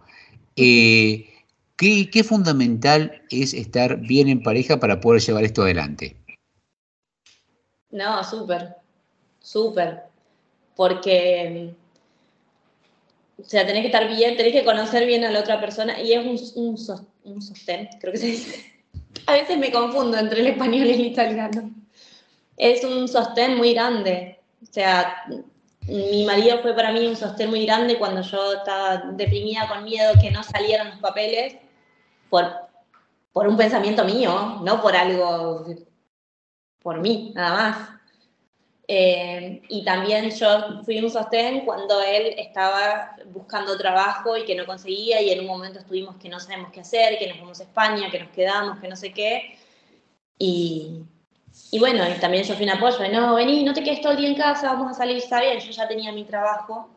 Eh, 0.57 1.29
¿qué, 1.77 2.11
¿Qué 2.11 2.25
fundamental 2.25 3.23
es 3.31 3.55
estar 3.55 3.99
bien 3.99 4.29
en 4.29 4.43
pareja 4.43 4.81
para 4.81 5.01
poder 5.01 5.21
llevar 5.23 5.45
esto 5.45 5.63
adelante? 5.63 6.17
No, 7.91 8.23
súper 8.25 8.79
súper, 9.49 10.03
porque, 10.77 11.75
o 13.39 13.45
sea, 13.45 13.67
tenés 13.67 13.83
que 13.83 13.87
estar 13.89 14.09
bien, 14.09 14.37
tenés 14.37 14.53
que 14.53 14.65
conocer 14.65 15.07
bien 15.07 15.25
a 15.25 15.31
la 15.31 15.41
otra 15.41 15.59
persona 15.59 16.01
y 16.01 16.13
es 16.13 16.55
un, 16.55 16.77
un, 17.25 17.41
sostén, 17.43 17.89
creo 17.99 18.13
que 18.13 18.19
se 18.19 18.27
dice. 18.27 18.73
A 19.27 19.33
veces 19.33 19.57
me 19.57 19.73
confundo 19.73 20.19
entre 20.19 20.41
el 20.41 20.49
español 20.49 20.87
y 20.87 20.93
el 20.93 21.01
italiano. 21.01 21.71
Es 22.57 22.85
un 22.85 23.09
sostén 23.09 23.57
muy 23.57 23.73
grande, 23.73 24.39
o 24.63 24.67
sea, 24.71 25.25
mi 25.89 26.25
marido 26.27 26.59
fue 26.61 26.75
para 26.75 26.93
mí 26.93 27.07
un 27.07 27.17
sostén 27.17 27.51
muy 27.51 27.65
grande 27.65 27.99
cuando 27.99 28.21
yo 28.21 28.53
estaba 28.53 28.99
deprimida 29.13 29.69
con 29.69 29.85
miedo 29.85 30.13
que 30.21 30.31
no 30.31 30.43
salieran 30.43 30.91
los 30.91 30.99
papeles 30.99 31.57
por, 32.29 32.45
por 33.33 33.49
un 33.49 33.57
pensamiento 33.57 34.05
mío, 34.05 34.61
no 34.63 34.83
por 34.83 34.95
algo, 34.95 35.67
por 36.83 37.01
mí, 37.01 37.33
nada 37.35 37.51
más. 37.51 37.89
Eh, 38.91 39.61
y 39.69 39.85
también 39.85 40.31
yo 40.31 40.83
fui 40.83 40.99
un 40.99 41.11
sostén 41.11 41.67
cuando 41.67 42.01
él 42.01 42.35
estaba 42.39 43.17
buscando 43.27 43.77
trabajo 43.77 44.37
y 44.37 44.47
que 44.47 44.55
no 44.55 44.65
conseguía 44.65 45.21
y 45.21 45.31
en 45.31 45.41
un 45.41 45.47
momento 45.47 45.79
estuvimos 45.79 46.17
que 46.17 46.31
no 46.31 46.41
sabemos 46.41 46.71
qué 46.73 46.81
hacer, 46.81 47.19
que 47.19 47.29
nos 47.29 47.39
vamos 47.39 47.61
a 47.61 47.65
España, 47.65 48.11
que 48.11 48.21
nos 48.21 48.31
quedamos, 48.31 48.79
que 48.79 48.89
no 48.89 48.97
sé 48.97 49.13
qué. 49.13 49.59
Y, 50.39 51.03
y 51.71 51.79
bueno, 51.79 52.05
y 52.09 52.19
también 52.19 52.45
yo 52.45 52.55
fui 52.55 52.65
un 52.65 52.71
apoyo, 52.71 52.97
no, 53.11 53.35
vení, 53.35 53.63
no 53.65 53.75
te 53.75 53.83
quedes 53.83 54.01
todo 54.01 54.13
el 54.13 54.19
día 54.19 54.29
en 54.29 54.37
casa, 54.37 54.73
vamos 54.73 54.93
a 54.93 54.95
salir, 54.95 55.17
está 55.17 55.41
bien, 55.41 55.59
yo 55.59 55.71
ya 55.71 55.87
tenía 55.87 56.13
mi 56.13 56.25
trabajo. 56.25 56.89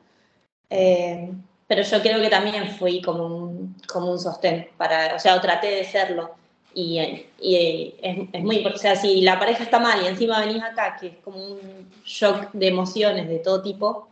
Eh, 0.70 1.30
pero 1.68 1.84
yo 1.84 2.02
creo 2.02 2.22
que 2.22 2.30
también 2.30 2.70
fui 2.78 3.02
como 3.02 3.26
un, 3.26 3.76
como 3.88 4.12
un 4.12 4.20
sostén, 4.20 4.68
para, 4.78 5.16
o 5.16 5.20
sea, 5.20 5.40
traté 5.40 5.68
de 5.68 5.86
serlo. 5.86 6.36
Y, 6.74 7.00
es, 7.00 8.44
muy 8.44 8.58
importante, 8.58 8.76
o 8.76 8.78
sea, 8.78 8.96
si 8.96 9.22
la 9.22 9.38
pareja 9.38 9.64
está 9.64 9.80
mal 9.80 10.02
y 10.04 10.08
encima 10.08 10.40
venís 10.40 10.64
acá, 10.64 10.98
que 11.00 11.08
es 11.08 11.14
como 11.24 11.38
un 11.38 11.90
shock 12.06 12.52
de 12.54 12.68
emociones 12.68 13.28
de 13.28 13.40
todo 13.40 13.62
tipo, 13.62 14.08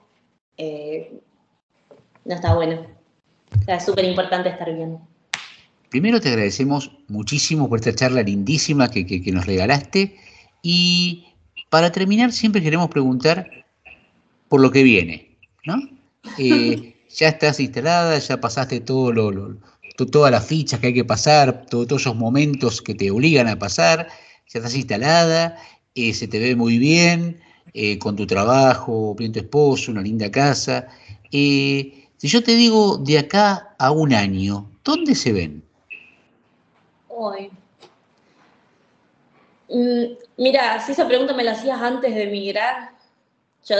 eh, 0.57 1.19
no 2.25 2.35
está 2.35 2.53
bueno. 2.53 2.85
O 3.59 3.63
sea, 3.63 3.75
es 3.75 3.85
súper 3.85 4.05
importante 4.05 4.49
estar 4.49 4.73
bien. 4.73 4.99
Primero 5.89 6.19
te 6.19 6.29
agradecemos 6.29 6.91
muchísimo 7.07 7.67
por 7.67 7.79
esta 7.79 7.95
charla 7.95 8.21
lindísima 8.21 8.91
que, 8.91 9.05
que, 9.05 9.31
nos 9.31 9.45
regalaste 9.45 10.15
y 10.61 11.25
para 11.69 11.91
terminar 11.91 12.31
siempre 12.31 12.61
queremos 12.61 12.89
preguntar 12.89 13.65
por 14.47 14.61
lo 14.61 14.71
que 14.71 14.83
viene, 14.83 15.37
¿no? 15.65 15.79
Eh, 16.37 16.95
ya 17.09 17.29
estás 17.29 17.59
instalada, 17.59 18.17
ya 18.17 18.39
pasaste 18.39 18.79
todo 18.79 19.11
lo, 19.11 19.31
lo, 19.31 19.57
todas 20.11 20.31
las 20.31 20.45
fichas 20.45 20.79
que 20.79 20.87
hay 20.87 20.93
que 20.93 21.05
pasar, 21.05 21.65
todos 21.65 22.01
esos 22.01 22.15
momentos 22.15 22.81
que 22.81 22.95
te 22.95 23.11
obligan 23.11 23.47
a 23.47 23.59
pasar, 23.59 24.07
ya 24.47 24.59
estás 24.59 24.75
instalada, 24.75 25.57
eh, 25.95 26.13
se 26.13 26.27
te 26.27 26.39
ve 26.39 26.55
muy 26.55 26.77
bien, 26.77 27.39
eh, 27.73 27.99
con 27.99 28.15
tu 28.15 28.25
trabajo, 28.25 29.15
bien 29.15 29.31
tu 29.31 29.39
esposo, 29.39 29.91
una 29.91 30.01
linda 30.01 30.31
casa. 30.31 30.87
Si 32.19 32.27
yo 32.27 32.43
te 32.43 32.55
digo 32.55 32.97
de 32.97 33.19
acá 33.19 33.75
a 33.77 33.91
un 33.91 34.13
año, 34.13 34.69
¿dónde 34.83 35.15
se 35.15 35.31
ven? 35.31 35.63
Hoy. 37.07 37.49
Mm, 39.69 40.13
mira, 40.39 40.79
si 40.79 40.93
esa 40.93 41.07
pregunta 41.07 41.33
me 41.33 41.43
la 41.43 41.51
hacías 41.51 41.79
antes 41.81 42.15
de 42.15 42.23
emigrar, 42.23 42.91
yo 43.67 43.75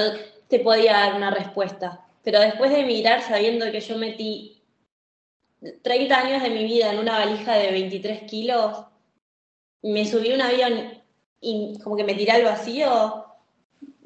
te 0.47 0.60
podía 0.60 0.93
dar 0.93 1.16
una 1.16 1.32
respuesta. 1.32 2.05
Pero 2.24 2.39
después 2.39 2.70
de 2.72 2.82
emigrar, 2.82 3.22
sabiendo 3.22 3.72
que 3.72 3.80
yo 3.80 3.97
metí 3.97 4.62
30 5.82 6.20
años 6.20 6.43
de 6.43 6.49
mi 6.49 6.66
vida 6.66 6.91
en 6.91 6.99
una 6.99 7.18
valija 7.20 7.53
de 7.55 7.72
23 7.72 8.24
kilos, 8.24 8.86
me 9.82 10.05
subí 10.05 10.32
a 10.32 10.36
un 10.36 10.41
avión 10.41 11.01
y 11.41 11.80
como 11.82 11.95
que 11.95 12.03
me 12.03 12.14
tiré 12.14 12.34
al 12.34 12.43
vacío, 12.43 13.26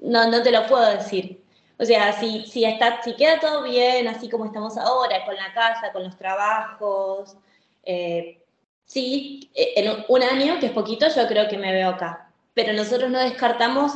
no, 0.02 0.30
no 0.30 0.44
te 0.44 0.52
lo 0.52 0.68
puedo 0.68 0.86
decir. 0.92 1.44
O 1.80 1.86
sea, 1.86 2.14
si, 2.14 2.46
si, 2.46 2.66
está, 2.66 3.02
si 3.02 3.16
queda 3.16 3.40
todo 3.40 3.64
bien, 3.64 4.08
así 4.08 4.30
como 4.30 4.46
estamos 4.46 4.78
ahora, 4.78 5.26
con 5.26 5.36
la 5.36 5.52
casa, 5.54 5.92
con 5.92 6.04
los 6.04 6.18
trabajos, 6.18 7.36
eh, 7.84 8.44
sí, 8.86 9.50
en 9.56 10.06
un 10.08 10.24
año, 10.24 10.60
que 10.60 10.68
es 10.68 10.72
poquito, 10.72 11.08
yo 11.08 11.28
creo 11.28 11.48
que 11.48 11.58
me 11.58 11.72
veo 11.72 11.90
acá. 11.90 12.23
Pero 12.54 12.74
nosotros 12.74 13.10
no 13.10 13.20
descartamos 13.20 13.94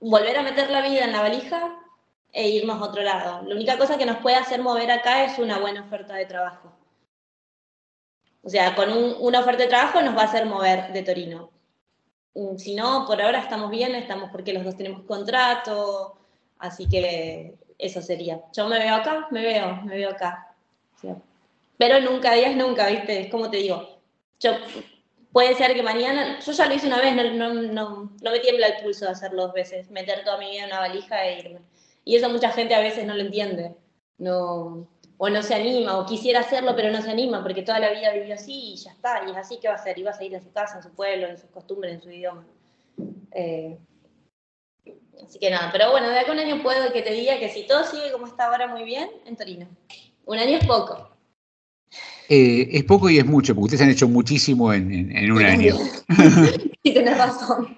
volver 0.00 0.36
a 0.36 0.42
meter 0.42 0.70
la 0.70 0.82
vida 0.82 1.04
en 1.04 1.12
la 1.12 1.22
valija 1.22 1.78
e 2.32 2.48
irnos 2.48 2.80
a 2.80 2.84
otro 2.84 3.02
lado. 3.02 3.42
La 3.46 3.54
única 3.54 3.78
cosa 3.78 3.98
que 3.98 4.06
nos 4.06 4.18
puede 4.18 4.36
hacer 4.36 4.60
mover 4.60 4.90
acá 4.90 5.24
es 5.24 5.38
una 5.38 5.58
buena 5.58 5.82
oferta 5.82 6.14
de 6.14 6.26
trabajo. 6.26 6.72
O 8.42 8.48
sea, 8.48 8.74
con 8.74 8.90
una 8.90 9.40
oferta 9.40 9.62
de 9.62 9.68
trabajo 9.68 10.02
nos 10.02 10.16
va 10.16 10.22
a 10.22 10.24
hacer 10.24 10.46
mover 10.46 10.92
de 10.92 11.02
Torino. 11.02 11.50
Mm, 12.34 12.56
si 12.56 12.74
no, 12.74 13.06
por 13.06 13.20
ahora 13.20 13.38
estamos 13.40 13.70
bien, 13.70 13.94
estamos 13.94 14.30
porque 14.30 14.52
los 14.52 14.64
dos 14.64 14.76
tenemos 14.76 15.02
contrato, 15.02 16.18
así 16.58 16.88
que 16.88 17.54
eso 17.78 18.02
sería. 18.02 18.42
Yo 18.52 18.68
me 18.68 18.78
veo 18.78 18.94
acá, 18.94 19.28
me 19.30 19.42
veo, 19.42 19.76
me 19.82 19.96
veo 19.96 20.10
acá. 20.10 20.54
pero 21.78 22.00
nunca 22.00 22.34
días 22.34 22.56
nunca, 22.56 22.88
¿viste? 22.88 23.22
Es 23.22 23.30
como 23.30 23.50
te 23.50 23.58
digo. 23.58 23.98
Yo, 24.40 24.52
puede 25.32 25.54
ser 25.54 25.74
que 25.74 25.82
mañana, 25.82 26.38
yo 26.40 26.52
ya 26.52 26.66
lo 26.66 26.74
hice 26.74 26.86
una 26.86 27.00
vez, 27.00 27.14
no, 27.14 27.24
no, 27.32 27.52
no, 27.54 28.12
no 28.20 28.30
me 28.30 28.40
tiembla 28.40 28.68
el 28.68 28.82
pulso 28.82 29.06
de 29.06 29.12
hacerlo 29.12 29.42
dos 29.42 29.52
veces, 29.52 29.90
meter 29.90 30.24
toda 30.24 30.38
mi 30.38 30.50
vida 30.50 30.64
en 30.64 30.66
una 30.66 30.80
valija 30.80 31.24
e 31.26 31.40
irme. 31.40 31.60
Y 32.04 32.16
eso 32.16 32.28
mucha 32.28 32.50
gente 32.50 32.74
a 32.74 32.80
veces 32.80 33.06
no 33.06 33.14
lo 33.14 33.22
entiende. 33.22 33.74
No, 34.18 34.88
o 35.16 35.28
no 35.30 35.42
se 35.42 35.54
anima, 35.54 35.98
o 35.98 36.06
quisiera 36.06 36.40
hacerlo, 36.40 36.74
pero 36.76 36.90
no 36.90 37.00
se 37.02 37.10
anima, 37.10 37.42
porque 37.42 37.62
toda 37.62 37.78
la 37.78 37.90
vida 37.90 38.12
vivió 38.12 38.34
así 38.34 38.72
y 38.72 38.76
ya 38.76 38.90
está, 38.92 39.24
y 39.26 39.30
es 39.30 39.36
así 39.36 39.58
que 39.58 39.68
va 39.68 39.74
a 39.74 39.78
ser, 39.78 39.98
y 39.98 40.02
va 40.02 40.10
a 40.10 40.14
seguir 40.14 40.34
en 40.34 40.42
su 40.42 40.52
casa, 40.52 40.76
en 40.76 40.82
su 40.82 40.90
pueblo, 40.94 41.26
en 41.26 41.38
sus 41.38 41.50
costumbres, 41.50 41.94
en 41.94 42.02
su 42.02 42.10
idioma. 42.10 42.44
Eh, 43.32 43.78
Así 45.24 45.38
que 45.38 45.50
nada, 45.50 45.70
pero 45.70 45.90
bueno, 45.90 46.08
de 46.08 46.18
acá 46.18 46.32
un 46.32 46.38
año 46.38 46.62
puedo 46.62 46.92
que 46.92 47.02
te 47.02 47.12
diga 47.12 47.38
que 47.38 47.48
si 47.48 47.66
todo 47.66 47.84
sigue 47.84 48.10
como 48.12 48.26
está 48.26 48.46
ahora 48.46 48.66
muy 48.66 48.82
bien, 48.82 49.10
en 49.24 49.36
Torino. 49.36 49.68
Un 50.24 50.38
año 50.38 50.58
es 50.58 50.66
poco. 50.66 51.10
Eh, 52.28 52.68
es 52.72 52.84
poco 52.84 53.10
y 53.10 53.18
es 53.18 53.26
mucho, 53.26 53.54
porque 53.54 53.64
ustedes 53.66 53.82
han 53.82 53.90
hecho 53.90 54.08
muchísimo 54.08 54.72
en, 54.72 54.92
en- 54.92 55.16
en 55.16 55.32
un 55.32 55.42
año. 55.44 55.76
Y 56.84 56.92
tenés 56.94 57.16
razón. 57.16 57.76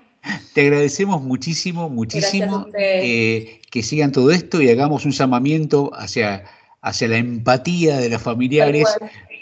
Te 0.55 0.63
agradecemos 0.63 1.23
muchísimo, 1.23 1.91
muchísimo 1.91 2.67
eh, 2.79 3.61
que 3.71 3.83
sigan 3.83 4.13
todo 4.13 4.31
esto 4.31 4.63
y 4.63 4.71
hagamos 4.71 5.05
un 5.05 5.11
llamamiento 5.13 5.91
hacia, 5.95 6.45
hacia 6.81 7.09
la 7.09 7.19
empatía 7.19 7.99
de 7.99 8.09
los 8.09 8.23
familiares 8.23 8.87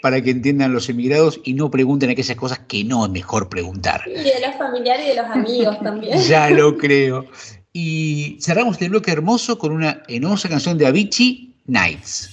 para 0.01 0.21
que 0.21 0.31
entiendan 0.31 0.73
los 0.73 0.89
emigrados 0.89 1.39
y 1.45 1.53
no 1.53 1.71
pregunten 1.71 2.09
aquellas 2.09 2.35
cosas 2.35 2.59
que 2.67 2.83
no 2.83 3.05
es 3.05 3.11
mejor 3.11 3.47
preguntar. 3.47 4.01
Y 4.05 4.11
de 4.15 4.33
los 4.45 4.55
familiares 4.57 5.05
y 5.05 5.09
de 5.09 5.15
los 5.15 5.25
amigos 5.27 5.79
también. 5.81 6.19
Ya 6.27 6.49
lo 6.49 6.77
creo. 6.77 7.25
Y 7.71 8.37
cerramos 8.41 8.73
este 8.73 8.89
bloque 8.89 9.11
hermoso 9.11 9.57
con 9.57 9.71
una 9.71 10.03
hermosa 10.09 10.49
canción 10.49 10.77
de 10.77 10.87
Avicii, 10.87 11.55
Nights. 11.67 12.32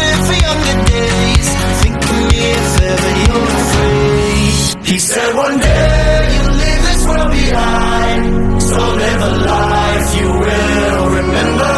He 4.91 4.99
said 4.99 5.33
one 5.37 5.57
day 5.57 6.35
you'll 6.35 6.51
leave 6.51 6.83
this 6.89 7.07
world 7.07 7.31
behind, 7.31 8.61
so 8.61 8.75
live 8.75 9.21
a 9.21 9.33
life 9.47 10.19
you 10.19 10.27
will 10.27 11.05
remember. 11.15 11.73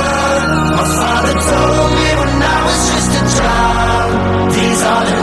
My 0.77 0.87
father 0.97 1.33
told 1.51 1.91
me 1.93 2.07
when 2.19 2.41
I 2.41 2.59
was 2.65 2.79
just 2.89 3.11
a 3.21 3.23
child, 3.37 4.51
these 4.51 4.81
are 4.81 5.05
the 5.05 5.22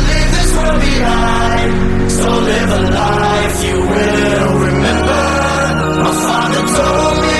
so 2.09 2.29
live 2.29 2.71
a 2.71 2.81
life 2.91 3.63
you 3.65 3.77
will 3.79 4.59
remember. 4.67 5.23
My 6.03 6.13
father 6.25 6.63
told 6.77 7.25
me 7.25 7.30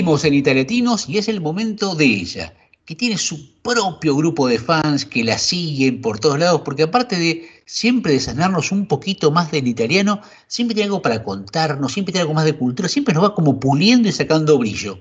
Seguimos 0.00 0.24
en 0.24 0.32
Italiatinos 0.32 1.10
y 1.10 1.18
es 1.18 1.28
el 1.28 1.42
momento 1.42 1.94
de 1.94 2.06
ella, 2.06 2.54
que 2.86 2.94
tiene 2.94 3.18
su 3.18 3.52
propio 3.60 4.16
grupo 4.16 4.48
de 4.48 4.58
fans 4.58 5.04
que 5.04 5.22
la 5.22 5.36
siguen 5.36 6.00
por 6.00 6.18
todos 6.18 6.38
lados, 6.38 6.62
porque 6.64 6.84
aparte 6.84 7.18
de 7.18 7.46
siempre 7.66 8.14
de 8.14 8.20
sanarnos 8.20 8.72
un 8.72 8.86
poquito 8.86 9.30
más 9.30 9.50
del 9.50 9.68
italiano, 9.68 10.22
siempre 10.46 10.74
tiene 10.74 10.86
algo 10.86 11.02
para 11.02 11.22
contarnos, 11.22 11.92
siempre 11.92 12.12
tiene 12.12 12.22
algo 12.22 12.32
más 12.32 12.46
de 12.46 12.56
cultura, 12.56 12.88
siempre 12.88 13.12
nos 13.12 13.24
va 13.24 13.34
como 13.34 13.60
puliendo 13.60 14.08
y 14.08 14.12
sacando 14.12 14.56
brillo. 14.56 14.98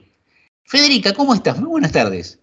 Federica, 0.65 1.13
¿cómo 1.13 1.33
estás? 1.33 1.57
Muy 1.57 1.69
buenas 1.69 1.93
tardes. 1.93 2.41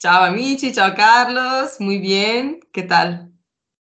Ciao 0.00 0.24
amici, 0.24 0.72
ciao 0.72 0.96
Carlos, 0.96 1.76
muy 1.78 1.98
bien, 1.98 2.58
¿qué 2.72 2.82
tal? 2.82 3.30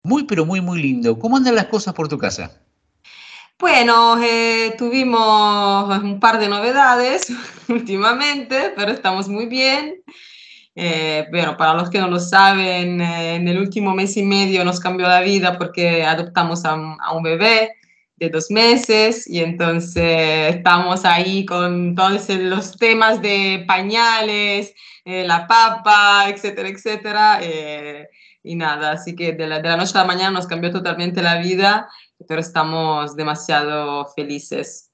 Muy, 0.04 0.22
pero 0.22 0.46
muy, 0.46 0.60
muy 0.60 0.80
lindo. 0.80 1.18
¿Cómo 1.18 1.38
andan 1.38 1.56
las 1.56 1.66
cosas 1.66 1.92
por 1.92 2.06
tu 2.06 2.18
casa? 2.18 2.62
Bueno, 3.58 4.22
eh, 4.22 4.74
tuvimos 4.76 6.02
un 6.02 6.20
par 6.20 6.38
de 6.38 6.48
novedades 6.48 7.32
últimamente, 7.68 8.72
pero 8.76 8.92
estamos 8.92 9.28
muy 9.28 9.46
bien. 9.46 10.02
Eh, 10.74 11.26
bueno, 11.30 11.56
para 11.56 11.72
los 11.72 11.88
que 11.88 11.98
no 11.98 12.08
lo 12.08 12.20
saben, 12.20 13.00
eh, 13.00 13.36
en 13.36 13.48
el 13.48 13.58
último 13.58 13.94
mes 13.94 14.14
y 14.18 14.22
medio 14.22 14.62
nos 14.62 14.78
cambió 14.78 15.08
la 15.08 15.22
vida 15.22 15.56
porque 15.56 16.04
adoptamos 16.04 16.66
a 16.66 16.72
a 17.00 17.12
un 17.16 17.22
bebé 17.22 17.72
de 18.16 18.28
dos 18.28 18.50
meses 18.50 19.26
y 19.26 19.40
entonces 19.40 20.54
estamos 20.54 21.06
ahí 21.06 21.46
con 21.46 21.94
todos 21.94 22.28
los 22.28 22.76
temas 22.76 23.22
de 23.22 23.64
pañales, 23.66 24.74
eh, 25.06 25.24
la 25.24 25.46
papa, 25.46 26.26
etcétera, 26.28 26.68
etcétera. 26.68 27.40
Y 28.46 28.54
nada, 28.54 28.92
así 28.92 29.14
que 29.16 29.32
de 29.32 29.46
la, 29.46 29.60
de 29.60 29.68
la 29.68 29.76
noche 29.76 29.92
a 29.98 30.02
la 30.02 30.06
mañana 30.06 30.30
nos 30.30 30.46
cambió 30.46 30.70
totalmente 30.70 31.20
la 31.20 31.38
vida, 31.38 31.88
pero 32.28 32.40
estamos 32.40 33.16
demasiado 33.16 34.06
felices. 34.14 34.90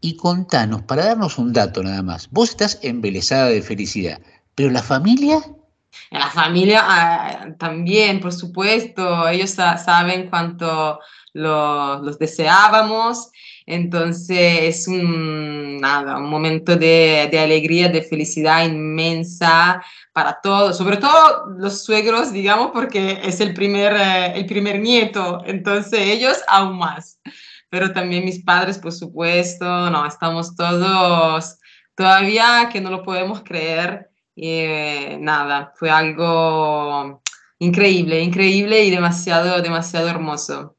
Y 0.00 0.16
contanos, 0.16 0.82
para 0.82 1.04
darnos 1.04 1.38
un 1.38 1.52
dato 1.52 1.82
nada 1.82 2.02
más, 2.02 2.30
vos 2.30 2.50
estás 2.50 2.78
embelesada 2.82 3.46
de 3.46 3.60
felicidad, 3.62 4.20
pero 4.54 4.70
la 4.70 4.82
familia, 4.82 5.40
la 6.10 6.30
familia 6.30 6.82
ah, 6.84 7.46
también, 7.58 8.20
por 8.20 8.32
supuesto, 8.32 9.26
ellos 9.28 9.50
sa- 9.50 9.78
saben 9.78 10.28
cuánto 10.30 11.00
lo- 11.32 11.98
los 12.02 12.18
deseábamos, 12.18 13.30
entonces 13.66 14.62
es 14.62 14.88
un, 14.88 15.78
nada, 15.78 16.18
un 16.18 16.30
momento 16.30 16.76
de, 16.76 17.28
de 17.30 17.38
alegría, 17.38 17.88
de 17.88 18.02
felicidad 18.02 18.64
inmensa 18.64 19.82
para 20.12 20.40
todos, 20.40 20.78
sobre 20.78 20.96
todo 20.98 21.46
los 21.58 21.84
suegros, 21.84 22.32
digamos, 22.32 22.70
porque 22.72 23.20
es 23.22 23.40
el 23.40 23.52
primer, 23.54 23.92
eh, 23.94 24.32
el 24.36 24.46
primer 24.46 24.80
nieto, 24.80 25.42
entonces 25.44 26.00
ellos 26.00 26.38
aún 26.48 26.78
más, 26.78 27.20
pero 27.68 27.92
también 27.92 28.24
mis 28.24 28.42
padres, 28.42 28.78
por 28.78 28.92
supuesto, 28.92 29.90
no, 29.90 30.06
estamos 30.06 30.54
todos 30.54 31.58
todavía 31.96 32.68
que 32.70 32.80
no 32.80 32.90
lo 32.90 33.02
podemos 33.02 33.42
creer 33.42 34.10
Y 34.36 35.16
nada, 35.18 35.72
fue 35.76 35.90
algo 35.90 37.22
increíble, 37.58 38.20
increíble 38.22 38.84
y 38.84 38.90
demasiado, 38.90 39.62
demasiado 39.62 40.08
hermoso. 40.08 40.75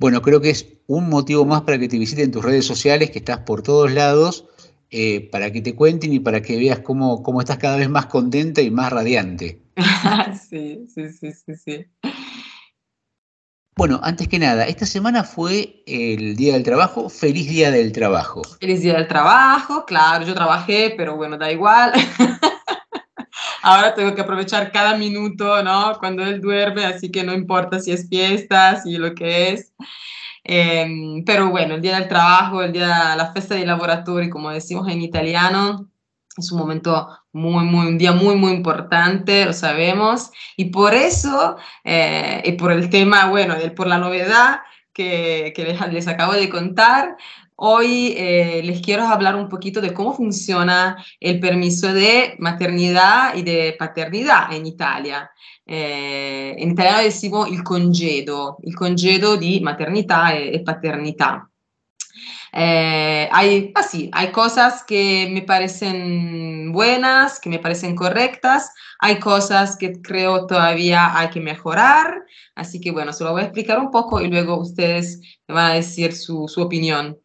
Bueno, 0.00 0.22
creo 0.22 0.40
que 0.40 0.48
es 0.48 0.66
un 0.86 1.10
motivo 1.10 1.44
más 1.44 1.60
para 1.60 1.78
que 1.78 1.86
te 1.86 1.98
visiten 1.98 2.30
tus 2.30 2.42
redes 2.42 2.64
sociales, 2.64 3.10
que 3.10 3.18
estás 3.18 3.40
por 3.40 3.62
todos 3.62 3.92
lados, 3.92 4.46
eh, 4.90 5.28
para 5.30 5.52
que 5.52 5.60
te 5.60 5.74
cuenten 5.74 6.14
y 6.14 6.20
para 6.20 6.40
que 6.40 6.56
veas 6.56 6.78
cómo, 6.78 7.22
cómo 7.22 7.40
estás 7.40 7.58
cada 7.58 7.76
vez 7.76 7.90
más 7.90 8.06
contenta 8.06 8.62
y 8.62 8.70
más 8.70 8.90
radiante. 8.90 9.60
sí, 10.48 10.86
sí, 10.94 11.10
sí, 11.10 11.32
sí, 11.34 11.54
sí. 11.54 11.86
Bueno, 13.76 14.00
antes 14.02 14.26
que 14.26 14.38
nada, 14.38 14.64
esta 14.64 14.86
semana 14.86 15.22
fue 15.22 15.82
el 15.86 16.34
Día 16.34 16.54
del 16.54 16.62
Trabajo. 16.62 17.10
Feliz 17.10 17.50
Día 17.50 17.70
del 17.70 17.92
Trabajo. 17.92 18.42
Feliz 18.58 18.80
Día 18.80 18.94
del 18.94 19.06
Trabajo, 19.06 19.84
claro, 19.84 20.24
yo 20.24 20.34
trabajé, 20.34 20.94
pero 20.96 21.16
bueno, 21.16 21.36
da 21.36 21.52
igual. 21.52 21.92
Ahora 23.62 23.94
tengo 23.94 24.14
que 24.14 24.22
aprovechar 24.22 24.72
cada 24.72 24.96
minuto, 24.96 25.62
¿no? 25.62 25.96
Cuando 25.98 26.24
él 26.24 26.40
duerme, 26.40 26.84
así 26.84 27.10
que 27.10 27.24
no 27.24 27.32
importa 27.34 27.78
si 27.80 27.92
es 27.92 28.08
fiesta, 28.08 28.80
si 28.80 28.96
lo 28.96 29.14
que 29.14 29.52
es. 29.52 29.72
Eh, 30.44 31.22
pero 31.26 31.50
bueno, 31.50 31.74
el 31.74 31.82
Día 31.82 31.98
del 31.98 32.08
Trabajo, 32.08 32.62
el 32.62 32.72
día, 32.72 33.14
la 33.16 33.32
fiesta 33.32 33.54
dei 33.54 33.66
lavoratori, 33.66 34.30
como 34.30 34.50
decimos 34.50 34.88
en 34.88 35.02
italiano, 35.02 35.90
es 36.36 36.50
un 36.52 36.58
momento 36.58 37.08
muy, 37.32 37.64
muy, 37.64 37.86
un 37.86 37.98
día 37.98 38.12
muy, 38.12 38.36
muy 38.36 38.52
importante, 38.52 39.44
lo 39.44 39.52
sabemos, 39.52 40.30
y 40.56 40.66
por 40.66 40.94
eso, 40.94 41.56
eh, 41.84 42.42
y 42.44 42.52
por 42.52 42.72
el 42.72 42.90
tema, 42.90 43.26
bueno, 43.26 43.54
por 43.76 43.86
la 43.86 43.98
novedad 43.98 44.60
que, 44.92 45.52
que 45.54 45.64
les, 45.64 45.92
les, 45.92 46.08
acabo 46.08 46.32
de 46.32 46.48
contar, 46.48 47.16
hoy 47.62 48.14
eh, 48.16 48.62
les 48.64 48.80
quiero 48.80 49.06
hablar 49.06 49.36
un 49.36 49.48
poquito 49.48 49.80
de 49.80 49.92
cómo 49.92 50.14
funciona 50.14 51.04
el 51.20 51.40
permiso 51.40 51.92
de 51.92 52.36
maternidad 52.38 53.34
y 53.34 53.42
de 53.42 53.76
paternidad 53.78 54.52
en 54.52 54.66
Italia. 54.66 55.30
Eh, 55.66 56.56
in 56.58 56.70
italiano 56.72 57.02
decimos 57.02 57.48
il 57.50 57.62
congedo, 57.62 58.58
il 58.62 58.74
congedo 58.74 59.36
di 59.36 59.60
maternità 59.60 60.32
e, 60.32 60.54
e 60.54 60.62
paternità. 60.62 61.48
Eh, 62.52 63.28
hay, 63.30 63.70
ah, 63.74 63.82
sí, 63.82 64.10
hay 64.12 64.32
cosas 64.32 64.82
que 64.82 65.28
me 65.30 65.42
parecen 65.42 66.72
buenas, 66.72 67.38
que 67.38 67.48
me 67.50 67.60
parecen 67.60 67.94
correctas, 67.94 68.72
hay 68.98 69.20
cosas 69.20 69.76
que 69.76 70.00
creo 70.00 70.46
todavía 70.46 71.16
hay 71.16 71.28
que 71.30 71.40
mejorar, 71.40 72.24
así 72.56 72.80
que 72.80 72.90
bueno, 72.90 73.12
se 73.12 73.22
lo 73.22 73.32
voy 73.32 73.42
a 73.42 73.44
explicar 73.44 73.78
un 73.78 73.90
poco 73.90 74.20
y 74.20 74.28
luego 74.28 74.58
ustedes 74.58 75.20
me 75.46 75.54
van 75.54 75.70
a 75.72 75.74
decir 75.74 76.14
su, 76.14 76.48
su 76.48 76.62
opinión. 76.62 77.16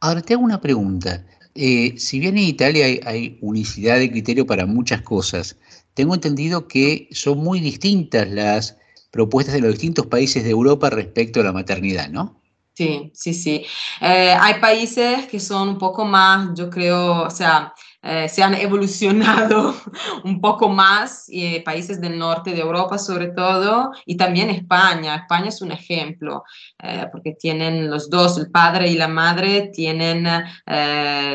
Ahora 0.00 0.22
te 0.22 0.34
hago 0.34 0.44
una 0.44 0.60
pregunta. 0.60 1.24
Eh, 1.54 1.94
si 1.98 2.20
bien 2.20 2.38
en 2.38 2.44
Italia 2.44 2.86
hay, 3.04 3.38
unicidad 3.40 3.98
de 3.98 4.10
criterio 4.10 4.46
para 4.46 4.64
muchas 4.64 5.02
cosas, 5.02 5.56
tengo 5.94 6.14
entendido 6.14 6.68
que 6.68 7.08
son 7.10 7.38
muy 7.38 7.58
distintas 7.58 8.28
las 8.28 8.76
propuestas 9.10 9.54
de 9.54 9.60
los 9.60 9.72
distintos 9.72 10.06
países 10.06 10.44
de 10.44 10.50
Europa 10.50 10.90
respecto 10.90 11.40
a 11.40 11.44
la 11.44 11.52
maternidad, 11.52 12.10
¿no? 12.10 12.40
Sí, 12.74 13.10
sí, 13.12 13.34
sí. 13.34 13.64
Eh, 14.00 14.36
hay 14.38 14.60
países 14.60 15.26
que 15.26 15.40
son 15.40 15.70
un 15.70 15.78
poco 15.78 16.04
más, 16.04 16.50
yo 16.54 16.70
creo, 16.70 17.22
o 17.24 17.30
sea, 17.30 17.74
eh, 18.10 18.26
se 18.26 18.42
han 18.42 18.54
evolucionado 18.54 19.74
un 20.24 20.40
poco 20.40 20.70
más, 20.70 21.26
eh, 21.30 21.62
países 21.62 22.00
del 22.00 22.18
norte 22.18 22.52
de 22.52 22.60
Europa 22.60 22.96
sobre 22.96 23.28
todo, 23.28 23.92
y 24.06 24.16
también 24.16 24.48
España. 24.48 25.16
España 25.16 25.48
es 25.48 25.60
un 25.60 25.72
ejemplo, 25.72 26.44
eh, 26.82 27.06
porque 27.12 27.32
tienen 27.32 27.90
los 27.90 28.08
dos, 28.08 28.38
el 28.38 28.50
padre 28.50 28.88
y 28.88 28.96
la 28.96 29.08
madre, 29.08 29.70
tienen 29.74 30.26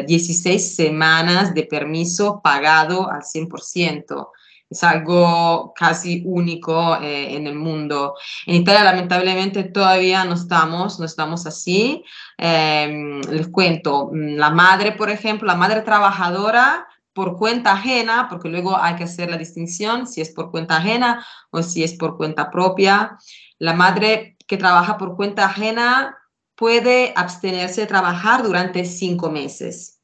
16 0.07 0.75
semanas 0.75 1.53
de 1.53 1.63
permiso 1.63 2.41
pagado 2.43 3.07
al 3.07 3.21
100% 3.21 4.29
es 4.73 4.83
algo 4.83 5.73
casi 5.75 6.23
único 6.25 6.97
eh, 7.01 7.35
en 7.35 7.47
el 7.47 7.55
mundo. 7.55 8.15
En 8.45 8.55
Italia 8.55 8.83
lamentablemente 8.83 9.63
todavía 9.63 10.25
no 10.25 10.33
estamos, 10.33 10.99
no 10.99 11.05
estamos 11.05 11.45
así. 11.45 12.03
Eh, 12.37 13.21
les 13.29 13.47
cuento, 13.47 14.09
mm, 14.11 14.35
la 14.35 14.49
madre, 14.49 14.93
por 14.93 15.09
ejemplo, 15.09 15.47
la 15.47 15.55
madre 15.55 15.81
trabajadora 15.81 16.87
por 17.13 17.37
cuenta 17.37 17.73
ajena, 17.73 18.27
porque 18.29 18.49
luego 18.49 18.75
hay 18.77 18.95
que 18.95 19.03
hacer 19.03 19.29
la 19.29 19.37
distinción 19.37 20.07
si 20.07 20.21
es 20.21 20.31
por 20.31 20.51
cuenta 20.51 20.77
ajena 20.77 21.25
o 21.51 21.61
si 21.61 21.83
es 21.83 21.93
por 21.93 22.17
cuenta 22.17 22.49
propia. 22.49 23.17
La 23.59 23.73
madre 23.73 24.35
que 24.47 24.57
trabaja 24.57 24.97
por 24.97 25.15
cuenta 25.15 25.45
ajena 25.45 26.17
puede 26.55 27.13
abstenerse 27.15 27.81
de 27.81 27.87
trabajar 27.87 28.43
durante 28.43 28.85
cinco 28.85 29.29
meses. 29.29 29.99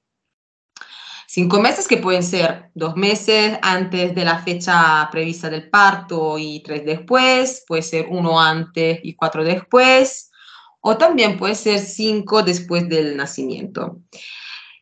Cinco 1.27 1.59
meses 1.59 1.87
que 1.87 1.97
pueden 1.97 2.23
ser 2.23 2.71
dos 2.73 2.95
meses 2.95 3.59
antes 3.61 4.15
de 4.15 4.25
la 4.25 4.39
fecha 4.39 5.07
prevista 5.11 5.47
del 5.47 5.69
parto 5.69 6.39
y 6.39 6.63
tres 6.63 6.83
después, 6.85 7.63
puede 7.67 7.83
ser 7.83 8.07
uno 8.09 8.41
antes 8.41 8.99
y 9.03 9.15
cuatro 9.15 9.43
después, 9.43 10.28
o 10.81 10.97
también 10.97 11.37
puede 11.37 11.55
ser 11.55 11.79
cinco 11.79 12.43
después 12.43 12.87
del 12.87 13.17
nacimiento. 13.17 13.99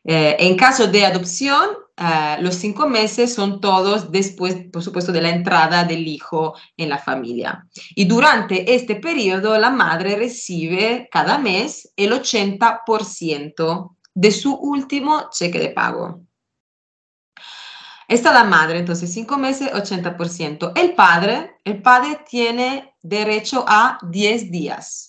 Eh, 0.04 0.36
en 0.38 0.56
caso 0.56 0.86
de 0.86 1.04
adopción, 1.04 1.68
eh, 1.96 2.36
los 2.40 2.54
cinco 2.54 2.88
meses 2.88 3.34
son 3.34 3.60
todos 3.60 4.10
después, 4.12 4.56
por 4.72 4.82
supuesto, 4.82 5.12
de 5.12 5.20
la 5.20 5.30
entrada 5.30 5.84
del 5.84 6.06
hijo 6.06 6.54
en 6.76 6.88
la 6.88 6.98
familia. 6.98 7.66
Y 7.94 8.04
durante 8.04 8.74
este 8.74 8.96
periodo, 8.96 9.58
la 9.58 9.70
madre 9.70 10.16
recibe 10.16 11.08
cada 11.10 11.38
mes 11.38 11.92
el 11.96 12.12
80% 12.12 13.96
de 14.14 14.30
su 14.30 14.54
último 14.54 15.28
cheque 15.30 15.58
de 15.58 15.70
pago. 15.70 16.22
Esta 18.08 18.32
la 18.32 18.44
madre, 18.44 18.78
entonces 18.78 19.12
cinco 19.12 19.36
meses, 19.36 19.70
80%. 19.70 20.72
El 20.74 20.94
padre, 20.94 21.58
el 21.64 21.82
padre 21.82 22.20
tiene 22.26 22.94
derecho 23.02 23.64
a 23.68 23.98
10 24.02 24.50
días. 24.50 25.07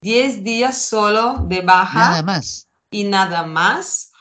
10 0.00 0.44
días 0.44 0.82
solo 0.82 1.44
de 1.46 1.60
baja. 1.60 2.10
Nada 2.10 2.22
más. 2.22 2.68
Y 2.90 3.04
nada 3.04 3.44
más, 3.44 4.12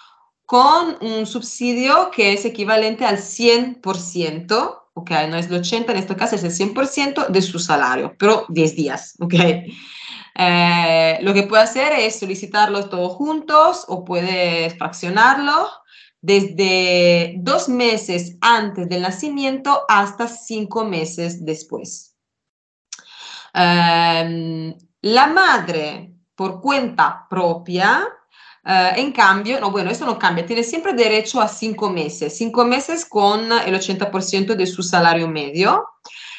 con 0.46 0.98
un 1.02 1.26
subsidio 1.26 2.12
que 2.12 2.34
es 2.34 2.46
equivalente 2.46 3.06
al 3.06 3.18
100%, 3.18 4.82
ok, 4.94 5.12
no 5.30 5.38
es 5.38 5.48
el 5.48 5.56
80, 5.56 5.92
en 5.92 5.98
este 5.98 6.16
caso 6.16 6.36
es 6.36 6.44
el 6.44 6.52
100% 6.52 7.28
de 7.28 7.42
su 7.42 7.60
salario, 7.60 8.16
pero 8.18 8.46
10 8.50 8.76
días, 8.76 9.16
ok. 9.20 9.34
Eh, 10.40 11.18
lo 11.22 11.34
que 11.34 11.44
puede 11.44 11.64
hacer 11.64 11.94
es 11.94 12.20
solicitarlos 12.20 12.90
todos 12.90 13.14
juntos 13.14 13.86
o 13.88 14.06
puede 14.06 14.70
fraccionarlo 14.72 15.68
desde 16.22 17.36
dos 17.40 17.70
meses 17.70 18.38
antes 18.42 18.88
del 18.88 19.02
nacimiento 19.02 19.84
hasta 19.88 20.28
cinco 20.28 20.86
meses 20.86 21.44
después. 21.44 22.16
Em, 23.54 24.76
la 25.02 25.28
madre 25.28 26.14
por 26.36 26.62
cuenta 26.62 27.26
propia, 27.30 28.08
eh, 28.66 28.92
en 28.98 29.12
cambio, 29.12 29.60
no, 29.60 29.72
bueno, 29.72 29.90
eso 29.90 30.06
no 30.06 30.20
cambia, 30.20 30.46
tiene 30.46 30.64
siempre 30.64 30.94
derecho 30.94 31.42
a 31.42 31.48
cinco 31.48 31.90
meses, 31.90 32.38
cinco 32.38 32.66
meses 32.66 33.06
con 33.06 33.52
el 33.52 33.76
80% 33.76 34.56
de 34.56 34.68
su 34.68 34.84
salario 34.84 35.28
medio. 35.28 35.86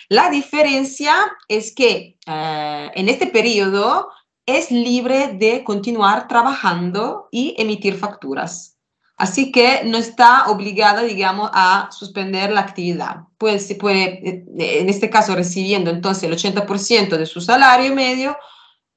La 0.09 0.31
diferencia 0.31 1.15
es 1.49 1.75
que 1.75 2.19
eh, 2.27 2.91
en 2.95 3.09
este 3.09 3.27
periodo 3.27 4.11
es 4.47 4.71
libre 4.71 5.35
de 5.35 5.63
continuar 5.65 6.27
trabajando 6.29 7.29
y 7.31 7.55
emitir 7.59 7.97
facturas. 7.99 8.78
Así 9.19 9.51
que 9.51 9.83
no 9.85 9.99
está 9.99 10.47
obligada, 10.47 11.03
digamos, 11.03 11.51
a 11.53 11.89
suspender 11.91 12.53
la 12.53 12.61
actividad. 12.61 13.25
Pues 13.37 13.67
se 13.67 13.75
puede, 13.75 14.27
eh, 14.27 14.45
en 14.81 14.89
este 14.89 15.11
caso, 15.11 15.35
recibiendo 15.35 15.91
entonces 15.91 16.23
el 16.23 16.33
80% 16.33 17.17
de 17.17 17.27
su 17.27 17.41
salario 17.41 17.93
medio 17.93 18.39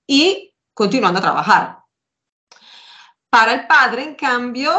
y 0.06 0.54
continuando 0.76 1.18
a 1.18 1.24
trabajar. 1.24 1.80
Para 3.32 3.54
el 3.54 3.66
padre, 3.66 4.04
en 4.04 4.14
cambio, 4.14 4.72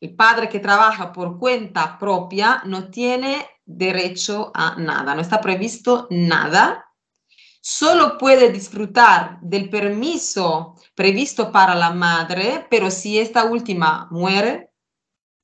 el 0.00 0.16
padre 0.16 0.48
que 0.48 0.60
trabaja 0.60 1.12
por 1.12 1.38
cuenta 1.38 1.98
propia 1.98 2.62
no 2.64 2.88
tiene 2.88 3.46
derecho 3.66 4.50
a 4.54 4.76
nada, 4.76 5.14
no 5.14 5.20
está 5.20 5.42
previsto 5.42 6.06
nada. 6.08 6.86
Solo 7.60 8.16
puede 8.16 8.50
disfrutar 8.50 9.38
del 9.42 9.68
permiso 9.68 10.76
previsto 10.94 11.52
para 11.52 11.74
la 11.74 11.90
madre, 11.90 12.66
pero 12.70 12.90
si 12.90 13.18
esta 13.18 13.44
última 13.44 14.06
muere, 14.10 14.65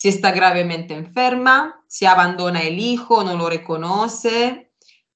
si 0.03 0.09
está 0.09 0.33
gravemente 0.33 0.95
enferma, 0.95 1.81
si 1.87 2.07
abandona 2.07 2.63
el 2.63 2.81
hijo, 2.81 3.23
no 3.23 3.37
lo 3.37 3.49
reconoce, 3.49 4.73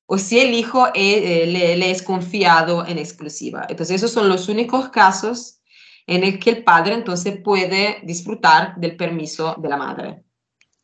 o 0.07 0.17
si 0.17 0.39
el 0.39 0.55
hijo 0.55 0.87
eh, 0.95 1.45
le, 1.49 1.91
es 1.91 2.03
confiado 2.03 2.87
en 2.87 2.97
exclusiva. 2.97 3.67
Entonces, 3.69 3.97
esos 3.97 4.13
son 4.13 4.29
los 4.29 4.49
únicos 4.49 4.91
casos 4.91 5.59
en 6.07 6.23
el 6.23 6.39
que 6.39 6.51
el 6.51 6.63
padre 6.63 6.95
entonces 6.95 7.37
puede 7.43 7.97
disfrutar 8.05 8.77
del 8.77 8.95
permiso 8.95 9.57
de 9.61 9.69
la 9.69 9.77
madre. 9.77 10.23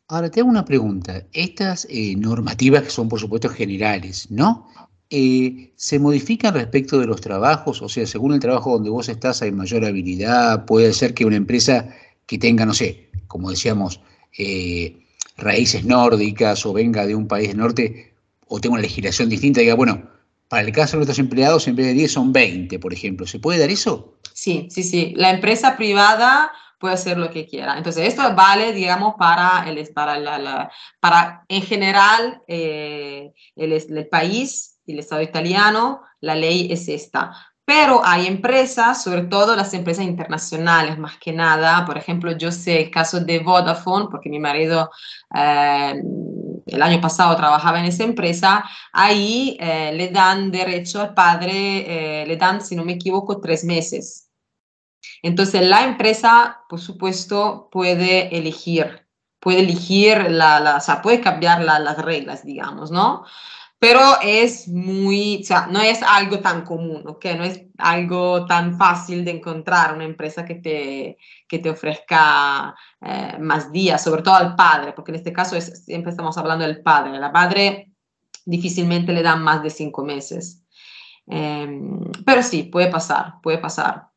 Ahora 0.09 0.29
te 0.29 0.41
hago 0.41 0.49
una 0.49 0.65
pregunta. 0.65 1.25
Estas 1.31 1.87
eh, 1.89 2.13
normativas 2.17 2.83
que 2.83 2.89
son 2.89 3.07
por 3.07 3.21
supuesto 3.21 3.47
generales, 3.47 4.29
¿no? 4.29 4.67
Eh, 5.09 5.71
¿Se 5.77 5.97
modifican 5.97 6.55
respecto 6.55 6.99
de 6.99 7.07
los 7.07 7.21
trabajos? 7.21 7.81
O 7.81 7.87
sea, 7.87 8.05
según 8.05 8.33
el 8.33 8.41
trabajo 8.41 8.73
donde 8.73 8.89
vos 8.89 9.07
estás 9.07 9.41
hay 9.41 9.53
mayor 9.53 9.85
habilidad, 9.85 10.65
puede 10.65 10.91
ser 10.91 11.13
que 11.13 11.23
una 11.23 11.37
empresa 11.37 11.87
que 12.25 12.37
tenga, 12.37 12.65
no 12.65 12.73
sé, 12.73 13.12
como 13.33 13.49
decíamos, 13.49 13.99
eh, 14.37 15.07
raíces 15.37 15.83
nórdicas 15.83 16.67
o 16.67 16.71
venga 16.71 17.07
de 17.07 17.15
un 17.15 17.27
país 17.27 17.47
del 17.47 17.57
norte 17.57 18.13
o 18.47 18.61
tenga 18.61 18.73
una 18.73 18.83
legislación 18.83 19.27
distinta, 19.27 19.59
diga, 19.59 19.73
bueno, 19.73 20.07
para 20.47 20.61
el 20.61 20.71
caso 20.71 20.91
de 20.91 20.97
nuestros 20.97 21.17
empleados 21.17 21.67
en 21.67 21.75
vez 21.75 21.87
de 21.87 21.93
10 21.93 22.11
son 22.11 22.31
20, 22.31 22.77
por 22.77 22.93
ejemplo. 22.93 23.25
¿Se 23.25 23.39
puede 23.39 23.57
dar 23.57 23.71
eso? 23.71 24.19
Sí, 24.33 24.67
sí, 24.69 24.83
sí. 24.83 25.13
La 25.15 25.31
empresa 25.31 25.75
privada 25.75 26.51
puede 26.77 26.93
hacer 26.93 27.17
lo 27.17 27.31
que 27.31 27.47
quiera. 27.47 27.75
Entonces, 27.75 28.07
esto 28.07 28.21
vale, 28.35 28.71
digamos, 28.71 29.15
para, 29.17 29.67
el, 29.67 29.83
para, 29.95 30.19
la, 30.19 30.71
para 30.99 31.43
en 31.47 31.63
general 31.63 32.43
eh, 32.47 33.33
el, 33.55 33.71
el 33.71 34.07
país, 34.09 34.77
el 34.85 34.99
Estado 34.99 35.23
italiano, 35.23 36.03
la 36.21 36.35
ley 36.35 36.71
es 36.71 36.87
esta. 36.87 37.33
Pero 37.65 38.01
hay 38.03 38.27
empresas, 38.27 39.03
sobre 39.03 39.23
todo 39.23 39.55
las 39.55 39.73
empresas 39.73 40.05
internacionales, 40.05 40.97
más 40.97 41.17
que 41.17 41.31
nada. 41.31 41.85
Por 41.85 41.97
ejemplo, 41.97 42.37
yo 42.37 42.51
sé 42.51 42.81
el 42.81 42.91
caso 42.91 43.21
de 43.21 43.39
Vodafone, 43.39 44.07
porque 44.11 44.29
mi 44.29 44.39
marido 44.39 44.91
eh, 45.33 45.93
el 46.65 46.81
año 46.81 46.99
pasado 46.99 47.35
trabajaba 47.37 47.79
en 47.79 47.85
esa 47.85 48.03
empresa. 48.03 48.65
Ahí 48.91 49.57
eh, 49.59 49.91
le 49.93 50.09
dan 50.09 50.51
derecho 50.51 51.01
al 51.01 51.13
padre, 51.13 52.25
le 52.27 52.37
dan, 52.37 52.61
si 52.61 52.75
no 52.75 52.83
me 52.83 52.93
equivoco, 52.93 53.39
tres 53.39 53.63
meses 53.63 54.29
entonces 55.23 55.61
la 55.61 55.83
empresa, 55.83 56.59
por 56.69 56.81
supuesto, 56.81 57.69
puede 57.71 58.37
elegir, 58.37 59.07
puede 59.39 59.61
elegir, 59.61 60.29
la, 60.29 60.59
la 60.59 60.77
o 60.77 60.81
sea, 60.81 61.01
puede 61.01 61.21
cambiar 61.21 61.61
las 61.61 61.97
reglas, 61.97 62.45
digamos, 62.45 62.91
¿no? 62.91 63.25
Pero 63.83 63.99
es 64.21 64.69
muy, 64.69 65.41
o 65.41 65.45
sea, 65.45 65.67
no 65.67 65.81
es 65.81 66.01
algo 66.03 66.39
tan 66.39 66.61
común, 66.63 67.03
¿ok? 67.05 67.25
No 67.35 67.43
es 67.43 67.63
algo 67.77 68.45
tan 68.45 68.77
fácil 68.77 69.25
de 69.25 69.31
encontrar 69.31 69.93
una 69.93 70.05
empresa 70.05 70.45
que 70.45 70.55
te, 70.55 71.17
que 71.49 71.59
te 71.59 71.69
ofrezca 71.69 72.73
eh, 73.01 73.37
más 73.41 73.73
días, 73.73 74.01
sobre 74.01 74.21
todo 74.21 74.35
al 74.35 74.55
padre, 74.55 74.93
porque 74.93 75.11
en 75.11 75.15
este 75.15 75.33
caso 75.33 75.57
es, 75.57 75.83
siempre 75.83 76.11
estamos 76.11 76.37
hablando 76.37 76.63
del 76.63 76.81
padre. 76.81 77.19
La 77.19 77.29
madre 77.29 77.91
difícilmente 78.45 79.11
le 79.11 79.21
dan 79.21 79.43
más 79.43 79.61
de 79.61 79.69
cinco 79.69 80.05
meses. 80.05 80.63
Em, 81.27 82.09
pero 82.25 82.41
sí, 82.41 82.63
puede 82.63 82.87
pasar, 82.87 83.41
puede 83.43 83.57
pasar. 83.57 84.12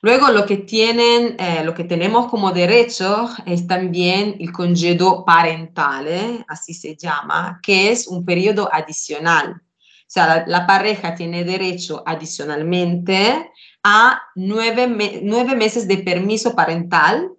Luego 0.00 0.28
lo 0.28 0.46
que 0.46 0.58
tienen, 0.58 1.36
eh, 1.38 1.62
lo 1.64 1.74
que 1.74 1.84
tenemos 1.84 2.30
como 2.30 2.52
derecho 2.52 3.28
es 3.46 3.66
también 3.66 4.36
el 4.38 4.52
congedo 4.52 5.24
parental, 5.24 6.44
así 6.46 6.72
se 6.72 6.96
llama, 6.96 7.58
que 7.62 7.90
es 7.90 8.06
un 8.06 8.24
periodo 8.24 8.68
adicional. 8.72 9.60
O 10.08 10.10
sea, 10.10 10.44
la, 10.46 10.66
pareja 10.66 11.14
tiene 11.14 11.44
derecho 11.44 12.02
adicionalmente 12.06 13.50
a 13.82 14.22
nueve, 14.36 14.86
meses 14.86 15.86
de 15.86 15.98
permiso 15.98 16.54
parental 16.54 17.30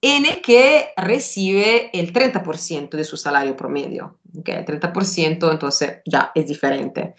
en 0.00 0.24
el 0.24 0.40
que 0.40 0.90
recibe 0.96 1.90
el 1.92 2.12
30% 2.12 2.90
de 2.90 3.04
su 3.04 3.16
salario 3.16 3.56
promedio. 3.56 4.20
Okay, 4.38 4.56
el 4.56 4.64
30% 4.64 5.50
entonces 5.50 5.98
ya 6.06 6.30
es 6.32 6.46
diferente. 6.46 7.14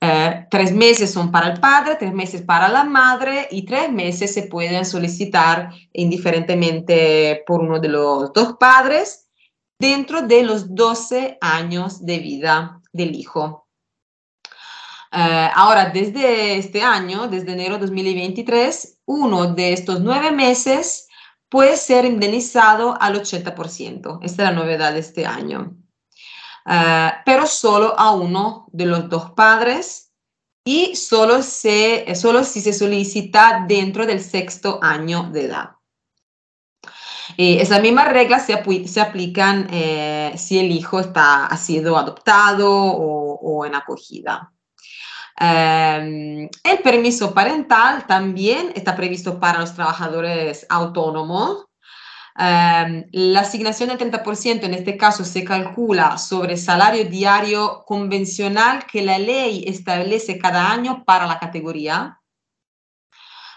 Eh, 0.00 0.46
tres 0.48 0.72
meses 0.72 1.12
son 1.12 1.32
para 1.32 1.48
el 1.48 1.60
padre, 1.60 1.96
tres 1.96 2.12
meses 2.12 2.42
para 2.42 2.68
la 2.68 2.84
madre 2.84 3.48
y 3.50 3.64
tres 3.64 3.90
meses 3.90 4.32
se 4.32 4.44
pueden 4.44 4.84
solicitar 4.84 5.70
indiferentemente 5.92 7.42
por 7.46 7.60
uno 7.60 7.80
de 7.80 7.88
los 7.88 8.32
dos 8.32 8.56
padres 8.58 9.28
dentro 9.78 10.22
de 10.22 10.42
los 10.44 10.74
12 10.74 11.38
años 11.40 12.04
de 12.04 12.18
vida 12.18 12.80
del 12.92 13.14
hijo. 13.14 13.68
Eh, 15.10 15.50
ahora, 15.54 15.86
desde 15.86 16.58
este 16.58 16.82
año, 16.82 17.28
desde 17.28 17.52
enero 17.52 17.78
2023, 17.78 19.00
uno 19.06 19.54
de 19.54 19.72
estos 19.72 20.00
nueve 20.00 20.30
meses 20.30 21.08
puede 21.48 21.76
ser 21.76 22.04
indemnizado 22.04 22.96
al 23.00 23.14
80%. 23.14 24.18
Esta 24.22 24.42
es 24.42 24.48
la 24.48 24.52
novedad 24.52 24.92
de 24.92 25.00
este 25.00 25.26
año. 25.26 25.77
Eh, 26.70 27.12
pero 27.24 27.46
solo 27.46 27.98
a 27.98 28.12
uno 28.12 28.66
de 28.72 28.84
los 28.84 29.08
dos 29.08 29.30
padres 29.30 30.12
y 30.62 30.94
solo, 30.96 31.42
se, 31.42 32.14
solo 32.14 32.44
si 32.44 32.60
se 32.60 32.74
solicita 32.74 33.64
dentro 33.66 34.04
del 34.04 34.20
sexto 34.20 34.78
año 34.82 35.30
de 35.32 35.46
edad. 35.46 35.70
Eh, 37.38 37.62
esas 37.62 37.80
mismas 37.80 38.08
reglas 38.12 38.44
se, 38.44 39.00
aplican 39.00 39.68
eh, 39.70 40.34
si 40.36 40.58
el 40.58 40.70
hijo 40.70 41.00
está, 41.00 41.46
ha 41.46 41.56
sido 41.56 41.96
adoptado 41.96 42.70
o, 42.70 43.38
o 43.40 43.64
en 43.64 43.74
acogida. 43.74 44.52
el 45.40 46.50
permiso 46.82 47.32
parental 47.32 48.06
también 48.06 48.72
está 48.74 48.94
previsto 48.94 49.38
para 49.38 49.60
los 49.60 49.72
trabajadores 49.74 50.66
autónomos 50.68 51.67
Em, 52.40 53.04
la 53.10 53.40
asignación 53.40 53.88
del 53.88 53.98
30% 53.98 54.64
en 54.66 54.74
este 54.74 54.96
caso 54.96 55.24
se 55.24 55.42
calcula 55.42 56.18
sobre 56.18 56.56
salario 56.56 57.04
diario 57.04 57.82
convencional 57.84 58.86
que 58.86 59.02
la 59.02 59.18
ley 59.18 59.64
establece 59.66 60.38
cada 60.38 60.70
año 60.70 61.04
para 61.04 61.26
la 61.26 61.40
categoría. 61.40 62.20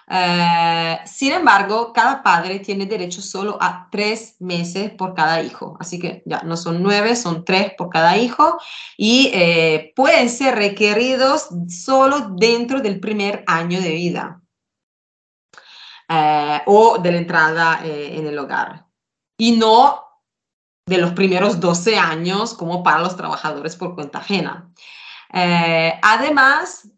Eh, 0.09 0.99
sin 1.05 1.31
embargo, 1.31 1.93
cada 1.93 2.23
padre 2.23 2.59
tiene 2.59 2.87
derecho 2.87 3.21
solo 3.21 3.57
a 3.61 3.87
tres 3.91 4.35
meses 4.39 4.89
por 4.91 5.13
cada 5.13 5.43
hijo. 5.43 5.77
Así 5.79 5.99
que 5.99 6.23
ya 6.25 6.41
no 6.41 6.57
son 6.57 6.81
nueve, 6.81 7.15
son 7.15 7.45
tres 7.45 7.73
por 7.77 7.89
cada 7.89 8.17
hijo 8.17 8.57
y 8.97 9.29
eh, 9.33 9.93
pueden 9.95 10.29
ser 10.29 10.55
requeridos 10.55 11.49
solo 11.69 12.31
dentro 12.35 12.81
del 12.81 12.99
primer 12.99 13.43
año 13.45 13.79
de 13.79 13.91
vida. 13.91 14.40
Eh, 16.13 16.61
o 16.65 16.97
de 16.97 17.09
la 17.09 17.17
entrada 17.19 17.79
eh, 17.85 18.17
en 18.17 18.27
el 18.27 18.37
hogar. 18.37 18.85
Y 19.37 19.53
no 19.53 20.03
de 20.85 20.97
los 20.97 21.13
primeros 21.13 21.61
12 21.61 21.97
años 21.97 22.53
como 22.53 22.83
para 22.83 22.99
los 22.99 23.15
trabajadores 23.15 23.77
por 23.77 23.95
cuenta 23.95 24.17
ajena. 24.17 24.73
Eh, 25.31 25.93
además, 26.01 26.89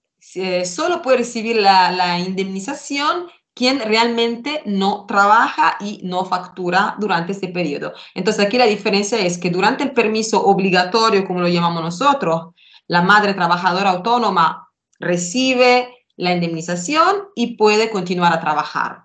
solo 0.66 1.03
puede 1.03 1.18
recibir 1.18 1.57
la, 1.57 1.91
la, 1.91 2.18
indemnización 2.18 3.30
quien 3.53 3.80
realmente 3.82 4.64
no 4.66 5.05
trabaja 5.05 5.78
y 5.80 5.99
no 6.03 6.26
factura 6.26 6.95
durante 6.97 7.34
este 7.34 7.49
periodo. 7.49 7.93
Entonces 8.16 8.43
aquí 8.43 8.57
la 8.57 8.66
diferencia 8.66 9.20
es 9.20 9.38
que 9.38 9.51
durante 9.51 9.84
el 9.84 9.91
permiso 9.91 10.43
obligatorio, 10.43 11.24
como 11.28 11.41
lo 11.41 11.47
llamamos 11.49 11.84
nosotros, 11.84 12.55
la 12.88 13.03
madre 13.03 13.36
trabajadora 13.36 13.91
autónoma 13.91 14.70
recibe 14.99 16.07
la 16.16 16.34
indemnización 16.34 17.28
y 17.36 17.57
puede 17.57 17.91
continuar 17.91 18.34
a 18.34 18.39
trabajar. 18.39 19.03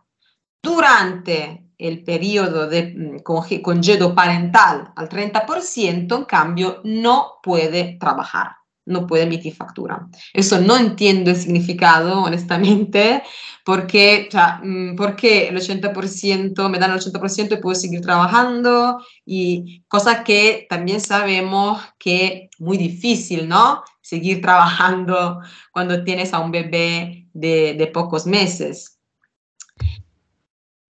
Durante 0.62 1.68
el 1.78 2.02
periodo 2.02 2.66
de 2.68 2.94
mm, 2.94 3.18
congedo 3.22 4.14
parental 4.14 4.92
al 4.96 5.08
30%, 5.08 6.16
en 6.16 6.24
cambio, 6.24 6.80
no 6.84 7.38
puede 7.42 7.96
trabajar, 8.00 8.56
no 8.84 9.06
puede 9.06 9.24
emitir 9.24 9.54
factura. 9.54 10.08
Eso 10.32 10.60
no 10.60 10.76
entiendo 10.76 11.30
el 11.30 11.36
significado, 11.36 12.22
honestamente, 12.24 13.22
porque, 13.64 14.28
mm, 14.62 14.96
porque 14.96 15.48
el 15.48 15.56
80%, 15.56 16.68
me 16.68 16.78
dan 16.78 16.90
el 16.90 16.98
80% 16.98 17.54
y 17.54 17.60
puedo 17.60 17.76
seguir 17.76 18.00
trabajando, 18.00 18.98
y 19.24 19.84
cosa 19.86 20.24
que 20.24 20.66
también 20.68 21.00
sabemos 21.00 21.80
que 21.98 22.50
es 22.52 22.60
muy 22.60 22.76
difícil, 22.76 23.48
¿no? 23.48 23.84
Seguir 24.00 24.40
trabajando 24.40 25.40
cuando 25.72 26.02
tienes 26.02 26.34
a 26.34 26.40
un 26.40 26.50
bebé 26.50 27.28
de, 27.32 27.74
de 27.74 27.86
pocos 27.86 28.26
meses. 28.26 28.97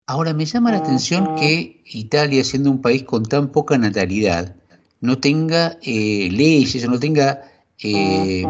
Ahora, 0.08 0.32
me 0.32 0.46
llama 0.46 0.72
la 0.72 0.78
atención 0.78 1.36
que 1.36 1.82
Italia, 1.84 2.42
siendo 2.42 2.70
un 2.70 2.80
país 2.80 3.02
con 3.02 3.26
tan 3.26 3.52
poca 3.52 3.76
natalidad, 3.76 4.56
no 5.02 5.18
tenga 5.18 5.76
eh, 5.82 6.30
leyes 6.32 6.82
o 6.82 6.90
no 6.90 6.98
tenga 6.98 7.42
eh, 7.78 8.42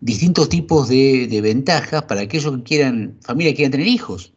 distintos 0.00 0.48
tipos 0.48 0.88
de, 0.88 1.40
ventajas 1.42 2.04
para 2.04 2.22
aquellos 2.22 2.56
que 2.56 2.62
quieran, 2.62 3.18
familias 3.20 3.52
que 3.52 3.56
quieran 3.56 3.72
tener 3.72 3.86
hijos. 3.86 4.32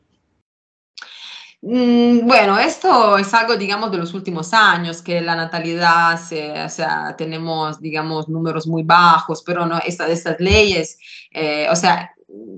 Mm, 1.61 2.28
bueno, 2.28 2.59
esto 2.59 3.18
es 3.18 3.34
algo, 3.34 3.55
digamos, 3.55 3.89
de 3.89 3.99
los 3.99 4.13
últimos 4.13 4.53
años, 4.53 5.01
que 5.01 5.22
la 5.22 5.38
natalidad, 5.38 6.20
o 6.22 6.70
sea, 6.70 7.15
tenemos, 7.18 7.80
digamos, 7.80 8.28
números 8.28 8.68
muy 8.68 8.84
bajos, 8.84 9.41
pero 9.41 9.65
no, 9.65 9.80
esta, 9.86 10.09
estas 10.09 10.38
leyes, 10.41 10.99
eh, 11.32 11.65
o 11.72 11.78
sea, 11.78 12.11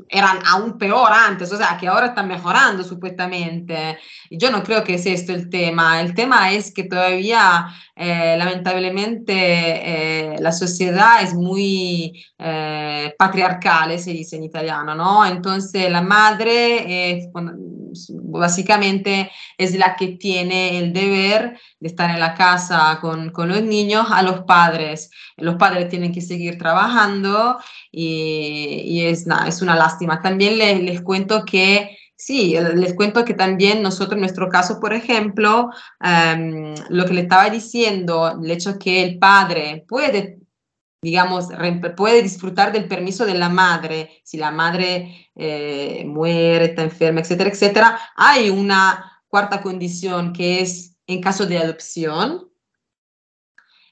eran 0.10 0.40
aún 0.46 0.78
peor 0.78 1.12
antes, 1.14 1.52
o 1.52 1.58
sea, 1.58 1.78
que 1.78 1.88
ahora 1.88 2.08
están 2.08 2.28
mejorando 2.28 2.84
supuestamente. 2.84 4.00
Yo 4.30 4.52
no 4.52 4.64
creo 4.64 4.84
que 4.84 4.96
es 4.96 5.06
esto 5.06 5.34
el 5.34 5.50
tema. 5.50 6.02
El 6.02 6.14
tema 6.14 6.52
es 6.52 6.74
que 6.74 6.84
todavía, 6.84 7.68
eh, 8.02 8.38
lamentablemente, 8.38 9.34
eh, 9.36 10.36
la 10.40 10.54
sociedad 10.54 11.22
es 11.22 11.34
muy 11.34 12.26
eh, 12.38 13.14
patriarcal, 13.18 14.00
se 14.00 14.12
dice 14.12 14.38
en 14.38 14.46
italiano, 14.46 14.96
¿no? 14.96 15.26
Entonces, 15.26 15.92
la 15.92 16.02
madre 16.02 17.30
básicamente 18.24 19.30
es 19.58 19.78
la 19.78 19.98
que 19.98 20.10
tiene 20.10 20.78
el 20.80 20.94
deber 20.94 21.60
de 21.82 21.88
estar 21.90 22.10
en 22.10 22.22
la 22.22 22.36
casa 22.36 23.00
con, 23.02 23.32
con 23.32 23.50
los 23.50 23.64
niños 23.64 24.08
a 24.10 24.24
los 24.24 24.46
padres. 24.46 25.12
Los 25.36 25.56
padres 25.56 25.90
tienen 25.90 26.14
que 26.14 26.22
seguir 26.22 26.58
trabajando 26.58 27.58
y, 27.92 29.02
es, 29.04 29.28
es 29.46 29.62
una 29.62 29.76
lástima. 29.76 30.22
También 30.22 30.58
les, 30.58 30.82
les 30.82 31.02
cuento 31.02 31.44
que 31.44 31.99
Sí, 32.20 32.54
eh, 32.56 32.76
les 32.76 32.94
cuento 32.96 33.24
que 33.24 33.34
también 33.34 33.82
nosotros, 33.82 34.16
en 34.16 34.20
nuestro 34.20 34.50
caso, 34.50 34.80
por 34.80 34.94
ejemplo, 34.94 35.70
em, 36.02 36.76
lo 36.90 37.06
que 37.06 37.14
le 37.14 37.22
estaba 37.22 37.50
diciendo, 37.50 38.38
el 38.44 38.52
hecho 38.52 38.78
que 38.78 39.02
el 39.04 39.18
padre 39.20 39.86
puede, 39.88 40.40
digamos, 41.02 41.48
puede 41.96 42.22
disfrutar 42.22 42.74
del 42.74 42.90
permiso 42.90 43.26
de 43.26 43.36
la 43.36 43.48
madre, 43.48 44.22
si 44.26 44.38
la 44.38 44.52
madre 44.52 45.30
eh, 45.36 46.04
muere, 46.06 46.66
está 46.66 46.84
enferma, 46.84 47.22
etcétera, 47.22 47.50
etcétera, 47.52 48.00
hay 48.18 48.50
una 48.50 49.24
cuarta 49.30 49.62
condición 49.62 50.34
que 50.34 50.62
es 50.62 50.98
en 51.08 51.22
caso 51.22 51.46
de 51.46 51.58
adopción. 51.58 52.50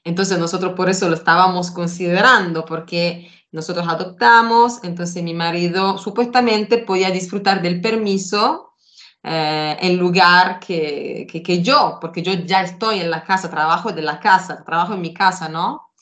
Entonces 0.04 0.38
nosotros 0.38 0.74
por 0.74 0.90
eso 0.90 1.08
lo 1.08 1.14
estábamos 1.14 1.70
considerando, 1.70 2.64
porque 2.66 3.30
nosotros 3.50 3.86
adoptamos, 3.88 4.84
entonces 4.84 5.22
mi 5.22 5.34
marido 5.34 5.96
supuestamente 5.98 6.78
podía 6.78 7.10
disfrutar 7.10 7.62
del 7.62 7.80
permiso 7.80 8.74
eh, 9.22 9.76
en 9.80 9.98
lugar 9.98 10.60
que, 10.60 11.26
que, 11.26 11.62
yo, 11.62 11.98
porque 12.00 12.22
yo 12.22 12.32
ya 12.34 12.62
estoy 12.62 13.00
en 13.00 13.10
la 13.10 13.24
casa, 13.24 13.50
trabajo 13.50 13.92
de 13.92 14.02
la 14.02 14.20
casa, 14.20 14.62
trabajo 14.64 14.94
en 14.94 15.00
mi 15.00 15.14
casa, 15.14 15.48
¿no? 15.48 15.92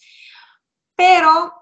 Pero 0.96 1.52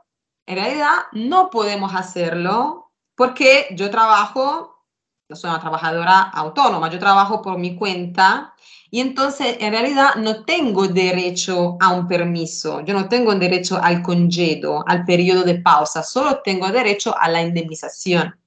en 0.47 0.57
realidad 0.57 0.95
no 1.12 1.51
podemos 1.51 1.95
hacerlo 1.95 2.93
porque 3.14 3.68
yo 3.72 3.91
trabajo, 3.91 4.87
yo 5.28 5.37
soy 5.37 5.51
una 5.51 5.61
trabajadora 5.61 6.22
autónoma, 6.22 6.91
yo 6.91 6.99
trabajo 6.99 7.43
por 7.43 7.59
mi 7.59 7.76
cuenta 7.76 8.53
y 8.95 9.01
entonces 9.01 9.57
en 9.59 9.72
realidad 9.72 10.14
no 10.14 10.45
tengo 10.45 10.86
derecho 10.86 11.76
a 11.80 11.92
un 11.92 12.07
permiso, 12.07 12.80
yo 12.82 12.95
no 12.95 13.09
tengo 13.09 13.34
derecho 13.34 13.76
al 13.82 14.03
congedo, 14.03 14.84
al 14.86 15.05
periodo 15.05 15.42
de 15.42 15.57
pausa, 15.57 16.05
solo 16.05 16.42
tengo 16.45 16.68
derecho 16.68 17.12
a 17.18 17.28
la 17.28 17.42
indemnización. 17.42 18.38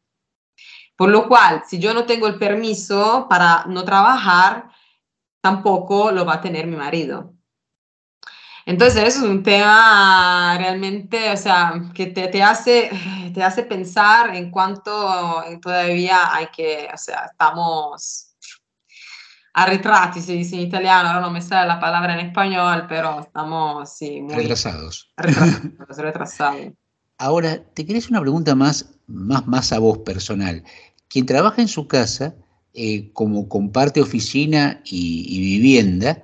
Por 0.95 1.10
lo 1.10 1.28
cual, 1.28 1.64
si 1.68 1.80
yo 1.80 1.93
no 1.93 2.06
tengo 2.06 2.28
el 2.28 2.39
permiso 2.39 3.28
para 3.30 3.66
no 3.66 3.84
trabajar, 3.84 4.70
tampoco 5.41 6.12
lo 6.12 6.26
va 6.26 6.36
a 6.36 6.41
tener 6.41 6.66
mi 6.66 6.78
marido. 6.78 7.34
Entonces, 8.66 9.04
eso 9.04 9.26
es 9.26 9.30
un 9.30 9.43
tema 9.43 10.56
realmente, 10.58 11.30
o 11.30 11.36
sea, 11.36 11.74
que 11.93 12.06
te, 12.06 12.30
te, 12.30 12.41
hace, 12.41 12.89
te 13.34 13.43
hace 13.43 13.64
pensar 13.64 14.34
en 14.34 14.50
cuánto 14.50 15.43
todavía 15.62 16.34
hay 16.34 16.48
que, 16.56 16.88
o 16.93 16.98
sea, 16.98 17.26
estamos 17.32 18.27
arretrati, 19.58 20.22
se 20.22 20.34
dice 20.34 20.55
en 20.55 20.62
italiano, 20.62 21.10
ahora 21.10 21.22
no 21.22 21.32
me 21.32 21.41
sale 21.41 21.68
la 21.68 21.80
palabra 21.80 22.14
en 22.14 22.28
español, 22.28 22.86
pero 22.88 23.22
estamos 23.22 23.91
sí, 23.91 24.22
muy 24.22 24.36
retrasados. 24.36 25.12
Retrasados, 25.18 25.97
retrasados. 25.97 26.74
Ahora, 27.18 27.64
te 27.74 27.84
quería 27.84 27.97
hacer 27.97 28.12
una 28.12 28.22
pregunta 28.22 28.53
más, 28.53 28.93
más, 29.08 29.47
más 29.47 29.72
a 29.72 29.80
vos 29.80 29.97
personal. 29.99 30.64
Quien 31.08 31.26
trabaja 31.26 31.60
en 31.60 31.68
su 31.68 31.88
casa, 31.88 32.36
eh, 32.76 33.10
como 33.14 33.49
comparte 33.49 33.99
oficina 33.99 34.80
y, 34.86 35.39
vivienda, 35.39 36.22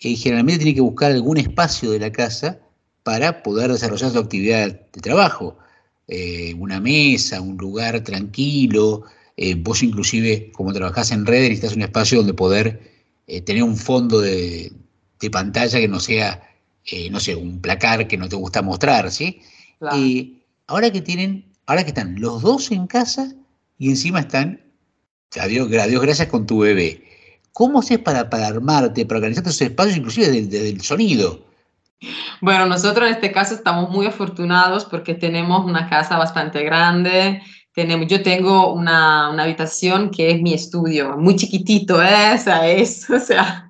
eh, 0.00 0.14
generalmente 0.16 0.64
tiene 0.64 0.74
que 0.74 0.82
buscar 0.82 1.10
algún 1.10 1.38
espacio 1.38 1.90
de 1.90 2.00
la 2.00 2.12
casa 2.12 2.58
para 3.02 3.42
poder 3.42 3.72
desarrollar 3.72 4.10
su 4.10 4.18
actividad 4.18 4.68
de 4.68 5.00
trabajo. 5.00 5.56
Eh, 6.06 6.52
una 6.58 6.80
mesa, 6.80 7.40
un 7.40 7.56
lugar 7.56 8.02
tranquilo, 8.02 9.04
eh, 9.36 9.54
vos 9.56 9.82
inclusive, 9.82 10.52
como 10.52 10.72
trabajás 10.72 11.10
en 11.10 11.26
redes, 11.26 11.50
necesitas 11.50 11.76
un 11.76 11.82
espacio 11.82 12.18
donde 12.18 12.34
poder 12.34 12.92
eh, 13.26 13.40
tener 13.40 13.62
un 13.62 13.76
fondo 13.76 14.20
de, 14.20 14.72
pantalla 15.32 15.80
que 15.80 15.88
no 15.88 16.00
sea, 16.00 16.42
eh, 16.84 17.08
no 17.08 17.18
sé, 17.18 17.34
un 17.34 17.58
placar 17.62 18.06
que 18.06 18.18
no 18.18 18.28
te 18.28 18.36
gusta 18.36 18.60
mostrar, 18.60 19.10
¿sí? 19.10 19.40
ahora 20.66 20.90
que 20.90 21.00
tienen, 21.00 21.46
ahora 21.64 21.82
que 21.82 21.88
están 21.88 22.20
los 22.20 22.42
dos 22.42 22.70
en 22.70 22.86
casa 22.86 23.32
y 23.78 23.88
encima 23.88 24.20
están, 24.20 24.60
adiós, 25.40 25.72
adiós 25.72 26.02
gracias, 26.02 26.28
con 26.28 26.46
tu 26.46 26.58
bebé. 26.58 27.02
¿Cómo 27.54 27.78
haces 27.78 27.98
para, 28.00 28.28
para 28.28 28.48
armarte, 28.48 29.06
para 29.06 29.18
organizar 29.18 29.44
esos 29.44 29.62
espacios, 29.62 29.96
inclusive 29.96 30.28
desde 30.28 30.68
el 30.68 30.82
sonido? 30.82 31.46
Bueno, 32.40 32.66
nosotros 32.66 33.08
en 33.08 33.14
este 33.14 33.32
caso 33.32 33.54
estamos 33.54 33.90
muy 33.90 34.06
afortunados 34.06 34.84
porque 34.84 35.14
tenemos 35.14 35.64
una 35.64 35.88
casa 35.88 36.18
bastante 36.18 36.62
grande, 36.64 37.42
tenemos, 37.74 38.06
yo 38.06 38.22
tengo 38.22 38.72
una, 38.72 39.30
una, 39.30 39.42
habitación 39.42 40.10
que 40.10 40.30
es 40.30 40.40
mi 40.40 40.54
estudio, 40.54 41.16
muy 41.18 41.34
chiquitito, 41.34 42.00
¿eh? 42.00 42.34
o 42.34 42.38
sea, 42.38 42.68
es, 42.68 43.10
o 43.10 43.18
sea, 43.18 43.68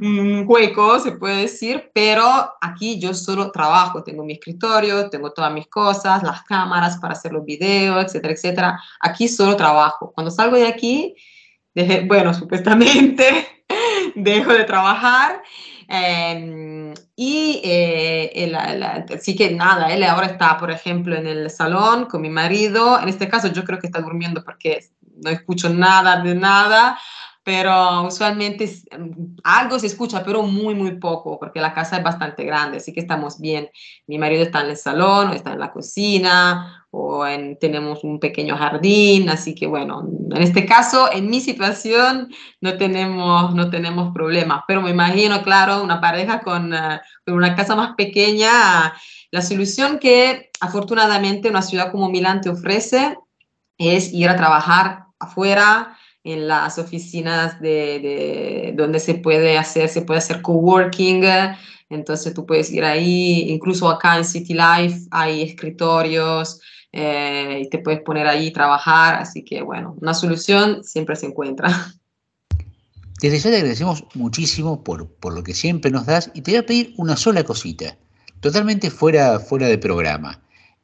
un 0.00 0.44
hueco, 0.46 0.98
se 0.98 1.12
puede 1.12 1.42
decir, 1.42 1.90
pero 1.94 2.24
aquí 2.60 2.98
yo 2.98 3.14
solo 3.14 3.52
trabajo, 3.52 4.02
tengo 4.02 4.24
mi 4.24 4.32
escritorio, 4.34 5.08
tengo 5.08 5.32
todas 5.32 5.52
mis 5.52 5.68
cosas, 5.68 6.24
las 6.24 6.42
cámaras 6.42 6.98
para 6.98 7.14
hacer 7.14 7.32
los 7.32 7.44
videos, 7.44 8.06
etcétera, 8.06 8.34
etcétera. 8.34 8.80
Aquí 9.00 9.28
solo 9.28 9.56
trabajo. 9.56 10.12
Cuando 10.12 10.30
salgo 10.30 10.56
de 10.56 10.66
aquí, 10.66 11.14
bueno, 12.06 12.34
supuestamente 12.38 13.46
dejo 14.16 14.52
de 14.52 14.64
trabajar 14.64 15.40
Em, 15.94 16.94
y 17.14 17.60
eh, 17.62 19.18
sí 19.20 19.36
que 19.36 19.50
nada, 19.50 19.92
él 19.92 20.02
ahora 20.04 20.26
está, 20.28 20.56
por 20.56 20.70
ejemplo, 20.70 21.14
en 21.14 21.26
el 21.26 21.50
salón 21.50 22.06
con 22.06 22.22
mi 22.22 22.30
marido. 22.30 22.98
En 22.98 23.10
este 23.10 23.28
caso 23.28 23.48
yo 23.48 23.62
creo 23.62 23.78
que 23.78 23.88
está 23.88 24.00
durmiendo 24.00 24.42
porque 24.42 24.86
no 25.22 25.28
escucho 25.28 25.68
nada 25.68 26.22
de 26.22 26.34
nada, 26.34 26.98
pero 27.42 28.04
usualmente 28.04 28.64
em, 28.90 29.36
algo 29.44 29.78
se 29.78 29.88
escucha, 29.88 30.24
pero 30.24 30.42
muy, 30.44 30.74
muy 30.74 30.92
poco, 30.92 31.38
porque 31.38 31.60
la 31.60 31.74
casa 31.74 31.98
es 31.98 32.02
bastante 32.02 32.44
grande, 32.44 32.78
así 32.78 32.94
que 32.94 33.00
estamos 33.00 33.38
bien. 33.38 33.68
Mi 34.06 34.16
marido 34.16 34.44
está 34.44 34.62
en 34.62 34.70
el 34.70 34.78
salón, 34.78 35.34
está 35.34 35.52
en 35.52 35.58
la 35.58 35.72
cocina, 35.72 36.81
o 36.94 37.26
en, 37.26 37.58
tenemos 37.58 38.04
un 38.04 38.20
pequeño 38.20 38.54
jardín, 38.54 39.30
así 39.30 39.54
que 39.54 39.66
bueno, 39.66 40.06
en 40.30 40.42
este 40.42 40.66
caso, 40.66 41.10
en 41.10 41.30
mi 41.30 41.40
situación, 41.40 42.28
no 42.60 42.76
tenemos, 42.76 43.54
no 43.54 43.70
tenemos 43.70 44.12
problemas, 44.12 44.64
pero 44.68 44.82
me 44.82 44.90
imagino, 44.90 45.42
claro, 45.42 45.82
una 45.82 46.02
pareja 46.02 46.40
con, 46.40 46.74
eh, 46.74 47.00
con 47.24 47.34
una 47.34 47.56
casa 47.56 47.74
más 47.76 47.94
pequeña, 47.96 48.92
la 49.30 49.40
solución 49.40 49.98
que 49.98 50.50
afortunadamente 50.60 51.48
una 51.48 51.62
ciudad 51.62 51.90
como 51.90 52.10
Milán 52.10 52.42
te 52.42 52.50
ofrece 52.50 53.16
es 53.78 54.12
ir 54.12 54.28
a 54.28 54.36
trabajar 54.36 55.06
afuera, 55.18 55.96
en 56.24 56.46
las 56.46 56.78
oficinas 56.78 57.60
de, 57.60 58.74
donde 58.76 59.00
se 59.00 59.14
puede 59.14 59.58
hacer, 59.58 59.88
se 59.88 60.02
puede 60.02 60.18
hacer 60.18 60.40
coworking, 60.40 61.24
entonces 61.88 62.32
tú 62.32 62.46
puedes 62.46 62.70
ir 62.70 62.84
ahí, 62.84 63.50
incluso 63.50 63.88
acá 63.88 64.18
en 64.18 64.24
City 64.24 64.54
Life 64.54 65.08
hay 65.10 65.42
escritorios 65.42 66.60
eh, 66.92 67.62
y 67.64 67.70
te 67.70 67.78
puedes 67.78 68.02
poner 68.02 68.26
ahí 68.26 68.48
y 68.48 68.52
trabajar, 68.52 69.14
así 69.14 69.42
que 69.44 69.62
bueno, 69.62 69.96
una 70.00 70.14
solución 70.14 70.84
siempre 70.84 71.16
se 71.16 71.26
encuentra. 71.26 71.68
Desde 73.20 73.38
ya 73.38 73.50
te 73.50 73.56
agradecemos 73.56 74.04
muchísimo 74.14 74.82
por, 74.82 75.08
por 75.08 75.32
lo 75.32 75.42
que 75.42 75.54
siempre 75.54 75.90
nos 75.90 76.06
das 76.06 76.30
y 76.34 76.42
te 76.42 76.50
voy 76.50 76.58
a 76.58 76.66
pedir 76.66 76.94
una 76.96 77.16
sola 77.16 77.44
cosita, 77.44 77.96
totalmente 78.40 78.90
fuera, 78.90 79.38
fuera 79.38 79.68
de 79.68 79.78
programa. 79.78 80.42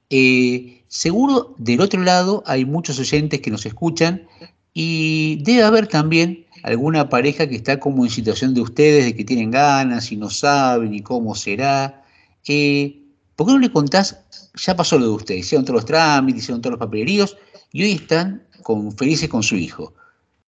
Eh, 0.09 0.85
seguro 0.89 1.55
del 1.59 1.81
otro 1.81 2.01
lado 2.01 2.43
hay 2.47 2.65
muchos 2.65 2.99
oyentes 2.99 3.41
que 3.41 3.51
nos 3.51 3.67
escuchan 3.67 4.27
y 4.73 5.43
debe 5.43 5.65
haber 5.65 5.89
también 5.89 6.47
alguna 6.63 7.09
pareja 7.09 7.49
que 7.49 7.57
está 7.57 7.79
como 7.79 8.05
en 8.05 8.11
situación 8.11 8.55
de 8.55 8.61
ustedes, 8.61 9.05
de 9.05 9.15
que 9.15 9.25
tienen 9.25 9.51
ganas 9.51 10.11
y 10.13 10.17
no 10.17 10.31
saben 10.31 10.93
ni 10.93 11.03
cómo 11.03 11.35
será. 11.35 12.05
Eh, 12.47 13.03
¿Por 13.37 13.47
qué 13.47 13.53
no 13.53 13.59
le 13.59 13.73
contás? 13.73 14.38
Ya 14.55 14.77
pasó 14.77 14.99
lo 14.99 15.07
de 15.07 15.13
ustedes, 15.13 15.41
hicieron 15.41 15.65
todos 15.65 15.77
los 15.77 15.85
trámites, 15.85 16.43
hicieron 16.43 16.61
todos 16.61 16.73
los 16.73 16.81
papeleríos 16.81 17.37
y 17.73 17.83
hoy 17.83 17.93
están 17.93 18.47
con, 18.63 18.97
felices 18.97 19.29
con 19.29 19.43
su 19.43 19.57
hijo. 19.57 19.95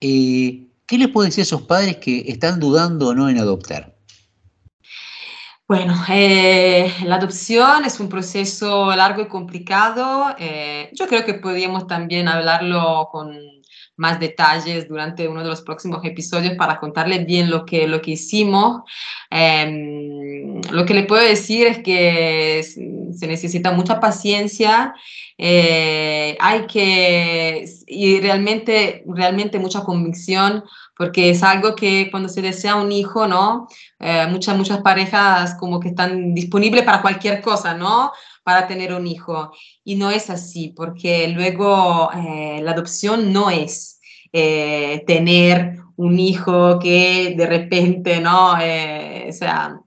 Eh, 0.01 0.67
¿Qué 0.87 0.99
les 0.99 1.09
puede 1.09 1.29
decir 1.29 1.43
a 1.43 1.45
esos 1.45 1.63
padres 1.63 1.97
que 1.97 2.25
están 2.27 2.61
dudando 2.61 3.09
o 3.09 3.15
no 3.15 3.29
en 3.29 3.39
adoptar? 3.39 3.95
Bueno, 5.67 5.95
eh, 6.11 6.93
la 7.05 7.17
adopción 7.17 7.87
es 7.87 7.99
un 7.99 8.11
proceso 8.11 8.95
largo 8.95 9.23
y 9.23 9.29
complicado. 9.29 10.37
yo 10.93 11.07
creo 11.07 11.25
que 11.25 11.35
podríamos 11.35 11.87
también 11.87 12.29
hablarlo 12.29 13.09
con 13.11 13.35
más 13.97 14.19
detalles 14.19 14.89
durante 14.89 15.29
uno 15.29 15.43
de 15.43 15.49
los 15.49 15.63
próximos 15.63 16.05
episodios 16.05 16.55
para 16.55 16.81
contarles 16.81 17.27
bien 17.27 17.51
lo 17.51 17.65
que, 17.65 17.87
lo 17.87 18.01
que 18.03 18.13
hicimos. 18.13 18.83
Em, 19.31 20.61
lo 20.71 20.85
que 20.85 20.95
le 20.95 21.05
puedo 21.05 21.23
decir 21.23 21.67
es 21.67 21.79
que 21.79 22.63
se 22.63 23.27
necesita 23.27 23.73
mucha 23.73 24.01
paciencia, 24.01 24.95
eh, 25.39 26.37
hay 26.41 26.67
que, 26.67 27.65
y 27.87 28.21
realmente, 28.21 29.05
realmente 29.07 29.59
mucha 29.59 29.83
convicción, 29.83 30.65
porque 30.97 31.31
es 31.31 31.43
algo 31.43 31.75
que 31.75 32.09
cuando 32.11 32.29
se 32.29 32.43
desea 32.43 32.77
un 32.77 32.93
hijo, 32.93 33.27
¿no? 33.27 33.69
Eh, 33.99 34.27
muchas, 34.29 34.57
muchas 34.57 34.81
parejas 34.83 35.57
como 35.59 35.81
que 35.81 35.89
están 35.89 36.35
disponibles 36.35 36.85
para 36.85 37.03
cualquier 37.03 37.41
cosa, 37.41 37.75
¿no? 37.75 38.13
Para 38.45 38.69
tener 38.69 38.95
un 38.95 39.07
hijo. 39.07 39.53
Y 39.83 39.97
no 39.97 40.11
es 40.11 40.31
así, 40.31 40.73
porque 40.77 41.29
luego 41.29 42.11
eh, 42.13 42.61
la 42.63 42.73
adopción 42.73 43.33
no 43.33 43.51
es 43.51 44.01
eh, 44.33 45.03
tener 45.07 45.79
un 45.97 46.19
hijo 46.19 46.79
que 46.79 47.35
de 47.37 47.47
repente, 47.47 48.21
¿no? 48.21 48.57
Eh, 48.61 49.27
o 49.31 49.33
sea, 49.33 49.81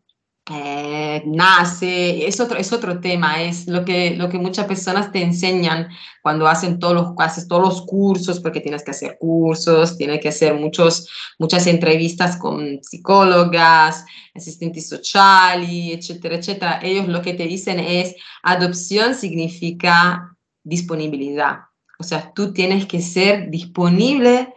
eh, 0.49 1.23
nace, 1.25 2.25
es 2.25 2.39
otro, 2.39 2.57
es 2.57 2.71
otro 2.71 3.01
tema, 3.01 3.41
es 3.43 3.67
lo 3.67 3.83
que, 3.83 4.11
lo 4.11 4.29
que 4.29 4.37
muchas 4.37 4.65
personas 4.65 5.11
te 5.11 5.21
enseñan 5.21 5.89
cuando 6.21 6.47
hacen 6.47 6.79
todos 6.79 6.93
los, 6.93 7.07
haces 7.17 7.49
todos 7.49 7.61
los 7.61 7.81
cursos, 7.81 8.39
porque 8.39 8.61
tienes 8.61 8.83
que 8.83 8.91
hacer 8.91 9.17
cursos, 9.19 9.97
tienes 9.97 10.21
que 10.21 10.29
hacer 10.29 10.53
muchos, 10.53 11.09
muchas 11.37 11.67
entrevistas 11.67 12.37
con 12.37 12.81
psicólogas, 12.81 14.05
asistentes 14.33 14.87
sociales, 14.87 15.69
etcétera, 15.69 16.35
etcétera. 16.37 16.79
Ellos 16.81 17.09
lo 17.09 17.21
que 17.21 17.33
te 17.33 17.45
dicen 17.45 17.79
es, 17.81 18.15
adopción 18.41 19.15
significa 19.15 20.33
disponibilidad. 20.63 21.59
O 21.99 22.03
sea, 22.03 22.31
tú 22.33 22.53
tienes 22.53 22.85
que 22.85 23.01
ser 23.01 23.49
disponible 23.49 24.53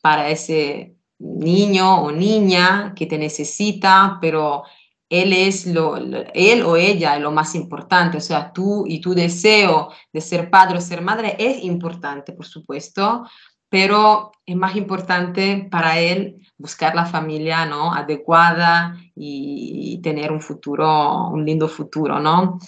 para 0.00 0.30
ese 0.30 0.96
niño 1.20 2.02
o 2.02 2.10
niña 2.10 2.92
que 2.96 3.06
te 3.06 3.18
necesita, 3.18 4.18
pero 4.20 4.64
él 5.12 5.34
es 5.34 5.66
lo, 5.66 5.96
él 6.32 6.62
o 6.62 6.76
ella 6.76 7.16
es 7.16 7.22
lo 7.22 7.30
más 7.32 7.54
importante, 7.54 8.16
o 8.16 8.20
sea, 8.20 8.50
tú 8.50 8.84
y 8.86 8.98
tu 8.98 9.14
deseo 9.14 9.92
de 10.10 10.22
ser 10.22 10.48
padre 10.48 10.78
o 10.78 10.80
ser 10.80 11.02
madre 11.02 11.36
es 11.38 11.62
importante, 11.64 12.32
por 12.32 12.46
supuesto, 12.46 13.28
pero 13.68 14.32
es 14.46 14.56
más 14.56 14.74
importante 14.74 15.68
para 15.70 15.98
él 15.98 16.36
buscar 16.56 16.94
la 16.94 17.04
familia 17.04 17.66
¿no? 17.66 17.92
adecuada 17.92 18.96
y, 19.14 20.00
tener 20.02 20.32
un 20.32 20.40
futuro, 20.40 21.28
un 21.28 21.44
lindo 21.44 21.68
futuro, 21.68 22.18
¿no? 22.18 22.58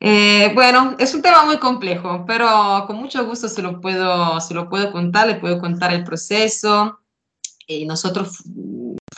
Eh, 0.00 0.52
bueno, 0.54 0.94
es 0.98 1.14
un 1.14 1.20
tema 1.20 1.44
muy 1.44 1.58
complejo, 1.58 2.24
pero 2.26 2.84
con 2.86 2.96
mucho 2.96 3.26
gusto 3.26 3.48
se 3.48 3.60
lo 3.60 3.80
puedo, 3.80 4.40
se 4.40 4.54
lo 4.54 4.68
puedo 4.68 4.90
contar, 4.92 5.26
le 5.26 5.34
puedo 5.34 5.58
contar 5.58 5.92
el 5.92 6.04
proceso. 6.04 7.00
Y 7.66 7.84
nosotros 7.84 8.42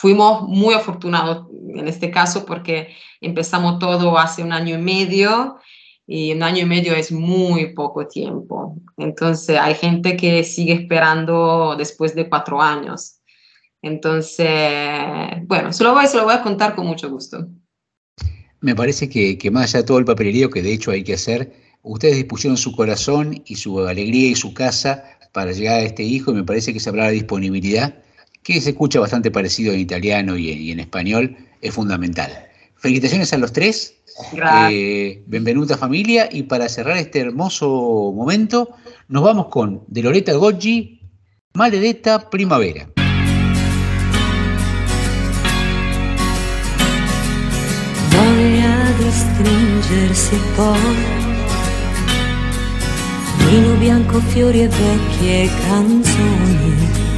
fuimos 0.01 0.47
muy 0.47 0.73
afortunados 0.73 1.45
en 1.75 1.87
este 1.87 2.09
caso 2.09 2.43
porque 2.43 2.87
empezamos 3.21 3.77
todo 3.77 4.17
hace 4.17 4.41
un 4.41 4.51
año 4.51 4.73
y 4.73 4.81
medio 4.81 5.57
y 6.07 6.33
un 6.33 6.41
año 6.41 6.63
y 6.63 6.65
medio 6.65 6.95
es 6.95 7.11
muy 7.11 7.75
poco 7.75 8.07
tiempo. 8.07 8.77
Entonces 8.97 9.59
hay 9.59 9.75
gente 9.75 10.17
que 10.17 10.43
sigue 10.43 10.73
esperando 10.73 11.75
después 11.77 12.15
de 12.15 12.27
cuatro 12.27 12.59
años. 12.59 13.19
Entonces, 13.83 14.49
bueno, 15.45 15.71
se 15.71 15.83
lo 15.83 15.93
voy, 15.93 16.33
a 16.33 16.41
contar 16.41 16.75
con 16.75 16.87
mucho 16.87 17.07
gusto. 17.07 17.47
Me 18.59 18.75
parece 18.75 19.07
que, 19.07 19.37
que 19.37 19.51
más 19.51 19.65
allá 19.65 19.81
de 19.81 19.87
todo 19.87 19.99
el 19.99 20.05
papelerío 20.05 20.49
que 20.49 20.63
de 20.63 20.73
hecho 20.73 20.89
hay 20.89 21.03
que 21.03 21.13
hacer, 21.13 21.53
ustedes 21.83 22.15
dispusieron 22.15 22.57
su 22.57 22.75
corazón 22.75 23.43
y 23.45 23.55
su 23.55 23.79
alegría 23.85 24.29
y 24.29 24.35
su 24.35 24.51
casa 24.51 25.03
para 25.31 25.51
llegar 25.51 25.79
a 25.79 25.83
este 25.83 26.01
hijo 26.01 26.31
y 26.31 26.35
me 26.35 26.43
parece 26.43 26.73
que 26.73 26.79
se 26.79 26.89
habrá 26.89 27.05
de 27.05 27.13
disponibilidad 27.13 27.93
que 28.43 28.59
se 28.61 28.71
escucha 28.71 28.99
bastante 28.99 29.31
parecido 29.31 29.73
en 29.73 29.79
italiano 29.79 30.37
y 30.37 30.71
en, 30.71 30.79
español, 30.79 31.37
es 31.61 31.73
fundamental. 31.73 32.47
Felicitaciones 32.75 33.31
a 33.33 33.37
los 33.37 33.53
tres. 33.53 33.95
Eh, 34.71 35.23
benvenuta 35.27 35.77
familia. 35.77 36.27
Y 36.31 36.43
para 36.43 36.67
cerrar 36.67 36.97
este 36.97 37.19
hermoso 37.19 38.11
momento, 38.15 38.75
nos 39.07 39.23
vamos 39.23 39.47
con 39.47 39.83
De 39.87 40.01
Loretta 40.01 40.33
Goggi, 40.33 40.99
Maledetta 41.53 42.29
Primavera. 42.29 42.87
Voglia 48.09 48.91
di 48.97 49.11
stringersi 49.11 50.35
poi 50.55 51.29
Vino 53.49 53.75
bianco, 53.75 54.19
fiori 54.19 54.61
e 54.61 54.67
vecchie 54.67 55.49
canzoni 55.67 57.10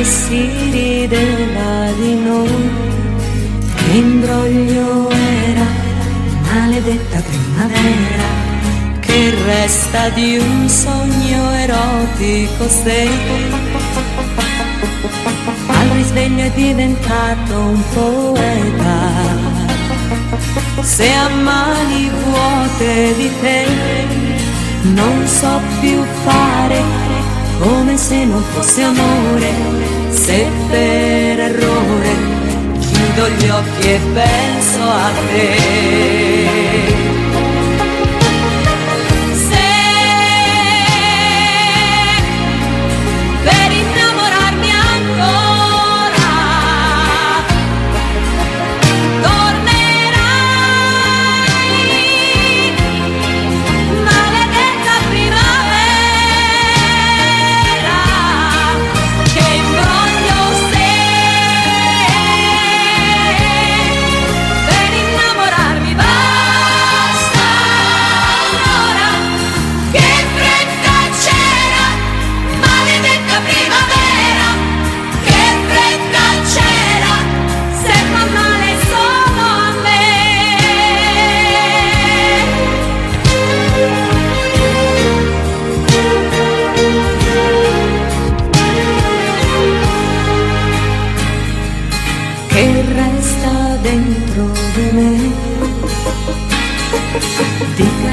e 0.00 0.04
si 0.04 0.48
rideva 0.70 1.92
di 1.98 2.14
noi. 2.14 2.70
Che 3.76 3.90
imbroglio 3.92 5.10
era, 5.10 5.66
maledetta 6.40 7.20
primavera, 7.20 8.28
che 9.00 9.34
resta 9.44 10.08
di 10.10 10.38
un 10.38 10.68
sogno 10.68 11.50
erotico 11.52 12.68
sei. 12.68 13.10
Al 15.66 15.88
risveglio 15.96 16.44
è 16.44 16.50
diventato 16.52 17.58
un 17.58 17.82
poeta. 17.92 19.60
Se 20.80 21.12
a 21.12 21.28
mani 21.28 22.10
vuote 22.24 23.14
di 23.16 23.30
te 23.40 23.66
non 24.94 25.26
so 25.26 25.60
più 25.80 26.02
fare 26.24 27.12
come 27.62 27.96
se 27.96 28.24
non 28.24 28.42
fosse 28.52 28.82
amore, 28.82 29.52
se 30.12 30.46
per 30.70 31.40
errore 31.40 32.14
chiudo 32.78 33.28
gli 33.28 33.48
occhi 33.48 33.88
e 33.88 34.00
penso 34.12 34.82
a 34.82 35.10
te. 35.28 36.71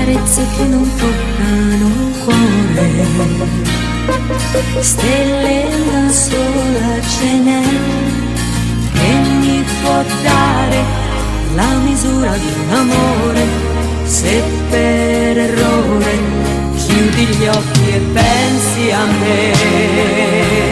Carezze 0.10 0.44
che 0.58 0.64
non 0.64 0.90
toccano 0.96 1.88
il 1.88 2.18
cuore, 2.24 2.90
stelle 4.80 5.68
una 5.88 6.12
sola 6.12 7.00
ce 7.08 7.32
n'è 7.38 7.62
che 8.94 9.14
mi 9.40 9.64
può 9.82 10.04
dare 10.24 10.84
la 11.54 11.74
misura 11.84 12.32
di 12.38 12.52
un 12.66 12.74
amore, 12.74 13.46
se 14.06 14.42
per 14.70 15.38
errore 15.38 16.18
chiudi 16.76 17.26
gli 17.26 17.46
occhi 17.46 17.90
e 17.90 18.00
pensi 18.12 18.92
a 18.92 19.06
me. 19.06 20.69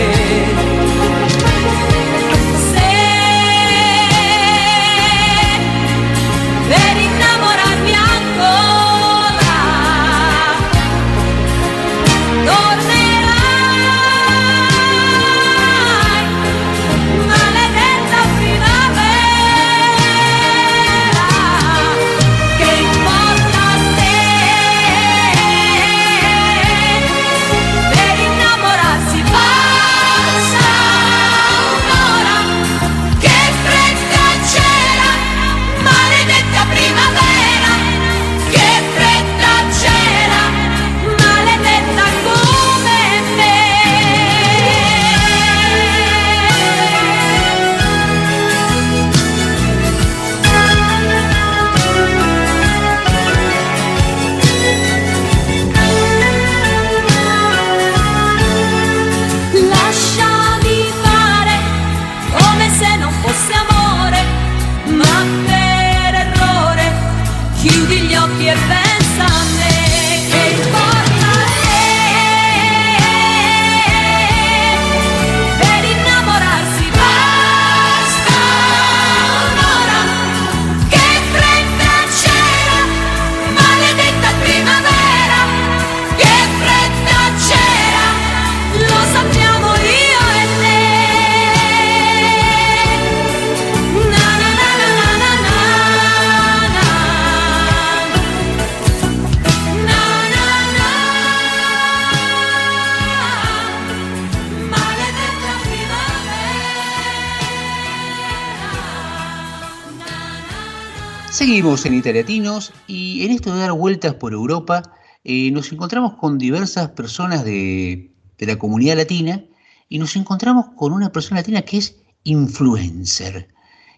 Vueltas 113.88 114.16
por 114.16 114.34
Europa 114.34 114.84
eh, 115.24 115.50
nos 115.52 115.72
encontramos 115.72 116.16
con 116.16 116.38
diversas 116.38 116.90
personas 116.90 117.46
de, 117.46 118.12
de 118.38 118.46
la 118.46 118.60
comunidad 118.60 118.98
latina 118.98 119.46
y 119.88 119.98
nos 119.98 120.18
encontramos 120.18 120.66
con 120.76 120.92
una 120.92 121.10
persona 121.14 121.40
latina 121.40 121.62
que 121.62 121.78
es 121.78 121.96
influencer, 122.26 123.48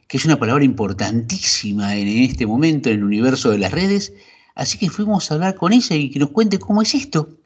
que 0.07 0.18
es 0.18 0.26
una 0.26 0.38
palabra 0.38 0.64
importantísima 0.64 1.95
en 1.95 2.07
este 2.07 2.45
momento 2.45 2.90
en 2.90 2.98
el 2.98 3.03
universo 3.03 3.49
de 3.49 3.57
las 3.57 3.72
redes. 3.72 4.14
Así 4.53 4.78
que 4.78 4.91
fuimos 4.91 5.32
a 5.32 5.34
hablar 5.34 5.56
con 5.56 5.74
ella 5.74 5.95
y 5.95 6.11
que 6.11 6.20
nos 6.20 6.30
cuente 6.30 6.60
cómo 6.60 6.84
es 6.84 6.94
esto. 6.94 7.40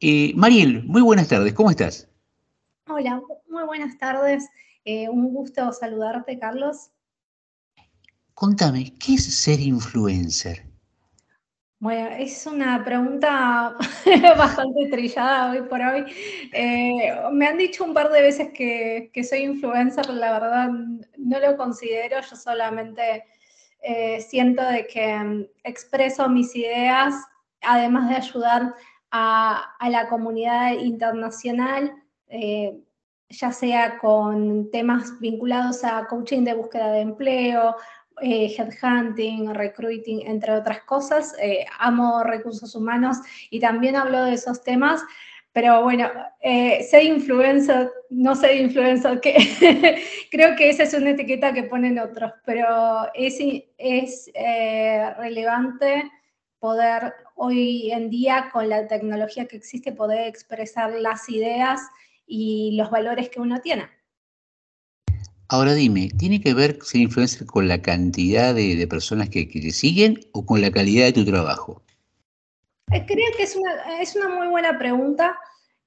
Eh, 0.00 0.34
Mariel, 0.36 0.84
muy 0.84 1.00
buenas 1.00 1.28
tardes, 1.28 1.54
¿cómo 1.54 1.70
estás? 1.70 2.06
Hola, 2.86 3.22
muy 3.48 3.64
buenas 3.64 3.96
tardes. 3.96 4.44
Eh, 4.84 5.08
un 5.08 5.32
gusto 5.32 5.72
saludarte, 5.72 6.38
Carlos. 6.38 6.90
Contame, 8.34 8.92
¿qué 8.98 9.14
es 9.14 9.24
ser 9.24 9.58
influencer? 9.58 10.71
Bueno, 11.82 12.10
es 12.16 12.46
una 12.46 12.84
pregunta 12.84 13.76
bastante 14.38 14.86
trillada 14.88 15.50
hoy 15.50 15.62
por 15.62 15.80
hoy. 15.80 16.04
Eh, 16.52 17.12
me 17.32 17.48
han 17.48 17.58
dicho 17.58 17.82
un 17.82 17.92
par 17.92 18.08
de 18.12 18.20
veces 18.20 18.50
que, 18.54 19.10
soy 19.28 19.40
influencer, 19.40 20.08
la 20.10 20.30
verdad 20.30 20.68
no 21.18 21.40
lo 21.40 21.56
considero, 21.56 22.20
yo 22.20 22.36
solamente 22.36 23.24
eh, 23.80 24.20
siento 24.20 24.62
de 24.62 24.86
que 24.86 25.18
mm, 25.18 25.46
expreso 25.64 26.28
mis 26.28 26.54
ideas, 26.54 27.16
además 27.62 28.10
de 28.10 28.14
ayudar 28.14 28.74
a, 29.10 29.74
a 29.80 29.90
la 29.90 30.06
comunidad 30.06 30.74
internacional, 30.74 31.92
eh, 32.28 32.78
ya 33.28 33.50
sea 33.50 33.98
con 33.98 34.70
temas 34.70 35.18
vinculados 35.18 35.82
a 35.82 36.06
coaching 36.06 36.44
de 36.44 36.54
búsqueda 36.54 36.92
de 36.92 37.00
empleo, 37.00 37.74
eh, 38.20 38.54
headhunting, 38.56 39.54
recruiting, 39.54 40.26
entre 40.26 40.52
otras 40.52 40.82
cosas. 40.82 41.34
Eh, 41.40 41.64
amo 41.78 42.22
recursos 42.22 42.74
humanos 42.74 43.18
y 43.50 43.60
también 43.60 43.96
hablo 43.96 44.24
de 44.24 44.34
esos 44.34 44.62
temas. 44.62 45.02
Pero 45.52 45.82
bueno, 45.82 46.10
eh, 46.40 46.82
ser 46.82 47.04
influencer, 47.04 47.90
no 48.08 48.34
ser 48.34 48.56
influencer, 48.56 49.20
que 49.20 49.36
creo 50.30 50.56
que 50.56 50.70
esa 50.70 50.84
es 50.84 50.94
una 50.94 51.10
etiqueta 51.10 51.52
que 51.52 51.64
ponen 51.64 51.98
otros, 51.98 52.32
pero 52.46 52.66
es, 53.12 53.38
es 53.76 54.30
eh, 54.32 55.12
relevante 55.18 56.10
poder 56.58 57.12
hoy 57.34 57.90
en 57.92 58.08
día, 58.08 58.48
con 58.50 58.68
la 58.68 58.86
tecnología 58.86 59.46
que 59.46 59.56
existe, 59.56 59.92
poder 59.92 60.26
expresar 60.26 60.92
las 60.92 61.28
ideas 61.28 61.82
y 62.26 62.76
los 62.76 62.90
valores 62.90 63.28
que 63.28 63.40
uno 63.40 63.60
tiene. 63.60 63.90
Ahora 65.52 65.74
dime, 65.74 66.08
¿tiene 66.18 66.40
que 66.40 66.54
ver 66.54 66.78
ser 66.80 67.02
influencer 67.02 67.46
con 67.46 67.68
la 67.68 67.82
cantidad 67.82 68.54
de, 68.54 68.86
personas 68.86 69.28
que, 69.28 69.44
te 69.44 69.70
siguen 69.70 70.18
o 70.32 70.46
con 70.46 70.62
la 70.62 70.70
calidad 70.70 71.04
de 71.04 71.12
tu 71.12 71.26
trabajo? 71.26 71.82
Eh, 72.90 73.04
creo 73.06 73.26
que 73.36 73.42
es 73.42 73.54
una, 73.54 74.00
es 74.00 74.16
una 74.16 74.30
muy 74.30 74.46
buena 74.46 74.78
pregunta. 74.78 75.36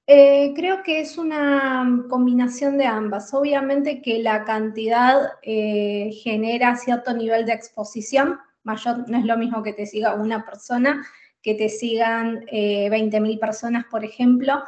Eh, 0.06 0.52
creo 0.54 0.84
que 0.84 1.00
es 1.00 1.18
una 1.18 2.04
combinación 2.08 2.78
de 2.78 2.86
ambas. 2.86 3.34
Obviamente 3.34 4.02
que 4.02 4.20
la 4.20 4.44
cantidad 4.44 5.32
eh, 5.42 6.12
genera 6.22 6.76
cierto 6.76 7.12
nivel 7.12 7.44
de 7.44 7.54
exposición. 7.54 8.38
Mayor 8.62 9.10
no 9.10 9.18
es 9.18 9.24
lo 9.24 9.36
mismo 9.36 9.64
que 9.64 9.72
te 9.72 9.86
siga 9.86 10.14
una 10.14 10.46
persona, 10.46 11.04
que 11.42 11.54
te 11.54 11.68
sigan 11.70 12.44
eh, 12.52 12.88
20.000 12.88 13.40
personas, 13.40 13.84
por 13.90 14.04
ejemplo. 14.04 14.62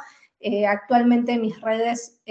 Actualmente 0.67 1.37
mis 1.37 1.59
redes 1.59 2.21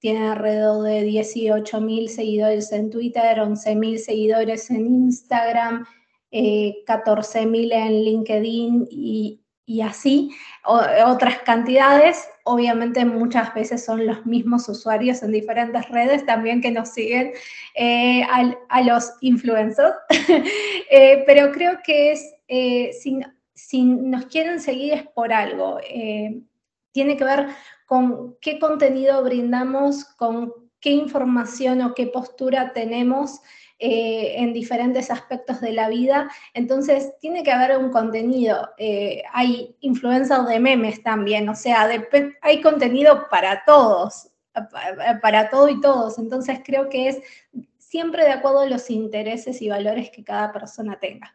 tienen 0.00 0.22
alrededor 0.24 0.82
de 0.84 1.06
18.000 1.06 2.08
seguidores 2.08 2.72
en 2.72 2.90
Twitter, 2.90 3.38
11.000 3.38 3.98
seguidores 3.98 4.70
en 4.70 4.86
Instagram, 4.86 5.86
eh, 6.30 6.82
14.000 6.86 7.72
en 7.72 8.04
LinkedIn 8.04 8.88
y, 8.90 9.40
así, 9.84 10.30
otras 10.64 11.38
cantidades. 11.40 12.28
Obviamente 12.44 13.04
muchas 13.04 13.54
veces 13.54 13.84
son 13.84 14.06
los 14.06 14.24
mismos 14.26 14.68
usuarios 14.68 15.22
en 15.22 15.32
diferentes 15.32 15.88
redes 15.90 16.24
también 16.24 16.60
que 16.60 16.70
nos 16.72 16.88
siguen 16.88 17.32
eh, 17.74 18.22
a, 18.68 18.82
los 18.82 19.12
influencers, 19.20 19.94
eh, 20.90 21.22
pero 21.26 21.52
creo 21.52 21.78
que 21.84 22.12
es, 22.12 22.34
eh, 22.48 22.90
si, 23.00 23.20
si, 23.54 23.84
nos 23.84 24.26
quieren 24.26 24.60
seguir 24.60 24.94
es 24.94 25.06
por 25.08 25.32
algo. 25.32 25.78
Tiene 26.92 27.16
que 27.16 27.24
ver 27.24 27.46
con 27.90 28.36
qué 28.40 28.60
contenido 28.60 29.24
brindamos, 29.24 30.04
con 30.04 30.54
qué 30.78 30.90
información 30.90 31.82
o 31.82 31.92
qué 31.92 32.06
postura 32.06 32.72
tenemos 32.72 33.40
eh, 33.80 34.34
en 34.36 34.52
diferentes 34.52 35.10
aspectos 35.10 35.60
de 35.60 35.72
la 35.72 35.88
vida. 35.88 36.30
Entonces, 36.54 37.14
tiene 37.20 37.42
que 37.42 37.50
haber 37.50 37.76
un 37.78 37.90
contenido. 37.90 38.70
Eh, 38.78 39.24
hay 39.32 39.74
influencers 39.80 40.46
de 40.46 40.60
memes 40.60 41.02
también, 41.02 41.48
o 41.48 41.56
sea, 41.56 41.88
hay 42.42 42.60
contenido 42.60 43.26
para 43.28 43.64
todos, 43.64 44.28
para 45.20 45.50
todo 45.50 45.68
y 45.68 45.80
todos. 45.80 46.16
Entonces, 46.20 46.60
creo 46.64 46.88
que 46.88 47.08
es 47.08 47.18
siempre 47.76 48.22
de 48.22 48.30
acuerdo 48.30 48.60
a 48.60 48.66
los 48.66 48.88
intereses 48.88 49.60
y 49.62 49.68
valores 49.68 50.10
que 50.10 50.22
cada 50.22 50.52
persona 50.52 50.96
tenga. 51.00 51.34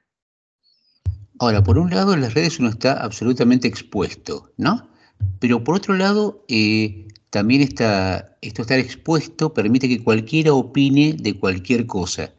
Ahora, 1.38 1.62
por 1.62 1.78
un 1.78 1.90
lado, 1.90 2.14
en 2.14 2.22
las 2.22 2.34
redes 2.34 2.62
uno 2.62 2.70
está 2.70 2.94
absolutamente 3.04 3.68
expuesto, 3.68 4.54
¿no? 4.56 4.95
Pero 5.40 5.64
por 5.64 5.76
otro 5.76 5.96
lado, 5.96 6.44
eh, 6.48 7.08
también 7.30 7.62
está, 7.62 8.38
esto 8.42 8.62
estar 8.62 8.80
expuesto 8.80 9.54
permite 9.54 9.90
que 9.90 10.04
cualquiera 10.04 10.54
opine 10.54 11.16
de 11.20 11.38
cualquier 11.38 11.86
cosa. 11.86 12.32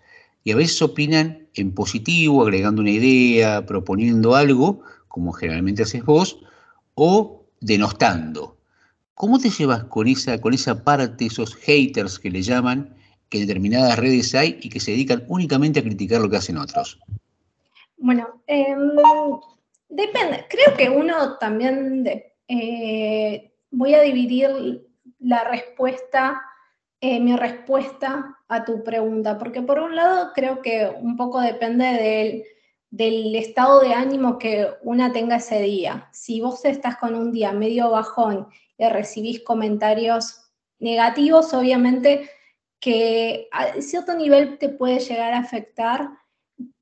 Y 0.43 0.53
a 0.53 0.57
veces 0.57 0.81
opinan 0.81 1.49
en 1.55 1.73
positivo, 1.73 2.43
agregando 2.43 2.81
una 2.81 2.91
idea, 2.91 3.67
proponiendo 3.67 4.35
algo, 4.35 4.81
como 5.09 5.33
generalmente 5.33 5.83
haces 5.83 6.05
vos, 6.05 6.39
o 6.95 7.45
denostando. 7.61 8.57
¿Cómo 9.15 9.39
te 9.39 9.51
llevas 9.51 9.85
con 9.85 10.09
esa, 10.09 10.41
con 10.41 10.55
esa 10.55 10.85
parte, 10.85 11.27
esos 11.27 11.55
haters 11.57 12.19
que 12.19 12.31
le 12.31 12.43
llaman, 12.43 12.95
que 13.29 13.41
en 13.41 13.47
determinadas 13.47 13.99
redes 13.99 14.35
hay 14.35 14.59
y 14.63 14.69
que 14.69 14.81
se 14.81 14.93
dedican 14.93 15.25
únicamente 15.29 15.81
a 15.81 15.83
criticar 15.83 16.21
lo 16.21 16.31
que 16.31 16.37
hacen 16.37 16.59
otros? 16.59 16.99
Bueno, 17.97 18.43
eh, 18.47 18.77
depende. 19.89 20.45
Creo 20.49 20.77
que 20.77 20.91
uno 20.91 21.39
también 21.39 22.05
eh, 22.49 23.53
voy 23.71 23.95
a 23.95 24.03
dividir 24.03 24.87
la 25.19 25.45
respuesta, 25.45 26.43
eh, 27.01 27.21
mi 27.21 27.37
respuesta 27.37 28.39
a 28.49 28.65
tu 28.65 28.83
pregunta, 28.83 29.39
porque 29.39 29.63
por 29.63 29.79
un 29.79 29.97
lado 29.97 30.33
creo 30.35 30.63
que 30.63 30.91
un 31.01 31.17
poco 31.17 31.41
depende 31.41 31.85
del, 31.87 32.45
del 32.91 33.35
estado 33.35 33.81
de 33.81 33.95
ánimo 33.95 34.39
que 34.39 34.69
una 34.83 35.13
tenga 35.13 35.37
ese 35.37 35.61
día. 35.61 36.09
Si 36.13 36.41
vos 36.41 36.65
estás 36.65 36.97
con 36.97 37.15
un 37.15 37.33
día 37.33 37.53
medio 37.53 37.91
bajón 37.91 38.49
y 38.79 38.89
recibís 38.89 39.43
comentarios 39.43 40.51
negativos, 40.79 41.53
obviamente 41.55 42.31
que 42.81 43.49
a 43.53 43.81
cierto 43.81 44.15
nivel 44.15 44.59
te 44.59 44.69
puede 44.69 45.01
llegar 45.01 45.33
a 45.33 45.39
afectar, 45.39 46.11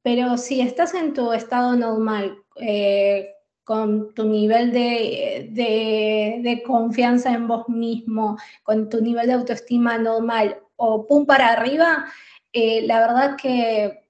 pero 0.02 0.36
si 0.36 0.60
estás 0.60 0.94
en 0.94 1.14
tu 1.14 1.32
estado 1.32 1.74
normal, 1.76 2.38
eh, 2.60 3.30
con 3.64 4.14
tu 4.14 4.24
nivel 4.24 4.72
de, 4.72 5.48
de, 5.50 6.62
confianza 6.62 7.32
en 7.32 7.48
vos 7.48 7.68
mismo, 7.68 8.36
con 8.62 8.88
tu 8.90 9.00
nivel 9.00 9.26
de 9.26 9.32
autoestima 9.32 9.96
normal 9.98 10.58
o 10.76 11.06
pum 11.06 11.24
para 11.24 11.48
arriba, 11.48 12.04
eh, 12.52 12.82
la 12.82 13.00
verdad 13.00 13.36
que, 13.40 14.04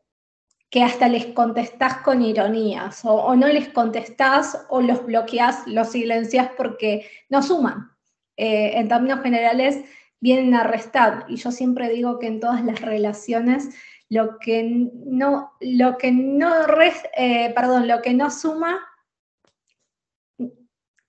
que, 0.70 0.82
hasta 0.82 1.08
les 1.08 1.26
contestás 1.26 1.98
con 1.98 2.22
ironías 2.22 3.04
o, 3.04 3.34
no 3.36 3.46
les 3.46 3.68
contestás 3.68 4.66
o 4.68 4.80
los 4.80 5.06
bloqueás, 5.06 5.66
los 5.66 5.92
silencias 5.92 6.50
porque 6.56 7.08
no 7.28 7.42
suman. 7.42 7.92
Eh, 8.36 8.72
en 8.74 8.88
términos 8.88 9.22
generales, 9.22 9.84
vienen 10.20 10.54
a 10.54 10.64
restar. 10.64 11.26
Y 11.28 11.36
yo 11.36 11.52
siempre 11.52 11.88
digo 11.88 12.18
que 12.18 12.26
en 12.26 12.40
todas 12.40 12.64
las 12.64 12.80
relaciones 12.80 13.68
lo 14.08 14.38
que 14.38 14.90
no, 15.06 15.52
lo 15.60 15.96
que 15.98 16.10
no, 16.10 16.66
rest, 16.66 17.06
eh, 17.16 17.52
perdón, 17.54 17.86
lo 17.86 18.02
que 18.02 18.14
no 18.14 18.30
suma 18.30 18.80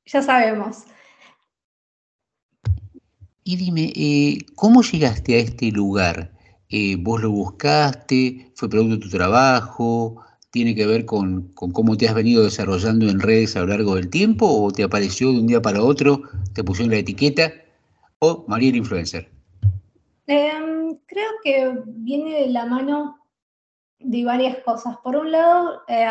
ya 0.06 0.22
sabemos. 0.22 0.86
Y 3.44 3.58
dime, 3.58 3.94
eh, 3.96 4.40
¿cómo 4.56 4.82
llegaste 4.82 5.36
a 5.36 5.40
este 5.40 5.72
lugar? 5.72 6.32
Eh, 6.70 6.96
¿Vos 6.98 7.22
lo 7.22 7.30
buscaste? 7.30 8.52
¿Fue 8.56 8.70
producto 8.70 8.96
de 8.96 9.02
tu 9.02 9.10
trabajo? 9.10 10.24
¿Tiene 10.50 10.74
que 10.74 10.88
ver 10.88 11.06
con, 11.06 11.50
con, 11.54 11.72
cómo 11.72 11.96
te 11.96 12.08
has 12.08 12.16
venido 12.16 12.44
desarrollando 12.44 13.08
en 13.08 13.20
redes 13.20 13.56
a 13.56 13.60
lo 13.60 13.68
largo 13.68 13.96
del 13.96 14.10
tiempo? 14.10 14.48
¿O 14.48 14.72
te 14.72 14.84
apareció 14.84 15.32
de 15.32 15.40
un 15.40 15.48
día 15.48 15.62
para 15.62 15.84
otro, 15.84 16.24
te 16.54 16.64
pusieron 16.64 16.92
la 16.92 17.00
etiqueta? 17.00 17.54
¿O 18.20 18.46
María 18.48 18.70
el 18.70 18.78
Influencer? 18.78 19.30
Eh, 20.28 20.52
creo 21.06 21.30
que 21.44 21.72
viene 21.86 22.42
de 22.42 22.50
la 22.50 22.66
mano 22.66 23.20
de 24.00 24.26
varias 24.26 24.58
cosas. 24.64 24.98
Por 25.04 25.16
un 25.16 25.32
lado, 25.32 25.82
eh, 25.88 26.08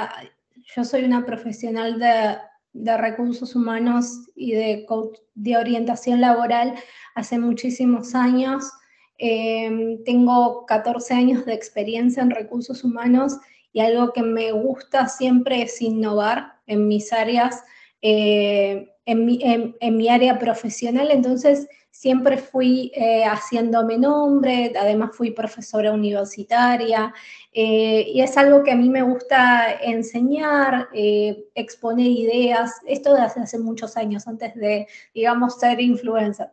yo 0.76 0.84
soy 0.84 1.04
una 1.04 1.26
profesional 1.26 1.98
de 1.98 2.36
de 2.74 2.96
recursos 2.98 3.55
humanos 3.55 4.28
y 4.34 4.52
de, 4.52 4.86
de 5.34 5.56
orientación 5.56 6.20
laboral 6.20 6.74
hace 7.14 7.38
muchísimos 7.38 8.14
años. 8.14 8.70
Eh, 9.18 10.01
tengo 10.05 10.66
14 10.66 11.14
años 11.14 11.46
de 11.46 11.55
experiencia 11.55 12.22
en 12.22 12.30
recursos 12.30 12.84
humanos 12.84 13.38
y 13.72 13.80
algo 13.80 14.12
que 14.12 14.22
me 14.22 14.52
gusta 14.52 15.09
siempre 15.09 15.62
es 15.62 15.80
innovar 15.80 16.55
en 16.66 16.88
mis 16.88 17.12
áreas, 17.12 17.62
eh, 18.02 18.92
en, 19.06 19.24
mi, 19.24 19.38
en, 19.42 19.96
mi, 19.96 20.09
área 20.09 20.38
profesional, 20.38 21.09
entonces 21.10 21.68
siempre 22.05 22.36
fui 22.36 22.93
eh, 22.94 23.24
haciéndome 23.24 23.97
nombre, 23.97 24.74
además 24.78 25.16
fui 25.16 25.31
profesora 25.31 25.90
universitaria, 25.90 27.14
eh, 27.51 28.05
y 28.14 28.20
es 28.20 28.36
algo 28.36 28.62
que 28.62 28.72
a 28.72 28.76
mí 28.76 28.90
me 28.90 29.01
gusta 29.01 29.72
enseñar, 29.81 30.90
eh, 30.93 31.47
exponer 31.55 32.06
ideas, 32.06 32.72
esto 32.86 33.14
desde 33.14 33.40
hace 33.40 33.59
muchos 33.59 33.97
años, 33.97 34.28
antes 34.28 34.55
de, 34.55 34.86
digamos, 35.14 35.59
ser 35.59 35.81
influencer. 35.81 36.51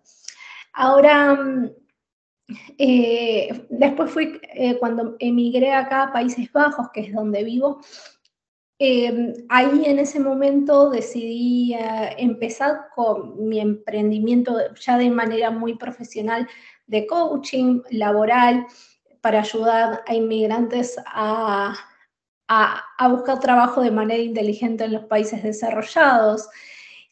Ahora, 0.71 1.37
eh, 2.77 3.67
después 3.69 4.09
fui, 4.09 4.39
cuando 4.79 5.17
emigré 5.19 5.73
acá 5.73 6.03
a 6.03 6.13
Países 6.13 6.49
Bajos, 6.53 6.87
que 6.93 7.01
es 7.01 7.13
donde 7.13 7.43
vivo, 7.43 7.81
eh, 8.83 9.45
ahí 9.49 9.83
en 9.85 9.99
ese 9.99 10.19
momento 10.19 10.89
decidí 10.89 11.75
eh, 11.75 12.15
empezar 12.17 12.87
con 12.95 13.47
mi 13.47 13.59
emprendimiento 13.59 14.57
ya 14.73 14.97
de 14.97 15.11
manera 15.11 15.51
muy 15.51 15.75
profesional 15.75 16.47
de 16.87 17.05
coaching 17.05 17.81
laboral 17.91 18.65
para 19.21 19.41
ayudar 19.41 20.01
a 20.07 20.15
inmigrantes 20.15 20.97
a, 21.05 21.75
buscar 23.07 23.39
trabajo 23.39 23.83
de 23.83 23.91
manera 23.91 24.23
inteligente 24.23 24.85
en 24.85 24.93
los 24.93 25.05
países 25.05 25.43
desarrollados. 25.43 26.49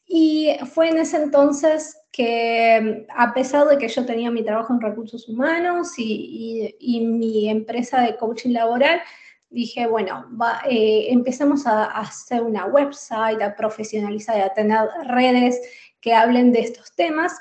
Y 0.08 0.56
fue 0.74 0.90
en 0.90 0.98
ese 0.98 1.18
entonces 1.18 1.96
que 2.12 3.06
a 3.16 3.32
pesar 3.36 3.68
de 3.68 3.78
que 3.78 3.90
yo 3.90 4.08
tenía 4.08 4.32
mi 4.32 4.44
trabajo 4.44 4.74
en 4.74 4.82
recursos 4.82 5.30
humanos 5.30 5.94
y 6.00 6.74
mi 7.06 7.48
empresa 7.48 8.02
de 8.02 8.18
coaching 8.18 8.54
laboral, 8.54 9.02
dije, 9.50 9.88
bueno, 9.88 10.26
va, 10.40 10.62
eh, 10.70 11.08
empecemos 11.10 11.66
a, 11.66 11.86
hacer 11.86 12.42
una 12.42 12.66
website, 12.66 13.42
a 13.42 13.56
profesionalizar, 13.56 14.40
a 14.42 14.54
tener 14.54 14.88
redes 15.06 15.60
que 16.02 16.14
hablen 16.14 16.52
de 16.52 16.62
estos 16.62 16.94
temas. 16.96 17.40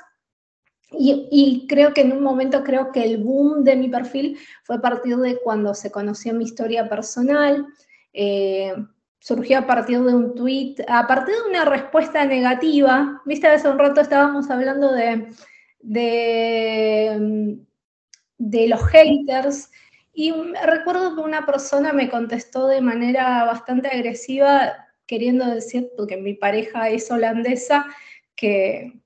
Y, 0.91 1.27
y, 1.31 1.67
creo 1.67 1.93
que 1.93 2.01
en 2.01 2.11
un 2.11 2.23
momento, 2.23 2.63
creo 2.63 2.91
que 2.91 3.03
el 3.03 3.17
boom 3.17 3.63
de 3.63 3.75
mi 3.75 3.89
perfil 3.89 4.39
fue 4.63 4.77
a 4.77 4.81
partir 4.81 5.17
de 5.17 5.37
cuando 5.37 5.75
se 5.75 5.91
conoció 5.91 6.33
mi 6.33 6.45
historia 6.45 6.89
personal. 6.89 7.67
Eh, 8.11 8.73
surgió 9.19 9.59
a 9.59 9.67
partir 9.67 10.01
de 10.01 10.15
un 10.15 10.33
tweet, 10.33 10.77
a 10.87 11.05
partir 11.05 11.35
de 11.35 11.49
una 11.49 11.65
respuesta 11.65 12.25
negativa. 12.25 13.21
Viste, 13.25 13.47
hace 13.47 13.69
un 13.69 13.77
rato 13.77 14.01
estábamos 14.01 14.49
hablando 14.49 14.91
de, 14.91 15.27
de, 15.81 17.59
de 18.37 18.67
los 18.67 18.81
haters. 18.87 19.69
Y 20.19 20.33
recuerdo 20.33 21.15
que 21.15 21.21
una 21.21 21.45
persona 21.45 21.93
me 21.93 22.09
contestó 22.09 22.67
de 22.67 22.81
manera 22.81 23.45
bastante 23.45 23.87
agresiva, 23.87 24.89
queriendo 25.07 25.45
decir, 25.45 25.91
porque 25.95 26.17
mi 26.17 26.33
pareja 26.33 26.89
es 26.89 27.09
holandesa, 27.09 27.85
que, 28.35 28.99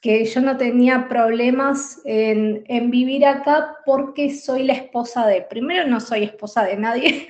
que 0.00 0.24
yo 0.24 0.40
no 0.40 0.56
tenía 0.56 1.06
problemas 1.06 2.00
en, 2.06 2.64
vivir 2.90 3.26
acá 3.26 3.76
porque 3.84 4.34
soy 4.34 4.62
la 4.62 4.72
esposa 4.72 5.26
de, 5.26 5.42
primero 5.42 5.86
no 5.86 6.00
soy 6.00 6.22
esposa 6.22 6.64
de 6.64 6.78
nadie, 6.78 7.28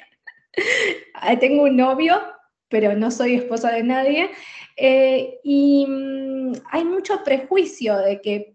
tengo 1.40 1.64
un 1.64 1.76
novio, 1.76 2.22
pero 2.68 2.94
no 2.94 3.10
soy 3.10 3.34
esposa 3.34 3.72
de 3.72 3.82
nadie, 3.82 4.30
eh, 4.76 5.40
y 5.42 5.86
mmm, 5.88 6.52
hay 6.70 6.84
mucho 6.84 7.24
prejuicio 7.24 7.98
de 7.98 8.20
que 8.20 8.53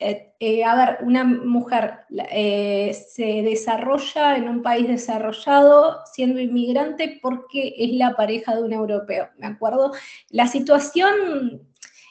eh, 0.00 0.34
eh, 0.40 0.64
a 0.64 0.74
ver, 0.74 0.98
una 1.02 1.22
mujer 1.22 2.00
eh, 2.30 2.92
se 3.08 3.42
desarrolla 3.42 4.36
en 4.36 4.48
un 4.48 4.60
país 4.60 4.88
desarrollado 4.88 6.00
siendo 6.12 6.40
inmigrante 6.40 7.20
porque 7.22 7.74
es 7.78 7.92
la 7.92 8.16
pareja 8.16 8.56
de 8.56 8.64
un 8.64 8.72
europeo, 8.72 9.28
¿me 9.38 9.46
acuerdo? 9.46 9.92
La 10.30 10.48
situación, 10.48 11.62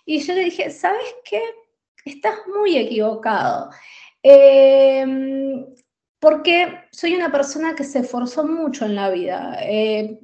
y 0.06 0.20
yo 0.20 0.34
le 0.34 0.46
dije, 0.46 0.70
¿sabes 0.72 1.04
qué? 1.26 1.42
Estás 2.06 2.36
muy 2.48 2.78
equivocado. 2.78 3.70
Eh, 4.22 5.66
porque 6.20 6.86
soy 6.92 7.16
una 7.16 7.32
persona 7.34 7.76
que 7.76 7.84
se 7.84 8.00
esforzó 8.00 8.46
mucho 8.46 8.86
en 8.86 8.96
la 8.96 9.10
vida. 9.10 9.60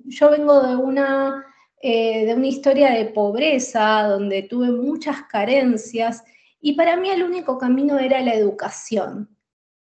Yo 0.05 0.31
vengo 0.31 0.65
de 0.65 0.77
una, 0.77 1.45
de 1.83 2.33
una 2.33 2.47
historia 2.47 2.91
de 2.91 3.05
pobreza, 3.07 4.03
donde 4.03 4.43
tuve 4.43 4.71
muchas 4.71 5.23
carencias, 5.23 6.23
y 6.61 6.73
para 6.73 6.97
mí 6.97 7.09
el 7.09 7.23
único 7.23 7.57
camino 7.57 7.97
era 7.97 8.21
la 8.21 8.33
educación. 8.33 9.35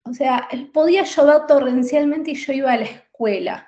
O 0.03 0.13
sea, 0.13 0.47
podía 0.73 1.03
llover 1.03 1.47
torrencialmente 1.47 2.31
y 2.31 2.35
yo 2.35 2.53
iba 2.53 2.73
a 2.73 2.77
la 2.77 2.85
escuela 2.85 3.67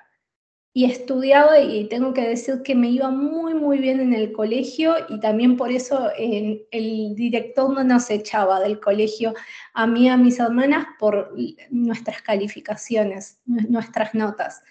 y 0.72 0.84
estudiaba 0.84 1.58
y 1.58 1.88
tengo 1.88 2.12
que 2.12 2.28
decir 2.28 2.62
que 2.62 2.76
me 2.76 2.88
iba 2.88 3.10
muy, 3.10 3.52
muy 3.54 3.78
bien 3.78 3.98
en 3.98 4.14
el 4.14 4.30
colegio 4.30 4.94
y 5.08 5.18
también 5.18 5.56
por 5.56 5.72
eso 5.72 6.10
en, 6.16 6.62
el 6.70 7.16
director 7.16 7.70
no 7.70 7.82
nos 7.82 8.08
echaba 8.10 8.60
del 8.60 8.78
colegio 8.78 9.34
a 9.74 9.88
mí 9.88 10.04
y 10.04 10.08
a 10.08 10.16
mis 10.16 10.38
hermanas 10.38 10.86
por 11.00 11.34
nuestras 11.70 12.22
calificaciones, 12.22 13.40
nuestras 13.46 14.14
notas. 14.14 14.62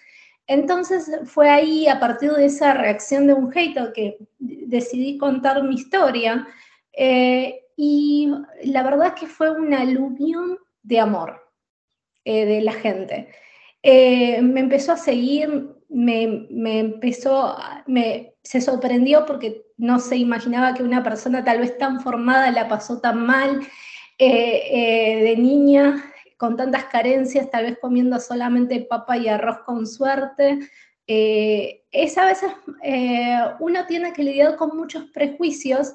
Entonces 0.46 1.10
fue 1.24 1.50
ahí, 1.50 1.86
a 1.88 2.00
partir 2.00 2.32
de 2.32 2.46
esa 2.46 2.72
reacción 2.72 3.26
de 3.26 3.34
un 3.34 3.50
hater, 3.50 3.92
que 3.92 4.16
decidí 4.38 5.18
contar 5.18 5.62
mi 5.62 5.74
historia. 5.74 6.48
Eh, 6.94 7.67
y 7.80 8.28
la 8.64 8.82
verdad 8.82 9.14
es 9.14 9.20
que 9.20 9.28
fue 9.28 9.52
una 9.52 9.82
aluvión 9.82 10.58
de 10.82 10.98
amor 10.98 11.48
eh, 12.24 12.44
de 12.44 12.60
la 12.60 12.72
gente. 12.72 13.28
Eh, 13.84 14.42
me 14.42 14.58
empezó 14.58 14.94
a 14.94 14.96
seguir, 14.96 15.76
me, 15.88 16.48
me 16.50 16.80
empezó, 16.80 17.56
me, 17.86 18.34
se 18.42 18.60
sorprendió 18.60 19.24
porque 19.26 19.64
no 19.76 20.00
se 20.00 20.16
imaginaba 20.16 20.74
que 20.74 20.82
una 20.82 21.04
persona 21.04 21.44
tal 21.44 21.60
vez 21.60 21.78
tan 21.78 22.00
formada 22.00 22.50
la 22.50 22.66
pasó 22.66 23.00
tan 23.00 23.24
mal 23.24 23.60
eh, 24.18 25.20
de 25.22 25.36
niña, 25.36 26.04
con 26.36 26.56
tantas 26.56 26.86
carencias, 26.86 27.48
tal 27.48 27.66
vez 27.66 27.78
comiendo 27.80 28.18
solamente 28.18 28.80
papa 28.90 29.16
y 29.18 29.28
arroz 29.28 29.60
con 29.60 29.86
suerte. 29.86 30.58
es 31.06 32.18
a 32.18 32.26
veces 32.26 32.50
uno 33.60 33.86
tiene 33.86 34.12
que 34.12 34.24
lidiar 34.24 34.56
con 34.56 34.76
muchos 34.76 35.04
prejuicios 35.12 35.94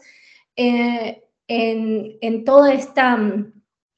en, 1.48 2.46
toda 2.46 2.74
esta 2.74 3.18
mm, 3.18 3.54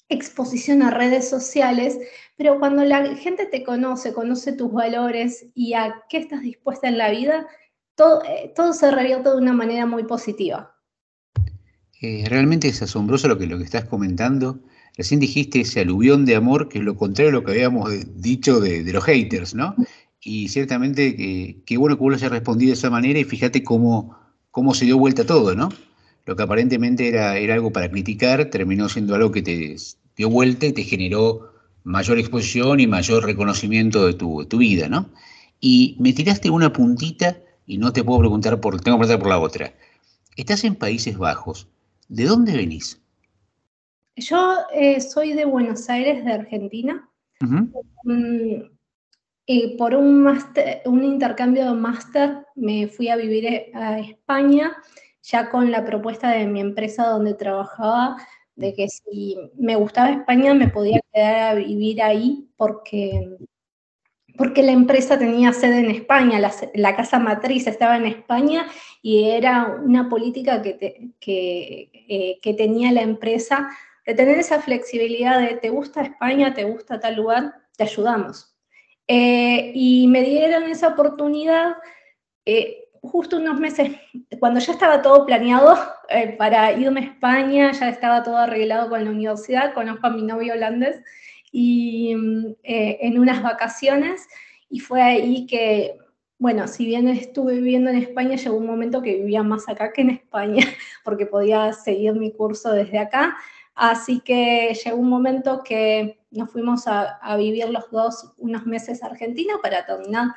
exposición 0.10 0.82
a 0.82 0.92
redes 0.92 1.30
sociales, 1.30 1.98
pero 2.38 2.60
cuando 2.60 2.84
la 2.84 3.16
gente 3.16 3.46
te 3.46 3.64
conoce, 3.64 4.14
conoce 4.14 4.54
tus 4.54 4.72
valores 4.72 5.48
y 5.54 5.74
a 5.74 6.04
qué 6.10 6.18
estás 6.18 6.42
dispuesta 6.42 6.88
en 6.88 6.98
la 6.98 7.12
vida, 7.12 7.48
todo, 7.96 8.24
eh, 8.24 8.54
se 8.74 8.92
revierte 8.92 9.30
de 9.30 9.38
una 9.38 9.54
manera 9.54 9.86
muy 9.86 10.04
positiva. 10.04 10.76
Eh, 12.02 12.26
realmente 12.28 12.68
es 12.68 12.82
asombroso 12.82 13.28
lo 13.28 13.38
que, 13.38 13.48
lo 13.48 13.58
que 13.58 13.64
estás 13.64 13.86
comentando. 13.86 14.60
Recién 14.98 15.20
dijiste 15.20 15.62
ese 15.62 15.82
aluvión 15.82 16.26
de 16.26 16.36
amor, 16.36 16.70
que 16.70 16.80
es 16.80 16.84
lo 16.84 16.96
contrario 16.96 17.30
a 17.30 17.34
lo 17.34 17.44
que 17.44 17.52
habíamos 17.52 17.90
dicho 18.16 18.60
de, 18.60 18.84
los 18.92 19.04
haters, 19.04 19.56
¿no? 19.56 19.76
Y 20.22 20.50
ciertamente 20.50 21.16
que, 21.16 21.64
qué 21.66 21.78
bueno 21.78 21.96
que 21.96 22.02
vos 22.02 22.12
lo 22.12 22.18
hayas 22.18 22.32
respondido 22.32 22.70
de 22.70 22.74
esa 22.74 22.90
manera 22.90 23.20
y 23.20 23.24
fíjate 23.24 23.64
cómo, 23.64 24.18
cómo 24.52 24.74
se 24.74 24.86
dio 24.86 24.98
vuelta 24.98 25.26
todo, 25.26 25.56
¿no? 25.56 25.70
Lo 26.26 26.36
que 26.36 26.44
aparentemente 26.44 27.08
era, 27.08 27.38
era 27.38 27.54
algo 27.54 27.72
para 27.72 27.90
criticar, 27.90 28.46
terminó 28.46 28.90
siendo 28.90 29.16
algo 29.16 29.32
que 29.32 29.42
te 29.42 29.76
dio 30.16 30.30
vuelta 30.30 30.66
y 30.66 30.74
te 30.74 30.84
generó 30.84 31.54
mayor 31.84 32.18
exposición 32.18 32.80
y 32.80 32.88
mayor 32.88 33.26
reconocimiento 33.26 34.08
de 34.08 34.14
tu, 34.14 34.46
tu 34.46 34.58
vida, 34.58 34.90
¿no? 34.90 35.10
Y 35.60 35.96
me 36.00 36.14
tiraste 36.14 36.50
una 36.50 36.74
puntita 36.74 37.38
y 37.66 37.78
no 37.78 37.94
te 37.94 38.04
puedo 38.04 38.20
preguntar 38.20 38.60
por, 38.60 38.82
tengo 38.82 38.98
que 38.98 39.02
preguntar 39.06 39.20
por 39.20 39.30
la 39.30 39.40
otra. 39.40 39.74
Estás 40.36 40.64
en 40.64 40.76
Países 40.76 41.18
Bajos. 41.18 41.68
¿De 42.08 42.26
dónde 42.26 42.56
venís? 42.56 43.02
Yo 44.18 44.58
eh, 44.74 45.00
soy 45.02 45.34
de 45.34 45.46
Buenos 45.46 45.90
Aires, 45.90 46.24
de 46.26 46.34
Argentina. 46.34 47.10
Uh 47.42 47.46
-huh. 47.46 48.70
y 49.46 49.76
por 49.78 49.94
un, 49.94 50.24
master, 50.24 50.82
un 50.86 51.04
intercambio 51.04 51.66
de 51.66 51.74
máster 51.74 52.38
me 52.56 52.88
fui 52.88 53.10
a 53.10 53.18
vivir 53.18 53.46
a 53.74 54.00
España 54.00 54.76
ya 55.26 55.50
con 55.50 55.72
la 55.72 55.84
propuesta 55.84 56.30
de 56.30 56.46
mi 56.46 56.62
empresa 56.62 57.08
donde 57.08 57.34
trabajaba, 57.34 58.18
de 58.56 58.74
que 58.74 58.88
si 58.88 59.38
me 59.58 59.76
gustaba 59.76 60.12
España 60.12 60.54
me 60.54 60.70
podía 60.70 61.00
quedar 61.12 61.52
a 61.52 61.54
vivir 61.56 62.02
ahí 62.02 62.48
porque, 62.56 63.38
porque 64.38 64.64
la 64.64 64.72
empresa 64.72 65.18
tenía 65.18 65.52
sede 65.52 65.80
en 65.80 65.92
España, 65.92 66.40
la, 66.74 66.96
casa 66.96 67.20
matriz 67.20 67.68
estaba 67.68 67.98
en 67.98 68.06
España 68.06 68.68
y 69.02 69.30
era 69.32 69.78
una 69.84 70.10
política 70.10 70.62
que, 70.62 71.12
que, 71.20 71.90
eh, 72.08 72.40
que 72.42 72.54
tenía 72.54 72.92
la 72.92 73.02
empresa 73.02 73.70
de 74.06 74.14
tener 74.14 74.38
esa 74.38 74.62
flexibilidad 74.62 75.40
de 75.40 75.56
te 75.56 75.70
gusta 75.70 76.04
España, 76.04 76.54
te 76.54 76.64
gusta 76.64 77.00
tal 77.00 77.16
lugar, 77.16 77.54
te 77.76 77.84
ayudamos. 77.84 78.56
Eh, 79.08 79.72
y 79.74 80.08
me 80.08 80.22
dieron 80.22 80.64
esa 80.64 80.90
oportunidad. 80.90 81.76
Eh, 82.46 82.85
justo 83.08 83.38
unos 83.38 83.60
meses, 83.60 83.92
cuando 84.40 84.60
ya 84.60 84.74
estaba 84.74 85.02
todo 85.02 85.26
planeado 85.26 85.78
eh, 86.10 86.36
para 86.38 86.74
irme 86.74 87.02
a 87.02 87.04
España, 87.04 87.72
ya 87.72 87.90
estaba 87.90 88.24
todo 88.24 88.38
arreglado 88.38 88.90
con 88.90 89.04
la 89.04 89.12
universidad, 89.12 89.74
conozco 89.74 90.08
a 90.08 90.12
mi 90.12 90.22
novio 90.22 90.54
holandés 90.54 91.02
y 91.52 92.16
eh, 92.64 92.98
en 93.02 93.20
unas 93.20 93.42
vacaciones 93.42 94.28
y 94.70 94.80
fue 94.80 95.02
ahí 95.02 95.46
que, 95.46 95.98
bueno, 96.38 96.68
si 96.68 96.86
bien 96.86 97.08
estuve 97.08 97.56
viviendo 97.56 97.90
en 97.90 97.98
España, 97.98 98.36
llegó 98.36 98.58
un 98.58 98.66
momento 98.66 99.02
que 99.02 99.16
vivía 99.16 99.44
más 99.44 99.70
acá 99.70 99.94
que 99.94 100.02
en 100.02 100.10
España, 100.10 100.66
porque 101.04 101.26
podía 101.26 101.72
seguir 101.74 102.14
mi 102.14 102.32
curso 102.32 102.72
desde 102.72 103.00
acá. 103.00 103.38
Así 103.74 104.22
que 104.22 104.74
llegó 104.74 104.98
un 104.98 105.10
momento 105.10 105.62
que 105.64 106.20
nos 106.32 106.50
fuimos 106.52 106.88
a, 106.88 107.18
a 107.18 107.38
vivir 107.38 107.70
los 107.70 107.90
dos 107.92 108.34
unos 108.38 108.66
meses 108.66 109.04
a 109.04 109.08
Argentina 109.08 109.56
para 109.62 109.86
terminar 109.86 110.30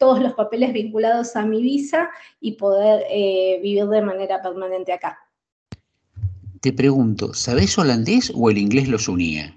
todos 0.00 0.18
los 0.20 0.32
papeles 0.32 0.72
vinculados 0.72 1.36
a 1.36 1.44
mi 1.44 1.60
visa 1.62 2.08
y 2.40 2.52
poder 2.52 3.04
eh, 3.10 3.60
vivir 3.62 3.86
de 3.86 4.00
manera 4.00 4.40
permanente 4.40 4.94
acá. 4.94 5.18
Te 6.62 6.72
pregunto, 6.72 7.34
¿sabés 7.34 7.78
holandés 7.78 8.32
o 8.34 8.48
el 8.48 8.56
inglés 8.56 8.88
los 8.88 9.08
unía? 9.08 9.54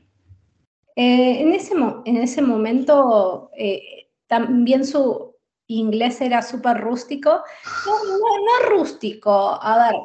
Eh, 0.98 1.42
en, 1.42 1.54
ese 1.54 1.74
en 2.06 2.18
ese 2.18 2.42
momento 2.42 3.52
eh, 3.58 4.10
también 4.28 4.86
su 4.86 5.34
inglés 5.68 6.20
era 6.20 6.42
súper 6.42 6.82
rústico. 6.82 7.42
No, 7.86 8.04
no, 8.04 8.18
no, 8.18 8.78
rústico, 8.78 9.58
a 9.62 9.88
ver, 9.88 9.96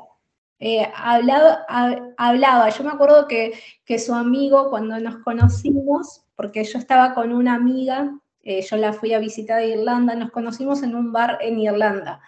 eh, 0.61 0.89
hablaba, 0.95 1.67
hablaba, 2.17 2.69
yo 2.69 2.85
me 2.85 2.91
acuerdo 2.91 3.27
que, 3.27 3.55
que, 3.85 3.99
su 3.99 4.15
amigo 4.15 4.71
cuando 4.71 5.01
nos 5.01 5.17
conocimos, 5.19 6.23
porque 6.37 6.63
yo 6.63 6.79
estaba 6.79 7.13
con 7.15 7.33
una 7.33 7.55
amiga, 7.55 8.13
yo 8.45 8.77
la 8.77 8.93
fui 8.93 9.13
a 9.13 9.19
visitar 9.19 9.59
a 9.59 9.65
Irlanda, 9.65 10.15
nos 10.15 10.31
conocimos 10.31 10.83
en 10.83 10.95
un 10.95 11.13
bar 11.13 11.39
en 11.43 11.59
Irlanda. 11.59 12.21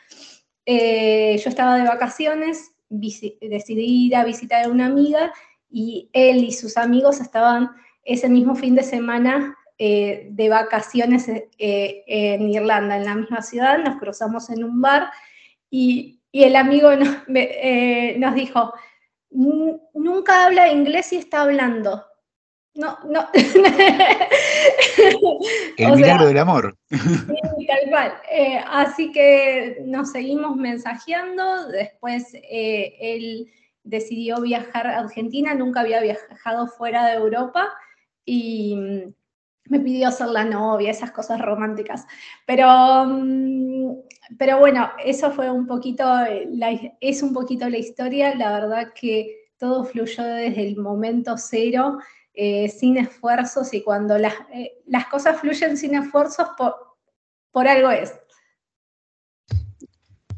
yo 0.66 1.48
estaba 1.48 1.76
de 1.76 1.84
vacaciones, 1.84 2.72
decidí 2.88 4.06
ir 4.06 4.16
a 4.16 4.24
visitar 4.24 4.64
a 4.64 4.68
una 4.68 4.86
amiga 4.86 5.32
y 5.70 6.10
él 6.12 6.44
y 6.44 6.52
sus 6.52 6.76
amigos 6.76 7.20
estaban 7.20 7.70
ese 8.04 8.28
mismo 8.28 8.54
fin 8.54 8.74
de 8.74 8.82
semana 8.82 9.56
eh, 9.82 10.28
de 10.32 10.50
vacaciones 10.50 11.26
eh, 11.28 12.04
en 12.06 12.50
Irlanda, 12.50 12.98
en 12.98 13.06
la 13.06 13.14
misma 13.14 13.40
ciudad, 13.40 13.78
nos 13.78 13.96
cruzamos 13.96 14.50
en 14.50 14.62
un 14.62 14.82
bar 14.82 15.10
y, 15.70 16.18
el 16.32 16.54
amigo 16.54 16.90
eh, 17.34 18.14
nos 18.18 18.34
dijo, 18.34 18.74
nunca 19.30 20.44
habla 20.44 20.70
inglés 20.70 21.14
y 21.14 21.16
está 21.16 21.42
hablando. 21.42 22.04
No, 22.74 22.98
no. 23.04 23.28
El 25.76 25.96
milagro 25.96 26.26
del 26.26 26.38
amor. 26.38 26.76
Sí, 26.90 27.66
tal 27.66 27.90
cual. 27.90 28.14
así 28.68 29.10
que 29.12 29.82
nos 29.84 30.12
seguimos 30.12 30.56
mensajeando. 30.56 31.68
Después 31.68 32.28
él 32.50 33.50
decidió 33.82 34.40
viajar 34.40 34.86
a 34.86 35.00
Argentina, 35.00 35.54
nunca 35.54 35.80
había 35.80 36.00
viajado 36.00 36.66
fuera 36.68 37.06
de 37.06 37.14
Europa 37.14 37.68
y 38.24 38.76
mm, 38.76 39.14
me 39.70 39.80
pidió 39.80 40.10
ser 40.10 40.28
la 40.28 40.44
novia, 40.44 40.90
esas 40.90 41.10
cosas 41.12 41.40
románticas. 41.40 42.06
Pero, 42.46 42.66
mm, 43.06 43.94
pero 44.38 44.58
bueno, 44.58 44.90
eso 45.04 45.30
fue 45.32 45.50
un 45.50 45.66
poquito, 45.66 46.04
es 47.00 47.22
un 47.22 47.32
poquito 47.32 47.68
la 47.68 47.78
historia. 47.78 48.34
La 48.34 48.52
verdad 48.52 48.92
que 48.94 49.48
todo 49.58 49.84
fluyó 49.84 50.24
desde 50.24 50.66
el 50.66 50.76
momento 50.76 51.36
cero, 51.36 51.98
eh, 52.34 52.68
sin 52.68 52.96
esfuerzos, 52.96 53.74
y 53.74 53.82
cuando 53.82 54.16
las, 54.16 54.34
eh, 54.54 54.72
las 54.86 55.06
cosas 55.06 55.40
fluyen 55.40 55.76
sin 55.76 55.94
esfuerzos, 55.94 56.48
por, 56.56 56.74
por 57.50 57.66
algo 57.66 57.90
es. 57.90 58.12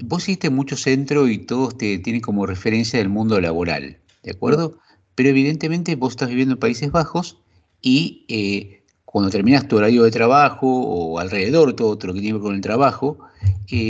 Vos 0.00 0.22
hiciste 0.22 0.50
mucho 0.50 0.76
centro 0.76 1.28
y 1.28 1.38
todos 1.38 1.76
te 1.76 1.98
tienen 1.98 2.22
como 2.22 2.46
referencia 2.46 2.98
del 2.98 3.08
mundo 3.08 3.40
laboral, 3.40 3.98
¿de 4.22 4.30
acuerdo? 4.30 4.78
Pero 5.14 5.28
evidentemente 5.28 5.94
vos 5.94 6.14
estás 6.14 6.30
viviendo 6.30 6.54
en 6.54 6.60
Países 6.60 6.90
Bajos 6.90 7.42
y 7.80 8.24
eh, 8.28 8.82
cuando 9.04 9.30
terminas 9.30 9.68
tu 9.68 9.76
horario 9.76 10.02
de 10.04 10.10
trabajo 10.10 10.66
o 10.66 11.18
alrededor 11.18 11.74
todo, 11.76 11.98
lo 12.02 12.14
que 12.14 12.20
tiene 12.20 12.28
que 12.28 12.32
ver 12.32 12.42
con 12.42 12.54
el 12.54 12.62
trabajo, 12.62 13.18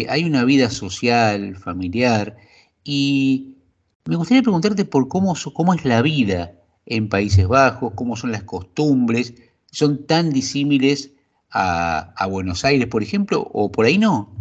hay 0.08 0.24
una 0.24 0.44
vida 0.44 0.70
social, 0.70 1.56
familiar 1.56 2.36
y 2.84 3.56
me 4.04 4.16
gustaría 4.16 4.42
preguntarte 4.42 4.84
por 4.84 5.08
cómo, 5.08 5.34
cómo 5.54 5.74
es 5.74 5.84
la 5.84 6.02
vida 6.02 6.52
en 6.86 7.08
Países 7.08 7.46
Bajos, 7.46 7.92
cómo 7.94 8.16
son 8.16 8.32
las 8.32 8.42
costumbres, 8.44 9.34
son 9.70 10.06
tan 10.06 10.30
disímiles 10.30 11.12
a, 11.50 12.26
Buenos 12.30 12.64
Aires, 12.64 12.88
por 12.88 13.02
ejemplo, 13.02 13.46
o 13.52 13.70
por 13.70 13.84
ahí 13.84 13.98
no. 13.98 14.34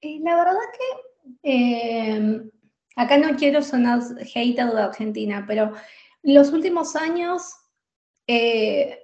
Eh, 0.00 0.18
la 0.22 0.36
verdad 0.36 0.54
que 1.42 2.50
acá 2.96 3.18
no 3.18 3.36
quiero 3.36 3.62
sonar 3.62 4.00
hater 4.24 4.72
de 4.72 4.80
Argentina, 4.80 5.44
pero 5.46 5.72
en 6.22 6.34
los 6.34 6.52
últimos 6.52 6.96
años 6.96 7.42
eh, 8.26 8.98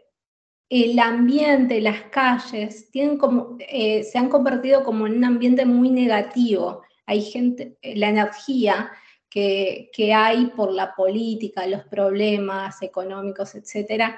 el 0.68 0.98
ambiente, 0.98 1.80
las 1.80 2.02
calles, 2.04 2.88
eh, 2.94 4.02
se 4.04 4.18
han 4.18 4.28
convertido 4.30 4.82
como 4.84 5.06
en 5.06 5.18
un 5.18 5.24
ambiente 5.24 5.66
muy 5.66 5.90
negativo. 5.90 6.82
Hay 7.04 7.20
gente, 7.20 7.76
la 7.82 8.08
energía 8.08 8.90
que, 9.32 10.12
hay 10.14 10.46
por 10.48 10.72
la 10.72 10.94
política, 10.94 11.66
los 11.66 11.84
problemas 11.84 12.82
económicos, 12.82 13.54
etc. 13.54 14.14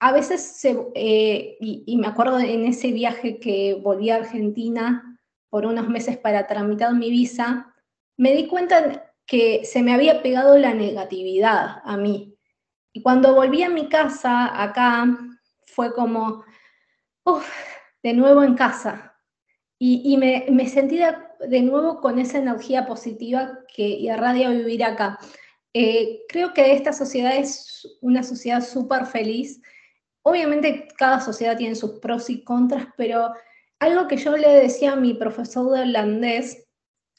a 0.00 0.12
veces, 0.12 0.64
y, 0.94 1.84
y 1.86 1.96
me 1.96 2.06
acuerdo 2.06 2.40
en 2.40 2.64
ese 2.64 2.90
viaje 2.92 3.38
que 3.38 3.74
volví 3.74 4.10
a 4.10 4.16
Argentina 4.16 5.18
por 5.50 5.66
unos 5.66 5.88
meses 5.88 6.16
para 6.16 6.46
tramitar 6.46 6.94
mi 6.94 7.10
visa, 7.10 7.72
me 8.16 8.34
di 8.34 8.48
cuenta 8.48 9.12
que 9.26 9.64
se 9.64 9.82
me 9.82 9.94
había 9.94 10.22
pegado 10.22 10.58
la 10.58 10.74
negatividad 10.74 11.80
a 11.84 11.96
mí, 11.96 12.34
y 12.96 13.02
cuando 13.02 13.34
volví 13.34 13.60
a 13.64 13.68
mi 13.68 13.88
casa, 13.88 14.62
acá, 14.62 15.04
fue 15.66 15.92
como, 15.92 16.44
uff, 17.24 17.50
de 18.04 18.12
nuevo 18.12 18.44
en 18.44 18.54
casa. 18.54 19.18
Y, 19.80 20.16
me, 20.16 20.68
sentí 20.68 20.96
de, 20.96 21.12
nuevo 21.48 22.00
con 22.00 22.18
esa 22.18 22.38
energía 22.38 22.86
positiva 22.86 23.60
que 23.74 23.82
irradia 23.82 24.50
vivir 24.50 24.84
acá. 24.84 25.18
Eh, 25.72 26.22
creo 26.28 26.52
que 26.54 26.72
esta 26.72 26.92
sociedad 26.92 27.36
es 27.36 27.98
una 28.00 28.22
sociedad 28.22 28.64
súper 28.64 29.06
feliz. 29.06 29.60
Obviamente 30.22 30.88
cada 30.96 31.20
sociedad 31.20 31.56
tiene 31.56 31.74
sus 31.74 31.98
pros 31.98 32.30
y 32.30 32.44
contras, 32.44 32.86
pero 32.96 33.32
algo 33.80 34.06
que 34.06 34.16
yo 34.16 34.36
le 34.36 34.48
decía 34.48 34.92
a 34.92 34.96
mi 34.96 35.14
profesor 35.14 35.70
de 35.72 35.82
holandés, 35.82 36.66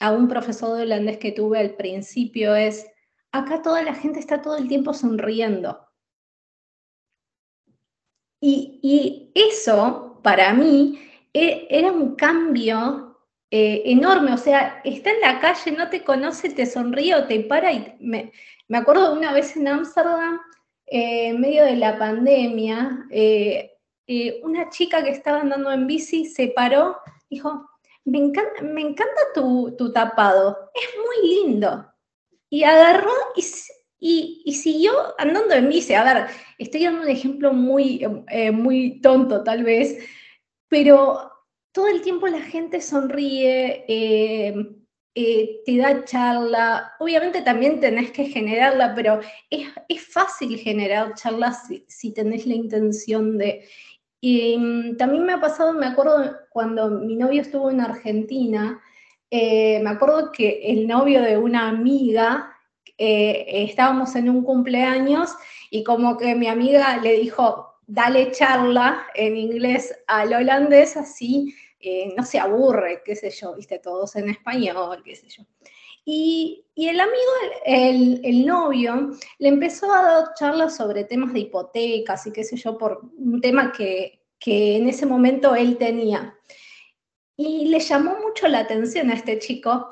a 0.00 0.12
un 0.12 0.28
profesor 0.28 0.76
de 0.76 0.82
holandés 0.82 1.18
que 1.18 1.32
tuve 1.32 1.58
al 1.58 1.76
principio, 1.76 2.54
es, 2.54 2.86
acá 3.32 3.62
toda 3.62 3.82
la 3.82 3.94
gente 3.94 4.18
está 4.18 4.42
todo 4.42 4.56
el 4.56 4.68
tiempo 4.68 4.94
sonriendo. 4.94 5.86
Y, 8.40 9.32
eso, 9.34 10.20
para 10.22 10.52
mí, 10.54 11.00
e, 11.32 11.66
era 11.70 11.90
un 11.90 12.14
cambio 12.14 13.15
eh, 13.50 13.82
enorme. 13.86 14.32
O 14.32 14.38
sea, 14.38 14.80
está 14.84 15.10
en 15.10 15.20
la 15.20 15.40
calle, 15.40 15.72
no 15.72 15.88
te 15.88 16.02
conoce, 16.02 16.50
te 16.50 16.66
sonríe 16.66 17.14
o 17.14 17.26
te 17.26 17.40
para. 17.40 17.72
Y 17.72 17.94
me, 18.00 18.32
acuerdo 18.72 19.12
de 19.12 19.18
una 19.18 19.32
vez 19.32 19.56
en 19.56 19.68
Ámsterdam, 19.68 20.40
eh, 20.86 21.28
en 21.28 21.40
medio 21.40 21.64
de 21.64 21.76
la 21.76 21.98
pandemia, 21.98 23.06
eh, 23.10 23.72
una 24.42 24.68
chica 24.70 25.02
que 25.02 25.10
estaba 25.10 25.40
andando 25.40 25.70
en 25.72 25.86
bici 25.86 26.26
se 26.26 26.48
paró, 26.48 26.96
dijo, 27.30 27.68
me 28.04 28.18
encanta, 28.18 28.62
me 28.62 28.80
encanta 28.80 29.20
tu, 29.34 29.74
tu 29.76 29.92
tapado, 29.92 30.70
es 30.74 30.88
muy 30.96 31.28
lindo 31.28 31.92
y 32.48 32.62
agarró 32.62 33.10
y, 33.98 34.42
y, 34.44 34.52
siguió 34.54 34.92
andando 35.18 35.54
en 35.54 35.68
bici. 35.68 35.94
A 35.94 36.04
ver, 36.04 36.26
estoy 36.58 36.84
dando 36.84 37.02
un 37.02 37.08
ejemplo 37.08 37.52
muy, 37.52 38.06
muy 38.52 39.00
tonto 39.00 39.42
tal 39.42 39.64
vez, 39.64 39.98
pero 40.68 41.35
todo 41.76 41.88
el 41.88 42.00
tiempo 42.00 42.26
la 42.26 42.40
gente 42.40 42.80
sonríe, 42.80 43.84
eh, 43.86 44.54
eh, 45.14 45.60
te 45.66 45.76
da 45.76 46.06
charla. 46.06 46.94
Obviamente 46.98 47.42
también 47.42 47.80
tenés 47.80 48.12
que 48.12 48.24
generarla, 48.24 48.94
pero 48.94 49.20
es, 49.50 49.68
es 49.86 50.06
fácil 50.10 50.56
generar 50.56 51.12
charlas 51.16 51.68
si, 51.86 52.14
tenés 52.14 52.46
la 52.46 52.54
intención 52.54 53.36
de... 53.36 53.68
Mm, 54.22 54.96
también 54.96 55.26
me 55.26 55.34
ha 55.34 55.40
pasado, 55.40 55.74
me 55.74 55.84
acuerdo 55.84 56.34
cuando 56.48 56.88
mi 56.88 57.14
novio 57.14 57.42
estuvo 57.42 57.70
en 57.70 57.82
Argentina, 57.82 58.80
eh, 59.30 59.78
me 59.82 59.90
acuerdo 59.90 60.32
que 60.32 60.72
el 60.72 60.86
novio 60.86 61.20
de 61.20 61.36
una 61.36 61.68
amiga, 61.68 62.56
eh, 62.96 63.44
estábamos 63.68 64.16
en 64.16 64.30
un 64.30 64.42
cumpleaños 64.44 65.36
y 65.70 65.84
como 65.84 66.16
que 66.16 66.34
mi 66.36 66.48
amiga 66.48 66.96
le 66.96 67.18
dijo, 67.18 67.74
dale 67.86 68.32
charla 68.32 69.06
en 69.14 69.36
inglés 69.36 69.94
al 70.06 70.32
holandés, 70.32 70.96
así 70.96 71.54
eh, 71.80 72.14
no 72.16 72.24
se 72.24 72.38
aburre, 72.38 73.02
qué 73.04 73.14
sé 73.16 73.30
yo, 73.30 73.54
viste, 73.54 73.78
todos 73.78 74.16
en 74.16 74.30
español, 74.30 75.02
qué 75.04 75.16
sé 75.16 75.28
yo. 75.28 75.44
Y, 76.04 76.64
el 76.76 77.00
amigo, 77.00 77.32
el, 77.64 78.20
el, 78.24 78.46
novio, 78.46 79.10
le 79.38 79.48
empezó 79.48 79.92
a 79.92 80.02
dar 80.02 80.34
charlas 80.34 80.76
sobre 80.76 81.04
temas 81.04 81.32
de 81.32 81.40
hipotecas 81.40 82.26
y 82.26 82.32
qué 82.32 82.44
sé 82.44 82.56
yo, 82.56 82.78
por 82.78 83.00
un 83.16 83.40
tema 83.40 83.72
que, 83.72 84.20
que 84.38 84.76
en 84.76 84.88
ese 84.88 85.06
momento 85.06 85.54
él 85.54 85.76
tenía. 85.78 86.38
Y 87.36 87.66
le 87.66 87.80
llamó 87.80 88.18
mucho 88.20 88.46
la 88.48 88.60
atención 88.60 89.10
a 89.10 89.14
este 89.14 89.38
chico 89.38 89.88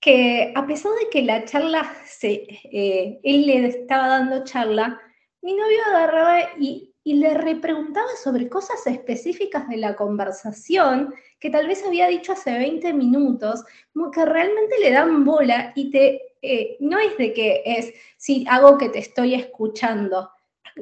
que 0.00 0.52
a 0.54 0.66
pesar 0.66 0.92
de 0.92 1.08
que 1.10 1.22
la 1.22 1.44
charla, 1.44 1.92
se, 2.06 2.46
eh, 2.72 3.18
él 3.22 3.46
le 3.46 3.66
estaba 3.66 4.06
dando 4.06 4.44
charla, 4.44 5.00
mi 5.42 5.54
novio 5.54 5.78
agarraba 5.88 6.38
y, 6.60 6.94
y 7.06 7.14
le 7.14 7.34
repreguntaba 7.34 8.08
sobre 8.20 8.48
cosas 8.48 8.84
específicas 8.84 9.68
de 9.68 9.76
la 9.76 9.94
conversación 9.94 11.14
que 11.38 11.50
tal 11.50 11.68
vez 11.68 11.86
había 11.86 12.08
dicho 12.08 12.32
hace 12.32 12.50
20 12.58 12.92
minutos, 12.94 13.64
que 14.12 14.24
realmente 14.24 14.74
le 14.80 14.90
dan 14.90 15.24
bola 15.24 15.72
y 15.76 15.92
te, 15.92 16.34
eh, 16.42 16.76
no 16.80 16.98
es 16.98 17.16
de 17.16 17.32
que 17.32 17.62
es, 17.64 17.92
si 18.16 18.44
hago 18.48 18.76
que 18.76 18.88
te 18.88 18.98
estoy 18.98 19.34
escuchando. 19.34 20.32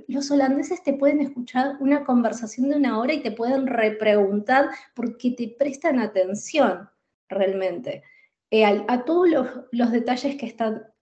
Los 0.09 0.31
holandeses 0.31 0.83
te 0.83 0.95
pueden 0.95 1.21
escuchar 1.21 1.77
una 1.81 2.07
conversación 2.07 2.71
de 2.71 2.77
una 2.77 2.99
hora 2.99 3.13
y 3.13 3.21
te 3.21 3.31
pueden 3.31 3.67
repreguntar 3.67 4.71
porque 4.95 5.33
te 5.33 5.55
prestan 5.59 5.99
atención 5.99 6.89
realmente 7.29 8.03
eh, 8.51 8.65
a, 8.65 9.05
todos 9.05 9.29
los, 9.73 9.93
detalles 9.93 10.37
que, 10.37 10.57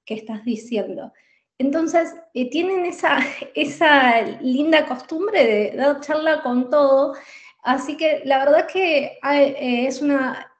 que 0.04 0.14
estás 0.14 0.44
diciendo. 0.44 1.12
Entonces, 1.58 2.14
eh, 2.34 2.50
tienen 2.50 2.84
esa, 2.86 3.18
esa 3.54 4.22
linda 4.40 4.86
costumbre 4.86 5.46
de 5.46 5.76
dar 5.76 6.00
charla 6.00 6.42
con 6.42 6.70
todo, 6.70 7.14
así 7.62 7.96
que 7.96 8.22
la 8.24 8.38
verdad 8.38 8.66
que 8.66 9.18
eh, 9.32 9.86
es 9.86 10.02
una, 10.02 10.52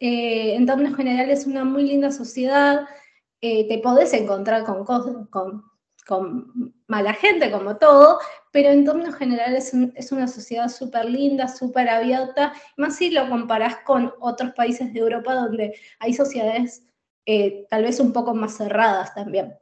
eh, 0.00 0.54
en 0.54 0.66
términos 0.66 0.96
generales, 0.96 1.46
una 1.46 1.64
muy 1.64 1.84
linda 1.84 2.10
sociedad. 2.10 2.86
te 3.40 3.80
podés 3.82 4.12
encontrar 4.14 4.64
con, 4.64 4.84
con, 4.84 5.64
con, 6.06 6.74
mala 6.86 7.14
gente, 7.14 7.50
como 7.50 7.76
todo, 7.76 8.18
pero 8.52 8.68
en 8.70 8.84
términos 8.84 9.14
generales 9.16 9.72
es, 9.94 10.12
una 10.12 10.28
sociedad 10.28 10.68
súper 10.68 11.06
linda, 11.06 11.48
súper 11.48 11.88
abierta, 11.88 12.52
más 12.76 12.96
si 12.96 13.10
lo 13.10 13.28
comparás 13.28 13.78
con 13.84 14.12
otros 14.20 14.52
países 14.54 14.92
de 14.92 15.00
Europa 15.00 15.34
donde 15.34 15.74
hay 15.98 16.14
sociedades 16.14 16.84
tal 17.70 17.82
vez 17.84 18.00
un 18.00 18.12
poco 18.12 18.34
más 18.34 18.56
cerradas 18.56 19.14
también. 19.14 19.54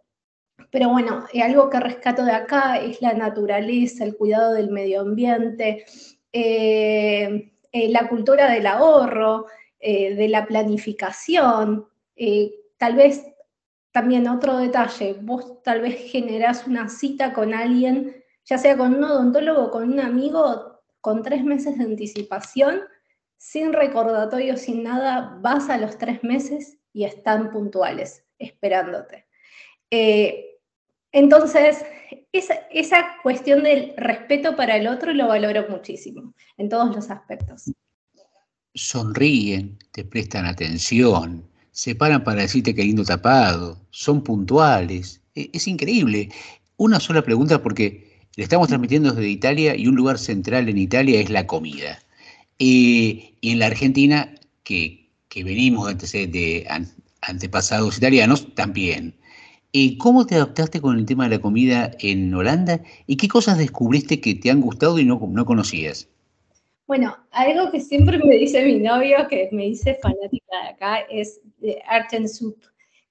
Pero 0.73 0.89
bueno, 0.89 1.27
eh, 1.35 1.43
algo 1.43 1.69
que 1.69 1.79
rescato 1.79 2.25
de 2.25 2.33
acá 2.33 2.79
es 2.79 3.03
la 3.03 3.13
naturaleza, 3.13 4.05
el 4.05 4.17
cuidado 4.17 4.55
del 4.55 4.71
medio 4.71 5.03
ambiente, 5.03 5.85
eh, 6.33 7.53
eh, 7.71 7.89
la 7.91 8.09
cultura 8.09 8.51
del 8.51 8.67
ahorro, 8.67 9.47
de 9.79 10.29
la 10.29 10.47
planificación. 10.47 11.89
tal 12.77 12.95
vez 12.95 13.27
también 13.91 14.29
otro 14.29 14.57
detalle, 14.57 15.17
vos 15.21 15.61
tal 15.65 15.81
vez 15.81 16.11
generás 16.11 16.69
una 16.69 16.89
cita 16.89 17.33
con 17.33 17.53
alguien, 17.53 18.23
ya 18.45 18.59
sea 18.59 18.77
con 18.77 18.95
un 18.95 19.03
odontólogo 19.03 19.65
o 19.65 19.71
con 19.73 19.93
un 19.93 19.99
amigo, 19.99 20.81
con 21.01 21.25
tres 21.25 21.43
meses 21.43 21.79
de 21.79 21.85
anticipación, 21.85 22.83
sin 23.37 23.73
recordatorio, 23.73 24.57
sin 24.57 24.85
nada, 24.85 25.37
vas 25.41 25.69
a 25.69 25.79
los 25.79 25.99
tres 25.99 26.23
meses 26.23 26.79
y 26.93 27.03
están 27.03 27.51
puntuales, 27.51 28.25
esperándote. 28.39 29.27
Entonces, 31.13 31.85
esa, 32.33 33.07
cuestión 33.23 33.63
del 33.63 33.93
respeto 33.97 34.57
para 34.57 34.77
el 34.77 34.87
otro 34.87 35.13
lo 35.13 35.29
valoro 35.29 35.67
muchísimo, 35.69 36.35
en 36.57 36.69
todos 36.69 36.95
los 36.95 37.11
aspectos. 37.11 37.71
Sonríen, 38.75 39.79
te 39.93 40.05
prestan 40.05 40.47
atención, 40.47 41.45
se 41.71 41.95
paran 41.95 42.25
para 42.25 42.43
decirte 42.43 42.75
que 42.75 42.85
lindo 42.85 43.05
tapado, 43.05 43.79
son 43.91 44.23
puntuales. 44.23 45.21
E, 45.35 45.51
es, 45.53 45.69
increíble. 45.69 46.31
Una 46.79 46.99
sola 46.99 47.23
pregunta 47.23 47.63
porque 47.63 48.19
le 48.37 48.45
estamos 48.45 48.69
transmitiendo 48.69 49.13
desde 49.13 49.29
Italia 49.29 49.77
y 49.77 49.87
un 49.87 49.95
lugar 49.95 50.19
central 50.19 50.69
en 50.71 50.79
Italia 50.79 51.21
es 51.21 51.29
la 51.29 51.47
comida. 51.47 52.03
Eh, 52.59 53.35
y 53.41 53.51
en 53.51 53.59
la 53.59 53.67
Argentina, 53.67 54.35
que, 54.65 55.11
venimos 55.35 55.87
de, 55.99 56.27
de 56.27 56.67
antepasados 57.21 57.99
italianos, 57.99 58.55
también. 58.55 59.15
Eh, 59.75 59.97
¿Cómo 59.97 60.27
te 60.27 60.35
adaptaste 60.35 60.83
con 60.83 60.99
el 60.99 61.07
tema 61.07 61.25
de 61.25 61.37
la 61.37 61.41
comida 61.41 61.93
en 62.01 62.35
Holanda 62.35 62.83
y 63.07 63.17
qué 63.17 63.27
cosas 63.27 63.57
descubriste 63.57 64.21
que 64.21 64.35
te 64.35 64.51
han 64.51 64.61
gustado 64.61 64.99
y 64.99 65.07
no, 65.07 65.19
no 65.31 65.47
conocías? 65.47 66.09
Bueno, 66.87 67.17
algo 67.31 67.71
que 67.71 67.81
siempre 67.81 68.19
me 68.19 68.37
dice 68.37 68.63
mi 68.67 68.81
novio, 68.81 69.27
que 69.31 69.49
me 69.51 69.65
dice 69.65 69.99
fanática 70.03 70.63
de 70.63 70.69
acá, 70.69 70.99
es 71.09 71.41
de 71.59 71.81
Arten 71.89 72.29
Soup, 72.29 72.59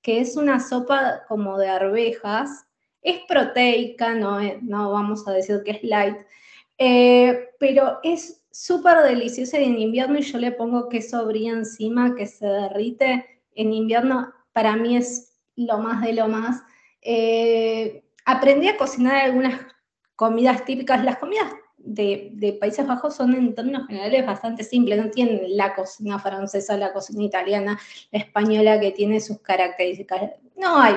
que 0.03 0.19
es 0.19 0.38
una 0.38 0.59
sopa 0.59 1.23
como 1.27 1.57
de 1.57 1.67
arvejas. 1.67 2.67
Es 3.01 3.21
proteica, 3.27 4.13
no, 4.13 4.39
no 4.61 4.91
vamos 4.91 5.27
a 5.27 5.31
decir 5.31 5.63
que 5.65 5.71
es 5.71 5.83
light, 5.83 6.17
eh, 6.77 7.49
pero 7.59 7.97
es 8.03 8.43
súper 8.51 8.99
deliciosa 8.99 9.57
en 9.57 9.79
invierno 9.79 10.19
y 10.19 10.21
yo 10.21 10.38
le 10.38 10.51
pongo 10.51 10.89
queso 10.89 11.25
brie 11.25 11.49
encima 11.49 12.13
que 12.13 12.27
se 12.27 12.45
derrite. 12.45 13.25
En 13.55 13.73
invierno 13.73 14.31
para 14.53 14.75
mí 14.75 14.95
es 14.95 15.31
lo 15.56 15.80
más 15.80 16.02
de 16.02 16.14
lo 16.14 16.28
más. 16.28 16.61
Eh, 17.02 18.03
aprendí 18.26 18.68
a 18.68 18.78
cocinar 18.78 19.15
algunas 19.15 19.60
comidas 20.15 20.64
típicas. 20.65 21.03
Las 21.03 21.18
comidas 21.18 21.52
de, 21.78 22.57
Países 22.60 22.86
Bajos 22.86 23.15
son 23.15 23.34
en 23.34 23.56
términos 23.56 23.88
generales 23.88 24.26
bastante 24.26 24.64
simples, 24.64 25.03
no 25.03 25.10
tienen 25.10 25.57
la 25.57 25.73
cocina 25.73 26.19
francesa, 26.19 26.78
la 26.78 26.94
cocina 26.94 27.23
italiana, 27.23 27.80
la 28.11 28.19
española 28.19 28.80
que 28.80 28.91
tiene 28.91 29.19
sus 29.19 29.40
características. 29.40 30.32
No 30.56 30.78
hay 30.80 30.95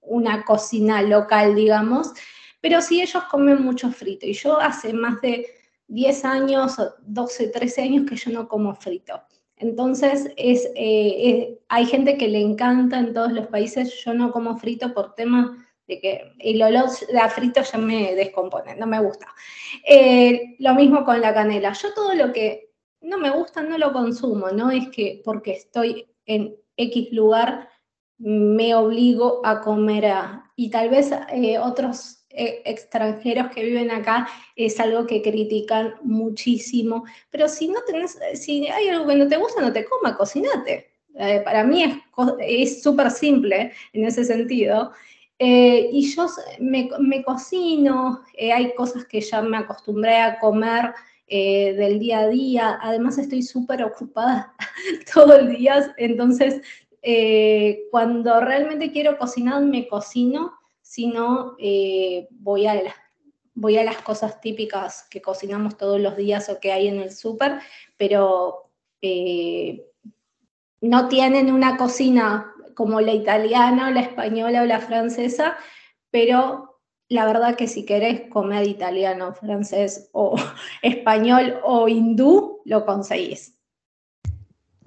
una 0.00 0.44
cocina 0.44 1.02
local, 1.02 1.54
digamos, 1.54 2.12
pero 2.60 2.80
sí 2.80 3.00
ellos 3.00 3.24
comen 3.24 3.62
mucho 3.62 3.90
frito. 3.90 4.26
Y 4.26 4.32
yo 4.32 4.58
hace 4.58 4.92
más 4.92 5.20
de 5.20 5.46
10 5.88 6.24
años, 6.24 6.76
12, 7.02 7.48
13 7.48 7.82
años 7.82 8.06
que 8.08 8.16
yo 8.16 8.32
no 8.32 8.48
como 8.48 8.74
frito. 8.74 9.22
Entonces, 9.56 10.32
eh, 10.36 11.58
hay 11.68 11.86
gente 11.86 12.16
que 12.16 12.28
le 12.28 12.40
encanta 12.40 12.98
en 12.98 13.14
todos 13.14 13.32
los 13.32 13.46
países. 13.46 14.02
Yo 14.04 14.14
no 14.14 14.32
como 14.32 14.58
frito 14.58 14.92
por 14.92 15.14
tema 15.14 15.64
de 15.86 16.00
que 16.00 16.32
el 16.38 16.62
olor 16.62 16.90
de 16.90 17.28
frito 17.30 17.62
ya 17.62 17.78
me 17.78 18.14
descompone, 18.14 18.74
no 18.76 18.86
me 18.86 19.00
gusta. 19.00 19.26
Eh, 19.86 20.56
lo 20.58 20.74
mismo 20.74 21.04
con 21.04 21.20
la 21.20 21.34
canela. 21.34 21.72
Yo 21.72 21.92
todo 21.94 22.14
lo 22.14 22.32
que 22.32 22.70
no 23.00 23.18
me 23.18 23.30
gusta 23.30 23.62
no 23.62 23.76
lo 23.78 23.92
consumo, 23.92 24.50
no 24.50 24.70
es 24.70 24.88
que 24.88 25.20
porque 25.24 25.52
estoy 25.52 26.08
en 26.26 26.56
X 26.76 27.12
lugar 27.12 27.68
me 28.18 28.74
obligo 28.74 29.40
a 29.44 29.60
comer 29.60 30.06
a, 30.06 30.52
y 30.56 30.70
tal 30.70 30.88
vez 30.88 31.10
eh, 31.32 31.58
otros 31.58 32.23
eh, 32.23 32.23
extranjeros 32.34 33.50
que 33.52 33.64
viven 33.64 33.90
acá 33.90 34.28
es 34.56 34.78
algo 34.80 35.06
que 35.06 35.22
critican 35.22 35.94
muchísimo. 36.02 37.04
Pero 37.30 37.48
si 37.48 37.68
no 37.68 37.80
tenés, 37.86 38.18
si 38.34 38.66
hay 38.66 38.88
algo 38.88 39.06
que 39.06 39.16
no 39.16 39.28
te 39.28 39.36
gusta, 39.36 39.62
no 39.62 39.72
te 39.72 39.84
coma, 39.84 40.16
cocinate. 40.16 40.90
Eh, 41.16 41.42
para 41.44 41.62
mí 41.62 42.02
es 42.40 42.82
súper 42.82 43.10
simple 43.10 43.72
en 43.92 44.04
ese 44.04 44.24
sentido. 44.24 44.92
Eh, 45.38 45.88
y 45.92 46.12
yo 46.14 46.26
me, 46.58 46.90
me 46.98 47.22
cocino, 47.22 48.22
hay 48.38 48.74
cosas 48.74 49.04
que 49.04 49.20
ya 49.20 49.42
me 49.42 49.58
acostumbré 49.58 50.16
a 50.16 50.38
comer 50.38 50.92
del 51.28 51.98
día 51.98 52.20
a 52.20 52.28
día. 52.28 52.78
Además 52.82 53.18
estoy 53.18 53.42
súper 53.42 53.82
ocupada 53.82 54.54
todo 55.14 55.34
el 55.36 55.56
día, 55.56 55.94
entonces 55.96 56.60
cuando 57.90 58.40
realmente 58.40 58.90
quiero 58.92 59.18
cocinar, 59.18 59.62
me 59.62 59.86
cocino 59.88 60.54
sino 60.94 61.56
eh, 61.58 62.28
voy, 62.30 62.68
a 62.68 63.84
las 63.84 63.96
cosas 64.02 64.40
típicas 64.40 65.08
que 65.10 65.20
cocinamos 65.20 65.76
todos 65.76 66.00
los 66.00 66.16
días 66.16 66.48
o 66.48 66.60
que 66.60 66.70
hay 66.70 66.86
en 66.86 67.00
el 67.00 67.10
súper, 67.10 67.58
pero 67.96 68.70
eh, 69.02 69.84
no 70.80 71.08
tienen 71.08 71.52
una 71.52 71.76
cocina 71.76 72.54
como 72.76 73.00
la 73.00 73.12
italiana, 73.12 73.90
la 73.90 74.02
española 74.02 74.62
o 74.62 74.66
la 74.66 74.78
francesa, 74.78 75.56
pero 76.12 76.78
la 77.08 77.26
verdad 77.26 77.56
que 77.56 77.66
si 77.66 77.84
querés 77.84 78.30
comer 78.30 78.64
italiano, 78.68 79.34
francés 79.34 80.10
o 80.12 80.36
español 80.82 81.56
o 81.64 81.88
hindú, 81.88 82.60
lo 82.64 82.86
conseguís. 82.86 83.56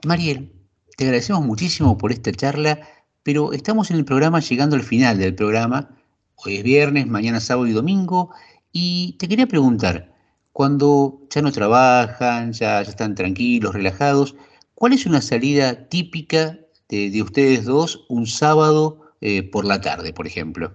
Mariel, 0.06 0.54
te 0.96 1.04
agradecemos 1.04 1.46
muchísimo 1.46 1.98
por 1.98 2.14
esta 2.14 2.32
charla, 2.32 2.80
pero 3.24 3.52
estamos 3.52 3.92
en 3.92 3.98
el 3.98 4.06
programa 4.06 4.40
llegando 4.40 4.78
al 4.78 4.84
final 4.84 5.18
del 5.18 5.36
programa 5.36 5.97
Hoy 6.46 6.58
es 6.58 6.64
viernes, 6.64 7.08
mañana 7.08 7.40
sábado 7.40 7.66
y 7.66 7.72
domingo. 7.72 8.30
Y 8.72 9.14
te 9.14 9.28
quería 9.28 9.48
preguntar, 9.48 10.14
cuando 10.54 11.22
ya 11.32 11.42
no 11.42 11.52
trabajan, 11.52 12.54
ya, 12.54 12.82
están 12.82 13.16
tranquilos, 13.16 13.74
relajados, 13.74 14.36
¿cuál 14.76 14.94
es 14.94 15.08
una 15.08 15.22
salida 15.22 15.90
típica 15.90 16.60
de, 16.90 17.22
ustedes 17.24 17.66
dos 17.66 18.06
un 18.08 18.28
sábado 18.28 19.02
eh, 19.20 19.50
por 19.50 19.66
la 19.66 19.82
tarde, 19.82 20.14
por 20.14 20.28
ejemplo? 20.28 20.74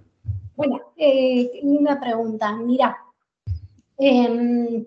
Bueno, 0.57 0.81
eh, 0.97 1.61
linda 1.63 2.01
pregunta. 2.01 2.57
Mira, 2.57 2.97
em, 3.99 4.85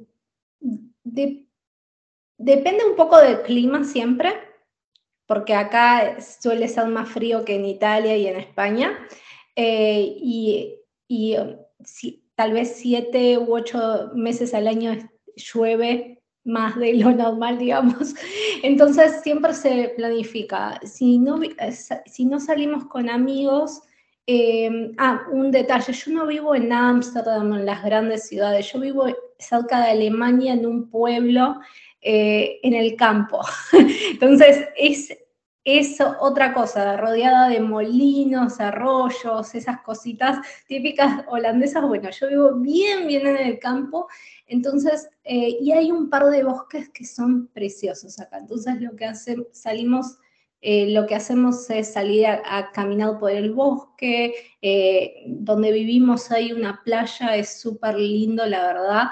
depende 2.38 2.85
un 2.85 2.97
poco 2.97 3.18
del 3.22 3.43
clima 3.43 3.85
siempre, 3.85 4.34
porque 5.26 5.53
acá 5.53 6.18
suele 6.19 6.68
ser 6.68 6.88
más 6.88 7.07
frío 7.07 7.45
que 7.45 7.56
en 7.56 7.64
Italia 7.64 8.18
y 8.18 8.27
en 8.27 8.35
España. 8.35 9.07
Eh, 9.56 10.15
y, 11.07 11.36
um, 11.38 11.56
tal 12.36 12.53
vez 12.53 12.76
siete 12.76 13.38
u 13.38 13.53
ocho 13.56 14.11
meses 14.14 14.53
al 14.53 14.68
año 14.68 14.98
llueve 15.36 16.22
más 16.44 16.77
de 16.77 16.94
lo 16.94 17.11
normal, 17.23 17.57
digamos. 17.57 18.15
Entonces 18.64 19.22
siempre 19.23 19.53
se 19.53 19.94
planifica. 19.95 20.80
Si 20.84 21.18
no, 21.18 21.41
eh, 21.44 21.72
si 22.06 22.26
no 22.26 22.40
salimos 22.40 22.86
con 22.86 23.10
amigos, 23.10 23.82
eh, 24.27 24.91
ah, 24.98 25.22
un 25.32 25.52
detalle, 25.52 25.94
yo 25.94 26.11
no 26.11 26.26
vivo 26.26 26.56
en 26.56 26.72
Ámsterdam, 26.72 27.53
en 27.53 27.65
las 27.65 27.84
grandes 27.84 28.27
ciudades, 28.27 28.72
yo 28.72 28.80
vivo 28.80 29.06
cerca 29.38 29.82
de 29.82 29.91
Alemania, 29.91 30.53
en 30.53 30.65
un 30.65 30.90
pueblo, 30.90 31.60
eh, 32.02 32.60
en 32.64 32.73
el 32.73 32.95
campo. 32.95 33.41
Entonces, 34.11 34.68
es, 34.77 35.15
es 35.65 35.97
otra 36.19 36.53
cosa, 36.53 36.95
rodeada 36.95 37.49
de 37.49 37.59
molinos, 37.59 38.59
arroyos, 38.59 39.55
esas 39.55 39.81
cositas 39.81 40.37
típicas 40.67 41.25
holandesas. 41.27 41.83
Bueno, 41.87 42.11
yo 42.11 42.29
vivo 42.29 42.53
bien, 42.59 43.07
bien 43.07 43.25
en 43.25 43.37
el 43.37 43.57
campo, 43.57 44.07
entonces, 44.45 45.09
eh, 45.23 45.57
y 45.59 45.71
hay 45.71 45.91
un 45.91 46.11
par 46.11 46.25
de 46.25 46.43
bosques 46.43 46.89
que 46.89 47.03
son 47.03 47.47
preciosos 47.47 48.19
acá. 48.19 48.37
Entonces, 48.37 48.79
lo 48.79 48.95
que 48.95 49.11
salimos 49.51 50.19
eh, 50.61 50.89
lo 50.91 51.05
que 51.05 51.13
hacemos 51.13 51.69
es 51.69 51.93
salir 51.93 52.25
a, 52.25 52.71
caminar 52.71 53.19
por 53.19 53.29
el 53.29 53.51
bosque, 53.51 54.33
eh, 54.63 55.23
donde 55.27 55.71
vivimos 55.71 56.31
hay 56.31 56.53
una 56.53 56.81
playa, 56.83 57.35
es 57.35 57.59
súper 57.59 57.99
lindo, 57.99 58.45
la 58.45 58.65
verdad. 58.67 59.03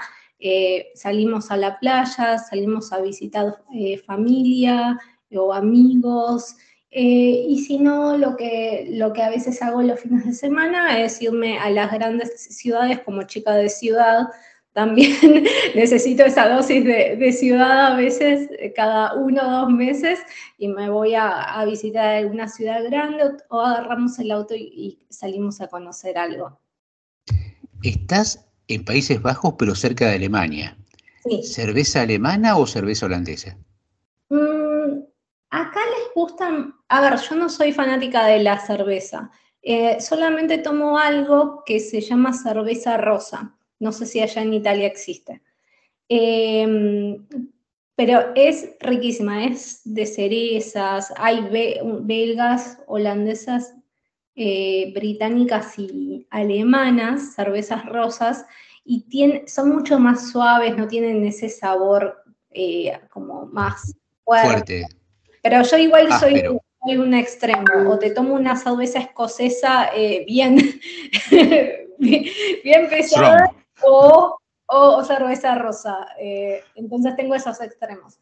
Salimos 0.95 1.51
a 1.51 1.57
la 1.57 1.79
playa, 1.79 2.37
salimos 2.37 2.91
a 2.91 3.01
visitar 3.01 3.63
familia 4.05 4.99
o 5.37 5.53
amigos. 5.53 6.55
y 6.91 7.57
si 7.65 7.79
no, 7.79 8.17
lo 8.17 8.35
que, 8.37 8.87
lo 8.91 9.13
que 9.13 9.23
a 9.23 9.29
veces 9.29 9.61
hago 9.61 9.81
los 9.81 9.99
fines 9.99 10.25
de 10.25 10.33
semana 10.33 10.99
es 10.99 11.21
irme 11.21 11.57
a 11.59 11.69
las 11.71 11.91
grandes 11.91 12.29
ciudades 12.55 12.99
como 13.01 13.23
chica 13.23 13.53
de 13.55 13.69
ciudad, 13.69 14.27
también 14.73 15.45
necesito 15.75 16.23
esa 16.23 16.49
dosis 16.49 16.83
de, 16.83 17.31
ciudad 17.31 17.93
a 17.93 17.95
veces, 17.95 18.49
eh, 18.57 18.73
cada 18.75 19.13
uno 19.13 19.41
o 19.43 19.51
dos 19.61 19.69
meses, 19.69 20.19
y 20.57 20.67
me 20.67 20.89
voy 20.89 21.13
a, 21.13 21.63
visitar 21.65 22.15
alguna 22.15 22.47
ciudad 22.47 22.83
grande 22.83 23.23
o, 23.49 23.61
agarramos 23.61 24.17
el 24.17 24.31
auto 24.31 24.55
y, 24.55 25.05
salimos 25.09 25.61
a 25.61 25.67
conocer 25.67 26.17
algo. 26.17 26.59
Estás 27.83 28.47
en 28.67 28.83
Países 28.83 29.21
Bajos, 29.21 29.53
pero 29.59 29.75
cerca 29.75 30.07
de 30.07 30.15
Alemania. 30.15 30.75
Sí. 31.23 31.43
¿Cerveza 31.43 32.01
alemana 32.01 32.57
o 32.57 32.65
cerveza 32.65 33.05
holandesa? 33.05 33.55
Acá 35.55 35.79
les 35.85 36.13
gustan, 36.15 36.73
a 36.87 37.01
ver, 37.01 37.19
yo 37.19 37.35
no 37.35 37.47
soy 37.47 37.71
fanática 37.73 38.25
de 38.25 38.39
la 38.41 38.57
cerveza, 38.59 39.29
eh, 39.61 40.01
solamente 40.01 40.57
tomo 40.57 40.97
algo 40.97 41.63
que 41.65 41.79
se 41.79 42.01
llama 42.01 42.33
cerveza 42.33 42.97
rosa 42.97 43.55
no 43.83 43.91
sé 43.91 44.05
si 44.05 44.21
allá 44.21 44.41
en 44.41 44.53
Italia 44.53 44.87
existe. 44.87 45.41
Em, 46.07 47.27
pero 47.95 48.33
es 48.33 48.75
riquísima, 48.79 49.45
es 49.45 49.81
de 49.83 50.05
cerezas, 50.05 51.13
hay 51.17 51.41
belgas, 52.01 52.79
holandesas, 52.87 53.75
eh, 54.35 54.91
británicas 54.95 55.77
y 55.77 56.25
alemanas, 56.31 57.35
cervezas 57.35 57.85
rosas, 57.85 58.45
y 58.85 59.05
son 59.45 59.69
mucho 59.69 59.99
más 59.99 60.31
suaves, 60.31 60.75
no 60.75 60.87
tienen 60.87 61.23
ese 61.25 61.49
sabor 61.49 62.23
eh, 62.49 62.99
como 63.09 63.45
más 63.45 63.95
fuerte. 64.23 64.87
Pero 65.43 65.61
yo 65.61 65.77
igual 65.77 66.07
soy, 66.19 66.41
un 66.97 67.13
extremo, 67.13 67.91
o 67.91 67.99
te 67.99 68.11
tomo 68.11 68.33
una 68.33 68.55
cerveza 68.55 68.99
escocesa 68.99 69.89
eh, 69.93 70.23
bien, 70.25 70.57
bien, 71.99 72.89
pesada 72.89 73.51
o, 73.85 74.37
o, 74.67 75.03
cerveza 75.03 75.55
rosa. 75.55 76.07
Eh, 76.17 76.63
entonces 76.75 77.17
tengo 77.17 77.35
esos 77.35 77.59
extremos. 77.59 78.19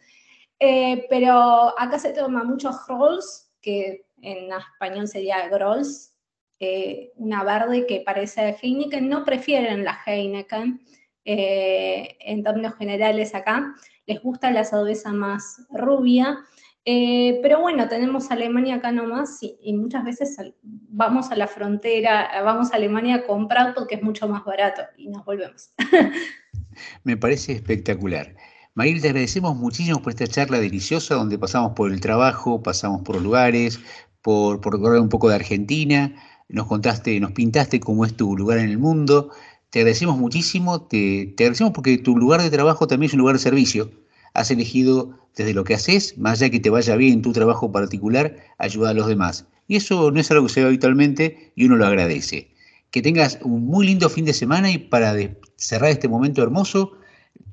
Eh, 0.59 1.05
pero 1.11 1.79
acá 1.79 1.99
se 1.99 2.11
toma 2.11 2.43
mucho 2.43 2.71
rolls, 2.87 3.51
que 3.61 4.03
en 4.23 4.49
español 4.51 5.07
sería 5.07 5.47
Grolls, 5.47 6.15
eh, 6.59 7.11
una 7.17 7.43
verde 7.43 7.85
que 7.85 8.01
parece 8.03 8.57
Heineken. 8.59 9.07
No 9.07 9.23
prefieren 9.23 9.83
la 9.83 9.99
Heineken 10.05 10.81
en 11.23 12.43
términos 12.43 12.75
generales 12.77 13.35
acá. 13.35 13.75
Les 14.07 14.19
gusta 14.23 14.49
la 14.49 14.63
cerveza 14.63 15.11
más 15.13 15.67
rubia. 15.69 16.39
Eh, 16.83 17.39
pero 17.43 17.61
bueno, 17.61 17.87
tenemos 17.87 18.31
Alemania 18.31 18.75
acá 18.75 18.91
nomás 18.91 19.39
y, 19.41 19.73
muchas 19.73 20.03
veces 20.03 20.35
vamos 20.63 21.29
a 21.29 21.35
la 21.35 21.47
frontera, 21.47 22.41
vamos 22.43 22.71
a 22.71 22.77
Alemania 22.77 23.17
a 23.17 23.23
comprar 23.23 23.75
porque 23.75 23.95
es 23.95 24.01
mucho 24.01 24.27
más 24.27 24.43
barato 24.43 24.81
y 24.97 25.07
nos 25.09 25.23
volvemos. 25.23 25.71
Me 27.03 27.17
parece 27.17 27.53
espectacular. 27.53 28.35
María, 28.73 28.99
te 28.99 29.09
agradecemos 29.09 29.55
muchísimo 29.55 30.01
por 30.01 30.13
esta 30.13 30.25
charla 30.27 30.59
deliciosa 30.59 31.15
donde 31.15 31.37
pasamos 31.37 31.73
por 31.73 31.91
el 31.91 32.01
trabajo, 32.01 32.63
pasamos 32.63 33.01
por 33.03 33.21
lugares, 33.21 33.79
por, 34.21 34.61
por 34.61 34.73
recorrer 34.73 35.01
un 35.01 35.09
poco 35.09 35.29
de 35.29 35.35
Argentina, 35.35 36.15
nos 36.49 36.67
contaste, 36.67 37.19
nos 37.19 37.33
pintaste 37.33 37.79
cómo 37.79 38.05
es 38.05 38.15
tu 38.15 38.35
lugar 38.35 38.57
en 38.57 38.69
el 38.69 38.77
mundo. 38.77 39.29
Te 39.69 39.79
agradecemos 39.79 40.17
muchísimo, 40.17 40.81
te 40.81 41.33
agradecemos 41.37 41.73
porque 41.73 41.97
tu 41.97 42.17
lugar 42.17 42.41
de 42.41 42.49
trabajo 42.49 42.87
también 42.87 43.09
es 43.09 43.13
un 43.13 43.19
lugar 43.19 43.35
de 43.35 43.39
servicio 43.39 43.91
has 44.33 44.51
elegido 44.51 45.20
desde 45.35 45.53
lo 45.53 45.63
que 45.63 45.73
haces, 45.73 46.17
más 46.17 46.41
allá 46.41 46.51
que 46.51 46.59
te 46.59 46.69
vaya 46.69 46.95
bien 46.95 47.13
en 47.13 47.21
tu 47.21 47.31
trabajo 47.31 47.71
particular, 47.71 48.35
ayudar 48.57 48.91
a 48.91 48.93
los 48.93 49.07
demás. 49.07 49.45
Y 49.67 49.77
eso 49.77 50.11
no 50.11 50.19
es 50.19 50.29
algo 50.31 50.47
que 50.47 50.53
se 50.53 50.61
ve 50.61 50.67
habitualmente 50.67 51.53
y 51.55 51.65
uno 51.65 51.77
lo 51.77 51.85
agradece. 51.85 52.51
Que 52.91 53.01
tengas 53.01 53.39
un 53.41 53.65
muy 53.67 53.85
lindo 53.85 54.09
fin 54.09 54.25
de 54.25 54.33
semana 54.33 54.69
y 54.69 54.77
para 54.77 55.15
cerrar 55.55 55.91
este 55.91 56.09
momento 56.09 56.43
hermoso, 56.43 56.91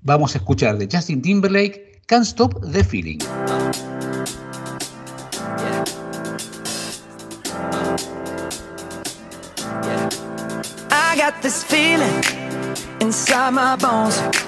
vamos 0.03 0.35
a 0.35 0.39
escuchar 0.39 0.79
de 0.79 0.89
Justin 0.91 1.23
Timberlake, 1.23 2.03
Can't 2.07 2.25
Stop 2.25 2.61
the 2.73 2.83
Feeling. 2.83 3.19
I 10.91 11.17
got 11.17 11.41
this 11.43 11.63
feeling 11.63 12.23
inside 13.01 13.53
my 13.53 13.77
bones. 13.77 14.48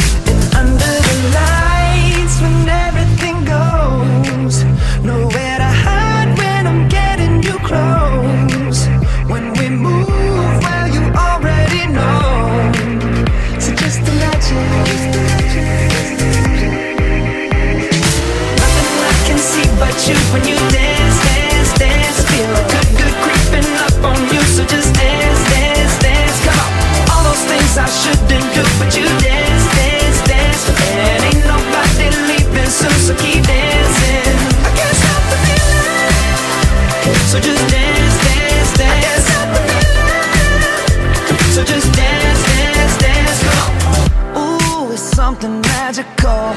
something 45.41 45.61
magical. 45.61 46.53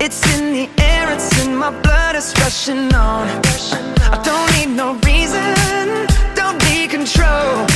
It's 0.00 0.20
in 0.34 0.52
the 0.52 0.68
air, 0.82 0.97
it's 1.12 1.44
in 1.44 1.56
my 1.56 1.70
blood, 1.82 2.14
it's 2.16 2.32
rushing 2.40 2.92
on. 2.94 3.28
I 4.14 4.20
don't 4.24 4.48
need 4.56 4.76
no 4.76 4.94
reason, 5.06 6.06
don't 6.34 6.58
need 6.68 6.90
control. 6.90 7.66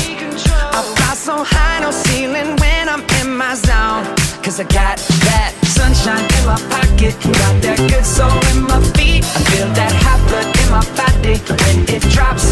I 0.77 0.81
fly 0.95 1.15
so 1.15 1.45
high, 1.45 1.81
no 1.81 1.91
ceiling 1.91 2.57
when 2.57 2.89
I'm 2.89 3.03
in 3.21 3.37
my 3.37 3.55
zone. 3.55 4.05
Cause 4.43 4.59
I 4.59 4.65
got 4.65 4.99
that 5.29 5.55
sunshine 5.65 6.25
in 6.39 6.45
my 6.47 6.59
pocket, 6.73 7.15
got 7.23 7.55
that 7.63 7.79
good 7.91 8.05
soul 8.05 8.33
in 8.53 8.63
my 8.63 8.81
feet. 8.97 9.25
I 9.25 9.41
feel 9.51 9.69
that 9.79 9.93
hot 10.05 10.21
blood 10.29 10.49
in 10.61 10.69
my 10.77 10.85
body 10.99 11.37
when 11.61 11.79
it 11.95 12.03
drops. 12.11 12.47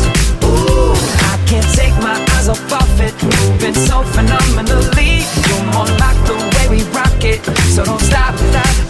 Ooh, 0.44 0.94
I 1.32 1.36
can't 1.50 1.66
take 1.74 1.96
my 1.98 2.16
eyes 2.36 2.48
off 2.48 2.62
of 2.72 3.00
it, 3.00 3.14
moving 3.22 3.74
so 3.74 4.02
phenomenally. 4.14 5.26
You're 5.46 5.66
more 5.74 5.90
like 5.98 6.18
the 6.30 6.36
way 6.54 6.66
we 6.70 6.80
rock 6.94 7.18
it, 7.24 7.42
so 7.74 7.84
don't 7.84 8.00
stop, 8.00 8.36
stop, 8.36 8.89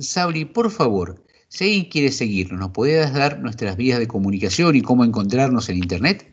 Sabri, 0.00 0.44
por 0.44 0.70
favor, 0.70 1.22
si 1.48 1.64
alguien 1.64 1.90
quiere 1.90 2.12
seguirnos, 2.12 2.60
¿nos 2.60 2.70
podrías 2.70 3.12
dar 3.12 3.40
nuestras 3.40 3.76
vías 3.76 3.98
de 3.98 4.06
comunicación 4.06 4.76
y 4.76 4.82
cómo 4.82 5.04
encontrarnos 5.04 5.68
en 5.68 5.78
Internet? 5.78 6.32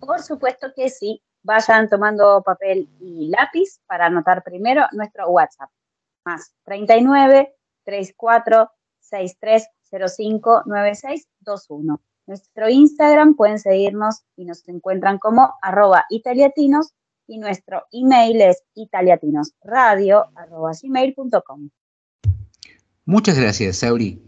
Por 0.00 0.22
supuesto 0.22 0.68
que 0.74 0.88
sí. 0.88 1.22
Vayan 1.42 1.90
tomando 1.90 2.42
papel 2.42 2.88
y 3.00 3.28
lápiz 3.28 3.78
para 3.86 4.06
anotar 4.06 4.42
primero 4.42 4.86
nuestro 4.92 5.28
WhatsApp. 5.28 5.68
Más 6.24 6.54
39 6.64 7.54
34 7.84 8.70
63 9.00 9.68
05 10.16 10.62
96 10.64 11.28
21. 11.40 12.00
Nuestro 12.26 12.70
Instagram 12.70 13.34
pueden 13.36 13.58
seguirnos 13.58 14.22
y 14.36 14.46
nos 14.46 14.66
encuentran 14.66 15.18
como 15.18 15.52
arroba 15.60 16.06
italiatinos 16.08 16.94
y 17.26 17.38
nuestro 17.38 17.84
email 17.92 18.40
es 18.40 18.62
italiatinosradio 18.74 20.24
arroba 20.34 20.72
gmail.com. 20.80 21.70
Muchas 23.06 23.38
gracias, 23.38 23.76
Sabri. 23.76 24.22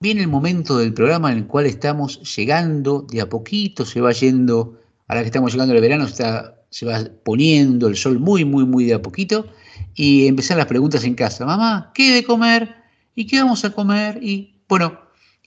Viene 0.00 0.20
el 0.20 0.28
momento 0.28 0.78
del 0.78 0.94
programa 0.94 1.32
en 1.32 1.38
el 1.38 1.46
cual 1.46 1.66
estamos 1.66 2.36
llegando, 2.36 3.02
de 3.02 3.20
a 3.20 3.28
poquito 3.28 3.84
se 3.84 4.00
va 4.00 4.12
yendo, 4.12 4.80
ahora 5.08 5.22
que 5.22 5.26
estamos 5.26 5.52
llegando 5.52 5.74
al 5.74 5.80
verano, 5.80 6.04
está, 6.04 6.62
se 6.70 6.86
va 6.86 7.00
poniendo 7.24 7.88
el 7.88 7.96
sol 7.96 8.20
muy, 8.20 8.44
muy, 8.44 8.64
muy 8.64 8.84
de 8.84 8.94
a 8.94 9.02
poquito, 9.02 9.46
y 9.94 10.28
empezar 10.28 10.56
las 10.56 10.66
preguntas 10.66 11.02
en 11.02 11.14
casa. 11.14 11.44
Mamá, 11.44 11.90
¿qué 11.94 12.12
de 12.12 12.22
comer? 12.22 12.76
¿Y 13.16 13.26
qué 13.26 13.40
vamos 13.40 13.64
a 13.64 13.70
comer? 13.70 14.22
Y 14.22 14.62
bueno, 14.68 15.00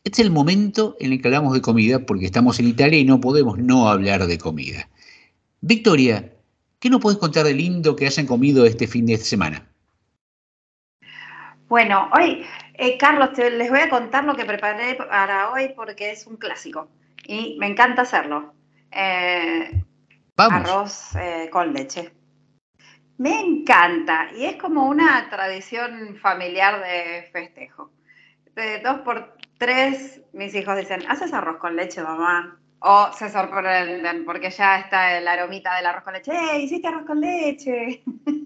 este 0.03 0.21
es 0.21 0.25
el 0.25 0.31
momento 0.33 0.97
en 0.99 1.13
el 1.13 1.21
que 1.21 1.29
hablamos 1.29 1.53
de 1.53 1.61
comida, 1.61 2.05
porque 2.05 2.25
estamos 2.25 2.59
en 2.59 2.67
Italia 2.67 2.99
y 2.99 3.05
no 3.05 3.21
podemos 3.21 3.57
no 3.57 3.87
hablar 3.87 4.27
de 4.27 4.37
comida. 4.37 4.89
Victoria, 5.61 6.33
¿qué 6.81 6.89
nos 6.89 6.99
puedes 6.99 7.19
contar 7.19 7.45
de 7.45 7.53
lindo 7.53 7.95
que 7.95 8.07
hayan 8.07 8.25
comido 8.25 8.65
este 8.65 8.87
fin 8.87 9.05
de 9.05 9.17
semana? 9.17 9.67
Bueno, 11.69 12.09
hoy, 12.13 12.45
eh, 12.73 12.97
Carlos, 12.97 13.31
te- 13.33 13.51
les 13.51 13.69
voy 13.69 13.79
a 13.79 13.89
contar 13.89 14.25
lo 14.25 14.35
que 14.35 14.43
preparé 14.45 14.95
para 14.95 15.51
hoy 15.51 15.71
porque 15.75 16.11
es 16.11 16.27
un 16.27 16.35
clásico 16.35 16.89
y 17.25 17.55
me 17.59 17.67
encanta 17.67 18.01
hacerlo. 18.01 18.53
Eh, 18.91 19.81
Vamos. 20.35 20.69
Arroz 20.69 21.15
eh, 21.15 21.49
con 21.51 21.71
leche. 21.71 22.11
Me 23.17 23.39
encanta 23.39 24.31
y 24.35 24.45
es 24.45 24.55
como 24.55 24.89
una 24.89 25.29
tradición 25.29 26.17
familiar 26.19 26.81
de 26.81 27.29
festejo. 27.31 27.91
De 28.55 28.79
dos 28.79 29.01
por 29.01 29.37
tres, 29.59 30.21
mis 30.33 30.53
hijos 30.55 30.75
dicen, 30.75 31.03
¿haces 31.07 31.31
arroz 31.31 31.57
con 31.57 31.75
leche, 31.75 32.01
mamá? 32.01 32.59
O 32.83 33.11
se 33.13 33.29
sorprenden 33.29 34.25
porque 34.25 34.49
ya 34.49 34.79
está 34.79 35.15
el 35.15 35.27
aromita 35.27 35.75
del 35.75 35.85
arroz 35.85 36.03
con 36.03 36.13
leche. 36.13 36.31
¡Eh, 36.31 36.61
hiciste 36.61 36.87
arroz 36.87 37.05
con 37.05 37.21
leche! 37.21 38.01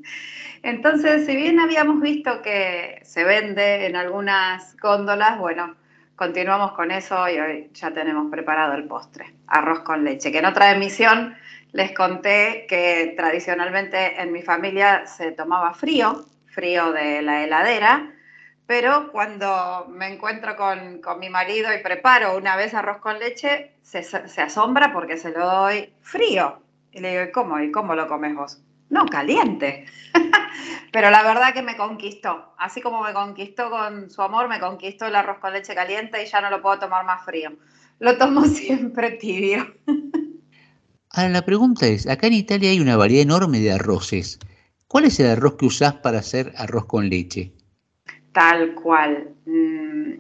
Entonces, 0.62 1.26
si 1.26 1.36
bien 1.38 1.58
habíamos 1.60 2.02
visto 2.02 2.42
que 2.42 3.00
se 3.04 3.24
vende 3.24 3.86
en 3.86 3.96
algunas 3.96 4.76
góndolas, 4.78 5.40
bueno, 5.40 5.76
continuamos 6.18 6.74
con 6.74 6.92
eso 6.92 7.30
y 7.30 7.40
hoy 7.40 7.70
ya 7.74 7.92
tenemos 7.92 8.30
preparado 8.30 8.74
el 8.74 8.84
postre, 8.84 9.34
arroz 9.48 9.82
con 9.82 10.04
leche, 10.04 10.34
que 10.34 10.40
en 10.40 10.46
otra 10.46 10.72
emisión 10.72 11.38
les 11.72 11.94
conté 11.94 12.66
que 12.68 13.14
tradicionalmente 13.16 14.22
en 14.22 14.34
mi 14.34 14.42
familia 14.42 15.06
se 15.06 15.32
tomaba 15.32 15.74
frío, 15.74 16.26
frío 16.48 16.92
de 16.92 17.22
la 17.22 17.44
heladera, 17.44 18.12
pero 18.68 19.12
cuando 19.12 19.88
me 19.90 20.14
encuentro 20.14 20.56
con, 20.56 21.00
con 21.00 21.20
mi 21.20 21.30
marido 21.30 21.74
y 21.74 21.84
preparo 21.84 22.38
una 22.38 22.56
vez 22.56 22.74
arroz 22.74 22.98
con 22.98 23.20
leche, 23.20 23.74
se, 23.84 24.00
asombra 24.42 24.92
porque 24.92 25.18
se 25.18 25.32
lo 25.32 25.46
doy 25.46 25.94
frío. 26.02 26.60
Y 26.92 27.00
le 27.00 27.12
digo, 27.12 27.24
"¿Y 27.24 27.32
¿cómo? 27.32 27.60
¿Y 27.60 27.72
cómo 27.72 27.94
lo 27.94 28.08
comes 28.08 28.36
vos? 28.36 28.62
No, 28.90 29.06
caliente. 29.06 29.86
Pero 30.92 31.12
la 31.12 31.24
verdad 31.24 31.54
que 31.54 31.62
me 31.62 31.78
conquistó. 31.78 32.54
Así 32.58 32.82
como 32.82 33.04
me 33.04 33.14
conquistó 33.14 33.70
con 33.70 34.10
su 34.10 34.22
amor, 34.22 34.48
me 34.48 34.60
conquistó 34.60 35.08
el 35.08 35.16
arroz 35.16 35.40
con 35.40 35.54
leche 35.54 35.76
caliente 35.76 36.24
y 36.24 36.26
ya 36.26 36.42
no 36.42 36.50
lo 36.50 36.62
puedo 36.62 36.80
tomar 36.80 37.06
más 37.06 37.24
frío. 37.26 37.52
Lo 38.00 38.18
tomo 38.18 38.46
siempre 38.46 39.12
tibio. 39.12 39.76
Ahora 41.12 41.30
la 41.30 41.46
pregunta 41.46 41.86
es, 41.88 42.08
acá 42.08 42.28
en 42.28 42.34
Italia 42.34 42.72
hay 42.72 42.80
una 42.80 42.98
variedad 42.98 43.24
enorme 43.24 43.60
de 43.60 43.74
arroces. 43.74 44.40
¿Cuál 44.88 45.06
es 45.06 45.20
el 45.20 45.28
arroz 45.28 45.56
que 45.56 45.66
usás 45.66 45.96
para 45.96 46.20
hacer 46.20 46.54
arroz 46.58 46.86
con 46.86 47.10
leche? 47.10 47.54
Tal 48.36 48.76
cual. 48.76 49.34
Mm, 49.46 50.16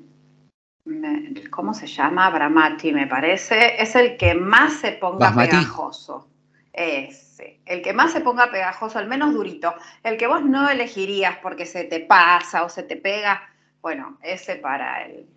¿Cómo 1.49 1.73
se 1.73 1.85
llama? 1.85 2.29
Bramati, 2.29 2.93
me 2.93 3.07
parece. 3.07 3.81
Es 3.81 3.93
el 3.97 4.15
que 4.15 4.33
más 4.33 4.75
se 4.75 4.93
ponga 4.93 5.27
Basmati. 5.27 5.49
pegajoso. 5.49 6.29
Ese. 6.71 7.59
El 7.65 7.81
que 7.81 7.91
más 7.91 8.13
se 8.13 8.21
ponga 8.21 8.49
pegajoso, 8.49 8.99
al 8.99 9.09
menos 9.09 9.33
durito. 9.33 9.73
El 10.01 10.15
que 10.15 10.27
vos 10.27 10.45
no 10.45 10.69
elegirías 10.69 11.39
porque 11.39 11.65
se 11.65 11.83
te 11.83 11.99
pasa 11.99 12.63
o 12.63 12.69
se 12.69 12.83
te 12.83 12.95
pega. 12.95 13.41
Bueno, 13.81 14.17
ese 14.23 14.55
para 14.55 15.03
el, 15.03 15.27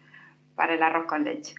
para 0.54 0.74
el 0.74 0.82
arroz 0.84 1.06
con 1.06 1.24
leche. 1.24 1.56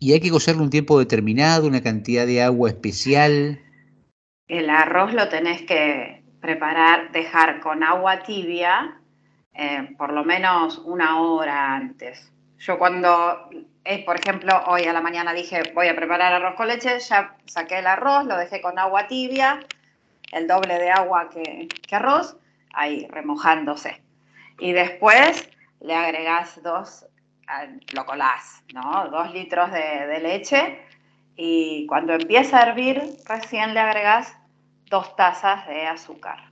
Y 0.00 0.12
hay 0.12 0.18
que 0.18 0.30
cocerlo 0.30 0.64
un 0.64 0.70
tiempo 0.70 0.98
determinado, 0.98 1.68
una 1.68 1.84
cantidad 1.84 2.26
de 2.26 2.42
agua 2.42 2.70
especial. 2.70 3.60
El 4.48 4.68
arroz 4.70 5.14
lo 5.14 5.28
tenés 5.28 5.62
que 5.62 6.24
preparar, 6.40 7.12
dejar 7.12 7.60
con 7.60 7.84
agua 7.84 8.24
tibia, 8.24 8.98
eh, 9.54 9.94
por 9.96 10.12
lo 10.12 10.24
menos 10.24 10.78
una 10.78 11.20
hora 11.20 11.74
antes. 11.74 12.30
Yo 12.58 12.78
cuando, 12.78 13.48
eh, 13.84 14.04
por 14.04 14.18
ejemplo, 14.18 14.52
hoy 14.66 14.84
a 14.84 14.92
la 14.92 15.00
mañana 15.00 15.32
dije 15.32 15.72
voy 15.74 15.88
a 15.88 15.96
preparar 15.96 16.32
arroz 16.32 16.54
con 16.54 16.68
leche, 16.68 16.98
ya 17.00 17.36
saqué 17.46 17.78
el 17.78 17.86
arroz, 17.86 18.24
lo 18.26 18.36
dejé 18.36 18.60
con 18.60 18.78
agua 18.78 19.08
tibia, 19.08 19.60
el 20.30 20.46
doble 20.46 20.78
de 20.78 20.90
agua 20.90 21.28
que, 21.28 21.68
que 21.86 21.96
arroz, 21.96 22.36
ahí 22.72 23.06
remojándose. 23.10 24.00
Y 24.58 24.72
después 24.72 25.50
le 25.80 25.94
agregás 25.94 26.62
dos, 26.62 27.06
ah, 27.48 27.66
lo 27.92 28.06
colás, 28.06 28.62
¿no? 28.72 29.08
Dos 29.10 29.32
litros 29.32 29.70
de, 29.72 30.20
leche 30.20 30.86
y 31.36 31.86
cuando 31.86 32.14
empieza 32.14 32.58
a 32.58 32.68
hervir, 32.68 33.16
recién 33.24 33.74
le 33.74 33.80
agregás 33.80 34.36
dos 34.86 35.16
tazas 35.16 35.66
de 35.66 35.86
azúcar. 35.86 36.51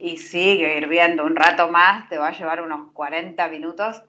Y 0.00 0.16
sigue 0.16 0.78
hirviendo 0.78 1.24
un 1.24 1.36
rato 1.36 1.68
más, 1.68 2.08
te 2.08 2.18
va 2.18 2.28
a 2.28 2.38
llevar 2.38 2.62
unos 2.62 2.92
40 2.92 3.48
minutos 3.48 4.02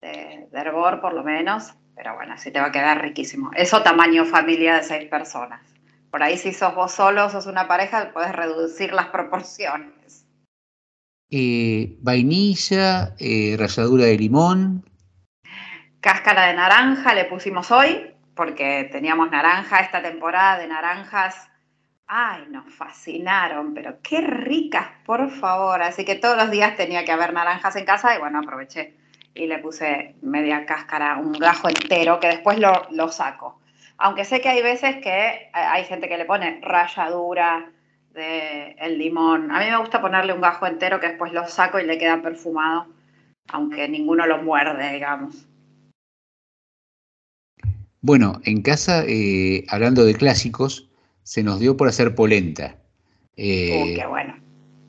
de, 0.00 0.48
de 0.50 0.58
hervor 0.58 1.00
por 1.00 1.14
lo 1.14 1.22
menos, 1.22 1.72
pero 1.94 2.14
bueno, 2.14 2.34
así 2.34 2.50
te 2.50 2.60
va 2.60 2.66
a 2.66 2.72
quedar 2.72 3.00
riquísimo. 3.00 3.50
Eso 3.54 3.82
tamaño 3.82 4.24
familia 4.24 4.76
de 4.76 4.82
seis 4.82 5.08
personas. 5.08 5.62
Por 6.10 6.22
ahí 6.22 6.36
si 6.36 6.52
sos 6.52 6.74
vos 6.74 6.92
solo, 6.92 7.30
sos 7.30 7.46
una 7.46 7.68
pareja, 7.68 8.10
puedes 8.12 8.32
reducir 8.32 8.92
las 8.92 9.06
proporciones. 9.06 10.26
Eh, 11.30 11.96
vainilla, 12.00 13.14
eh, 13.18 13.56
ralladura 13.58 14.04
de 14.04 14.16
limón. 14.16 14.84
Cáscara 16.00 16.46
de 16.46 16.54
naranja 16.54 17.14
le 17.14 17.24
pusimos 17.24 17.70
hoy, 17.72 18.14
porque 18.34 18.88
teníamos 18.92 19.30
naranja, 19.30 19.80
esta 19.80 20.02
temporada 20.02 20.58
de 20.58 20.68
naranjas. 20.68 21.50
Ay, 22.08 22.44
nos 22.50 22.72
fascinaron, 22.72 23.74
pero 23.74 24.00
qué 24.00 24.20
ricas, 24.20 24.86
por 25.04 25.28
favor. 25.30 25.82
Así 25.82 26.04
que 26.04 26.14
todos 26.14 26.36
los 26.36 26.50
días 26.50 26.76
tenía 26.76 27.04
que 27.04 27.12
haber 27.12 27.32
naranjas 27.32 27.74
en 27.76 27.84
casa 27.84 28.14
y 28.14 28.20
bueno, 28.20 28.38
aproveché 28.38 28.94
y 29.34 29.46
le 29.46 29.58
puse 29.58 30.14
media 30.22 30.64
cáscara, 30.64 31.18
un 31.18 31.32
gajo 31.32 31.68
entero, 31.68 32.18
que 32.20 32.28
después 32.28 32.58
lo, 32.58 32.72
lo 32.90 33.08
saco. 33.08 33.60
Aunque 33.98 34.24
sé 34.24 34.40
que 34.40 34.48
hay 34.48 34.62
veces 34.62 34.96
que 34.96 35.28
eh, 35.28 35.50
hay 35.52 35.84
gente 35.84 36.08
que 36.08 36.16
le 36.16 36.24
pone 36.24 36.60
ralladura 36.62 37.70
de 38.14 38.76
el 38.78 38.98
limón. 38.98 39.50
A 39.50 39.58
mí 39.58 39.66
me 39.66 39.76
gusta 39.78 40.00
ponerle 40.00 40.32
un 40.32 40.40
gajo 40.40 40.66
entero 40.66 41.00
que 41.00 41.08
después 41.08 41.32
lo 41.32 41.46
saco 41.48 41.78
y 41.78 41.84
le 41.84 41.98
queda 41.98 42.22
perfumado, 42.22 42.86
aunque 43.48 43.88
ninguno 43.88 44.26
lo 44.26 44.42
muerde, 44.42 44.92
digamos. 44.92 45.46
Bueno, 48.00 48.40
en 48.44 48.62
casa, 48.62 49.04
eh, 49.06 49.64
hablando 49.68 50.04
de 50.04 50.14
clásicos, 50.14 50.85
se 51.26 51.42
nos 51.42 51.58
dio 51.58 51.76
por 51.76 51.88
hacer 51.88 52.14
polenta. 52.14 52.78
Eh, 53.36 53.82
Uh, 53.82 53.96
qué 53.96 54.06
bueno. 54.06 54.36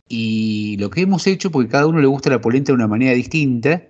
Y 0.07 0.77
lo 0.77 0.91
que 0.91 1.01
hemos 1.01 1.25
hecho, 1.25 1.49
porque 1.49 1.67
cada 1.67 1.87
uno 1.87 1.99
le 1.99 2.05
gusta 2.05 2.29
la 2.29 2.39
polenta 2.39 2.71
de 2.71 2.75
una 2.75 2.87
manera 2.87 3.13
distinta, 3.13 3.87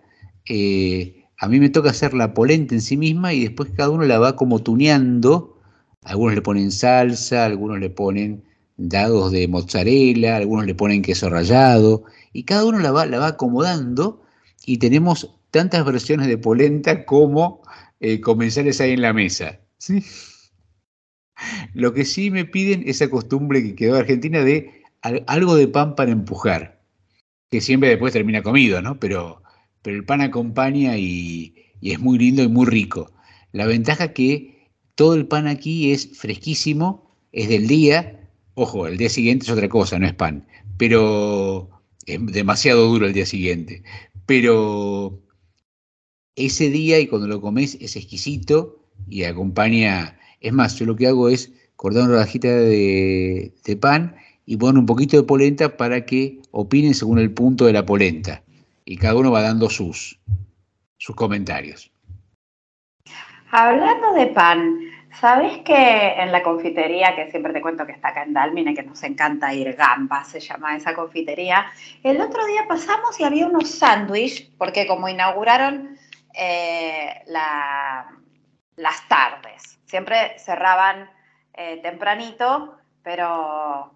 eh, 0.48 1.26
a 1.38 1.49
mí 1.49 1.60
me 1.60 1.69
toca 1.69 1.90
hacer 1.90 2.14
la 2.14 2.34
polenta 2.34 2.74
en 2.74 2.82
sí 2.82 2.95
misma 2.95 3.34
y 3.34 3.41
después 3.41 3.69
cada 3.76 3.90
uno 3.90 4.06
la 4.06 4.18
va 4.18 4.38
como 4.38 4.60
tuneando. 4.60 5.60
Algunos 6.03 6.36
le 6.36 6.41
ponen 6.41 6.72
salsa, 6.72 7.44
algunos 7.44 7.80
le 7.80 7.90
ponen 7.90 8.45
dados 8.78 9.34
de 9.34 9.49
mozzarella, 9.49 10.38
algunos 10.38 10.65
le 10.65 10.74
ponen 10.74 11.02
queso 11.02 11.30
rallado, 11.30 12.06
y 12.32 12.44
cada 12.44 12.64
uno 12.64 12.80
la 12.80 12.91
va, 12.94 13.06
la 13.06 13.19
va 13.19 13.28
acomodando 13.28 14.24
y 14.65 14.78
tenemos 14.78 15.36
tantas 15.52 15.84
versiones 15.84 16.28
de 16.28 16.38
polenta 16.38 17.03
como 17.06 17.61
eh, 17.99 18.22
comensales 18.22 18.80
hay 18.80 18.91
en 18.91 19.02
la 19.02 19.11
mesa. 19.11 19.60
¿sí? 19.80 20.02
Lo 21.73 21.93
que 21.93 22.05
sí 22.05 22.31
me 22.31 22.45
piden 22.45 22.81
es 22.84 22.97
esa 23.01 23.09
costumbre 23.09 23.64
que 23.64 23.76
quedó 23.76 23.95
en 23.95 24.01
Argentina 24.01 24.43
de 24.43 24.84
al- 25.01 25.23
algo 25.27 25.55
de 25.55 25.68
pan 25.68 25.95
para 25.95 26.11
empujar, 26.11 26.81
que 27.51 27.61
siempre 27.61 27.89
después 27.89 28.14
termina 28.14 28.43
comido, 28.43 28.81
¿no? 28.81 28.99
Pero, 28.99 29.43
pero 29.81 29.97
el 29.97 30.05
pan 30.05 30.22
acompaña 30.22 30.97
y, 30.97 31.55
y 31.81 31.91
es 31.91 31.99
muy 31.99 32.18
lindo 32.19 32.43
y 32.43 32.47
muy 32.49 32.65
rico. 32.65 33.11
La 33.51 33.65
ventaja 33.68 34.14
que 34.14 34.69
todo 34.95 35.15
el 35.15 35.27
pan 35.27 35.47
aquí 35.47 35.91
es 35.91 36.18
fresquísimo, 36.18 37.11
es 37.31 37.49
del 37.49 37.68
día, 37.68 38.30
ojo, 38.55 38.88
el 38.88 38.97
día 38.97 39.09
siguiente 39.09 39.45
es 39.45 39.51
otra 39.51 39.69
cosa, 39.69 39.99
no 39.99 40.07
es 40.07 40.14
pan, 40.14 40.47
pero 40.77 41.69
es 42.05 42.26
demasiado 42.27 42.88
duro 42.88 43.05
el 43.07 43.14
día 43.14 43.26
siguiente. 43.26 43.84
Pero 44.26 45.22
ese 46.35 46.69
día 46.69 46.99
y 46.99 47.07
cuando 47.07 47.27
lo 47.27 47.41
comes 47.41 47.77
es 47.81 47.95
exquisito 47.95 48.84
y 49.07 49.23
acompaña. 49.23 50.16
Es 50.39 50.53
más, 50.53 50.76
yo 50.77 50.85
lo 50.85 50.95
que 50.95 51.07
hago 51.07 51.30
es 51.30 51.51
cortar 51.76 52.03
una 52.03 52.14
rodajita 52.14 52.47
de, 52.47 53.53
de 53.64 53.77
pan 53.77 54.15
y 54.45 54.57
poner 54.57 54.80
un 54.80 54.85
poquito 54.85 55.18
de 55.18 55.23
polenta 55.23 55.76
para 55.77 56.05
que 56.05 56.39
opinen 56.51 56.93
según 56.93 57.19
el 57.19 57.31
punto 57.31 57.65
de 57.65 57.73
la 57.73 57.85
polenta. 57.85 58.43
Y 58.85 58.97
cada 58.97 59.15
uno 59.15 59.31
va 59.31 59.41
dando 59.41 59.69
sus, 59.69 60.19
sus 60.97 61.15
comentarios. 61.15 61.91
Hablando 63.51 64.14
de 64.14 64.27
pan, 64.27 64.80
¿sabes 65.19 65.59
que 65.59 65.73
en 65.73 66.31
la 66.31 66.43
confitería, 66.43 67.15
que 67.15 67.31
siempre 67.31 67.53
te 67.53 67.61
cuento 67.61 67.85
que 67.85 67.93
está 67.93 68.09
acá 68.09 68.23
en 68.23 68.34
Dalmine, 68.34 68.73
que 68.73 68.84
nos 68.84 69.01
encanta 69.03 69.53
ir, 69.53 69.73
Gamba 69.73 70.23
se 70.23 70.39
llama 70.39 70.76
esa 70.76 70.93
confitería, 70.93 71.65
el 72.03 72.19
otro 72.22 72.45
día 72.45 72.65
pasamos 72.68 73.19
y 73.19 73.23
había 73.23 73.47
unos 73.47 73.69
sándwiches, 73.69 74.49
porque 74.57 74.85
como 74.85 75.07
inauguraron 75.09 75.97
eh, 76.39 77.22
la- 77.27 78.05
las 78.76 79.07
tardes, 79.07 79.77
siempre 79.88 80.38
cerraban 80.38 81.09
eh, 81.53 81.80
tempranito, 81.81 82.77
pero 83.01 83.93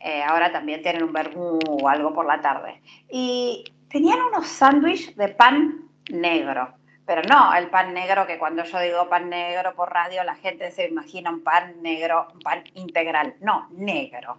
eh, 0.00 0.22
ahora 0.22 0.50
también 0.50 0.82
tienen 0.82 1.04
un 1.04 1.12
vermú 1.12 1.58
o 1.66 1.88
algo 1.88 2.12
por 2.12 2.26
la 2.26 2.40
tarde. 2.40 2.80
Y 3.08 3.64
tenían 3.88 4.20
unos 4.20 4.48
sándwiches 4.48 5.16
de 5.16 5.28
pan 5.28 5.88
negro. 6.10 6.74
Pero 7.06 7.22
no 7.28 7.54
el 7.54 7.68
pan 7.68 7.92
negro, 7.92 8.26
que 8.26 8.38
cuando 8.38 8.64
yo 8.64 8.80
digo 8.80 9.08
pan 9.08 9.28
negro 9.28 9.74
por 9.74 9.92
radio, 9.92 10.24
la 10.24 10.36
gente 10.36 10.70
se 10.70 10.88
imagina 10.88 11.30
un 11.30 11.42
pan 11.42 11.82
negro, 11.82 12.28
un 12.32 12.40
pan 12.40 12.64
integral. 12.74 13.34
No, 13.40 13.68
negro. 13.72 14.38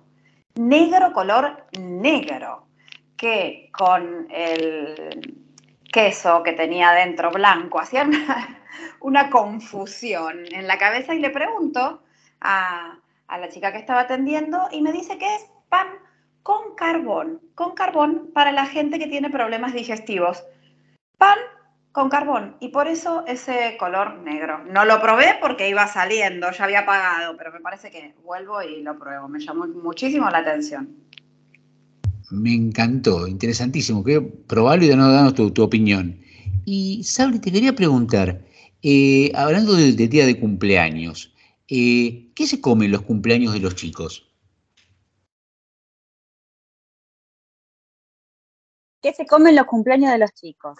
Negro 0.55 1.13
color 1.13 1.67
negro. 1.79 2.65
Que 3.15 3.69
con 3.71 4.27
el 4.31 5.37
queso 5.93 6.43
que 6.43 6.53
tenía 6.53 6.91
dentro 6.91 7.31
blanco 7.31 7.79
hacía 7.79 8.05
una, 8.99 9.29
confusión 9.29 10.45
en 10.51 10.67
la 10.67 10.77
cabeza 10.77 11.13
y 11.13 11.19
le 11.19 11.29
pregunto 11.29 12.01
a, 12.41 12.97
a 13.27 13.37
la 13.37 13.49
chica 13.49 13.71
que 13.71 13.79
estaba 13.79 14.01
atendiendo 14.01 14.67
y 14.71 14.81
me 14.81 14.91
dice 14.91 15.17
que 15.17 15.35
es 15.35 15.45
pan 15.69 15.87
con 16.43 16.75
carbón, 16.75 17.41
con 17.55 17.73
carbón 17.73 18.29
para 18.33 18.51
la 18.51 18.65
gente 18.65 18.99
que 18.99 19.07
tiene 19.07 19.29
problemas 19.29 19.73
digestivos. 19.73 20.43
Pan 21.17 21.37
con 21.95 22.09
carbón 22.09 22.57
y 22.59 22.67
por 22.67 22.89
eso 22.89 23.23
ese 23.25 23.77
color 23.79 24.19
negro. 24.19 24.63
No 24.65 24.83
lo 24.83 25.01
probé 25.01 25.37
porque 25.41 25.69
iba 25.69 25.87
saliendo, 25.87 26.51
ya 26.51 26.65
había 26.65 26.85
pagado, 26.85 27.37
pero 27.37 27.53
me 27.53 27.61
parece 27.61 27.89
que 27.89 28.13
vuelvo 28.23 28.61
y 28.61 28.83
lo 28.83 28.99
pruebo. 28.99 29.29
Me 29.29 29.39
llamó 29.39 29.65
muchísimo 29.65 30.29
la 30.29 30.39
atención. 30.39 30.89
Me 32.31 32.53
encantó, 32.53 33.27
interesantísimo. 33.27 34.03
Quiero 34.03 34.29
probarlo 34.45 34.83
y 34.83 34.89
danos, 34.89 35.13
danos 35.13 35.35
tu, 35.35 35.51
tu 35.51 35.63
opinión. 35.63 36.19
Y 36.65 37.01
Sabri, 37.05 37.39
te 37.39 37.49
quería 37.49 37.73
preguntar, 37.73 38.41
eh, 38.87 39.31
hablando 39.33 39.73
de 39.73 39.93
día 39.93 40.27
de 40.27 40.39
cumpleaños, 40.39 41.33
eh, 41.67 42.31
¿qué 42.35 42.45
se 42.45 42.61
come 42.61 42.85
en 42.85 42.91
los 42.91 43.01
cumpleaños 43.01 43.51
de 43.53 43.59
los 43.59 43.73
chicos? 43.73 44.31
¿Qué 49.01 49.11
se 49.11 49.25
come 49.25 49.49
en 49.49 49.55
los 49.55 49.65
cumpleaños 49.65 50.11
de 50.11 50.19
los 50.19 50.31
chicos? 50.33 50.77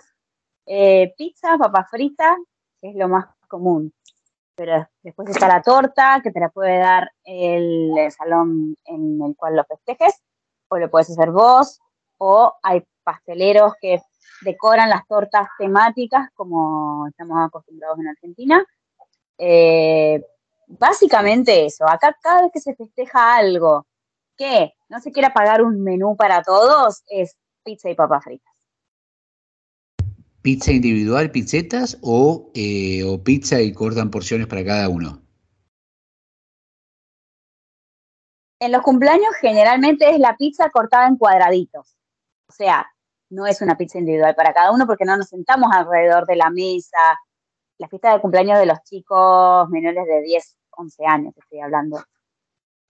Eh, 0.67 1.15
pizza, 1.17 1.57
papas 1.57 1.89
fritas, 1.89 2.37
que 2.79 2.89
es 2.89 2.95
lo 2.95 3.07
más 3.07 3.25
común. 3.47 3.91
Pero 4.55 4.87
después 5.01 5.27
está 5.29 5.47
la 5.47 5.63
torta, 5.63 6.21
que 6.23 6.29
te 6.29 6.39
la 6.39 6.49
puede 6.49 6.77
dar 6.77 7.11
el 7.23 7.91
salón 8.15 8.77
en 8.85 9.19
el 9.19 9.35
cual 9.35 9.55
lo 9.55 9.63
festejes, 9.65 10.21
o 10.67 10.77
lo 10.77 10.91
puedes 10.91 11.09
hacer 11.09 11.31
vos, 11.31 11.79
o 12.19 12.53
hay 12.61 12.83
pasteleros 13.03 13.73
que 13.81 13.99
decoran 14.41 14.89
las 14.89 15.07
tortas 15.07 15.47
temáticas, 15.57 16.29
como 16.33 17.07
estamos 17.07 17.37
acostumbrados 17.45 17.99
en 17.99 18.07
Argentina. 18.07 18.65
Eh, 19.37 20.21
básicamente 20.67 21.65
eso. 21.65 21.87
Acá 21.87 22.15
cada 22.21 22.43
vez 22.43 22.51
que 22.53 22.59
se 22.59 22.75
festeja 22.75 23.35
algo 23.35 23.85
que 24.37 24.73
no 24.89 24.99
se 24.99 25.11
quiera 25.11 25.33
pagar 25.33 25.61
un 25.61 25.81
menú 25.83 26.15
para 26.15 26.43
todos, 26.43 27.03
es 27.07 27.35
pizza 27.63 27.89
y 27.89 27.95
papas 27.95 28.23
fritas. 28.23 28.53
¿Pizza 30.41 30.71
individual, 30.71 31.31
pizzetas 31.31 31.97
o, 32.01 32.51
eh, 32.53 33.03
o 33.03 33.23
pizza 33.23 33.59
y 33.61 33.73
cortan 33.73 34.11
porciones 34.11 34.45
para 34.47 34.63
cada 34.63 34.89
uno? 34.89 35.21
En 38.59 38.71
los 38.71 38.83
cumpleaños 38.83 39.33
generalmente 39.41 40.09
es 40.09 40.19
la 40.19 40.35
pizza 40.37 40.69
cortada 40.69 41.07
en 41.07 41.17
cuadraditos. 41.17 41.97
O 42.47 42.53
sea, 42.53 42.87
no 43.35 43.45
es 43.45 43.61
una 43.61 43.77
pizza 43.77 43.99
individual 43.99 44.33
para 44.33 44.53
cada 44.53 44.71
uno 44.71 44.87
porque 44.87 45.05
no 45.05 45.17
nos 45.17 45.27
sentamos 45.27 45.69
alrededor 45.71 46.25
de 46.25 46.37
la 46.37 46.49
mesa. 46.49 47.19
La 47.77 47.87
fiesta 47.89 48.13
de 48.13 48.21
cumpleaños 48.21 48.57
de 48.57 48.65
los 48.65 48.81
chicos 48.83 49.69
menores 49.69 50.05
de 50.07 50.21
10, 50.21 50.57
11 50.71 51.05
años, 51.05 51.33
estoy 51.37 51.59
hablando. 51.59 52.01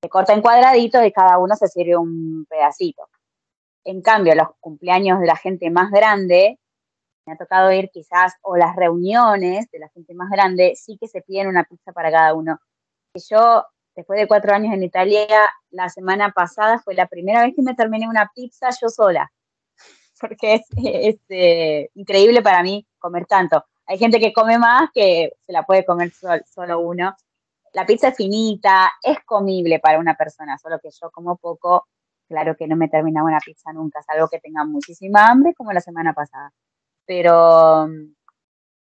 Se 0.01 0.09
corta 0.09 0.33
en 0.33 0.41
cuadraditos 0.41 1.03
y 1.03 1.11
cada 1.11 1.39
uno 1.39 1.55
se 1.55 1.67
sirve 1.67 1.97
un 1.97 2.45
pedacito. 2.47 3.09
En 3.83 4.01
cambio, 4.01 4.35
los 4.35 4.49
cumpleaños 4.59 5.19
de 5.19 5.25
la 5.25 5.35
gente 5.35 5.69
más 5.71 5.91
grande, 5.91 6.59
me 7.25 7.33
ha 7.33 7.37
tocado 7.37 7.71
ir 7.71 7.89
quizás, 7.89 8.33
o 8.43 8.55
las 8.55 8.75
reuniones 8.75 9.69
de 9.71 9.79
la 9.79 9.89
gente 9.89 10.13
más 10.13 10.29
grande, 10.29 10.73
sí 10.75 10.97
que 10.99 11.07
se 11.07 11.21
piden 11.21 11.47
una 11.47 11.63
pizza 11.63 11.91
para 11.91 12.11
cada 12.11 12.35
uno. 12.35 12.59
Yo, 13.29 13.65
después 13.95 14.19
de 14.19 14.27
cuatro 14.27 14.53
años 14.53 14.73
en 14.73 14.83
Italia, 14.83 15.27
la 15.71 15.89
semana 15.89 16.31
pasada 16.31 16.79
fue 16.79 16.93
la 16.93 17.07
primera 17.07 17.43
vez 17.43 17.55
que 17.55 17.63
me 17.63 17.73
terminé 17.73 18.07
una 18.07 18.31
pizza 18.35 18.69
yo 18.79 18.89
sola, 18.89 19.31
porque 20.19 20.55
es, 20.55 21.17
eh, 21.29 21.89
increíble 21.95 22.41
para 22.41 22.63
mí 22.63 22.85
comer 22.99 23.25
tanto. 23.25 23.63
Hay 23.87 23.97
gente 23.97 24.19
que 24.19 24.33
come 24.33 24.57
más 24.57 24.89
que 24.93 25.33
se 25.45 25.51
la 25.51 25.63
puede 25.63 25.85
comer 25.85 26.11
sol- 26.11 26.43
solo 26.51 26.79
uno. 26.79 27.15
La 27.73 27.85
pizza 27.85 28.07
es 28.09 28.15
finita, 28.15 28.91
es 29.03 29.19
comible 29.25 29.79
para 29.79 29.99
una 29.99 30.15
persona, 30.15 30.57
solo 30.57 30.79
que 30.79 30.89
yo 30.89 31.11
como 31.11 31.35
poco, 31.35 31.87
claro 32.27 32.55
que 32.55 32.67
no 32.67 32.75
me 32.75 32.87
terminaba 32.87 33.27
una 33.27 33.39
pizza 33.39 33.73
nunca, 33.73 34.01
salvo 34.01 34.27
que 34.29 34.39
tenga 34.39 34.63
muchísima 34.63 35.27
hambre, 35.27 35.53
como 35.53 35.73
la 35.73 35.81
semana 35.81 36.13
pasada. 36.13 36.51
Pero 37.05 37.87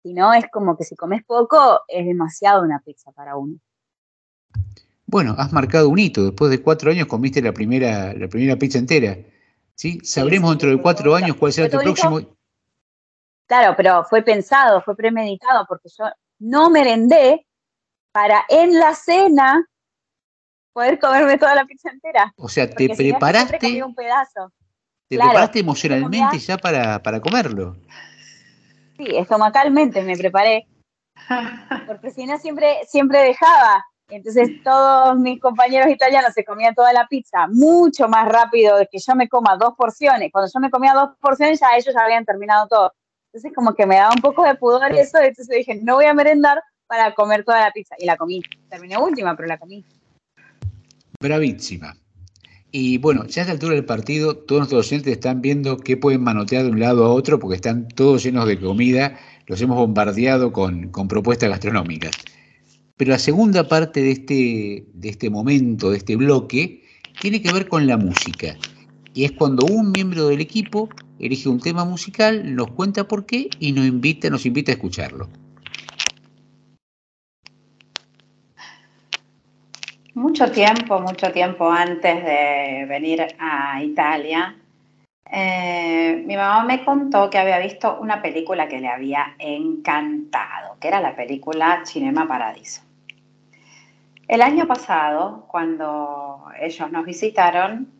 si 0.02 0.14
no, 0.14 0.32
es 0.32 0.46
como 0.52 0.76
que 0.76 0.84
si 0.84 0.94
comes 0.94 1.24
poco, 1.24 1.82
es 1.88 2.06
demasiado 2.06 2.62
una 2.62 2.78
pizza 2.78 3.10
para 3.12 3.36
uno. 3.36 3.58
Bueno, 5.04 5.34
has 5.38 5.52
marcado 5.52 5.88
un 5.88 5.98
hito. 5.98 6.24
Después 6.24 6.50
de 6.50 6.62
cuatro 6.62 6.90
años 6.90 7.06
comiste 7.06 7.42
la 7.42 7.52
primera, 7.52 8.12
la 8.14 8.28
primera 8.28 8.56
pizza 8.56 8.78
entera. 8.78 9.16
¿Sí? 9.76 10.00
Sabremos 10.02 10.50
dentro 10.50 10.70
de 10.70 10.80
cuatro 10.80 11.14
años 11.14 11.36
cuál 11.36 11.52
será 11.52 11.68
tu 11.68 11.78
próximo. 11.78 12.20
Claro, 13.46 13.74
pero 13.76 14.04
fue 14.04 14.22
pensado, 14.22 14.82
fue 14.82 14.96
premeditado, 14.96 15.66
porque 15.68 15.88
yo 15.96 16.06
no 16.40 16.70
merendé 16.70 17.46
para 18.10 18.44
en 18.48 18.78
la 18.78 18.94
cena 18.94 19.64
poder 20.72 20.98
comerme 20.98 21.38
toda 21.38 21.54
la 21.54 21.64
pizza 21.64 21.90
entera. 21.90 22.32
O 22.36 22.48
sea, 22.48 22.66
te 22.66 22.72
Porque 22.72 22.84
si 22.84 22.88
no, 22.88 22.94
siempre 22.96 23.18
preparaste, 23.18 23.58
comía 23.58 23.86
un 23.86 23.94
pedazo. 23.94 24.52
te 25.08 25.16
claro, 25.16 25.30
preparaste 25.30 25.58
emocionalmente 25.60 26.38
ya 26.38 26.56
para, 26.56 27.02
para 27.02 27.20
comerlo. 27.20 27.76
Sí, 28.96 29.06
estomacalmente 29.16 30.02
me 30.02 30.16
preparé. 30.16 30.66
Porque 31.86 32.10
si 32.10 32.26
no, 32.26 32.38
siempre, 32.38 32.80
siempre 32.88 33.20
dejaba. 33.20 33.84
Entonces 34.08 34.62
todos 34.62 35.18
mis 35.18 35.40
compañeros 35.40 35.90
italianos 35.90 36.32
se 36.32 36.44
comían 36.44 36.74
toda 36.74 36.92
la 36.92 37.08
pizza 37.08 37.48
mucho 37.48 38.08
más 38.08 38.28
rápido 38.28 38.76
de 38.76 38.86
que 38.86 38.98
yo 38.98 39.14
me 39.16 39.28
coma 39.28 39.56
dos 39.56 39.74
porciones. 39.76 40.30
Cuando 40.30 40.50
yo 40.52 40.60
me 40.60 40.70
comía 40.70 40.94
dos 40.94 41.10
porciones, 41.20 41.58
ya 41.58 41.76
ellos 41.76 41.92
ya 41.92 42.04
habían 42.04 42.24
terminado 42.24 42.68
todo. 42.68 42.92
Entonces 43.32 43.52
como 43.54 43.74
que 43.74 43.84
me 43.84 43.96
daba 43.96 44.12
un 44.14 44.22
poco 44.22 44.44
de 44.44 44.54
pudor 44.54 44.92
eso, 44.92 45.18
entonces 45.18 45.48
dije, 45.48 45.80
no 45.82 45.96
voy 45.96 46.04
a 46.04 46.14
merendar 46.14 46.62
para 46.86 47.14
comer 47.14 47.44
toda 47.44 47.60
la 47.60 47.72
pizza. 47.72 47.96
Y 47.98 48.06
la 48.06 48.16
comí. 48.16 48.42
Terminé 48.70 48.96
última, 48.96 49.36
pero 49.36 49.48
la 49.48 49.58
comí. 49.58 49.84
Bravísima. 51.20 51.96
Y 52.70 52.98
bueno, 52.98 53.24
ya 53.26 53.40
a 53.40 53.42
esta 53.42 53.52
altura 53.52 53.74
del 53.74 53.84
partido, 53.84 54.36
todos 54.36 54.60
nuestros 54.60 54.86
oyentes 54.86 55.12
están 55.12 55.40
viendo 55.40 55.78
qué 55.78 55.96
pueden 55.96 56.22
manotear 56.22 56.64
de 56.64 56.70
un 56.70 56.78
lado 56.78 57.04
a 57.06 57.08
otro 57.12 57.38
porque 57.38 57.56
están 57.56 57.88
todos 57.88 58.22
llenos 58.22 58.46
de 58.46 58.60
comida, 58.60 59.18
los 59.46 59.60
hemos 59.60 59.76
bombardeado 59.76 60.52
con, 60.52 60.90
con 60.90 61.08
propuestas 61.08 61.48
gastronómicas. 61.48 62.12
Pero 62.96 63.10
la 63.10 63.18
segunda 63.18 63.68
parte 63.68 64.00
de 64.02 64.10
este, 64.12 64.86
de 64.94 65.08
este 65.10 65.28
momento, 65.28 65.90
de 65.90 65.98
este 65.98 66.16
bloque, 66.16 66.82
tiene 67.20 67.42
que 67.42 67.52
ver 67.52 67.68
con 67.68 67.86
la 67.86 67.98
música. 67.98 68.56
Y 69.12 69.24
es 69.24 69.32
cuando 69.32 69.66
un 69.66 69.92
miembro 69.92 70.28
del 70.28 70.40
equipo 70.40 70.88
elige 71.18 71.48
un 71.50 71.60
tema 71.60 71.84
musical, 71.84 72.54
nos 72.54 72.70
cuenta 72.70 73.06
por 73.06 73.26
qué 73.26 73.50
y 73.60 73.72
nos 73.72 73.86
invita, 73.86 74.30
nos 74.30 74.46
invita 74.46 74.72
a 74.72 74.76
escucharlo. 74.76 75.28
Mucho 80.14 80.50
tiempo, 80.50 80.98
mucho 81.00 81.30
tiempo 81.32 81.70
antes 81.70 82.24
de 82.24 82.86
venir 82.88 83.26
a 83.38 83.82
Italia, 83.82 84.56
eh, 85.30 86.22
mi 86.24 86.34
mamá 86.34 86.64
me 86.64 86.82
contó 86.82 87.28
que 87.28 87.36
había 87.36 87.58
visto 87.58 87.98
una 88.00 88.22
película 88.22 88.68
que 88.68 88.80
le 88.80 88.88
había 88.88 89.34
encantado, 89.38 90.78
que 90.80 90.88
era 90.88 91.02
la 91.02 91.14
película 91.14 91.82
Cinema 91.84 92.26
Paradiso. 92.26 92.85
El 94.28 94.42
año 94.42 94.66
pasado, 94.66 95.46
cuando 95.46 96.46
ellos 96.60 96.90
nos 96.90 97.04
visitaron, 97.04 97.92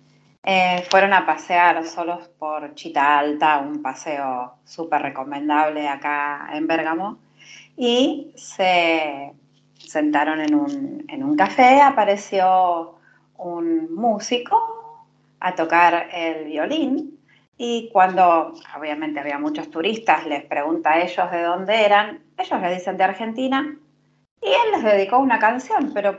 eh, 0.43 0.85
fueron 0.90 1.12
a 1.12 1.24
pasear 1.24 1.85
solos 1.86 2.28
por 2.36 2.74
Chita 2.74 3.19
Alta, 3.19 3.59
un 3.59 3.81
paseo 3.81 4.55
súper 4.65 5.03
recomendable 5.03 5.86
acá 5.86 6.48
en 6.53 6.66
Bérgamo, 6.66 7.19
y 7.77 8.32
se 8.35 9.35
sentaron 9.78 10.40
en 10.40 10.55
un, 10.57 11.05
en 11.09 11.23
un 11.23 11.36
café, 11.36 11.81
apareció 11.81 12.97
un 13.39 13.94
músico 13.94 15.07
a 15.39 15.55
tocar 15.55 16.09
el 16.12 16.47
violín 16.47 17.20
y 17.57 17.89
cuando 17.93 18.53
obviamente 18.77 19.20
había 19.20 19.39
muchos 19.39 19.70
turistas, 19.70 20.27
les 20.27 20.44
pregunta 20.44 20.94
a 20.94 21.01
ellos 21.03 21.31
de 21.31 21.43
dónde 21.43 21.85
eran, 21.85 22.24
ellos 22.36 22.61
le 22.61 22.74
dicen 22.74 22.97
de 22.97 23.05
Argentina 23.05 23.77
y 24.41 24.49
él 24.49 24.73
les 24.73 24.85
dedicó 24.85 25.19
una 25.19 25.39
canción, 25.39 25.93
pero 25.95 26.19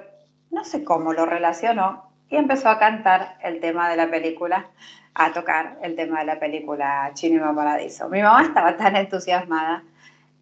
no 0.51 0.63
sé 0.63 0.83
cómo 0.83 1.13
lo 1.13 1.25
relacionó 1.25 2.09
y 2.29 2.35
empezó 2.35 2.69
a 2.69 2.79
cantar 2.79 3.37
el 3.41 3.59
tema 3.59 3.89
de 3.89 3.95
la 3.95 4.09
película, 4.09 4.67
a 5.13 5.31
tocar 5.31 5.77
el 5.81 5.95
tema 5.95 6.19
de 6.19 6.25
la 6.25 6.39
película 6.39 7.11
Cinema 7.15 7.55
Paradiso. 7.55 8.09
Mi 8.09 8.21
mamá 8.21 8.43
estaba 8.43 8.75
tan 8.75 8.95
entusiasmada 8.95 9.83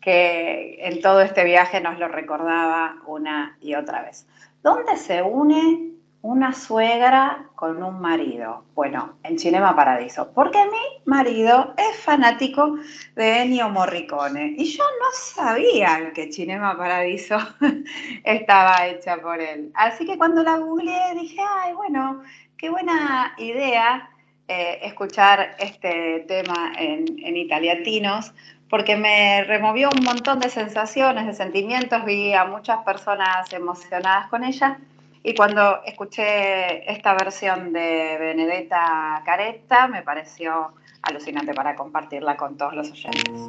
que 0.02 0.78
en 0.88 1.02
todo 1.02 1.22
este 1.22 1.44
viaje 1.44 1.82
nos 1.82 1.98
lo 1.98 2.08
recordaba 2.08 2.98
una 3.08 3.58
y 3.62 3.76
otra 3.76 4.04
vez. 4.04 4.28
¿Dónde 4.62 4.98
se 4.98 5.22
une 5.22 5.96
una 6.26 6.54
suegra 6.54 7.46
con 7.56 7.84
un 7.84 8.02
marido? 8.02 8.64
Bueno, 8.74 9.14
en 9.24 9.38
Cinema 9.38 9.76
Paradiso, 9.76 10.32
porque 10.34 10.58
mi 10.66 11.04
marido 11.06 11.76
es 11.78 11.98
fanático 11.98 12.78
de 13.16 13.44
Ennio 13.44 13.70
Morricone 13.70 14.56
y 14.58 14.66
yo 14.66 14.84
no 14.84 15.06
sabía 15.14 16.12
que 16.16 16.34
Cinema 16.34 16.76
Paradiso 16.76 17.38
estaba 18.24 18.88
hecha 18.88 19.18
por 19.18 19.40
él. 19.40 19.72
Así 19.76 20.08
que 20.08 20.18
cuando 20.18 20.42
la 20.42 20.58
googleé 20.58 21.14
dije, 21.14 21.42
ay, 21.48 21.74
bueno, 21.74 22.24
qué 22.58 22.72
buena 22.72 23.36
idea 23.38 24.10
eh, 24.48 24.80
escuchar 24.82 25.56
este 25.60 26.26
tema 26.28 26.74
en, 26.80 27.06
en 27.24 27.38
italiatinos, 27.38 28.34
porque 28.68 28.96
me 28.96 29.44
removió 29.44 29.90
un 29.96 30.04
montón 30.04 30.40
de 30.40 30.50
sensaciones, 30.50 31.28
de 31.28 31.34
sentimientos, 31.34 32.04
vi 32.04 32.34
a 32.34 32.46
muchas 32.46 32.80
personas 32.80 33.54
emocionadas 33.54 34.28
con 34.30 34.44
ella. 34.44 34.80
Y 35.28 35.34
cuando 35.34 35.82
escuché 35.86 36.90
esta 36.92 37.16
versión 37.16 37.74
de 37.74 38.16
Benedetta 38.20 39.24
Caretta, 39.26 39.88
me 39.88 40.04
pareció 40.04 40.74
alucinante 41.02 41.52
para 41.56 41.76
compartirla 41.76 42.38
con 42.38 42.56
todos 42.58 42.76
los 42.76 42.92
oyentes. 42.92 43.42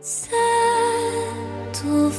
Se 0.00 0.34
tu 1.80 2.10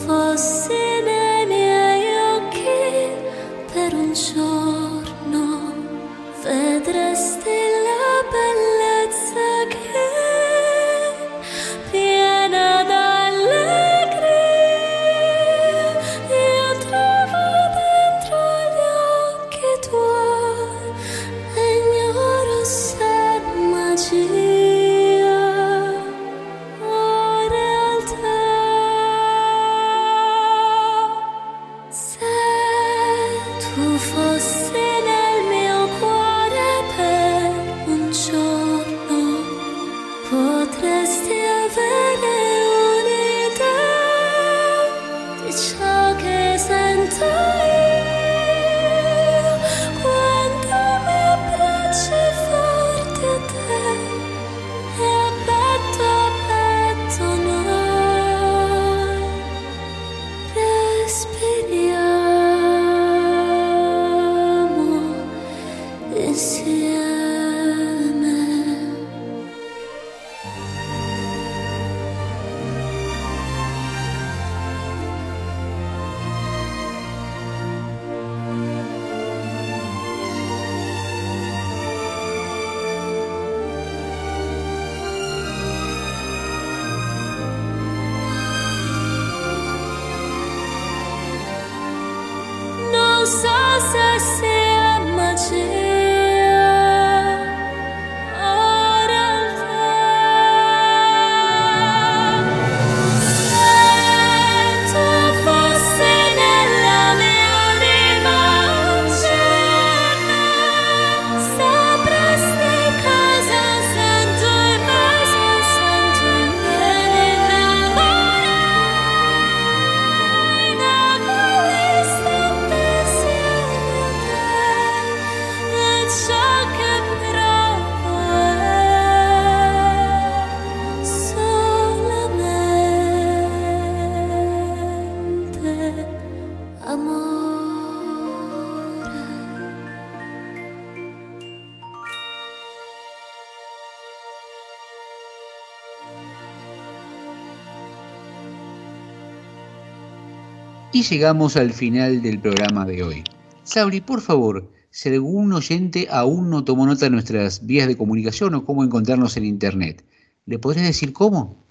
llegamos 151.10 151.56
al 151.56 151.72
final 151.72 152.22
del 152.22 152.40
programa 152.40 152.86
de 152.86 153.04
hoy. 153.04 153.24
Sabri, 153.64 154.02
por 154.02 154.22
favor, 154.22 154.70
si 154.90 155.10
algún 155.10 155.54
oyente 155.54 156.08
aún 156.10 156.50
no 156.50 156.64
tomó 156.64 156.86
nota 156.86 157.06
de 157.06 157.12
nuestras 157.12 157.66
vías 157.66 157.88
de 157.88 157.98
comunicación 157.98 158.56
o 158.56 158.66
cómo 158.66 158.84
encontrarnos 158.84 159.38
en 159.38 159.46
Internet. 159.46 160.04
¿Le 160.46 160.58
podrías 160.58 160.88
decir 160.88 161.14
cómo? 161.14 161.64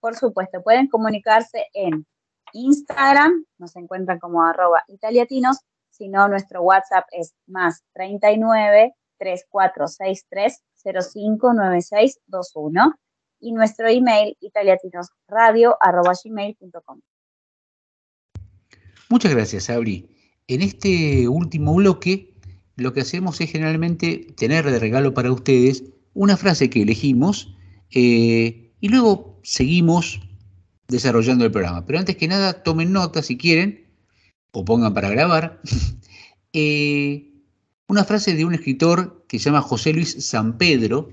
Por 0.00 0.16
supuesto, 0.16 0.62
pueden 0.62 0.88
comunicarse 0.88 1.66
en 1.74 2.06
Instagram, 2.52 3.44
nos 3.58 3.74
encuentran 3.76 4.18
como 4.18 4.44
arroba 4.44 4.82
italiatinos, 4.88 5.58
si 5.90 6.08
no, 6.08 6.28
nuestro 6.28 6.62
WhatsApp 6.62 7.06
es 7.10 7.34
más 7.46 7.82
39 7.94 8.94
3463 9.18 10.62
059621 10.84 12.94
y 13.40 13.52
nuestro 13.52 13.88
email 13.88 14.36
italiatinosradio.gmail.com. 14.40 17.00
Muchas 19.08 19.32
gracias, 19.32 19.70
Abri. 19.70 20.10
En 20.48 20.62
este 20.62 21.28
último 21.28 21.74
bloque, 21.74 22.34
lo 22.76 22.92
que 22.92 23.00
hacemos 23.00 23.40
es 23.40 23.50
generalmente 23.50 24.28
tener 24.36 24.70
de 24.70 24.78
regalo 24.78 25.12
para 25.14 25.32
ustedes 25.32 25.82
una 26.14 26.36
frase 26.36 26.70
que 26.70 26.82
elegimos 26.82 27.56
eh, 27.92 28.72
y 28.80 28.88
luego 28.88 29.40
seguimos 29.42 30.20
desarrollando 30.88 31.44
el 31.44 31.50
programa. 31.50 31.84
Pero 31.86 31.98
antes 31.98 32.16
que 32.16 32.28
nada, 32.28 32.62
tomen 32.62 32.92
nota 32.92 33.22
si 33.22 33.36
quieren, 33.36 33.86
o 34.52 34.64
pongan 34.64 34.94
para 34.94 35.10
grabar, 35.10 35.60
eh, 36.52 37.32
una 37.88 38.04
frase 38.04 38.34
de 38.34 38.44
un 38.44 38.54
escritor 38.54 39.24
que 39.28 39.38
se 39.38 39.46
llama 39.46 39.62
José 39.62 39.92
Luis 39.92 40.24
San 40.24 40.58
Pedro 40.58 41.10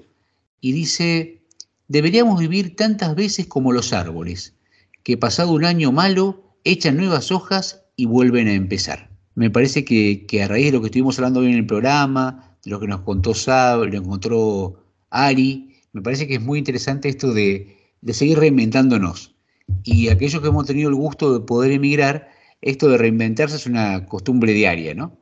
y 0.60 0.72
dice, 0.72 1.43
deberíamos 1.88 2.40
vivir 2.40 2.76
tantas 2.76 3.16
veces 3.16 3.48
como 3.48 3.72
los 3.72 3.94
árboles, 3.94 4.56
que 5.04 5.18
pasado 5.18 5.52
un 5.52 5.66
año 5.66 5.92
malo, 5.92 6.58
echan 6.64 6.98
nuevas 6.98 7.32
hojas 7.32 7.84
y 7.96 8.06
vuelven 8.06 8.48
a 8.48 8.54
empezar. 8.54 9.10
Me 9.36 9.50
parece 9.50 9.84
que, 9.84 10.26
a 10.44 10.48
raíz 10.48 10.68
de 10.68 10.72
lo 10.74 10.82
que 10.82 10.88
estuvimos 10.88 11.18
hablando 11.18 11.42
hoy 11.42 11.48
en 11.48 11.56
el 11.56 11.66
programa, 11.66 12.58
de 12.64 12.72
lo 12.72 12.80
que 12.80 12.88
nos 12.88 13.02
contó 13.02 13.34
Sab, 13.34 13.86
lo 13.86 13.98
encontró 13.98 14.84
Ari, 15.10 15.76
me 15.92 16.02
parece 16.02 16.28
que 16.28 16.36
es 16.36 16.42
muy 16.42 16.60
interesante 16.60 17.10
esto 17.10 17.34
de, 17.34 17.78
de 18.02 18.14
seguir 18.14 18.40
reinventándonos. 18.40 19.36
Y 19.84 20.10
aquellos 20.10 20.42
que 20.42 20.48
hemos 20.50 20.66
tenido 20.66 20.90
el 20.90 20.96
gusto 20.96 21.34
de 21.34 21.46
poder 21.46 21.72
emigrar, 21.72 22.30
esto 22.62 22.90
de 22.90 22.98
reinventarse 22.98 23.56
es 23.56 23.66
una 23.66 24.06
costumbre 24.06 24.54
diaria, 24.54 24.94
¿no? 24.94 25.18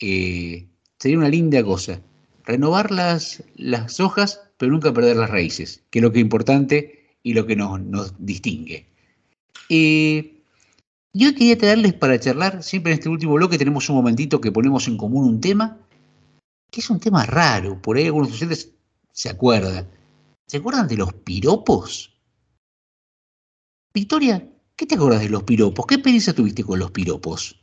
Eh, 0.00 0.68
sería 0.98 1.18
una 1.18 1.28
linda 1.28 1.62
cosa. 1.62 2.00
Renovar 2.44 2.90
las, 2.90 3.42
las 3.56 4.00
hojas, 4.00 4.40
pero 4.64 4.72
nunca 4.72 4.94
perder 4.94 5.16
las 5.16 5.28
raíces, 5.28 5.84
que 5.90 5.98
es 5.98 6.02
lo 6.02 6.10
que 6.10 6.20
es 6.20 6.22
importante 6.22 7.18
y 7.22 7.34
lo 7.34 7.44
que 7.44 7.54
nos, 7.54 7.78
nos 7.82 8.14
distingue. 8.18 8.86
Eh, 9.68 10.40
yo 11.12 11.34
quería 11.34 11.58
traerles 11.58 11.92
para 11.92 12.18
charlar, 12.18 12.62
siempre 12.62 12.92
en 12.92 12.98
este 12.98 13.10
último 13.10 13.34
bloque 13.34 13.58
tenemos 13.58 13.86
un 13.90 13.96
momentito 13.96 14.40
que 14.40 14.50
ponemos 14.50 14.88
en 14.88 14.96
común 14.96 15.26
un 15.26 15.40
tema, 15.42 15.76
que 16.70 16.80
es 16.80 16.88
un 16.88 16.98
tema 16.98 17.26
raro, 17.26 17.78
por 17.82 17.98
ahí 17.98 18.06
algunos 18.06 18.28
de 18.28 18.34
ustedes 18.34 18.72
se 19.12 19.28
acuerdan. 19.28 19.86
¿Se 20.46 20.56
acuerdan 20.56 20.88
de 20.88 20.96
los 20.96 21.12
piropos? 21.12 22.18
Victoria, 23.92 24.48
¿qué 24.76 24.86
te 24.86 24.94
acuerdas 24.94 25.20
de 25.20 25.28
los 25.28 25.42
piropos? 25.42 25.84
¿Qué 25.86 25.96
experiencia 25.96 26.34
tuviste 26.34 26.64
con 26.64 26.78
los 26.78 26.90
piropos? 26.90 27.62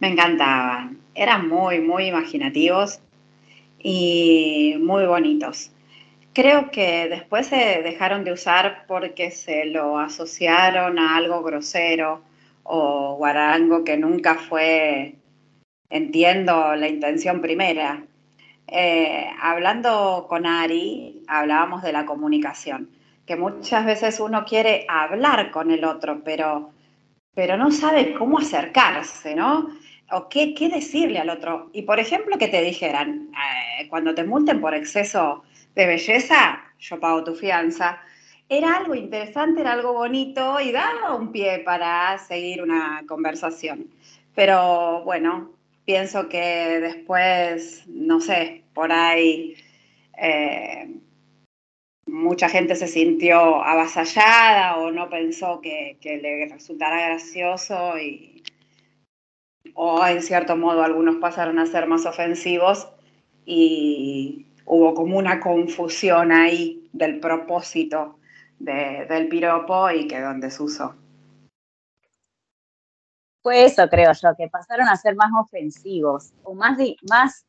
Me 0.00 0.12
encantaban. 0.12 1.00
Eran 1.14 1.48
muy, 1.48 1.80
muy 1.80 2.08
imaginativos 2.08 3.00
y 3.78 4.76
muy 4.80 5.06
bonitos. 5.06 5.70
Creo 6.32 6.70
que 6.70 7.08
después 7.08 7.46
se 7.46 7.82
dejaron 7.82 8.24
de 8.24 8.32
usar 8.32 8.84
porque 8.86 9.30
se 9.30 9.64
lo 9.64 9.98
asociaron 9.98 10.98
a 10.98 11.16
algo 11.16 11.42
grosero 11.42 12.22
o 12.62 13.16
guarango 13.16 13.84
que 13.84 13.96
nunca 13.96 14.34
fue, 14.34 15.16
entiendo, 15.88 16.74
la 16.74 16.88
intención 16.88 17.40
primera. 17.40 18.04
Eh, 18.66 19.26
hablando 19.40 20.26
con 20.28 20.44
Ari, 20.44 21.22
hablábamos 21.28 21.82
de 21.82 21.92
la 21.92 22.04
comunicación, 22.04 22.90
que 23.24 23.36
muchas 23.36 23.86
veces 23.86 24.20
uno 24.20 24.44
quiere 24.44 24.84
hablar 24.88 25.50
con 25.50 25.70
el 25.70 25.84
otro, 25.84 26.22
pero, 26.24 26.72
pero 27.34 27.56
no 27.56 27.70
sabe 27.70 28.14
cómo 28.14 28.38
acercarse, 28.38 29.34
¿no? 29.34 29.68
O 30.12 30.28
qué, 30.28 30.54
qué, 30.54 30.68
decirle 30.68 31.18
al 31.18 31.30
otro. 31.30 31.70
Y 31.72 31.82
por 31.82 31.98
ejemplo, 32.00 32.38
que 32.38 32.48
te 32.48 32.62
dijeran, 32.62 33.30
eh, 33.32 33.88
cuando 33.88 34.14
te 34.14 34.24
multen 34.24 34.60
por 34.60 34.74
exceso 34.74 35.42
de 35.74 35.86
belleza, 35.86 36.60
yo 36.78 37.00
pago 37.00 37.24
tu 37.24 37.34
fianza. 37.34 38.00
Era 38.48 38.76
algo 38.76 38.94
interesante, 38.94 39.60
era 39.60 39.72
algo 39.72 39.92
bonito 39.92 40.60
y 40.60 40.72
daba 40.72 41.14
un 41.14 41.32
pie 41.32 41.60
para 41.60 42.18
seguir 42.18 42.62
una 42.62 43.02
conversación. 43.08 43.88
Pero 44.34 45.02
bueno, 45.04 45.52
pienso 45.84 46.28
que 46.28 46.80
después, 46.80 47.84
no 47.88 48.20
sé, 48.20 48.64
por 48.74 48.92
ahí 48.92 49.56
eh, 50.18 50.88
mucha 52.06 52.48
gente 52.48 52.76
se 52.76 52.86
sintió 52.86 53.62
avasallada 53.64 54.76
o 54.76 54.92
no 54.92 55.08
pensó 55.10 55.60
que, 55.60 55.98
que 56.00 56.18
le 56.18 56.46
resultara 56.46 57.08
gracioso 57.08 57.98
y, 57.98 58.35
o 59.74 60.04
en 60.06 60.22
cierto 60.22 60.56
modo 60.56 60.82
algunos 60.82 61.16
pasaron 61.16 61.58
a 61.58 61.66
ser 61.66 61.86
más 61.86 62.06
ofensivos 62.06 62.88
y 63.44 64.46
hubo 64.64 64.94
como 64.94 65.18
una 65.18 65.40
confusión 65.40 66.32
ahí 66.32 66.88
del 66.92 67.20
propósito 67.20 68.18
de, 68.58 69.06
del 69.08 69.28
piropo 69.28 69.90
y 69.90 70.08
quedó 70.08 70.30
en 70.30 70.40
desuso. 70.40 70.94
Fue 73.42 73.64
eso, 73.64 73.88
creo 73.88 74.12
yo, 74.12 74.34
que 74.36 74.48
pasaron 74.48 74.88
a 74.88 74.96
ser 74.96 75.14
más 75.14 75.30
ofensivos 75.40 76.32
o 76.42 76.54
más, 76.54 76.78
más 77.08 77.46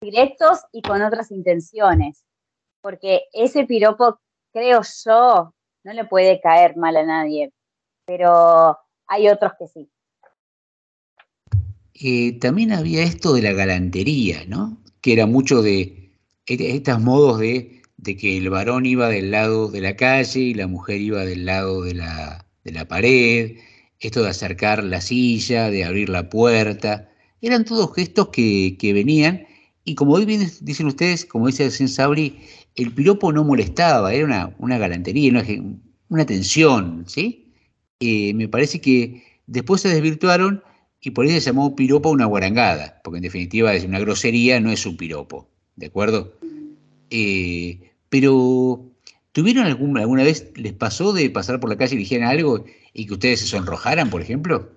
directos 0.00 0.64
y 0.72 0.80
con 0.80 1.02
otras 1.02 1.30
intenciones. 1.30 2.24
Porque 2.80 3.24
ese 3.32 3.64
piropo, 3.64 4.20
creo 4.52 4.80
yo, 5.04 5.52
no 5.84 5.92
le 5.92 6.04
puede 6.06 6.40
caer 6.40 6.76
mal 6.76 6.96
a 6.96 7.04
nadie, 7.04 7.52
pero 8.06 8.78
hay 9.06 9.28
otros 9.28 9.52
que 9.58 9.68
sí. 9.68 9.90
Eh, 12.00 12.38
también 12.40 12.72
había 12.72 13.02
esto 13.02 13.34
de 13.34 13.42
la 13.42 13.52
galantería, 13.52 14.44
¿no? 14.46 14.78
Que 15.00 15.12
era 15.12 15.26
mucho 15.26 15.62
de 15.62 16.12
estos 16.46 17.00
modos 17.00 17.40
de, 17.40 17.82
que 18.04 18.36
el 18.36 18.50
varón 18.50 18.86
iba 18.86 19.08
del 19.08 19.30
lado 19.30 19.68
de 19.68 19.80
la 19.80 19.96
calle 19.96 20.40
y 20.40 20.54
la 20.54 20.66
mujer 20.66 21.00
iba 21.00 21.24
del 21.24 21.44
lado 21.44 21.82
de 21.82 21.94
la, 21.94 22.46
de 22.64 22.72
la 22.72 22.86
pared, 22.86 23.56
esto 24.00 24.22
de 24.22 24.30
acercar 24.30 24.84
la 24.84 25.00
silla, 25.00 25.70
de 25.70 25.84
abrir 25.84 26.08
la 26.08 26.30
puerta, 26.30 27.10
eran 27.42 27.64
todos 27.64 27.94
gestos 27.94 28.28
que, 28.28 28.76
que 28.78 28.92
venían 28.92 29.46
y 29.88 29.94
como 29.94 30.12
hoy 30.12 30.26
dicen 30.26 30.86
ustedes, 30.86 31.24
como 31.24 31.46
dice 31.46 31.70
Sabri, 31.70 32.38
el 32.74 32.92
piropo 32.92 33.32
no 33.32 33.42
molestaba, 33.42 34.12
era 34.12 34.26
una, 34.26 34.54
una 34.58 34.76
galantería, 34.76 35.30
una, 35.30 35.44
una 36.10 36.26
tensión, 36.26 37.04
¿sí? 37.08 37.54
Eh, 38.00 38.34
me 38.34 38.48
parece 38.48 38.82
que 38.82 39.24
después 39.46 39.80
se 39.80 39.88
desvirtuaron 39.88 40.62
y 41.00 41.10
por 41.10 41.26
eso 41.26 41.34
se 41.34 41.46
llamó 41.46 41.76
piropo 41.76 42.10
una 42.10 42.26
guarangada, 42.26 43.00
porque 43.04 43.18
en 43.18 43.22
definitiva 43.22 43.74
es 43.74 43.84
una 43.84 44.00
grosería, 44.00 44.60
no 44.60 44.70
es 44.70 44.84
un 44.86 44.96
piropo, 44.96 45.48
¿de 45.76 45.86
acuerdo? 45.86 46.34
Eh, 47.10 47.92
pero, 48.08 48.84
¿tuvieron 49.32 49.66
alguna, 49.66 50.00
alguna 50.00 50.24
vez, 50.24 50.52
les 50.56 50.72
pasó 50.72 51.12
de 51.12 51.30
pasar 51.30 51.60
por 51.60 51.70
la 51.70 51.76
calle 51.76 51.94
y 51.94 51.98
dijeran 51.98 52.28
algo 52.28 52.64
y 52.92 53.06
que 53.06 53.14
ustedes 53.14 53.40
se 53.40 53.46
sonrojaran, 53.46 54.10
por 54.10 54.22
ejemplo? 54.22 54.70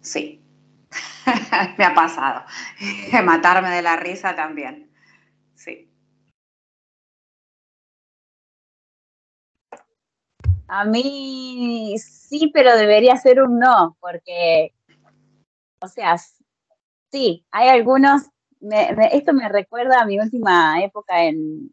Sí, 0.00 0.40
me 1.78 1.84
ha 1.84 1.94
pasado. 1.94 2.44
Matarme 3.24 3.70
de 3.70 3.82
la 3.82 3.96
risa 3.96 4.34
también. 4.34 4.90
Sí. 5.54 5.88
A 10.76 10.84
mí 10.84 11.94
sí, 11.98 12.50
pero 12.52 12.76
debería 12.76 13.16
ser 13.16 13.40
un 13.40 13.60
no, 13.60 13.96
porque, 14.00 14.74
o 15.80 15.86
sea, 15.86 16.16
sí, 17.12 17.46
hay 17.52 17.68
algunos, 17.68 18.22
esto 19.12 19.32
me 19.34 19.48
recuerda 19.48 20.00
a 20.00 20.04
mi 20.04 20.18
última 20.18 20.82
época 20.82 21.26
en, 21.26 21.72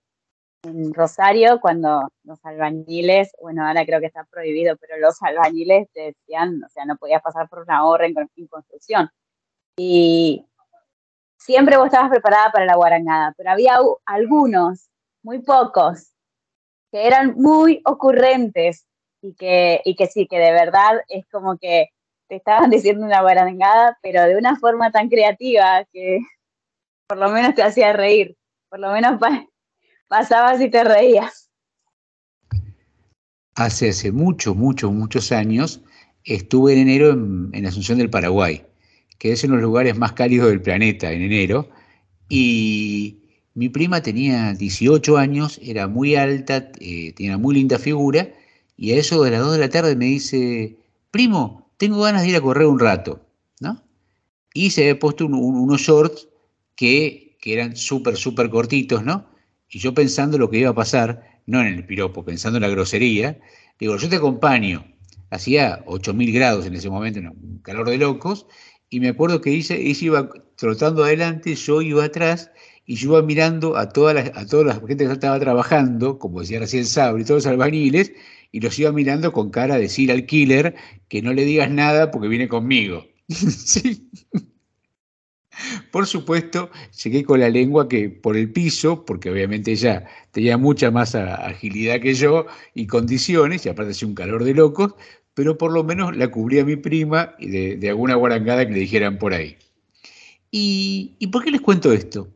en, 0.61 0.93
Rosario, 0.93 1.59
cuando 1.59 2.11
los 2.25 2.45
albañiles, 2.45 3.31
bueno, 3.41 3.65
ahora 3.65 3.87
creo 3.87 3.99
que 4.01 4.05
está 4.05 4.23
prohibido, 4.25 4.77
pero 4.77 4.99
los 4.99 5.19
albañiles 5.23 5.89
te 5.93 6.13
decían, 6.13 6.63
o 6.63 6.69
sea, 6.69 6.85
no 6.85 6.95
podías 6.97 7.23
pasar 7.23 7.49
por 7.49 7.63
una 7.63 7.83
obra 7.87 8.05
en, 8.05 8.13
en 8.35 8.47
construcción. 8.47 9.09
Y 9.77 10.45
siempre 11.39 11.77
vos 11.77 11.87
estabas 11.87 12.11
preparada 12.11 12.51
para 12.51 12.65
la 12.65 12.75
guarangada, 12.75 13.33
pero 13.35 13.49
había 13.49 13.79
algunos, 14.05 14.91
muy 15.23 15.39
pocos, 15.39 16.11
que 16.91 17.07
eran 17.07 17.33
muy 17.35 17.81
ocurrentes 17.83 18.85
y 19.21 19.33
que, 19.33 19.81
y 19.85 19.95
que 19.95 20.07
sí, 20.07 20.27
que 20.27 20.37
de 20.39 20.51
verdad 20.51 21.01
es 21.07 21.25
como 21.31 21.57
que 21.57 21.89
te 22.27 22.37
estaban 22.37 22.69
diciendo 22.71 23.05
una 23.05 23.21
barangada, 23.21 23.97
pero 24.01 24.23
de 24.23 24.37
una 24.37 24.55
forma 24.57 24.91
tan 24.91 25.09
creativa 25.09 25.85
que 25.91 26.19
por 27.07 27.17
lo 27.17 27.29
menos 27.29 27.55
te 27.55 27.63
hacía 27.63 27.93
reír, 27.93 28.37
por 28.69 28.79
lo 28.79 28.91
menos 28.91 29.19
pa 29.19 29.45
pasabas 30.07 30.59
y 30.61 30.69
te 30.69 30.83
reías. 30.83 31.49
Hace, 33.55 33.89
hace 33.89 34.11
muchos, 34.11 34.55
muchos, 34.55 34.91
muchos 34.91 35.31
años, 35.31 35.81
estuve 36.23 36.73
en 36.73 36.79
enero 36.79 37.11
en, 37.11 37.65
Asunción 37.65 37.97
del 37.97 38.09
Paraguay, 38.09 38.63
que 39.19 39.31
es 39.31 39.43
uno 39.43 39.55
de 39.55 39.61
los 39.61 39.69
lugares 39.69 39.97
más 39.97 40.13
cálidos 40.13 40.49
del 40.49 40.61
planeta 40.61 41.11
en 41.11 41.21
enero, 41.21 41.69
y 42.27 43.19
mi 43.53 43.69
prima 43.69 44.01
tenía 44.01 44.53
18 44.53 45.17
años, 45.17 45.59
era 45.63 45.87
muy 45.87 46.15
alta, 46.15 46.71
eh, 46.79 47.13
tenía 47.13 47.37
muy 47.37 47.55
linda 47.55 47.77
figura, 47.77 48.29
y 48.81 48.93
a 48.93 48.97
eso 48.97 49.23
de 49.23 49.31
las 49.31 49.41
2 49.41 49.53
de 49.53 49.59
la 49.59 49.69
tarde 49.69 49.95
me 49.95 50.05
dice, 50.05 50.77
primo, 51.11 51.69
tengo 51.77 52.01
ganas 52.01 52.23
de 52.23 52.29
ir 52.29 52.35
a 52.37 52.41
correr 52.41 52.67
un 52.67 52.79
rato, 52.79 53.21
¿no? 53.61 53.81
Y 54.53 54.71
se 54.71 54.81
había 54.83 54.99
puesto 54.99 55.25
un- 55.25 55.33
un- 55.35 55.55
unos 55.55 55.81
shorts 55.81 56.27
que, 56.75 57.37
que 57.41 57.53
eran 57.53 57.75
súper, 57.75 58.15
súper 58.17 58.49
cortitos, 58.49 59.03
¿no? 59.03 59.25
Y 59.69 59.79
yo 59.79 59.93
pensando 59.93 60.37
lo 60.37 60.49
que 60.49 60.59
iba 60.59 60.71
a 60.71 60.75
pasar, 60.75 61.41
no 61.45 61.61
en 61.61 61.67
el 61.67 61.85
piropo, 61.85 62.25
pensando 62.25 62.57
en 62.57 62.63
la 62.63 62.69
grosería, 62.69 63.39
digo, 63.79 63.97
yo 63.97 64.09
te 64.09 64.17
acompaño. 64.17 64.85
Hacía 65.29 65.81
8000 65.85 66.33
grados 66.33 66.65
en 66.65 66.75
ese 66.75 66.89
momento, 66.89 67.19
un 67.21 67.59
calor 67.63 67.89
de 67.89 67.97
locos, 67.97 68.47
y 68.89 68.99
me 68.99 69.09
acuerdo 69.09 69.39
que 69.41 69.51
ella, 69.51 69.75
iba 69.77 70.29
trotando 70.57 71.03
adelante, 71.05 71.55
yo 71.55 71.81
iba 71.81 72.03
atrás, 72.03 72.51
y 72.85 72.95
yo 72.95 73.11
iba 73.11 73.21
mirando 73.21 73.77
a 73.77 73.89
toda 73.89 74.11
a 74.35 74.45
toda 74.45 74.63
la 74.65 74.73
gente 74.75 75.05
que 75.07 75.13
estaba 75.13 75.39
trabajando, 75.39 76.19
como 76.19 76.41
decía 76.41 76.59
recién 76.59 76.85
Sabri, 76.85 77.23
todos 77.23 77.45
los 77.45 77.51
albañiles, 77.51 78.11
y 78.51 78.59
los 78.59 78.77
iba 78.79 78.91
mirando 78.91 79.31
con 79.31 79.49
cara 79.49 79.75
de 79.75 79.81
decir 79.81 80.11
al 80.11 80.25
killer 80.25 80.75
que 81.07 81.21
no 81.21 81.33
le 81.33 81.45
digas 81.45 81.71
nada 81.71 82.11
porque 82.11 82.27
viene 82.27 82.47
conmigo. 82.47 83.05
Sí. 83.27 84.09
Por 85.91 86.07
supuesto, 86.07 86.71
llegué 87.03 87.23
con 87.23 87.39
la 87.39 87.49
lengua 87.49 87.87
que 87.87 88.09
por 88.09 88.35
el 88.37 88.51
piso, 88.51 89.05
porque 89.05 89.29
obviamente 89.29 89.71
ella 89.71 90.07
tenía 90.31 90.57
mucha 90.57 90.91
más 90.91 91.13
agilidad 91.15 91.99
que 91.99 92.13
yo 92.13 92.45
y 92.73 92.87
condiciones, 92.87 93.65
y 93.65 93.69
aparte 93.69 93.91
hacía 93.91 94.07
un 94.07 94.15
calor 94.15 94.43
de 94.43 94.53
locos, 94.53 94.95
pero 95.33 95.57
por 95.57 95.71
lo 95.71 95.83
menos 95.83 96.15
la 96.15 96.29
cubría 96.29 96.65
mi 96.65 96.77
prima 96.77 97.35
de, 97.39 97.75
de 97.77 97.89
alguna 97.89 98.15
guarangada 98.15 98.65
que 98.65 98.73
le 98.73 98.79
dijeran 98.79 99.17
por 99.17 99.33
ahí. 99.33 99.57
¿Y, 100.49 101.15
¿Y 101.19 101.27
por 101.27 101.43
qué 101.43 101.51
les 101.51 101.61
cuento 101.61 101.91
esto? 101.93 102.29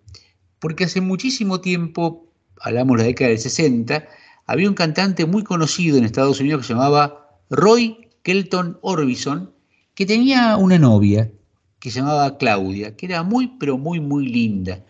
Porque 0.59 0.85
hace 0.85 1.01
muchísimo 1.01 1.61
tiempo, 1.61 2.31
hablamos 2.61 2.97
de 2.97 3.03
la 3.03 3.07
década 3.07 3.29
del 3.29 3.39
60, 3.39 4.07
había 4.45 4.69
un 4.69 4.75
cantante 4.75 5.25
muy 5.25 5.43
conocido 5.43 5.97
en 5.97 6.03
Estados 6.03 6.39
Unidos 6.39 6.61
que 6.61 6.67
se 6.67 6.73
llamaba 6.73 7.29
Roy 7.49 8.07
Kelton 8.23 8.77
Orbison, 8.81 9.51
que 9.93 10.05
tenía 10.05 10.57
una 10.57 10.77
novia 10.77 11.31
que 11.79 11.91
se 11.91 11.99
llamaba 11.99 12.37
Claudia, 12.37 12.95
que 12.95 13.05
era 13.05 13.23
muy, 13.23 13.47
pero 13.59 13.77
muy, 13.77 13.99
muy 13.99 14.27
linda. 14.27 14.83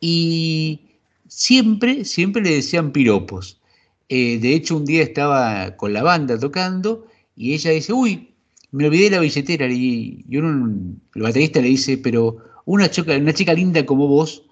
Y 0.00 0.80
siempre, 1.28 2.04
siempre 2.04 2.42
le 2.42 2.50
decían 2.56 2.92
piropos. 2.92 3.60
Eh, 4.08 4.38
de 4.38 4.54
hecho, 4.54 4.76
un 4.76 4.84
día 4.84 5.02
estaba 5.02 5.76
con 5.76 5.92
la 5.92 6.02
banda 6.02 6.38
tocando 6.38 7.06
y 7.36 7.54
ella 7.54 7.70
dice, 7.70 7.92
uy, 7.92 8.34
me 8.72 8.86
olvidé 8.86 9.10
la 9.10 9.20
billetera. 9.20 9.66
Y, 9.72 10.24
uno, 10.36 10.72
el 11.14 11.22
baterista 11.22 11.60
le 11.60 11.68
dice, 11.68 11.98
pero 11.98 12.38
una, 12.64 12.90
choca- 12.90 13.16
una 13.16 13.32
chica 13.32 13.54
linda 13.54 13.86
como 13.86 14.08
vos 14.08 14.42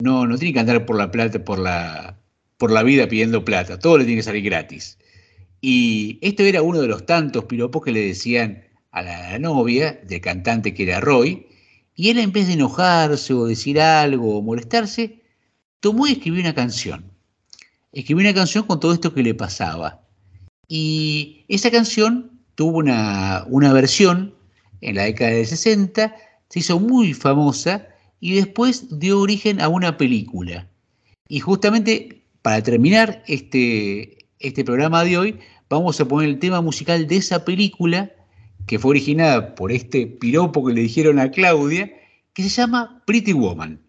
no, 0.00 0.26
no 0.26 0.36
tiene 0.38 0.52
que 0.52 0.60
andar 0.60 0.84
por 0.86 0.96
la 0.96 1.10
plata, 1.10 1.44
por 1.44 1.58
la, 1.58 2.18
por 2.62 2.70
la 2.70 2.84
vida 2.84 3.08
pidiendo 3.08 3.44
plata. 3.44 3.76
Todo 3.76 3.98
le 3.98 4.04
tiene 4.04 4.20
que 4.20 4.22
salir 4.22 4.44
gratis. 4.44 4.96
Y 5.60 6.20
esto 6.22 6.44
era 6.44 6.62
uno 6.62 6.80
de 6.80 6.86
los 6.86 7.04
tantos 7.06 7.46
piropos 7.46 7.82
que 7.82 7.90
le 7.90 8.06
decían 8.06 8.62
a 8.92 9.02
la 9.02 9.36
novia 9.40 10.00
del 10.04 10.20
cantante 10.20 10.72
que 10.72 10.84
era 10.84 11.00
Roy, 11.00 11.48
y 11.96 12.10
él 12.10 12.20
en 12.20 12.30
vez 12.30 12.46
de 12.46 12.52
enojarse 12.52 13.34
o 13.34 13.46
decir 13.46 13.80
algo 13.80 14.38
o 14.38 14.42
molestarse, 14.42 15.24
tomó 15.80 16.06
y 16.06 16.12
escribió 16.12 16.40
una 16.40 16.54
canción. 16.54 17.10
Escribió 17.90 18.22
una 18.22 18.34
canción 18.34 18.62
con 18.62 18.78
todo 18.78 18.92
esto 18.92 19.12
que 19.12 19.24
le 19.24 19.34
pasaba. 19.34 20.06
Y 20.68 21.44
esa 21.48 21.68
canción 21.68 22.30
tuvo 22.54 22.78
una, 22.78 23.44
una 23.48 23.72
versión 23.72 24.36
en 24.82 24.94
la 24.94 25.02
década 25.02 25.32
del 25.32 25.48
60, 25.48 26.14
se 26.48 26.58
hizo 26.60 26.78
muy 26.78 27.12
famosa 27.12 27.88
y 28.20 28.36
después 28.36 29.00
dio 29.00 29.18
origen 29.18 29.60
a 29.60 29.68
una 29.68 29.96
película. 29.96 30.68
Y 31.26 31.40
justamente 31.40 32.21
para 32.42 32.62
terminar 32.62 33.22
este, 33.26 34.18
este 34.40 34.64
programa 34.64 35.04
de 35.04 35.16
hoy, 35.16 35.38
vamos 35.70 36.00
a 36.00 36.06
poner 36.06 36.28
el 36.28 36.38
tema 36.38 36.60
musical 36.60 37.06
de 37.06 37.16
esa 37.16 37.44
película 37.44 38.12
que 38.66 38.78
fue 38.78 38.90
originada 38.90 39.54
por 39.54 39.72
este 39.72 40.06
piropo 40.06 40.64
que 40.66 40.74
le 40.74 40.82
dijeron 40.82 41.18
a 41.18 41.30
Claudia, 41.30 41.92
que 42.34 42.42
se 42.42 42.48
llama 42.48 43.02
Pretty 43.06 43.32
Woman. 43.32 43.80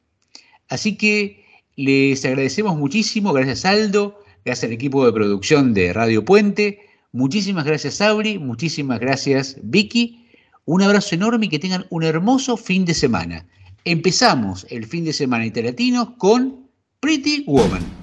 Así 0.69 0.95
que 0.95 1.43
les 1.75 2.23
agradecemos 2.25 2.77
muchísimo, 2.77 3.33
gracias 3.33 3.65
Aldo, 3.65 4.19
gracias 4.45 4.65
al 4.65 4.73
equipo 4.73 5.05
de 5.05 5.13
producción 5.13 5.73
de 5.73 5.93
Radio 5.93 6.23
Puente, 6.23 6.79
muchísimas 7.11 7.65
gracias 7.65 8.01
Abri, 8.01 8.39
muchísimas 8.39 8.99
gracias 8.99 9.57
Vicky, 9.63 10.25
un 10.65 10.81
abrazo 10.81 11.15
enorme 11.15 11.47
y 11.47 11.49
que 11.49 11.59
tengan 11.59 11.85
un 11.89 12.03
hermoso 12.03 12.57
fin 12.57 12.85
de 12.85 12.93
semana. 12.93 13.45
Empezamos 13.85 14.65
el 14.69 14.85
fin 14.85 15.03
de 15.03 15.13
semana 15.13 15.45
italiano 15.45 16.15
con 16.17 16.69
Pretty 16.99 17.43
Woman. 17.47 18.02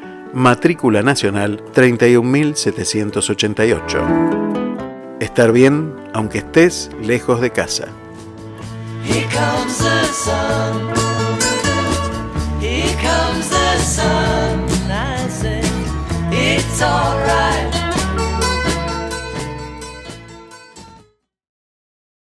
matrícula 0.33 1.01
nacional 1.01 1.63
31788. 1.73 4.05
Estar 5.19 5.51
bien 5.51 5.95
aunque 6.13 6.37
estés 6.39 6.89
lejos 7.01 7.41
de 7.41 7.51
casa. 7.51 7.87
Here 9.03 9.27
comes 9.29 9.79
the 9.79 10.05
sun. 10.05 10.91
It's 16.33 16.81
alright. 16.81 17.70